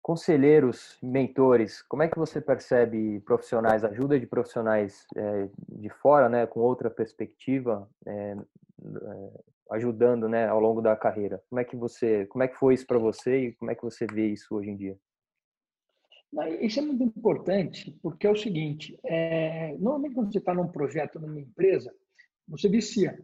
Conselheiros, 0.00 0.98
mentores, 1.02 1.82
como 1.82 2.02
é 2.02 2.08
que 2.08 2.18
você 2.18 2.40
percebe 2.40 3.20
profissionais, 3.20 3.84
ajuda 3.84 4.18
de 4.18 4.26
profissionais 4.26 5.06
é, 5.14 5.48
de 5.68 5.90
fora, 5.90 6.26
né, 6.30 6.46
com 6.46 6.60
outra 6.60 6.88
perspectiva, 6.88 7.86
é, 8.06 8.34
ajudando, 9.72 10.26
né, 10.26 10.48
ao 10.48 10.58
longo 10.58 10.80
da 10.80 10.96
carreira? 10.96 11.42
Como 11.50 11.60
é 11.60 11.64
que 11.64 11.76
você, 11.76 12.24
como 12.28 12.42
é 12.42 12.48
que 12.48 12.56
foi 12.56 12.72
isso 12.72 12.86
para 12.86 12.98
você 12.98 13.48
e 13.48 13.52
como 13.52 13.70
é 13.70 13.74
que 13.74 13.82
você 13.82 14.06
vê 14.06 14.28
isso 14.28 14.54
hoje 14.54 14.70
em 14.70 14.76
dia? 14.76 14.98
Isso 16.62 16.78
é 16.78 16.82
muito 16.82 17.02
importante, 17.02 17.94
porque 18.02 18.26
é 18.26 18.30
o 18.30 18.36
seguinte: 18.36 18.98
é, 19.04 19.76
normalmente 19.78 20.14
quando 20.14 20.32
você 20.32 20.38
está 20.38 20.54
num 20.54 20.68
projeto, 20.68 21.20
numa 21.20 21.40
empresa, 21.40 21.94
você 22.48 22.70
vicia, 22.70 23.20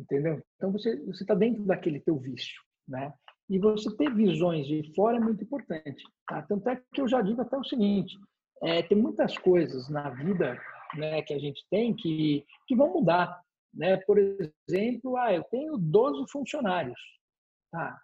entendeu? 0.00 0.42
Então 0.56 0.72
você 0.72 0.96
você 1.04 1.22
está 1.22 1.34
dentro 1.34 1.62
daquele 1.64 2.00
teu 2.00 2.18
vício, 2.18 2.60
né? 2.88 3.12
E 3.48 3.58
você 3.58 3.94
ter 3.96 4.14
visões 4.14 4.66
de 4.66 4.94
fora 4.94 5.16
é 5.16 5.20
muito 5.20 5.42
importante. 5.42 6.04
Tá? 6.28 6.42
Tanto 6.42 6.68
é 6.68 6.80
que 6.94 7.00
eu 7.00 7.08
já 7.08 7.20
digo 7.20 7.42
até 7.42 7.56
o 7.56 7.64
seguinte: 7.64 8.16
é, 8.62 8.82
tem 8.82 8.96
muitas 8.96 9.36
coisas 9.38 9.88
na 9.88 10.10
vida 10.10 10.56
né, 10.96 11.20
que 11.22 11.34
a 11.34 11.38
gente 11.38 11.64
tem 11.68 11.94
que, 11.94 12.44
que 12.66 12.76
vão 12.76 12.92
mudar. 12.92 13.40
Né? 13.74 13.96
Por 13.98 14.18
exemplo, 14.18 15.16
ah, 15.16 15.32
eu 15.32 15.42
tenho 15.44 15.76
12 15.76 16.30
funcionários. 16.30 16.98
Tá? 17.72 18.00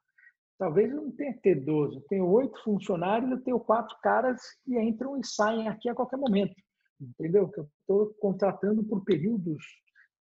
Talvez 0.58 0.90
eu 0.90 1.02
não 1.02 1.10
tenha 1.12 1.34
que 1.34 1.40
ter 1.40 1.54
12, 1.56 1.96
eu 1.96 2.02
tenho 2.08 2.26
oito 2.28 2.58
funcionários, 2.62 3.30
eu 3.30 3.42
tenho 3.42 3.60
quatro 3.60 3.94
caras 4.02 4.40
que 4.64 4.78
entram 4.80 5.18
e 5.18 5.24
saem 5.24 5.68
aqui 5.68 5.86
a 5.88 5.94
qualquer 5.94 6.16
momento, 6.16 6.54
entendeu? 6.98 7.46
Que 7.50 7.60
eu 7.60 7.68
estou 7.80 8.14
contratando 8.14 8.82
por 8.82 9.04
períodos, 9.04 9.62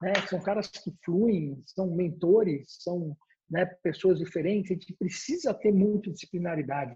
né? 0.05 0.13
São 0.29 0.39
caras 0.39 0.67
que 0.67 0.93
fluem, 1.03 1.59
são 1.65 1.87
mentores, 1.87 2.77
são 2.79 3.17
né, 3.49 3.65
pessoas 3.81 4.19
diferentes, 4.19 4.69
a 4.69 4.73
gente 4.75 4.93
precisa 4.93 5.51
ter 5.51 5.71
multidisciplinaridade. 5.71 6.95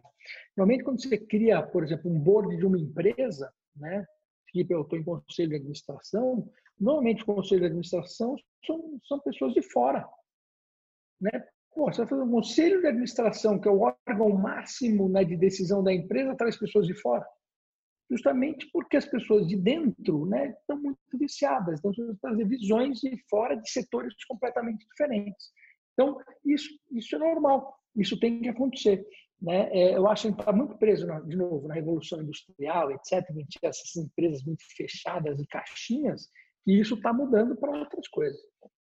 Normalmente, 0.56 0.84
quando 0.84 1.02
você 1.02 1.18
cria, 1.18 1.64
por 1.64 1.84
exemplo, 1.84 2.12
um 2.12 2.20
board 2.20 2.56
de 2.56 2.66
uma 2.68 2.78
empresa, 2.78 3.52
né, 3.76 4.06
tipo, 4.52 4.74
eu 4.74 4.84
estou 4.84 5.00
em 5.00 5.04
conselho 5.04 5.50
de 5.50 5.56
administração, 5.56 6.48
normalmente 6.80 7.24
o 7.24 7.26
conselho 7.26 7.62
de 7.62 7.66
administração 7.66 8.36
são, 8.64 9.00
são 9.08 9.20
pessoas 9.22 9.54
de 9.56 9.64
fora. 9.64 10.08
Né? 11.20 11.32
Pô, 11.74 11.92
você 11.92 12.02
vai 12.02 12.08
fazer 12.08 12.22
um 12.22 12.32
conselho 12.32 12.80
de 12.80 12.88
administração, 12.88 13.60
que 13.60 13.68
é 13.68 13.72
o 13.72 13.82
órgão 13.82 14.30
máximo 14.30 15.10
né, 15.10 15.24
de 15.24 15.36
decisão 15.36 15.84
da 15.84 15.92
empresa, 15.92 16.36
traz 16.36 16.56
pessoas 16.58 16.86
de 16.86 16.94
fora. 16.94 17.26
Justamente 18.10 18.68
porque 18.72 18.98
as 18.98 19.06
pessoas 19.06 19.48
de 19.48 19.56
dentro 19.56 20.26
né, 20.26 20.56
estão 20.60 20.82
muito 20.82 21.00
viciadas. 21.14 21.80
Então, 21.80 21.92
trazer 22.22 22.46
visões 22.46 23.00
de 23.00 23.16
fora 23.30 23.56
de 23.56 23.70
setores 23.70 24.14
completamente 24.26 24.86
diferentes. 24.88 25.52
Então, 25.94 26.18
isso, 26.46 26.70
isso 26.92 27.16
é 27.16 27.20
normal, 27.20 27.78
isso 27.96 28.20
tem 28.20 28.42
que 28.42 28.50
acontecer. 28.50 29.06
Né? 29.42 29.70
É, 29.72 29.96
eu 29.96 30.08
acho 30.08 30.24
que 30.24 30.28
a 30.28 30.32
gente 30.32 30.40
está 30.40 30.52
muito 30.52 30.78
preso, 30.78 31.06
de 31.26 31.36
novo, 31.36 31.68
na 31.68 31.76
Revolução 31.76 32.22
Industrial, 32.22 32.92
etc., 32.92 33.14
a 33.64 33.68
essas 33.68 33.96
empresas 33.96 34.44
muito 34.44 34.64
fechadas 34.76 35.40
e 35.40 35.48
caixinhas, 35.48 36.30
e 36.66 36.80
isso 36.80 36.96
está 36.96 37.14
mudando 37.14 37.56
para 37.56 37.78
outras 37.78 38.08
coisas. 38.08 38.40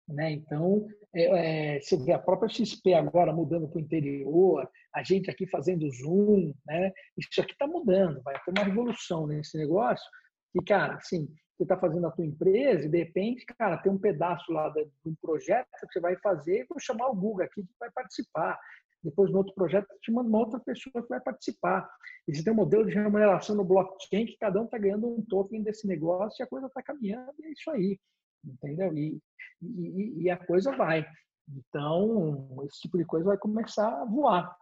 Né? 0.09 0.33
Então, 0.33 0.87
é, 1.15 1.77
é, 1.77 1.81
você 1.81 1.97
vê 1.97 2.13
a 2.13 2.19
própria 2.19 2.49
XP 2.49 2.95
agora 2.95 3.33
mudando 3.33 3.69
para 3.69 3.79
o 3.79 3.81
interior, 3.81 4.69
a 4.95 5.03
gente 5.03 5.31
aqui 5.31 5.47
fazendo 5.47 5.91
Zoom, 5.91 6.55
né? 6.67 6.93
isso 7.17 7.41
aqui 7.41 7.53
está 7.53 7.67
mudando, 7.67 8.23
vai 8.23 8.35
ter 8.43 8.51
uma 8.51 8.65
revolução 8.65 9.27
nesse 9.27 9.59
negócio. 9.59 10.07
E, 10.55 10.63
cara, 10.63 10.95
assim, 10.95 11.29
você 11.57 11.65
está 11.65 11.77
fazendo 11.77 12.07
a 12.07 12.11
tua 12.11 12.25
empresa 12.25 12.87
e 12.87 12.89
de 12.89 12.99
repente, 12.99 13.45
cara, 13.45 13.77
tem 13.79 13.93
um 13.93 13.99
pedaço 13.99 14.51
lá 14.53 14.71
de 14.71 14.89
um 15.05 15.15
projeto 15.21 15.69
que 15.81 15.93
você 15.93 16.01
vai 16.01 16.17
fazer, 16.17 16.67
vou 16.69 16.81
chamar 16.81 17.09
o 17.09 17.17
Google 17.17 17.45
aqui 17.45 17.63
que 17.63 17.75
vai 17.79 17.91
participar. 17.91 18.59
Depois, 19.03 19.31
no 19.31 19.39
outro 19.39 19.55
projeto, 19.55 19.87
te 20.01 20.11
manda 20.11 20.29
uma 20.29 20.39
outra 20.39 20.59
pessoa 20.59 21.03
que 21.03 21.09
vai 21.09 21.21
participar. 21.21 21.89
E 22.27 22.35
você 22.35 22.43
tem 22.43 22.53
um 22.53 22.57
modelo 22.57 22.85
de 22.85 22.95
remuneração 22.95 23.55
no 23.55 23.65
blockchain 23.65 24.27
que 24.27 24.37
cada 24.39 24.61
um 24.61 24.65
está 24.65 24.79
ganhando 24.79 25.09
um 25.09 25.25
token 25.25 25.63
desse 25.63 25.87
negócio 25.87 26.41
e 26.41 26.45
a 26.45 26.49
coisa 26.49 26.67
está 26.67 26.83
caminhando, 26.83 27.33
e 27.39 27.47
é 27.47 27.51
isso 27.51 27.71
aí. 27.71 27.99
Entendeu? 28.45 28.93
E, 28.97 29.21
e, 29.63 30.23
e 30.23 30.31
a 30.31 30.37
coisa 30.37 30.75
vai. 30.77 31.07
Então, 31.49 32.63
esse 32.67 32.81
tipo 32.81 32.99
de 32.99 33.05
coisa 33.05 33.27
vai 33.27 33.39
começar 33.39 33.89
a 33.89 34.05
voar. 34.05 34.57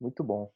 Muito 0.00 0.22
bom. 0.24 0.50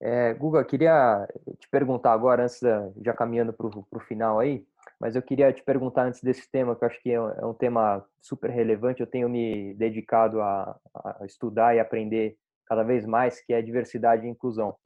É, 0.00 0.34
Guga, 0.34 0.64
queria 0.64 1.28
te 1.60 1.68
perguntar 1.68 2.12
agora, 2.12 2.42
antes 2.42 2.60
da, 2.60 2.90
já 3.04 3.14
caminhando 3.14 3.52
para 3.52 3.68
o 3.68 4.00
final 4.00 4.40
aí, 4.40 4.66
mas 4.98 5.14
eu 5.14 5.22
queria 5.22 5.52
te 5.52 5.62
perguntar 5.62 6.06
antes 6.06 6.20
desse 6.20 6.50
tema, 6.50 6.74
que 6.74 6.82
eu 6.82 6.88
acho 6.88 7.00
que 7.00 7.10
é, 7.10 7.14
é 7.14 7.46
um 7.46 7.54
tema 7.54 8.04
super 8.20 8.50
relevante, 8.50 9.00
eu 9.00 9.06
tenho 9.06 9.28
me 9.28 9.74
dedicado 9.74 10.40
a, 10.40 10.76
a 10.92 11.24
estudar 11.24 11.76
e 11.76 11.80
aprender 11.80 12.36
cada 12.66 12.82
vez 12.82 13.06
mais, 13.06 13.40
que 13.44 13.52
é 13.52 13.62
diversidade 13.62 14.26
e 14.26 14.28
inclusão. 14.30 14.76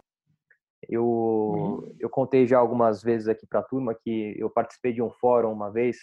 Eu, 0.89 1.05
uhum. 1.05 1.97
eu 1.99 2.09
contei 2.11 2.47
já 2.47 2.59
algumas 2.59 3.03
vezes 3.03 3.29
aqui 3.29 3.47
para 3.47 3.61
a 3.61 3.64
turma 3.64 3.95
que 3.95 4.35
eu 4.39 4.51
participei 4.51 4.93
de 4.93 5.03
um 5.03 5.11
fórum 5.11 5.53
uma 5.53 5.70
vez 5.70 5.99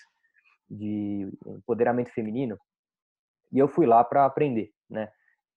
de 0.70 1.32
empoderamento 1.46 2.12
feminino 2.12 2.58
e 3.52 3.60
eu 3.60 3.68
fui 3.68 3.86
lá 3.86 4.04
para 4.04 4.26
aprender, 4.26 4.72
né? 4.90 5.10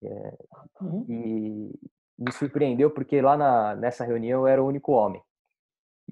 É, 0.02 0.38
uhum. 0.82 1.06
E, 1.08 1.74
me 2.18 2.32
surpreendeu 2.32 2.90
porque 2.90 3.20
lá 3.20 3.36
na, 3.36 3.76
nessa 3.76 4.04
reunião 4.04 4.42
eu 4.42 4.46
era 4.46 4.62
o 4.62 4.66
único 4.66 4.92
homem. 4.92 5.22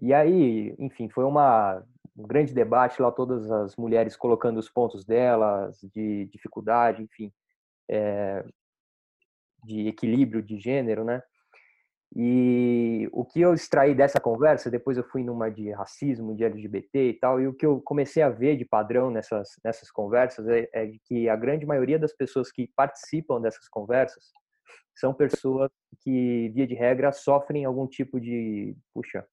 E 0.02 0.12
aí, 0.12 0.74
enfim, 0.78 1.08
foi 1.08 1.24
uma, 1.24 1.82
um 2.16 2.26
grande 2.26 2.52
debate 2.52 3.00
lá, 3.00 3.10
todas 3.10 3.50
as 3.50 3.76
mulheres 3.76 4.16
colocando 4.16 4.58
os 4.58 4.68
pontos 4.68 5.04
delas, 5.04 5.80
de 5.94 6.26
dificuldade, 6.26 7.02
enfim, 7.02 7.32
é, 7.88 8.44
de 9.62 9.88
equilíbrio 9.88 10.42
de 10.42 10.58
gênero, 10.58 11.04
né? 11.04 11.22
E 12.16 13.08
o 13.12 13.24
que 13.24 13.40
eu 13.40 13.54
extraí 13.54 13.92
dessa 13.92 14.20
conversa, 14.20 14.70
depois 14.70 14.96
eu 14.96 15.02
fui 15.02 15.24
numa 15.24 15.50
de 15.50 15.72
racismo, 15.72 16.34
de 16.34 16.44
LGBT 16.44 17.08
e 17.08 17.14
tal, 17.14 17.40
e 17.40 17.48
o 17.48 17.52
que 17.52 17.66
eu 17.66 17.80
comecei 17.80 18.22
a 18.22 18.28
ver 18.28 18.56
de 18.56 18.64
padrão 18.64 19.10
nessas, 19.10 19.48
nessas 19.64 19.90
conversas 19.90 20.46
é, 20.46 20.68
é 20.72 20.92
que 21.04 21.28
a 21.28 21.34
grande 21.34 21.66
maioria 21.66 21.98
das 21.98 22.12
pessoas 22.12 22.52
que 22.52 22.70
participam 22.76 23.40
dessas 23.40 23.68
conversas 23.68 24.30
são 24.94 25.12
pessoas 25.12 25.70
que, 26.02 26.50
via 26.54 26.66
de 26.68 26.74
regra, 26.74 27.10
sofrem 27.10 27.64
algum 27.64 27.86
tipo 27.86 28.20
de, 28.20 28.76
puxa, 28.94 29.26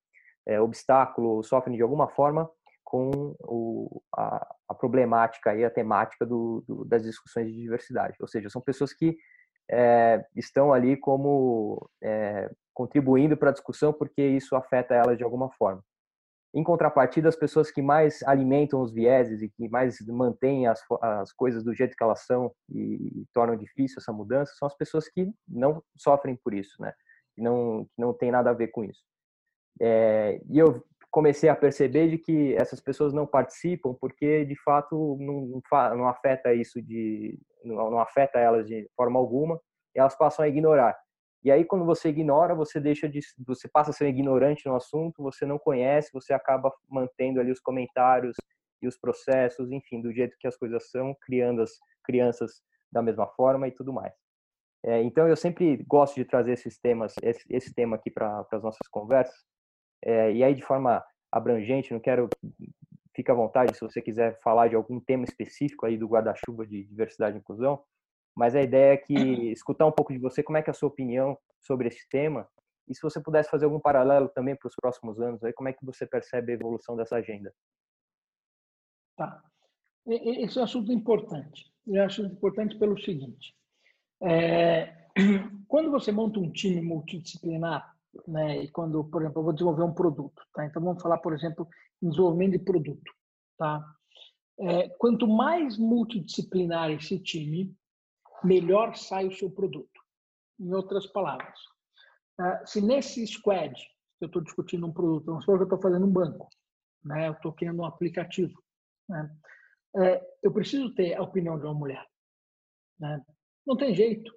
é, 0.48 0.60
obstáculo, 0.60 1.44
sofrem 1.44 1.76
de 1.76 1.84
alguma 1.84 2.08
forma 2.08 2.50
com 2.84 3.36
o, 3.42 4.02
a, 4.18 4.56
a, 4.70 4.74
problemática 4.74 5.56
e 5.56 5.64
a 5.64 5.70
temática 5.70 6.26
do, 6.26 6.64
do, 6.68 6.84
das 6.84 7.04
discussões 7.04 7.48
de 7.48 7.54
diversidade. 7.54 8.18
Ou 8.20 8.28
seja, 8.28 8.50
são 8.50 8.62
pessoas 8.62 8.92
que 8.92 9.16
é, 9.70 10.26
estão 10.36 10.74
ali 10.74 10.98
como 10.98 11.90
é, 12.04 12.50
contribuindo 12.82 13.38
para 13.38 13.50
a 13.50 13.54
discussão 13.54 13.94
porque 13.94 14.26
isso 14.26 14.56
afeta 14.56 14.96
elas 14.96 15.16
de 15.18 15.24
alguma 15.24 15.52
forma. 15.52 15.84
Em 16.54 16.64
contrapartida, 16.64 17.30
as 17.30 17.36
pessoas 17.36 17.72
que 17.72 17.82
mais 17.82 18.22
alimentam 18.24 18.82
os 18.82 18.92
vieses 18.92 19.42
e 19.42 19.50
que 19.50 19.70
mais 19.70 20.02
mantêm 20.08 20.68
as, 20.68 20.84
as 21.02 21.32
coisas 21.32 21.64
do 21.64 21.74
jeito 21.74 21.96
que 21.96 22.04
elas 22.04 22.26
são 22.26 22.52
e, 22.70 23.24
tornam 23.34 23.56
difícil 23.56 23.98
essa 24.00 24.12
mudança 24.12 24.54
são 24.58 24.66
as 24.66 24.76
pessoas 24.76 25.08
que 25.08 25.32
não 25.48 25.82
sofrem 25.96 26.36
por 26.44 26.54
isso, 26.54 26.82
né? 26.82 26.92
Que 27.36 27.42
não, 27.42 27.86
que 27.86 28.02
não 28.02 28.14
tem 28.14 28.32
nada 28.32 28.50
a 28.50 28.54
ver 28.54 28.70
com 28.70 28.84
isso. 28.84 29.02
É, 29.80 30.42
e 30.50 30.60
eu 30.60 30.84
comecei 31.10 31.50
a 31.50 31.56
perceber 31.56 32.10
de 32.10 32.18
que 32.18 32.56
essas 32.56 32.82
pessoas 32.82 33.14
não 33.14 33.26
participam 33.26 33.94
porque, 33.94 34.44
de 34.44 34.56
fato, 34.62 35.18
não, 35.20 35.62
não 35.96 36.08
afeta 36.08 36.54
isso 36.54 36.82
de... 36.82 37.40
Não, 37.64 37.92
não 37.92 38.00
afeta 38.00 38.40
elas 38.40 38.66
de 38.66 38.90
forma 38.98 39.20
alguma 39.20 39.62
e 39.96 40.00
elas 40.00 40.18
passam 40.18 40.44
a 40.44 40.48
ignorar. 40.50 40.98
E 41.44 41.52
aí, 41.52 41.66
quando 41.66 41.86
você 41.86 42.10
ignora, 42.10 42.54
você 42.54 42.80
deixa 42.80 43.10
de, 43.10 43.20
você 43.46 43.68
passa 43.68 43.90
a 43.90 43.94
ser 43.94 44.08
ignorante 44.08 44.68
no 44.68 44.76
assunto, 44.76 45.24
você 45.24 45.46
não 45.46 45.58
conhece, 45.58 46.12
você 46.14 46.34
acaba 46.34 46.72
mantendo 46.88 47.40
ali 47.40 47.52
os 47.52 47.60
comentários 47.60 48.36
e 48.82 48.88
os 48.88 48.98
processos, 48.98 49.72
enfim, 49.72 50.02
do 50.02 50.14
jeito 50.14 50.38
que 50.40 50.48
as 50.48 50.56
coisas 50.56 50.90
são, 50.90 51.16
criando 51.22 51.62
as 51.62 51.72
crianças 52.04 52.62
da 52.92 53.02
mesma 53.02 53.28
forma 53.28 53.68
e 53.68 53.72
tudo 53.72 53.92
mais. 53.92 54.14
É, 54.84 55.02
então, 55.02 55.28
eu 55.28 55.36
sempre 55.36 55.78
gosto 55.88 56.16
de 56.16 56.26
trazer 56.26 56.54
esses 56.54 56.78
temas, 56.78 57.16
esse, 57.22 57.44
esse 57.50 57.74
tema 57.74 57.96
aqui 57.96 58.12
para 58.12 58.46
as 58.52 58.64
nossas 58.64 58.88
conversas. 58.90 59.36
É, 60.04 60.32
e 60.32 60.44
aí, 60.44 60.54
de 60.54 60.64
forma 60.64 61.04
abrangente, 61.32 61.94
não 61.94 62.00
quero 62.00 62.30
fica 63.16 63.34
à 63.34 63.36
vontade 63.36 63.76
se 63.76 63.82
você 63.82 64.02
quiser 64.02 64.40
falar 64.42 64.68
de 64.68 64.76
algum 64.76 65.00
tema 65.00 65.26
específico 65.26 65.86
aí 65.86 65.98
do 65.98 66.08
guarda-chuva 66.08 66.66
de 66.66 66.84
diversidade 66.86 67.36
e 67.36 67.40
inclusão, 67.40 67.84
mas 68.36 68.56
a 68.56 68.62
ideia 68.62 68.94
é 68.94 68.98
que 68.98 69.14
escutar 69.52 69.86
um 69.86 69.92
pouco 69.92 70.14
de 70.14 70.20
você, 70.20 70.42
como 70.42 70.58
é 70.58 70.62
que 70.62 70.70
é 70.70 70.72
a 70.72 70.74
sua 70.74 70.90
opinião 70.90 71.38
sobre 71.60 71.88
esse 71.88 72.08
tema 72.10 72.48
E 72.88 72.96
se 72.96 73.02
você 73.02 73.22
pudesse 73.22 73.50
fazer 73.50 73.66
algum 73.66 73.80
paralelo 73.80 74.30
também 74.30 74.56
para 74.56 74.68
os 74.68 74.76
próximos 74.76 75.20
anos, 75.20 75.44
aí 75.44 75.54
como 75.54 75.70
é 75.70 75.74
que 75.74 75.86
você 75.86 76.06
percebe 76.06 76.52
a 76.52 76.56
evolução 76.56 76.96
dessa 76.96 77.16
agenda? 77.16 77.54
Tá. 79.16 79.44
Esse 80.08 80.58
é 80.58 80.62
um 80.62 80.64
assunto 80.64 80.92
importante. 80.92 81.72
Eu 81.88 82.04
acho 82.04 82.24
importante 82.24 82.78
pelo 82.78 83.00
seguinte: 83.00 83.56
é, 84.24 85.08
quando 85.68 85.92
você 85.92 86.12
monta 86.12 86.40
um 86.40 86.52
time 86.52 86.82
multidisciplinar, 86.82 87.96
né, 88.28 88.64
e 88.64 88.68
quando, 88.70 89.04
por 89.06 89.22
exemplo, 89.22 89.40
eu 89.40 89.44
vou 89.44 89.54
desenvolver 89.54 89.84
um 89.84 89.94
produto, 89.94 90.42
tá? 90.54 90.66
Então 90.66 90.82
vamos 90.82 91.02
falar, 91.02 91.20
por 91.20 91.34
exemplo, 91.34 91.68
em 92.02 92.10
desenvolvimento 92.10 92.54
de 92.54 92.60
produto, 92.60 93.12
tá? 93.58 93.84
É, 94.60 94.90
quanto 94.98 95.28
mais 95.28 95.78
multidisciplinar 95.78 96.92
esse 96.92 97.18
time, 97.20 97.74
melhor 98.44 98.96
sai 98.96 99.28
o 99.28 99.32
seu 99.32 99.50
produto. 99.50 100.02
Em 100.60 100.74
outras 100.74 101.08
palavras, 101.08 101.60
é, 102.40 102.66
se 102.66 102.82
nesse 102.82 103.26
squad 103.26 103.74
eu 104.20 104.28
estou 104.28 104.42
discutindo 104.42 104.86
um 104.86 104.94
produto, 104.94 105.26
vamos 105.26 105.44
supor 105.44 105.58
que 105.58 105.64
eu 105.64 105.76
estou 105.76 105.82
fazendo 105.82 106.06
um 106.06 106.12
banco, 106.12 106.48
né? 107.04 107.28
Eu 107.28 107.34
estou 107.34 107.54
criando 107.54 107.82
um 107.82 107.86
aplicativo, 107.86 108.62
né? 109.10 109.36
É, 109.96 110.38
eu 110.44 110.54
preciso 110.54 110.94
ter 110.94 111.16
a 111.16 111.24
opinião 111.24 111.58
de 111.58 111.66
uma 111.66 111.74
mulher, 111.74 112.06
né? 113.00 113.24
Não 113.66 113.76
tem 113.76 113.96
jeito. 113.96 114.32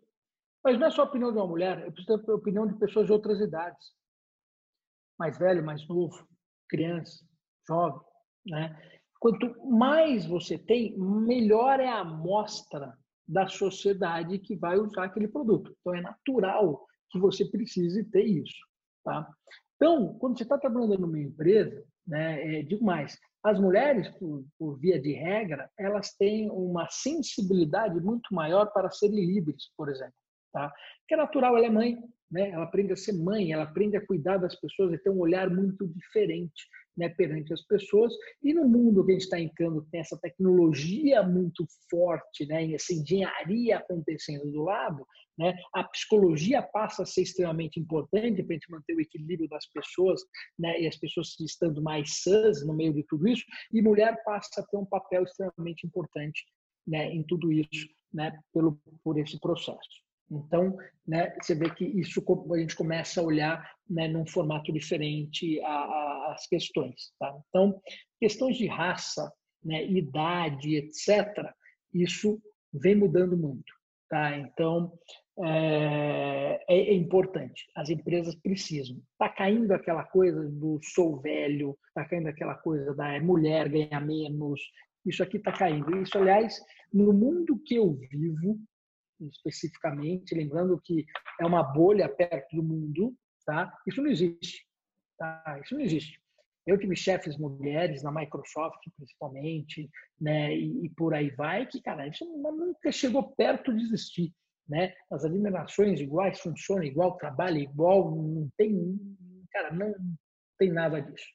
Mas 0.64 0.78
não 0.78 0.86
é 0.86 0.90
só 0.90 1.02
a 1.02 1.06
opinião 1.06 1.30
de 1.30 1.38
uma 1.38 1.46
mulher, 1.46 1.84
eu 1.84 1.92
preciso 1.92 2.18
ter 2.24 2.30
a 2.30 2.34
opinião 2.34 2.66
de 2.66 2.78
pessoas 2.78 3.06
de 3.06 3.12
outras 3.12 3.38
idades. 3.40 3.92
Mais 5.18 5.38
velho, 5.38 5.64
mais 5.64 5.86
novo, 5.86 6.26
criança, 6.68 7.24
jovem, 7.68 8.00
né? 8.46 9.00
Quanto 9.20 9.54
mais 9.70 10.26
você 10.26 10.58
tem, 10.58 10.98
melhor 10.98 11.80
é 11.80 11.88
a 11.88 12.00
amostra 12.00 12.98
da 13.26 13.46
sociedade 13.48 14.38
que 14.38 14.54
vai 14.56 14.78
usar 14.78 15.04
aquele 15.04 15.28
produto. 15.28 15.74
Então 15.80 15.94
é 15.94 16.00
natural 16.00 16.86
que 17.10 17.18
você 17.18 17.44
precise 17.44 18.04
ter 18.04 18.24
isso, 18.24 18.58
tá? 19.04 19.28
Então, 19.76 20.14
quando 20.18 20.36
você 20.36 20.44
está 20.44 20.58
trabalhando 20.58 20.98
numa 20.98 21.18
empresa, 21.18 21.84
né, 22.06 22.58
é, 22.58 22.62
digo 22.62 22.84
mais, 22.84 23.18
as 23.42 23.60
mulheres, 23.60 24.08
por, 24.18 24.44
por, 24.58 24.78
via 24.78 25.00
de 25.00 25.12
regra, 25.12 25.70
elas 25.78 26.14
têm 26.16 26.50
uma 26.50 26.88
sensibilidade 26.90 28.00
muito 28.00 28.34
maior 28.34 28.66
para 28.72 28.90
serem 28.90 29.26
líderes, 29.26 29.70
por 29.76 29.90
exemplo. 29.90 30.14
Tá? 30.52 30.72
Que 31.06 31.14
é 31.14 31.16
natural, 31.16 31.56
ela 31.56 31.66
é 31.66 31.70
mãe, 31.70 31.98
né? 32.30 32.50
ela 32.50 32.64
aprende 32.64 32.92
a 32.92 32.96
ser 32.96 33.12
mãe, 33.12 33.52
ela 33.52 33.64
aprende 33.64 33.96
a 33.96 34.06
cuidar 34.06 34.38
das 34.38 34.54
pessoas 34.58 34.92
e 34.92 34.98
ter 34.98 35.10
um 35.10 35.18
olhar 35.18 35.50
muito 35.50 35.86
diferente 35.88 36.64
né, 36.96 37.08
perante 37.08 37.52
as 37.52 37.62
pessoas. 37.62 38.12
E 38.42 38.52
no 38.52 38.68
mundo 38.68 39.04
que 39.04 39.12
a 39.12 39.14
gente 39.14 39.24
está 39.24 39.40
entrando, 39.40 39.86
tem 39.90 40.00
essa 40.00 40.18
tecnologia 40.20 41.22
muito 41.22 41.66
forte, 41.90 42.46
né, 42.46 42.72
essa 42.72 42.92
engenharia 42.92 43.78
acontecendo 43.78 44.50
do 44.50 44.62
lado, 44.62 45.06
né, 45.38 45.54
a 45.74 45.82
psicologia 45.84 46.62
passa 46.62 47.02
a 47.02 47.06
ser 47.06 47.22
extremamente 47.22 47.80
importante 47.80 48.42
para 48.42 48.54
a 48.54 48.58
gente 48.58 48.70
manter 48.70 48.94
o 48.94 49.00
equilíbrio 49.00 49.48
das 49.48 49.66
pessoas 49.66 50.20
né, 50.58 50.80
e 50.80 50.86
as 50.86 50.96
pessoas 50.96 51.34
estando 51.40 51.82
mais 51.82 52.22
sãs 52.22 52.64
no 52.64 52.74
meio 52.74 52.94
de 52.94 53.04
tudo 53.04 53.26
isso. 53.26 53.44
E 53.72 53.82
mulher 53.82 54.22
passa 54.24 54.60
a 54.60 54.66
ter 54.66 54.76
um 54.76 54.86
papel 54.86 55.24
extremamente 55.24 55.86
importante 55.86 56.44
né, 56.86 57.12
em 57.12 57.22
tudo 57.24 57.50
isso, 57.50 57.88
né, 58.12 58.38
pelo, 58.52 58.80
por 59.02 59.18
esse 59.18 59.38
processo. 59.40 60.03
Então, 60.30 60.76
né, 61.06 61.34
você 61.40 61.54
vê 61.54 61.70
que 61.70 61.84
isso 61.84 62.24
a 62.52 62.58
gente 62.58 62.74
começa 62.74 63.20
a 63.20 63.24
olhar 63.24 63.70
né, 63.88 64.08
num 64.08 64.26
formato 64.26 64.72
diferente 64.72 65.60
a, 65.60 65.68
a, 65.68 66.32
as 66.34 66.46
questões. 66.46 67.12
Tá? 67.18 67.34
Então, 67.48 67.80
questões 68.18 68.56
de 68.56 68.66
raça, 68.66 69.30
né, 69.62 69.84
idade, 69.86 70.76
etc., 70.76 71.52
isso 71.92 72.40
vem 72.72 72.94
mudando 72.94 73.36
muito. 73.36 73.72
Tá? 74.08 74.36
Então, 74.36 74.92
é, 75.42 76.64
é, 76.68 76.76
é 76.76 76.94
importante. 76.94 77.66
As 77.74 77.90
empresas 77.90 78.34
precisam. 78.36 79.00
Está 79.12 79.28
caindo 79.28 79.72
aquela 79.72 80.04
coisa 80.04 80.48
do 80.48 80.78
sou 80.82 81.20
velho, 81.20 81.76
está 81.88 82.04
caindo 82.04 82.28
aquela 82.28 82.54
coisa 82.54 82.94
da 82.94 83.20
mulher 83.20 83.68
ganha 83.68 84.00
menos. 84.00 84.60
Isso 85.04 85.22
aqui 85.22 85.36
está 85.36 85.52
caindo. 85.52 85.96
Isso, 85.98 86.16
aliás, 86.16 86.58
no 86.92 87.12
mundo 87.12 87.60
que 87.64 87.74
eu 87.74 87.92
vivo, 87.94 88.58
especificamente, 89.20 90.34
lembrando 90.34 90.80
que 90.82 91.04
é 91.40 91.46
uma 91.46 91.62
bolha 91.62 92.08
perto 92.08 92.56
do 92.56 92.62
mundo, 92.62 93.14
tá? 93.44 93.72
Isso 93.86 94.02
não 94.02 94.10
existe, 94.10 94.66
tá? 95.18 95.60
Isso 95.62 95.74
não 95.74 95.82
existe. 95.82 96.20
Eu 96.66 96.78
tive 96.78 96.96
chefes 96.96 97.36
mulheres 97.36 98.02
na 98.02 98.10
Microsoft, 98.10 98.80
principalmente, 98.96 99.90
né? 100.20 100.54
E, 100.56 100.86
e 100.86 100.90
por 100.90 101.14
aí 101.14 101.30
vai, 101.30 101.66
que, 101.66 101.80
cara, 101.82 102.08
isso 102.08 102.24
nunca 102.24 102.90
chegou 102.90 103.34
perto 103.34 103.74
de 103.74 103.82
existir, 103.82 104.32
né? 104.68 104.94
As 105.10 105.24
administrações 105.24 106.00
iguais 106.00 106.40
funcionam 106.40 106.84
igual, 106.84 107.16
trabalham 107.16 107.58
igual, 107.58 108.10
não 108.14 108.48
tem, 108.56 108.98
cara, 109.52 109.72
não 109.72 109.94
tem 110.58 110.72
nada 110.72 111.00
disso. 111.00 111.26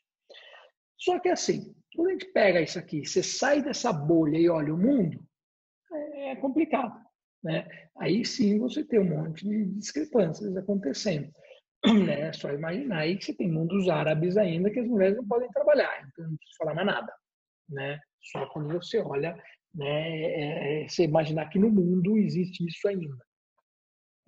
Só 0.97 1.19
que 1.19 1.29
assim, 1.29 1.75
quando 1.95 2.09
a 2.09 2.11
gente 2.11 2.25
pega 2.33 2.61
isso 2.61 2.79
aqui, 2.79 3.05
você 3.05 3.21
sai 3.21 3.61
dessa 3.61 3.93
bolha 3.93 4.37
e 4.37 4.49
olha 4.49 4.73
o 4.73 4.77
mundo, 4.77 5.23
é 5.91 6.35
complicado. 6.35 7.08
Né? 7.43 7.67
Aí 7.97 8.25
sim 8.25 8.59
você 8.59 8.83
tem 8.83 8.99
um 8.99 9.09
monte 9.09 9.47
de 9.47 9.65
discrepâncias 9.65 10.55
acontecendo. 10.55 11.31
Né? 12.05 12.27
É 12.27 12.33
só 12.33 12.51
imaginar 12.51 12.99
aí 12.99 13.17
que 13.17 13.23
você 13.23 13.33
tem 13.33 13.49
mundos 13.49 13.87
árabes 13.87 14.35
ainda 14.35 14.69
que 14.69 14.81
as 14.81 14.87
mulheres 14.87 15.15
não 15.15 15.25
podem 15.25 15.47
trabalhar, 15.49 16.01
então 16.01 16.27
não 16.27 16.35
precisa 16.35 16.57
falar 16.57 16.75
mais 16.75 16.87
nada. 16.87 17.13
Né? 17.69 17.99
Só 18.21 18.45
quando 18.47 18.73
você 18.73 18.99
olha, 18.99 19.33
né, 19.73 20.21
é, 20.21 20.83
é, 20.83 20.87
você 20.89 21.03
imaginar 21.03 21.49
que 21.49 21.57
no 21.57 21.69
mundo 21.69 22.17
existe 22.17 22.65
isso 22.67 22.85
ainda. 22.85 23.15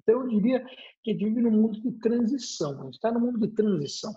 Então 0.01 0.21
eu 0.21 0.27
diria 0.29 0.65
que 1.03 1.11
a 1.11 1.13
gente 1.13 1.25
vive 1.25 1.41
num 1.41 1.51
mundo 1.51 1.81
de 1.81 1.91
transição, 1.99 2.79
a 2.79 2.85
gente 2.85 2.93
está 2.93 3.11
no 3.11 3.19
mundo 3.19 3.39
de 3.39 3.53
transição. 3.53 4.13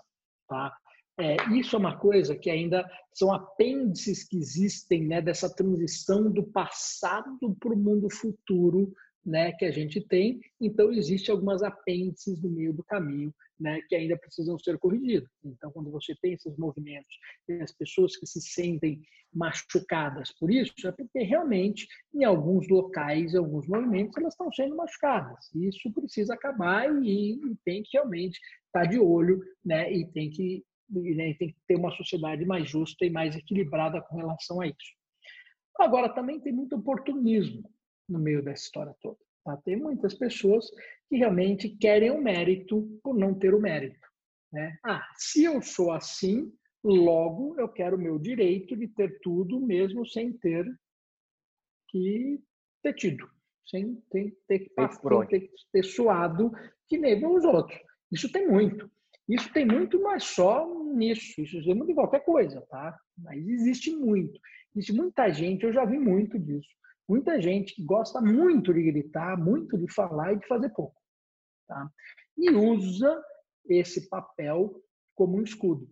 Tá? 0.47 0.73
É, 1.17 1.37
isso 1.57 1.75
é 1.75 1.79
uma 1.79 1.97
coisa 1.97 2.35
que 2.35 2.49
ainda 2.49 2.85
são 3.13 3.33
apêndices 3.33 4.27
que 4.27 4.37
existem 4.37 5.07
né, 5.07 5.21
dessa 5.21 5.53
transição 5.53 6.29
do 6.29 6.43
passado 6.43 7.37
para 7.57 7.73
o 7.73 7.77
mundo 7.77 8.09
futuro 8.09 8.93
né, 9.25 9.53
que 9.53 9.65
a 9.65 9.71
gente 9.71 10.01
tem. 10.01 10.39
Então, 10.59 10.91
existem 10.91 11.33
algumas 11.33 11.63
apêndices 11.63 12.41
no 12.41 12.49
meio 12.49 12.73
do 12.73 12.83
caminho 12.83 13.33
né, 13.59 13.79
que 13.87 13.95
ainda 13.95 14.17
precisam 14.17 14.59
ser 14.59 14.77
corrigidos. 14.77 15.29
Então, 15.43 15.71
quando 15.71 15.89
você 15.89 16.13
tem 16.21 16.33
esses 16.33 16.55
movimentos 16.57 17.17
e 17.47 17.53
as 17.61 17.71
pessoas 17.71 18.15
que 18.17 18.27
se 18.27 18.41
sentem 18.41 19.01
machucadas 19.33 20.33
por 20.39 20.51
isso, 20.51 20.73
é 20.85 20.91
porque 20.91 21.19
realmente, 21.19 21.87
em 22.13 22.23
alguns 22.23 22.67
locais, 22.69 23.33
em 23.33 23.37
alguns 23.37 23.67
movimentos, 23.67 24.15
elas 24.17 24.33
estão 24.33 24.51
sendo 24.51 24.75
machucadas. 24.75 25.49
Isso 25.55 25.91
precisa 25.93 26.33
acabar 26.33 26.89
e, 27.03 27.33
e 27.33 27.55
tem 27.63 27.83
que 27.83 27.97
realmente 27.97 28.39
estar 28.67 28.85
de 28.85 28.99
olho 28.99 29.41
né, 29.63 29.91
e 29.91 30.05
tem 30.11 30.29
que 30.29 30.63
né, 30.89 31.33
tem 31.35 31.49
que 31.49 31.57
ter 31.67 31.75
uma 31.75 31.91
sociedade 31.91 32.45
mais 32.45 32.69
justa 32.69 33.05
e 33.05 33.09
mais 33.09 33.35
equilibrada 33.35 34.01
com 34.01 34.17
relação 34.17 34.61
a 34.61 34.67
isso. 34.67 34.95
Agora, 35.79 36.09
também 36.09 36.39
tem 36.39 36.53
muito 36.53 36.75
oportunismo 36.75 37.69
no 38.07 38.19
meio 38.19 38.43
dessa 38.43 38.63
história 38.63 38.95
toda. 39.01 39.17
Tá? 39.43 39.57
Tem 39.57 39.75
muitas 39.75 40.13
pessoas 40.13 40.69
que 41.09 41.17
realmente 41.17 41.69
querem 41.69 42.11
o 42.11 42.21
mérito 42.21 42.99
por 43.03 43.15
não 43.15 43.33
ter 43.33 43.53
o 43.53 43.61
mérito. 43.61 44.07
Né? 44.51 44.77
Ah, 44.83 45.05
se 45.17 45.43
eu 45.43 45.61
sou 45.61 45.91
assim, 45.91 46.51
logo 46.83 47.59
eu 47.59 47.67
quero 47.67 47.97
o 47.97 47.99
meu 47.99 48.17
direito 48.17 48.75
de 48.75 48.87
ter 48.87 49.19
tudo 49.19 49.59
mesmo 49.59 50.05
sem 50.05 50.31
ter 50.33 50.65
que 51.89 52.41
ter 52.81 52.93
tido, 52.93 53.27
sem 53.65 53.95
ter, 54.09 54.37
ter 54.47 54.59
que 54.59 54.69
passar, 54.69 55.27
ter, 55.27 55.51
ter 55.71 55.83
suado 55.83 56.51
que 56.87 56.97
nem 56.97 57.25
os 57.25 57.43
outros. 57.43 57.79
Isso 58.11 58.31
tem 58.31 58.47
muito. 58.47 58.89
Isso 59.27 59.51
tem 59.51 59.65
muito, 59.65 60.01
mas 60.01 60.23
só 60.23 60.67
nisso. 60.93 61.41
Isso 61.41 61.69
é 61.69 61.73
muito 61.73 61.91
em 61.91 61.95
qualquer 61.95 62.23
coisa, 62.23 62.61
tá? 62.69 62.97
Mas 63.17 63.47
existe 63.47 63.91
muito. 63.91 64.39
Existe 64.75 64.93
muita 64.93 65.31
gente, 65.31 65.63
eu 65.63 65.73
já 65.73 65.85
vi 65.85 65.97
muito 65.97 66.37
disso. 66.37 66.69
Muita 67.07 67.39
gente 67.41 67.75
que 67.75 67.83
gosta 67.83 68.19
muito 68.19 68.73
de 68.73 68.83
gritar, 68.83 69.37
muito 69.37 69.77
de 69.77 69.91
falar 69.93 70.33
e 70.33 70.39
de 70.39 70.47
fazer 70.47 70.69
pouco. 70.69 70.95
Tá? 71.67 71.89
E 72.37 72.51
usa 72.51 73.23
esse 73.67 74.09
papel 74.09 74.81
como 75.15 75.37
um 75.37 75.43
escudo. 75.43 75.89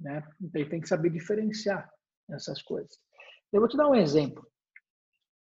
Né? 0.00 0.22
Então, 0.40 0.68
tem 0.68 0.80
que 0.80 0.88
saber 0.88 1.10
diferenciar 1.10 1.90
essas 2.30 2.62
coisas. 2.62 2.98
Eu 3.52 3.60
vou 3.60 3.68
te 3.68 3.76
dar 3.76 3.88
um 3.88 3.94
exemplo 3.94 4.46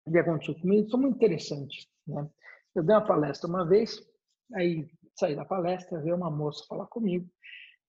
que 0.10 0.18
aconteceu 0.18 0.56
comigo, 0.56 0.90
são 0.90 1.00
muito 1.00 1.16
interessantes. 1.16 1.88
Né? 2.08 2.28
Eu 2.76 2.84
dei 2.84 2.96
uma 2.96 3.06
palestra 3.06 3.48
uma 3.48 3.68
vez, 3.68 4.02
aí 4.54 4.90
saí 5.20 5.36
da 5.36 5.46
palestra, 5.46 6.02
veio 6.02 6.16
uma 6.16 6.32
moça 6.32 6.66
falar 6.68 6.88
comigo. 6.88 7.30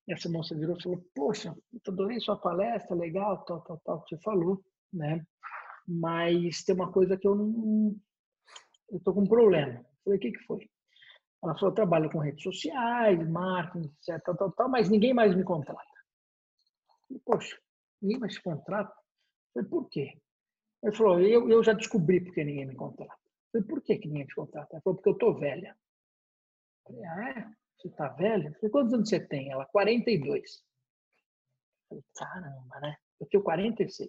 E 0.07 0.13
essa 0.13 0.29
moça 0.29 0.57
virou 0.57 0.77
e 0.77 0.83
falou: 0.83 1.05
Poxa, 1.15 1.57
eu 1.73 1.93
adorei 1.93 2.21
sua 2.21 2.37
palestra, 2.37 2.97
legal, 2.97 3.45
tal, 3.45 3.61
tal, 3.63 3.81
tal, 3.85 4.03
que 4.03 4.17
você 4.17 4.23
falou, 4.23 4.63
né? 4.93 5.25
Mas 5.87 6.65
tem 6.65 6.75
uma 6.75 6.91
coisa 6.93 7.17
que 7.17 7.27
eu 7.27 7.35
não. 7.35 7.95
Eu 8.91 9.01
tô 9.01 9.15
com 9.15 9.23
um 9.23 9.29
problema. 9.29 9.79
Eu 9.79 9.85
falei: 10.05 10.19
O 10.19 10.21
que, 10.21 10.33
que 10.33 10.45
foi? 10.45 10.69
Ela 11.43 11.57
falou: 11.57 11.75
trabalho 11.75 12.11
com 12.11 12.19
redes 12.19 12.43
sociais, 12.43 13.29
marketing, 13.29 13.87
etc, 13.87 14.23
tal, 14.25 14.37
tal, 14.37 14.53
tal, 14.53 14.69
mas 14.69 14.91
ninguém 14.91 15.15
mais 15.15 15.35
me 15.37 15.45
contrata. 15.45 15.81
Poxa, 17.25 17.57
ninguém 18.03 18.19
mais 18.19 18.35
te 18.35 18.43
contrata? 18.43 18.93
Eu 19.55 19.63
falei: 19.63 19.69
Por 19.69 19.89
quê? 19.89 20.21
Ele 20.83 20.97
falou: 20.97 21.21
eu, 21.21 21.49
eu 21.49 21.63
já 21.63 21.73
descobri 21.73 22.21
por 22.21 22.35
que 22.35 22.45
ninguém 22.45 22.67
me 22.67 22.75
contrata. 22.75 23.15
Eu 23.15 23.61
falei: 23.61 23.67
Por 23.69 23.83
que, 23.83 23.99
que 23.99 24.09
ninguém 24.09 24.27
me 24.27 24.35
contrata? 24.35 24.69
Ela 24.73 24.83
falou: 24.83 24.97
Porque 24.97 25.11
eu 25.11 25.19
tô 25.19 25.35
velha. 25.35 25.77
Falei, 26.91 27.05
ah, 27.07 27.53
você 27.77 27.89
tá 27.91 28.09
velha? 28.09 28.49
Eu 28.49 28.55
falei, 28.55 28.71
quantos 28.71 28.95
anos 28.95 29.09
você 29.09 29.21
tem? 29.21 29.51
Ela, 29.51 29.65
42. 29.67 30.65
Eu 31.91 32.03
falei, 32.03 32.05
caramba, 32.17 32.81
né? 32.81 32.97
Eu 33.21 33.27
tenho 33.27 33.43
46. 33.43 34.09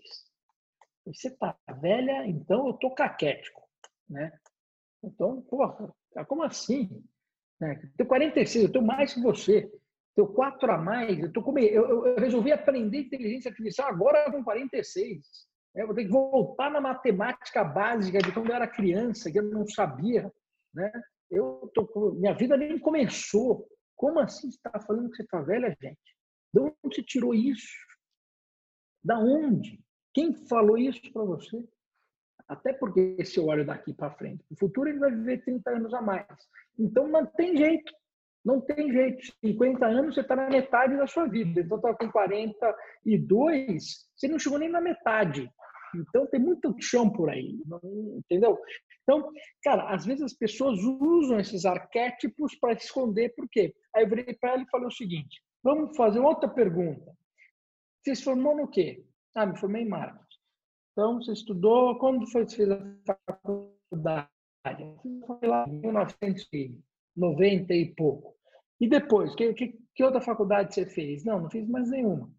Você 1.05 1.31
tá 1.31 1.57
velha, 1.79 2.25
então 2.27 2.67
eu 2.67 2.73
tô 2.73 2.91
caquético, 2.93 3.67
né? 4.09 4.31
Então, 5.03 5.41
porra, 5.43 5.93
como 6.27 6.43
assim? 6.43 7.03
Né? 7.59 7.79
Eu 7.83 7.91
tenho 7.97 8.09
46, 8.09 8.65
eu 8.65 8.71
tenho 8.71 8.85
mais 8.85 9.13
que 9.13 9.21
você. 9.21 9.71
Tenho 10.15 10.27
quatro 10.27 10.71
a 10.71 10.77
mais. 10.77 11.19
Eu, 11.19 11.31
tô 11.31 11.41
com... 11.41 11.57
eu, 11.57 12.05
eu 12.07 12.15
resolvi 12.17 12.51
aprender 12.51 12.99
inteligência 12.99 13.49
artificial 13.49 13.89
agora 13.89 14.31
com 14.31 14.43
46. 14.43 15.49
Eu 15.73 15.87
vou 15.87 15.95
ter 15.95 16.03
que 16.03 16.11
voltar 16.11 16.69
na 16.69 16.81
matemática 16.81 17.63
básica 17.63 18.19
de 18.19 18.31
quando 18.31 18.49
eu 18.49 18.55
era 18.55 18.67
criança, 18.67 19.31
que 19.31 19.39
eu 19.39 19.43
não 19.43 19.65
sabia. 19.65 20.31
Né? 20.73 20.91
Eu 21.31 21.71
tô... 21.73 22.11
Minha 22.13 22.33
vida 22.33 22.57
nem 22.57 22.77
começou. 22.77 23.67
Como 23.95 24.19
assim 24.19 24.51
você 24.51 24.57
está 24.57 24.79
falando 24.81 25.09
que 25.09 25.15
você 25.15 25.23
está 25.23 25.41
velha, 25.41 25.75
gente? 25.81 26.15
De 26.53 26.59
onde 26.59 26.75
você 26.83 27.01
tirou 27.01 27.33
isso? 27.33 27.71
Da 29.03 29.17
onde? 29.17 29.79
Quem 30.13 30.33
falou 30.47 30.77
isso 30.77 31.01
para 31.13 31.23
você? 31.23 31.63
Até 32.47 32.73
porque 32.73 33.23
se 33.23 33.39
eu 33.39 33.45
olho 33.45 33.65
daqui 33.65 33.93
para 33.93 34.11
frente, 34.11 34.43
no 34.51 34.57
futuro 34.57 34.89
ele 34.89 34.99
vai 34.99 35.09
viver 35.11 35.41
30 35.43 35.69
anos 35.69 35.93
a 35.93 36.01
mais. 36.01 36.27
Então 36.77 37.07
não 37.07 37.25
tem 37.25 37.55
jeito. 37.55 37.93
Não 38.43 38.59
tem 38.59 38.91
jeito. 38.91 39.33
50 39.45 39.85
anos 39.85 40.15
você 40.15 40.21
está 40.21 40.35
na 40.35 40.49
metade 40.49 40.97
da 40.97 41.07
sua 41.07 41.27
vida. 41.27 41.61
Então 41.61 41.77
está 41.77 41.93
com 41.93 42.11
42, 42.11 44.09
você 44.15 44.27
não 44.27 44.39
chegou 44.39 44.59
nem 44.59 44.69
na 44.69 44.81
metade. 44.81 45.49
Então 45.95 46.27
tem 46.27 46.39
muito 46.39 46.75
chão 46.79 47.09
por 47.09 47.29
aí, 47.29 47.57
entendeu? 48.17 48.57
Então, 49.03 49.31
cara, 49.63 49.93
às 49.93 50.05
vezes 50.05 50.23
as 50.23 50.33
pessoas 50.33 50.79
usam 50.79 51.39
esses 51.39 51.65
arquétipos 51.65 52.55
para 52.59 52.73
esconder 52.73 53.33
por 53.35 53.47
quê? 53.49 53.73
Aí 53.95 54.03
eu 54.03 54.09
virei 54.09 54.33
para 54.35 54.51
ela 54.51 54.61
e 54.61 54.69
falei 54.69 54.87
o 54.87 54.91
seguinte: 54.91 55.41
vamos 55.63 55.95
fazer 55.95 56.19
outra 56.19 56.49
pergunta. 56.49 57.11
Você 58.03 58.15
se 58.15 58.23
formou 58.23 58.55
no 58.55 58.67
quê? 58.67 59.03
Ah, 59.35 59.45
me 59.45 59.57
formei 59.57 59.83
em 59.83 59.89
marketing. 59.89 60.25
Então, 60.91 61.21
você 61.21 61.31
estudou, 61.31 61.97
quando 61.99 62.27
foi 62.27 62.45
que 62.45 62.51
você 62.51 62.57
fez 62.57 62.69
a 62.69 62.87
faculdade? 63.25 64.29
Foi 65.25 65.47
lá 65.47 65.65
em 65.67 65.79
1990 65.79 67.73
e 67.73 67.93
pouco. 67.95 68.35
E 68.79 68.89
depois, 68.89 69.33
que, 69.35 69.53
que, 69.53 69.79
que, 69.95 70.03
outra 70.03 70.19
faculdade 70.19 70.73
você 70.73 70.85
fez? 70.85 71.23
Não, 71.23 71.41
não 71.41 71.49
fiz 71.49 71.67
mais 71.67 71.89
nenhuma. 71.89 72.29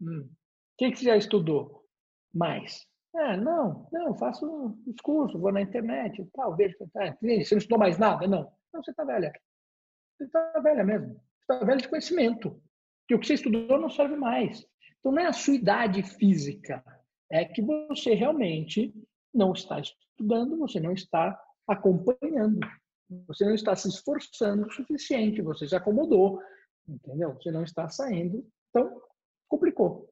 Hum. 0.00 0.22
O 0.22 0.76
que, 0.78 0.90
que 0.90 0.98
você 0.98 1.04
já 1.04 1.16
estudou? 1.16 1.83
Mais. 2.34 2.86
É, 3.14 3.36
não, 3.36 3.88
não, 3.92 4.18
faço 4.18 4.44
os 4.86 5.00
cursos, 5.00 5.40
vou 5.40 5.52
na 5.52 5.60
internet 5.60 6.28
tal, 6.34 6.56
vejo. 6.56 6.76
Tá, 6.92 7.16
você 7.20 7.54
não 7.54 7.58
estudou 7.58 7.78
mais 7.78 7.96
nada? 7.96 8.26
Não. 8.26 8.50
Não, 8.72 8.82
você 8.82 8.90
está 8.90 9.04
velha. 9.04 9.32
Você 10.16 10.24
está 10.24 10.60
velha 10.60 10.82
mesmo. 10.82 11.14
Você 11.14 11.52
está 11.52 11.64
velha 11.64 11.80
de 11.80 11.88
conhecimento. 11.88 12.60
Que 13.06 13.14
o 13.14 13.20
que 13.20 13.26
você 13.26 13.34
estudou 13.34 13.78
não 13.78 13.88
serve 13.88 14.16
mais. 14.16 14.66
Então, 14.98 15.12
não 15.12 15.22
é 15.22 15.26
a 15.26 15.32
sua 15.32 15.54
idade 15.54 16.02
física, 16.02 16.82
é 17.30 17.44
que 17.44 17.60
você 17.60 18.14
realmente 18.14 18.92
não 19.32 19.52
está 19.52 19.78
estudando, 19.78 20.56
você 20.56 20.80
não 20.80 20.92
está 20.92 21.38
acompanhando, 21.68 22.60
você 23.26 23.44
não 23.44 23.54
está 23.54 23.76
se 23.76 23.88
esforçando 23.88 24.66
o 24.66 24.72
suficiente, 24.72 25.42
você 25.42 25.68
se 25.68 25.76
acomodou, 25.76 26.40
entendeu? 26.88 27.34
Você 27.34 27.50
não 27.50 27.62
está 27.62 27.88
saindo, 27.88 28.46
então 28.70 29.02
complicou. 29.46 30.10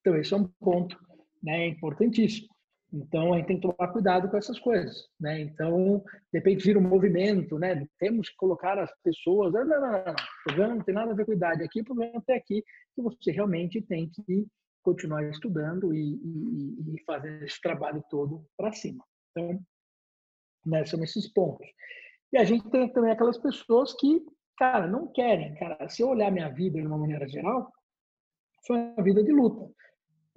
Então, 0.00 0.16
esse 0.16 0.34
é 0.34 0.36
um 0.36 0.48
ponto 0.60 0.98
né, 1.42 1.68
importantíssimo. 1.68 2.48
Então, 2.92 3.32
a 3.32 3.36
gente 3.36 3.46
tem 3.46 3.60
que 3.60 3.62
tomar 3.62 3.92
cuidado 3.92 4.28
com 4.28 4.36
essas 4.36 4.58
coisas, 4.58 5.08
né? 5.18 5.40
Então, 5.40 6.02
de 6.32 6.38
repente 6.38 6.64
vira 6.64 6.78
um 6.78 6.82
movimento, 6.82 7.56
né? 7.56 7.86
Temos 7.98 8.28
que 8.28 8.36
colocar 8.36 8.78
as 8.80 8.90
pessoas... 9.02 9.52
Não, 9.52 9.64
não, 9.64 9.80
não, 9.80 9.92
não. 9.92 10.12
O 10.12 10.44
problema 10.44 10.74
não 10.74 10.82
tem 10.82 10.94
nada 10.94 11.12
a 11.12 11.14
ver 11.14 11.24
com 11.24 11.32
idade 11.32 11.62
aqui, 11.62 11.82
o 11.82 11.84
problema 11.84 12.22
é 12.28 12.34
aqui 12.34 12.64
que 12.94 13.02
você 13.02 13.30
realmente 13.30 13.80
tem 13.80 14.10
que 14.10 14.46
continuar 14.82 15.22
estudando 15.24 15.94
e, 15.94 16.14
e, 16.14 16.96
e 16.96 17.04
fazer 17.04 17.44
esse 17.44 17.60
trabalho 17.60 18.02
todo 18.10 18.44
para 18.56 18.72
cima. 18.72 19.04
Então, 19.30 19.60
né, 20.66 20.84
são 20.84 21.02
esses 21.04 21.32
pontos. 21.32 21.68
E 22.32 22.38
a 22.38 22.44
gente 22.44 22.68
tem 22.70 22.92
também 22.92 23.12
aquelas 23.12 23.38
pessoas 23.38 23.94
que, 23.94 24.20
cara, 24.58 24.88
não 24.88 25.06
querem. 25.06 25.54
Cara, 25.54 25.88
se 25.88 26.02
eu 26.02 26.08
olhar 26.08 26.32
minha 26.32 26.48
vida 26.48 26.80
de 26.80 26.86
uma 26.86 26.98
maneira 26.98 27.28
geral, 27.28 27.72
foi 28.66 28.78
uma 28.78 29.02
vida 29.04 29.22
de 29.22 29.30
luta 29.30 29.72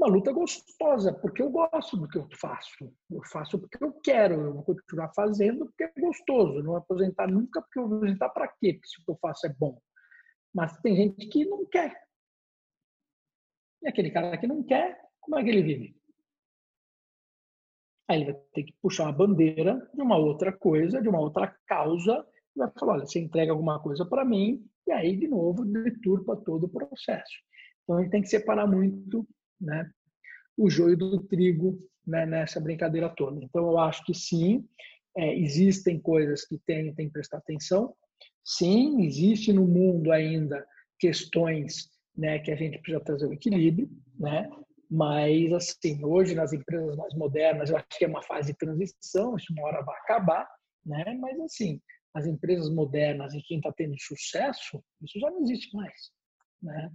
uma 0.04 0.16
luta 0.16 0.34
gostosa, 0.34 1.14
porque 1.14 1.42
eu 1.42 1.50
gosto 1.50 1.96
do 1.96 2.08
que 2.08 2.18
eu 2.18 2.28
faço. 2.40 2.94
Eu 3.10 3.24
faço 3.24 3.58
porque 3.58 3.82
eu 3.82 3.94
quero, 4.02 4.34
eu 4.42 4.54
vou 4.54 4.64
continuar 4.64 5.14
fazendo 5.14 5.66
porque 5.66 5.84
é 5.84 6.02
gostoso. 6.02 6.62
não 6.62 6.76
aposentar 6.76 7.28
nunca 7.28 7.62
porque 7.62 7.80
eu 7.80 7.88
vou 7.88 7.98
aposentar 7.98 8.30
para 8.30 8.48
quê? 8.48 8.80
Se 8.84 9.02
o 9.02 9.06
que 9.06 9.12
eu 9.12 9.18
faço 9.22 9.48
é 9.48 9.54
bom. 9.54 9.80
Mas 10.54 10.78
tem 10.82 10.96
gente 10.96 11.28
que 11.28 11.46
não 11.46 11.66
quer. 11.66 11.98
E 13.82 13.88
aquele 13.88 14.12
cara 14.12 14.38
que 14.38 14.46
não 14.46 14.62
quer, 14.62 15.00
como 15.22 15.40
é 15.40 15.44
que 15.44 15.50
ele 15.50 15.64
vive? 15.64 15.96
Aí 18.10 18.22
ele 18.22 18.34
vai 18.34 18.42
ter 18.54 18.64
que 18.64 18.74
puxar 18.82 19.04
uma 19.04 19.14
bandeira 19.14 19.90
de 19.94 20.02
uma 20.02 20.18
outra 20.18 20.52
coisa, 20.52 21.02
de 21.02 21.08
uma 21.08 21.20
outra 21.20 21.48
causa, 21.66 22.28
e 22.56 22.60
vai 22.60 22.70
falar: 22.78 22.94
olha, 22.94 23.06
você 23.06 23.20
entrega 23.20 23.54
alguma 23.54 23.82
coisa 23.82 24.06
para 24.06 24.26
mim, 24.26 24.66
e 24.86 24.92
aí, 24.92 25.16
de 25.16 25.28
novo, 25.28 25.64
deturpa 25.64 26.36
todo 26.36 26.66
o 26.66 26.70
processo. 26.70 27.40
Então, 27.84 27.98
a 27.98 28.02
gente 28.02 28.12
tem 28.12 28.22
que 28.22 28.28
separar 28.28 28.68
muito 28.68 29.26
né, 29.64 29.90
o 30.58 30.70
joio 30.70 30.98
do 30.98 31.24
trigo 31.24 31.80
né, 32.06 32.26
nessa 32.26 32.60
brincadeira 32.60 33.10
toda. 33.10 33.44
Então, 33.44 33.66
eu 33.66 33.80
acho 33.80 34.04
que 34.06 34.14
sim, 34.14 34.68
é, 35.18 35.36
existem 35.38 36.00
coisas 36.00 36.46
que 36.46 36.58
tem, 36.66 36.94
tem 36.94 37.08
que 37.08 37.14
prestar 37.14 37.38
atenção. 37.38 37.96
Sim, 38.44 39.04
existe 39.04 39.54
no 39.54 39.66
mundo 39.66 40.12
ainda 40.12 40.66
questões 41.00 41.90
né, 42.16 42.40
que 42.40 42.52
a 42.52 42.56
gente 42.56 42.78
precisa 42.80 43.04
trazer 43.04 43.26
o 43.26 43.34
equilíbrio, 43.34 43.90
né? 44.20 44.50
Mas, 44.90 45.52
assim, 45.54 46.04
hoje 46.06 46.36
nas 46.36 46.54
empresas 46.54 46.96
mais 46.96 47.14
modernas, 47.16 47.70
eu 47.70 47.78
acho 47.78 47.88
que 47.98 48.06
é 48.06 48.08
uma 48.08 48.22
fase 48.22 48.52
de 48.52 48.58
transição, 48.58 49.36
isso 49.36 49.52
uma 49.54 49.64
hora 49.64 49.82
vai 49.84 49.96
acabar, 49.98 50.48
né? 50.86 51.18
Mas, 51.20 51.40
assim, 51.40 51.82
as 52.14 52.28
empresas 52.28 52.70
modernas 52.70 53.34
e 53.34 53.42
quem 53.42 53.58
está 53.58 53.72
tendo 53.72 53.96
sucesso, 54.00 54.84
isso 55.02 55.20
já 55.20 55.32
não 55.32 55.42
existe 55.42 55.76
mais, 55.76 56.12
né? 56.62 56.92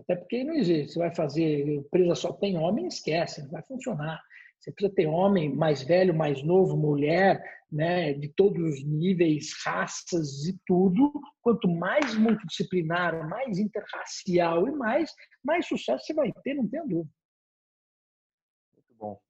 Até 0.00 0.16
porque 0.16 0.42
não 0.42 0.54
existe. 0.54 0.92
Você 0.92 0.98
vai 0.98 1.14
fazer, 1.14 1.68
empresa 1.68 2.14
só 2.14 2.32
tem 2.32 2.58
homem, 2.58 2.86
esquece, 2.86 3.42
não 3.42 3.50
vai 3.50 3.62
funcionar. 3.62 4.20
Você 4.58 4.72
precisa 4.72 4.94
ter 4.94 5.06
homem 5.06 5.54
mais 5.54 5.82
velho, 5.82 6.14
mais 6.14 6.42
novo, 6.42 6.76
mulher, 6.76 7.42
né, 7.70 8.14
de 8.14 8.28
todos 8.28 8.62
os 8.62 8.84
níveis, 8.84 9.52
raças 9.62 10.46
e 10.46 10.58
tudo. 10.66 11.12
Quanto 11.42 11.68
mais 11.68 12.14
multidisciplinar, 12.16 13.28
mais 13.28 13.58
interracial 13.58 14.66
e 14.66 14.72
mais, 14.72 15.12
mais 15.44 15.66
sucesso 15.66 16.06
você 16.06 16.14
vai 16.14 16.32
ter, 16.42 16.54
não 16.54 16.66
tenho 16.66 16.88
dúvida. 16.88 17.10
Muito 18.72 18.94
bom. 18.98 19.20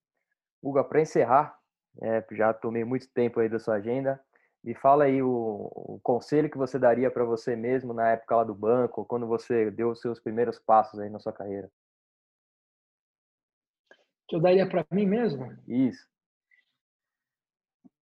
Hugo, 0.62 0.84
para 0.84 1.02
encerrar, 1.02 1.58
é, 2.00 2.24
já 2.32 2.54
tomei 2.54 2.84
muito 2.84 3.08
tempo 3.12 3.40
aí 3.40 3.48
da 3.48 3.58
sua 3.58 3.74
agenda. 3.74 4.22
Me 4.64 4.74
fala 4.74 5.04
aí 5.04 5.22
o, 5.22 5.70
o 5.74 6.00
conselho 6.02 6.50
que 6.50 6.56
você 6.56 6.78
daria 6.78 7.10
para 7.10 7.22
você 7.22 7.54
mesmo 7.54 7.92
na 7.92 8.12
época 8.12 8.36
lá 8.36 8.44
do 8.44 8.54
banco, 8.54 9.04
quando 9.04 9.26
você 9.26 9.70
deu 9.70 9.90
os 9.90 10.00
seus 10.00 10.18
primeiros 10.18 10.58
passos 10.58 10.98
aí 10.98 11.10
na 11.10 11.18
sua 11.18 11.34
carreira. 11.34 11.70
Que 14.26 14.36
eu 14.36 14.40
daria 14.40 14.66
para 14.66 14.86
mim 14.90 15.04
mesmo? 15.04 15.54
Isso. 15.68 16.08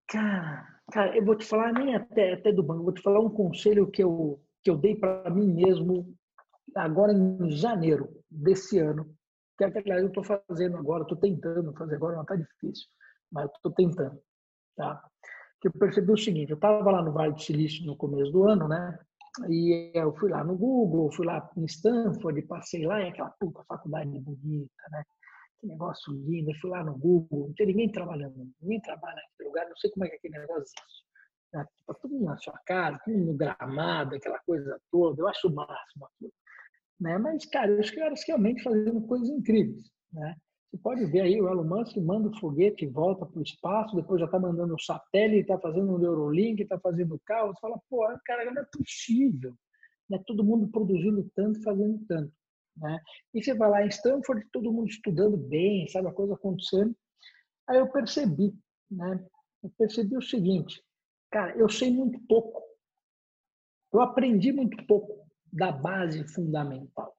Cara, 0.09 0.67
cara, 0.91 1.15
eu 1.15 1.23
vou 1.23 1.37
te 1.37 1.45
falar 1.45 1.71
nem 1.71 1.95
até, 1.95 2.33
até 2.33 2.51
do 2.51 2.61
banco, 2.61 2.83
vou 2.83 2.93
te 2.93 3.01
falar 3.01 3.21
um 3.21 3.29
conselho 3.29 3.89
que 3.89 4.03
eu, 4.03 4.37
que 4.61 4.69
eu 4.69 4.75
dei 4.75 4.97
para 4.97 5.29
mim 5.29 5.53
mesmo 5.53 6.13
agora 6.75 7.13
em 7.13 7.51
janeiro 7.51 8.09
desse 8.29 8.79
ano. 8.79 9.09
Que 9.57 9.63
aliás 9.63 10.01
eu 10.01 10.09
estou 10.09 10.25
fazendo 10.25 10.75
agora, 10.75 11.03
estou 11.03 11.17
tentando 11.17 11.71
fazer 11.73 11.95
agora, 11.95 12.15
não 12.15 12.23
está 12.23 12.35
difícil, 12.35 12.89
mas 13.31 13.45
eu 13.45 13.51
estou 13.55 13.71
tentando. 13.71 14.21
Tá? 14.75 15.09
Que 15.61 15.67
eu 15.67 15.71
percebi 15.73 16.11
o 16.11 16.17
seguinte, 16.17 16.51
eu 16.51 16.55
estava 16.55 16.89
lá 16.89 17.01
no 17.01 17.11
Vale 17.11 17.33
do 17.33 17.41
Silício 17.41 17.85
no 17.85 17.95
começo 17.95 18.31
do 18.31 18.43
ano, 18.43 18.67
né? 18.67 18.97
E 19.49 19.91
eu 19.93 20.13
fui 20.15 20.29
lá 20.29 20.43
no 20.43 20.57
Google, 20.57 21.11
fui 21.11 21.25
lá 21.25 21.49
em 21.55 21.65
Stanford, 21.65 22.41
passei 22.43 22.85
lá 22.85 23.01
em 23.01 23.09
aquela 23.09 23.29
puta 23.31 23.63
faculdade 23.65 24.19
bonita, 24.19 24.83
né? 24.91 25.03
Que 25.59 25.67
negócio 25.67 26.13
lindo. 26.13 26.51
Eu 26.51 26.55
fui 26.59 26.69
lá 26.69 26.83
no 26.83 26.97
Google, 26.97 27.47
não 27.47 27.53
tem 27.53 27.67
ninguém 27.67 27.91
trabalhando, 27.91 28.49
ninguém 28.61 28.81
trabalha 28.81 29.15
naquele 29.15 29.49
lugar, 29.49 29.67
não 29.67 29.77
sei 29.77 29.91
como 29.91 30.05
é 30.05 30.09
que 30.09 30.15
é 30.15 30.17
aquele 30.17 30.39
negócio. 30.39 30.73
Né? 31.53 31.65
Tá 31.85 31.93
tudo 31.93 32.19
na 32.23 32.37
sua 32.37 32.57
casa, 32.65 32.99
tudo 33.03 33.17
no 33.17 33.33
gramado, 33.33 34.15
aquela 34.15 34.39
coisa 34.39 34.79
toda. 34.91 35.21
Eu 35.21 35.27
acho 35.27 35.47
o 35.47 35.53
máximo 35.53 36.05
aquilo. 36.05 36.33
Né? 36.99 37.17
Mas, 37.17 37.45
cara, 37.45 37.79
os 37.79 37.91
caras 37.91 38.21
realmente 38.25 38.63
fazendo 38.63 39.01
coisas 39.01 39.29
incríveis, 39.29 39.89
né? 40.11 40.35
Você 40.69 40.77
pode 40.77 41.05
ver 41.05 41.21
aí, 41.21 41.41
o 41.41 41.49
Elon 41.49 41.63
Musk 41.63 41.97
manda 41.97 42.29
o 42.29 42.39
foguete 42.39 42.85
e 42.85 42.87
volta 42.87 43.25
para 43.25 43.39
o 43.39 43.43
espaço, 43.43 43.95
depois 43.95 44.19
já 44.19 44.27
está 44.27 44.39
mandando 44.39 44.75
o 44.75 44.79
satélite, 44.79 45.41
está 45.41 45.59
fazendo 45.59 45.91
o 45.91 45.97
Neurolink, 45.97 46.61
está 46.61 46.79
fazendo 46.79 47.15
o 47.15 47.21
carro. 47.25 47.53
Você 47.53 47.59
fala, 47.59 47.81
pô, 47.89 48.05
cara, 48.23 48.45
não 48.45 48.61
é 48.61 48.65
possível. 48.65 49.55
Né? 50.07 50.21
Todo 50.27 50.43
mundo 50.43 50.67
produzindo 50.67 51.27
tanto, 51.35 51.61
fazendo 51.63 51.99
tanto. 52.07 52.31
Né? 52.77 52.99
E 53.33 53.43
você 53.43 53.55
vai 53.55 53.69
lá 53.69 53.83
em 53.83 53.89
Stanford, 53.89 54.45
todo 54.51 54.71
mundo 54.71 54.89
estudando 54.89 55.37
bem, 55.37 55.87
sabe 55.87 56.07
a 56.07 56.13
coisa 56.13 56.35
acontecendo. 56.35 56.95
Aí 57.67 57.77
eu 57.77 57.91
percebi, 57.91 58.53
né? 58.89 59.25
Eu 59.63 59.71
percebi 59.77 60.15
o 60.15 60.21
seguinte, 60.21 60.81
cara, 61.31 61.55
eu 61.57 61.67
sei 61.67 61.91
muito 61.91 62.19
pouco. 62.27 62.63
eu 63.91 64.01
aprendi 64.01 64.51
muito 64.51 64.85
pouco 64.85 65.27
da 65.51 65.71
base 65.71 66.23
fundamental. 66.33 67.18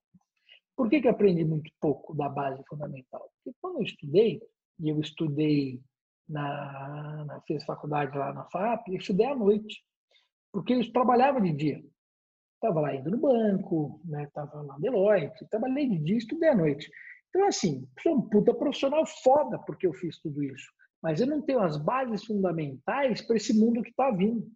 Por 0.81 0.89
que, 0.89 1.02
que 1.02 1.09
aprendi 1.09 1.44
muito 1.44 1.70
pouco 1.78 2.15
da 2.15 2.27
base 2.27 2.65
fundamental? 2.66 3.31
Porque 3.44 3.55
quando 3.61 3.81
eu 3.81 3.82
estudei, 3.82 4.40
e 4.78 4.89
eu 4.89 4.98
estudei 4.98 5.78
na, 6.27 7.23
na 7.27 7.40
fiz 7.43 7.62
faculdade 7.65 8.16
lá 8.16 8.32
na 8.32 8.47
FAP, 8.47 8.89
eu 8.89 8.97
estudei 8.97 9.27
à 9.27 9.36
noite, 9.36 9.85
porque 10.51 10.73
eu 10.73 10.90
trabalhava 10.90 11.39
de 11.39 11.52
dia. 11.52 11.85
Estava 12.55 12.81
lá 12.81 12.94
indo 12.94 13.11
no 13.11 13.19
banco, 13.19 14.01
estava 14.24 14.47
né? 14.47 14.52
lá 14.55 14.62
na 14.62 14.78
Deloitte, 14.78 15.47
trabalhei 15.51 15.86
de 15.86 15.98
dia 15.98 16.16
estudei 16.16 16.48
à 16.48 16.57
noite. 16.57 16.90
Então, 17.28 17.47
assim, 17.47 17.86
sou 18.02 18.16
um 18.16 18.23
puta 18.31 18.55
profissional 18.55 19.05
foda 19.23 19.59
porque 19.66 19.86
eu 19.86 19.93
fiz 19.93 20.19
tudo 20.23 20.43
isso. 20.43 20.73
Mas 21.02 21.20
eu 21.20 21.27
não 21.27 21.43
tenho 21.43 21.61
as 21.61 21.77
bases 21.77 22.24
fundamentais 22.24 23.20
para 23.20 23.36
esse 23.36 23.52
mundo 23.52 23.82
que 23.82 23.90
está 23.90 24.11
vindo. 24.12 24.51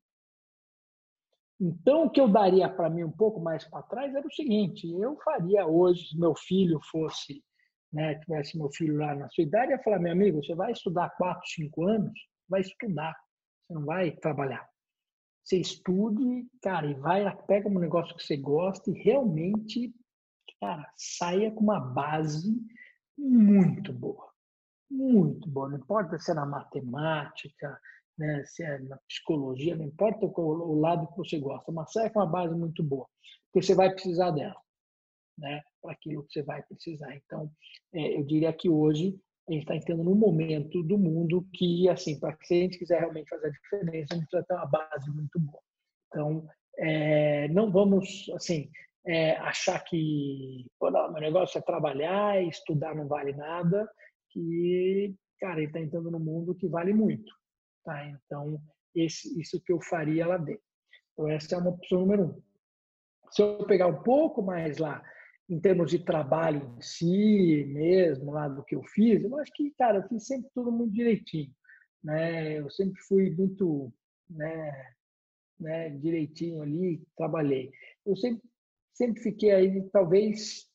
Então, 1.60 2.04
o 2.04 2.10
que 2.10 2.20
eu 2.20 2.28
daria 2.28 2.68
para 2.68 2.90
mim 2.90 3.04
um 3.04 3.12
pouco 3.12 3.40
mais 3.40 3.64
para 3.64 3.82
trás 3.82 4.14
era 4.14 4.26
o 4.26 4.32
seguinte: 4.32 4.90
eu 4.90 5.16
faria 5.18 5.66
hoje, 5.66 6.08
se 6.08 6.18
meu 6.18 6.34
filho 6.34 6.80
fosse, 6.90 7.42
né, 7.92 8.16
tivesse 8.16 8.58
meu 8.58 8.70
filho 8.70 8.96
lá 8.96 9.14
na 9.14 9.28
sua 9.28 9.44
idade, 9.44 9.72
eu 9.72 9.76
ia 9.76 9.82
falar, 9.82 10.00
meu 10.00 10.12
amigo, 10.12 10.42
você 10.42 10.54
vai 10.54 10.72
estudar 10.72 11.10
4, 11.10 11.42
5 11.46 11.88
anos, 11.88 12.12
vai 12.48 12.60
estudar, 12.60 13.16
você 13.66 13.74
não 13.74 13.84
vai 13.84 14.10
trabalhar. 14.10 14.68
Você 15.44 15.58
estude, 15.58 16.46
cara, 16.62 16.86
e 16.86 16.94
vai, 16.94 17.24
pega 17.46 17.68
um 17.68 17.78
negócio 17.78 18.16
que 18.16 18.22
você 18.24 18.36
gosta 18.36 18.90
e 18.90 18.94
realmente, 18.94 19.94
cara, 20.58 20.90
saia 20.96 21.52
com 21.52 21.60
uma 21.60 21.78
base 21.78 22.50
muito 23.16 23.92
boa. 23.92 24.32
Muito 24.90 25.48
boa. 25.48 25.68
Não 25.68 25.78
importa 25.78 26.18
se 26.18 26.30
é 26.30 26.34
na 26.34 26.46
matemática, 26.46 27.78
né, 28.18 28.44
se 28.44 28.62
é 28.62 28.78
na 28.78 28.96
psicologia, 29.08 29.76
não 29.76 29.84
importa 29.84 30.26
o, 30.26 30.80
lado 30.80 31.08
que 31.08 31.16
você 31.16 31.38
gosta, 31.38 31.72
mas 31.72 31.92
sai 31.92 32.10
com 32.10 32.20
uma 32.20 32.26
base 32.26 32.54
muito 32.54 32.82
boa, 32.82 33.06
porque 33.52 33.66
você 33.66 33.74
vai 33.74 33.90
precisar 33.90 34.30
dela, 34.30 34.56
né, 35.38 35.62
para 35.82 35.92
aquilo 35.92 36.24
que 36.24 36.32
você 36.32 36.42
vai 36.42 36.62
precisar. 36.62 37.14
Então, 37.16 37.50
é, 37.92 38.18
eu 38.18 38.24
diria 38.24 38.52
que 38.52 38.68
hoje 38.68 39.18
a 39.48 39.52
gente 39.52 39.62
está 39.62 39.76
entrando 39.76 40.04
num 40.04 40.14
momento 40.14 40.82
do 40.82 40.96
mundo 40.96 41.46
que, 41.52 41.88
assim, 41.88 42.18
para 42.18 42.34
que 42.34 42.46
se 42.46 42.54
a 42.54 42.56
gente 42.58 42.78
quiser 42.78 43.00
realmente 43.00 43.28
fazer 43.28 43.48
a 43.48 43.50
diferença, 43.50 44.14
a 44.14 44.16
gente 44.16 44.28
precisa 44.28 44.46
ter 44.46 44.54
uma 44.54 44.66
base 44.66 45.10
muito 45.10 45.38
boa. 45.38 45.62
Então, 46.08 46.48
é, 46.78 47.48
não 47.48 47.70
vamos, 47.70 48.30
assim, 48.34 48.70
é, 49.06 49.32
achar 49.36 49.78
que 49.84 50.66
não, 50.80 51.12
meu 51.12 51.20
negócio 51.20 51.58
é 51.58 51.60
trabalhar 51.60 52.42
estudar 52.42 52.94
não 52.94 53.06
vale 53.06 53.32
nada, 53.34 53.88
que, 54.30 55.14
cara, 55.38 55.58
ele 55.58 55.66
está 55.66 55.80
entrando 55.80 56.10
num 56.10 56.18
mundo 56.18 56.54
que 56.54 56.66
vale 56.66 56.92
muito. 56.92 57.30
Tá? 57.84 58.06
Então, 58.08 58.60
esse, 58.94 59.40
isso 59.40 59.60
que 59.60 59.72
eu 59.72 59.80
faria 59.80 60.26
lá 60.26 60.36
dentro. 60.36 60.62
Então, 61.12 61.28
essa 61.28 61.54
é 61.54 61.58
uma 61.58 61.70
opção 61.70 62.00
número 62.00 62.24
um. 62.24 62.42
Se 63.30 63.42
eu 63.42 63.66
pegar 63.66 63.88
um 63.88 64.02
pouco 64.02 64.42
mais 64.42 64.78
lá, 64.78 65.02
em 65.48 65.60
termos 65.60 65.90
de 65.90 65.98
trabalho 65.98 66.74
em 66.76 66.80
si 66.80 67.64
mesmo, 67.66 68.32
lá 68.32 68.48
do 68.48 68.64
que 68.64 68.74
eu 68.74 68.82
fiz, 68.84 69.22
eu 69.22 69.38
acho 69.38 69.52
que, 69.52 69.70
cara, 69.72 69.98
eu 69.98 70.08
fiz 70.08 70.26
sempre 70.26 70.50
tudo 70.54 70.72
muito 70.72 70.94
direitinho. 70.94 71.52
Né? 72.02 72.58
Eu 72.58 72.70
sempre 72.70 73.00
fui 73.02 73.30
muito 73.30 73.92
né, 74.30 74.94
né, 75.58 75.90
direitinho 75.90 76.62
ali, 76.62 77.02
trabalhei. 77.16 77.70
Eu 78.06 78.16
sempre, 78.16 78.42
sempre 78.92 79.22
fiquei 79.22 79.50
aí, 79.50 79.82
talvez, 79.90 80.66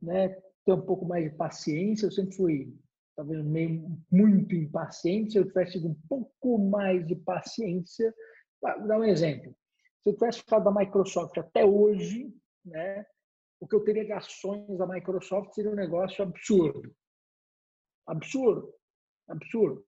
né, 0.00 0.28
ter 0.64 0.72
um 0.72 0.80
pouco 0.80 1.06
mais 1.06 1.24
de 1.24 1.36
paciência, 1.36 2.06
eu 2.06 2.12
sempre 2.12 2.36
fui 2.36 2.74
talvez 3.18 3.44
meio 3.44 4.00
muito 4.12 4.54
impaciente, 4.54 5.32
se 5.32 5.38
eu 5.38 5.48
tivesse 5.48 5.76
um 5.84 5.94
pouco 6.08 6.56
mais 6.56 7.04
de 7.04 7.16
paciência, 7.16 8.14
vou 8.62 8.86
dar 8.86 9.00
um 9.00 9.04
exemplo. 9.04 9.52
Se 10.00 10.10
eu 10.10 10.14
tivesse 10.14 10.38
ficado 10.38 10.62
da 10.62 10.70
Microsoft 10.70 11.36
até 11.36 11.64
hoje, 11.64 12.32
né, 12.64 13.04
o 13.58 13.66
que 13.66 13.74
eu 13.74 13.82
teria 13.82 14.04
de 14.04 14.12
ações 14.12 14.78
da 14.78 14.86
Microsoft 14.86 15.52
seria 15.52 15.72
um 15.72 15.74
negócio 15.74 16.22
absurdo. 16.22 16.94
Absurdo. 18.06 18.72
Absurdo. 19.28 19.84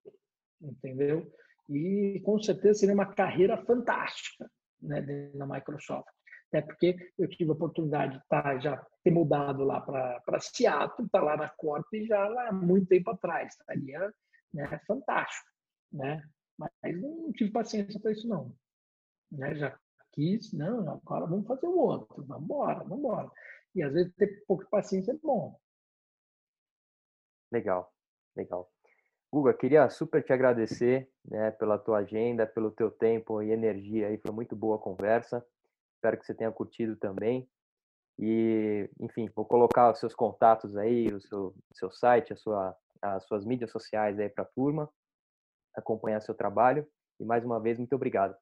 Entendeu? 0.60 1.32
E 1.68 2.20
com 2.24 2.42
certeza 2.42 2.80
seria 2.80 2.96
uma 2.96 3.14
carreira 3.14 3.64
fantástica 3.64 4.50
né, 4.82 5.30
na 5.36 5.46
Microsoft 5.46 6.10
até 6.50 6.60
porque 6.62 7.12
eu 7.16 7.28
tive 7.28 7.50
a 7.50 7.54
oportunidade 7.54 8.18
de 8.18 8.28
tá, 8.28 8.58
já 8.58 8.84
ter 9.04 9.12
mudado 9.12 9.62
lá 9.62 9.80
para 9.80 10.40
Seattle, 10.40 11.06
estar 11.06 11.20
tá 11.20 11.24
lá 11.24 11.36
na 11.36 11.48
Corp 11.48 11.86
já 12.06 12.48
há 12.48 12.52
muito 12.52 12.88
tempo 12.88 13.10
atrás, 13.10 13.52
estaria 13.52 14.12
né, 14.52 14.80
fantástico, 14.86 15.48
né? 15.92 16.28
Mas 16.58 17.00
não 17.00 17.32
tive 17.32 17.52
paciência 17.52 17.98
para 18.00 18.10
isso 18.10 18.28
não, 18.28 18.52
né? 19.30 19.54
Já 19.54 19.78
quis, 20.12 20.52
não, 20.52 20.90
agora 20.90 21.24
vamos 21.24 21.46
fazer 21.46 21.66
o 21.66 21.78
outro, 21.78 22.24
vamos 22.24 22.44
embora, 22.44 22.80
vamos 22.80 22.98
embora. 22.98 23.30
E 23.74 23.82
às 23.82 23.92
vezes 23.92 24.12
ter 24.16 24.44
pouca 24.46 24.66
paciência 24.68 25.12
é 25.12 25.16
bom. 25.22 25.56
Legal, 27.52 27.92
legal. 28.36 28.68
Guga, 29.32 29.54
queria 29.54 29.88
super 29.88 30.24
te 30.24 30.32
agradecer 30.32 31.08
né, 31.24 31.52
pela 31.52 31.78
tua 31.78 31.98
agenda, 31.98 32.44
pelo 32.44 32.72
teu 32.72 32.90
tempo 32.90 33.40
e 33.40 33.52
energia 33.52 34.08
aí, 34.08 34.18
foi 34.18 34.32
muito 34.32 34.56
boa 34.56 34.74
a 34.74 34.80
conversa. 34.80 35.46
Espero 36.00 36.18
que 36.18 36.24
você 36.24 36.34
tenha 36.34 36.50
curtido 36.50 36.96
também. 36.96 37.46
E, 38.18 38.88
enfim, 38.98 39.28
vou 39.36 39.44
colocar 39.44 39.90
os 39.90 39.98
seus 39.98 40.14
contatos 40.14 40.74
aí, 40.74 41.08
o 41.08 41.20
seu, 41.20 41.54
seu 41.74 41.90
site, 41.90 42.32
a 42.32 42.36
sua, 42.36 42.74
as 43.02 43.26
suas 43.26 43.44
mídias 43.44 43.70
sociais 43.70 44.18
aí 44.18 44.30
para 44.30 44.44
a 44.44 44.48
turma, 44.48 44.90
acompanhar 45.76 46.22
seu 46.22 46.34
trabalho. 46.34 46.86
E 47.20 47.24
mais 47.24 47.44
uma 47.44 47.60
vez, 47.60 47.76
muito 47.76 47.94
obrigado. 47.94 48.34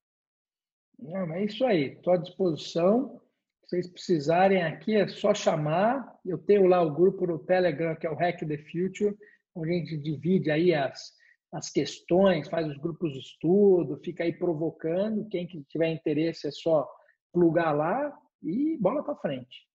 Não, 0.96 1.34
é 1.34 1.44
isso 1.44 1.64
aí, 1.64 1.94
estou 1.94 2.12
à 2.12 2.16
disposição. 2.16 3.20
Se 3.64 3.70
vocês 3.70 3.90
precisarem 3.90 4.62
aqui, 4.62 4.94
é 4.94 5.08
só 5.08 5.34
chamar. 5.34 6.16
Eu 6.24 6.38
tenho 6.38 6.68
lá 6.68 6.80
o 6.80 6.94
grupo 6.94 7.26
no 7.26 7.40
Telegram, 7.40 7.96
que 7.96 8.06
é 8.06 8.10
o 8.10 8.14
Hack 8.14 8.46
the 8.46 8.58
Future, 8.58 9.18
onde 9.52 9.70
a 9.70 9.74
gente 9.74 9.98
divide 9.98 10.48
aí 10.48 10.72
as, 10.72 11.12
as 11.52 11.70
questões, 11.70 12.48
faz 12.48 12.68
os 12.68 12.78
grupos 12.78 13.12
de 13.12 13.18
estudo, 13.18 14.00
fica 14.04 14.22
aí 14.22 14.32
provocando. 14.32 15.28
Quem 15.28 15.44
que 15.44 15.64
tiver 15.64 15.88
interesse 15.88 16.46
é 16.46 16.52
só 16.52 16.88
plugar 17.32 17.72
lá 17.72 18.16
e 18.42 18.76
bola 18.78 19.02
para 19.02 19.16
frente. 19.16 19.66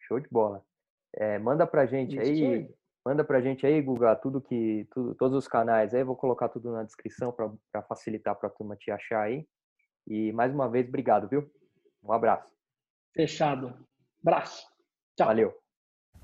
Show 0.00 0.20
de 0.20 0.28
bola. 0.28 0.64
É, 1.14 1.38
manda 1.38 1.66
pra 1.66 1.86
gente 1.86 2.18
aí, 2.18 2.68
manda 3.04 3.24
pra 3.24 3.40
gente 3.40 3.66
aí, 3.66 3.80
Guga, 3.80 4.14
tudo 4.16 4.40
que, 4.40 4.86
tudo, 4.92 5.14
todos 5.14 5.36
os 5.36 5.48
canais 5.48 5.94
aí, 5.94 6.04
vou 6.04 6.16
colocar 6.16 6.48
tudo 6.48 6.72
na 6.72 6.82
descrição 6.82 7.32
para 7.32 7.82
facilitar 7.82 8.36
para 8.36 8.48
a 8.48 8.52
turma 8.52 8.76
te 8.76 8.90
achar 8.90 9.22
aí. 9.22 9.46
E 10.06 10.32
mais 10.32 10.52
uma 10.52 10.68
vez, 10.68 10.86
obrigado, 10.86 11.28
viu? 11.28 11.50
Um 12.02 12.12
abraço. 12.12 12.54
Fechado. 13.14 13.86
Abraço. 14.22 14.66
Tchau. 15.16 15.26
Valeu. 15.26 15.65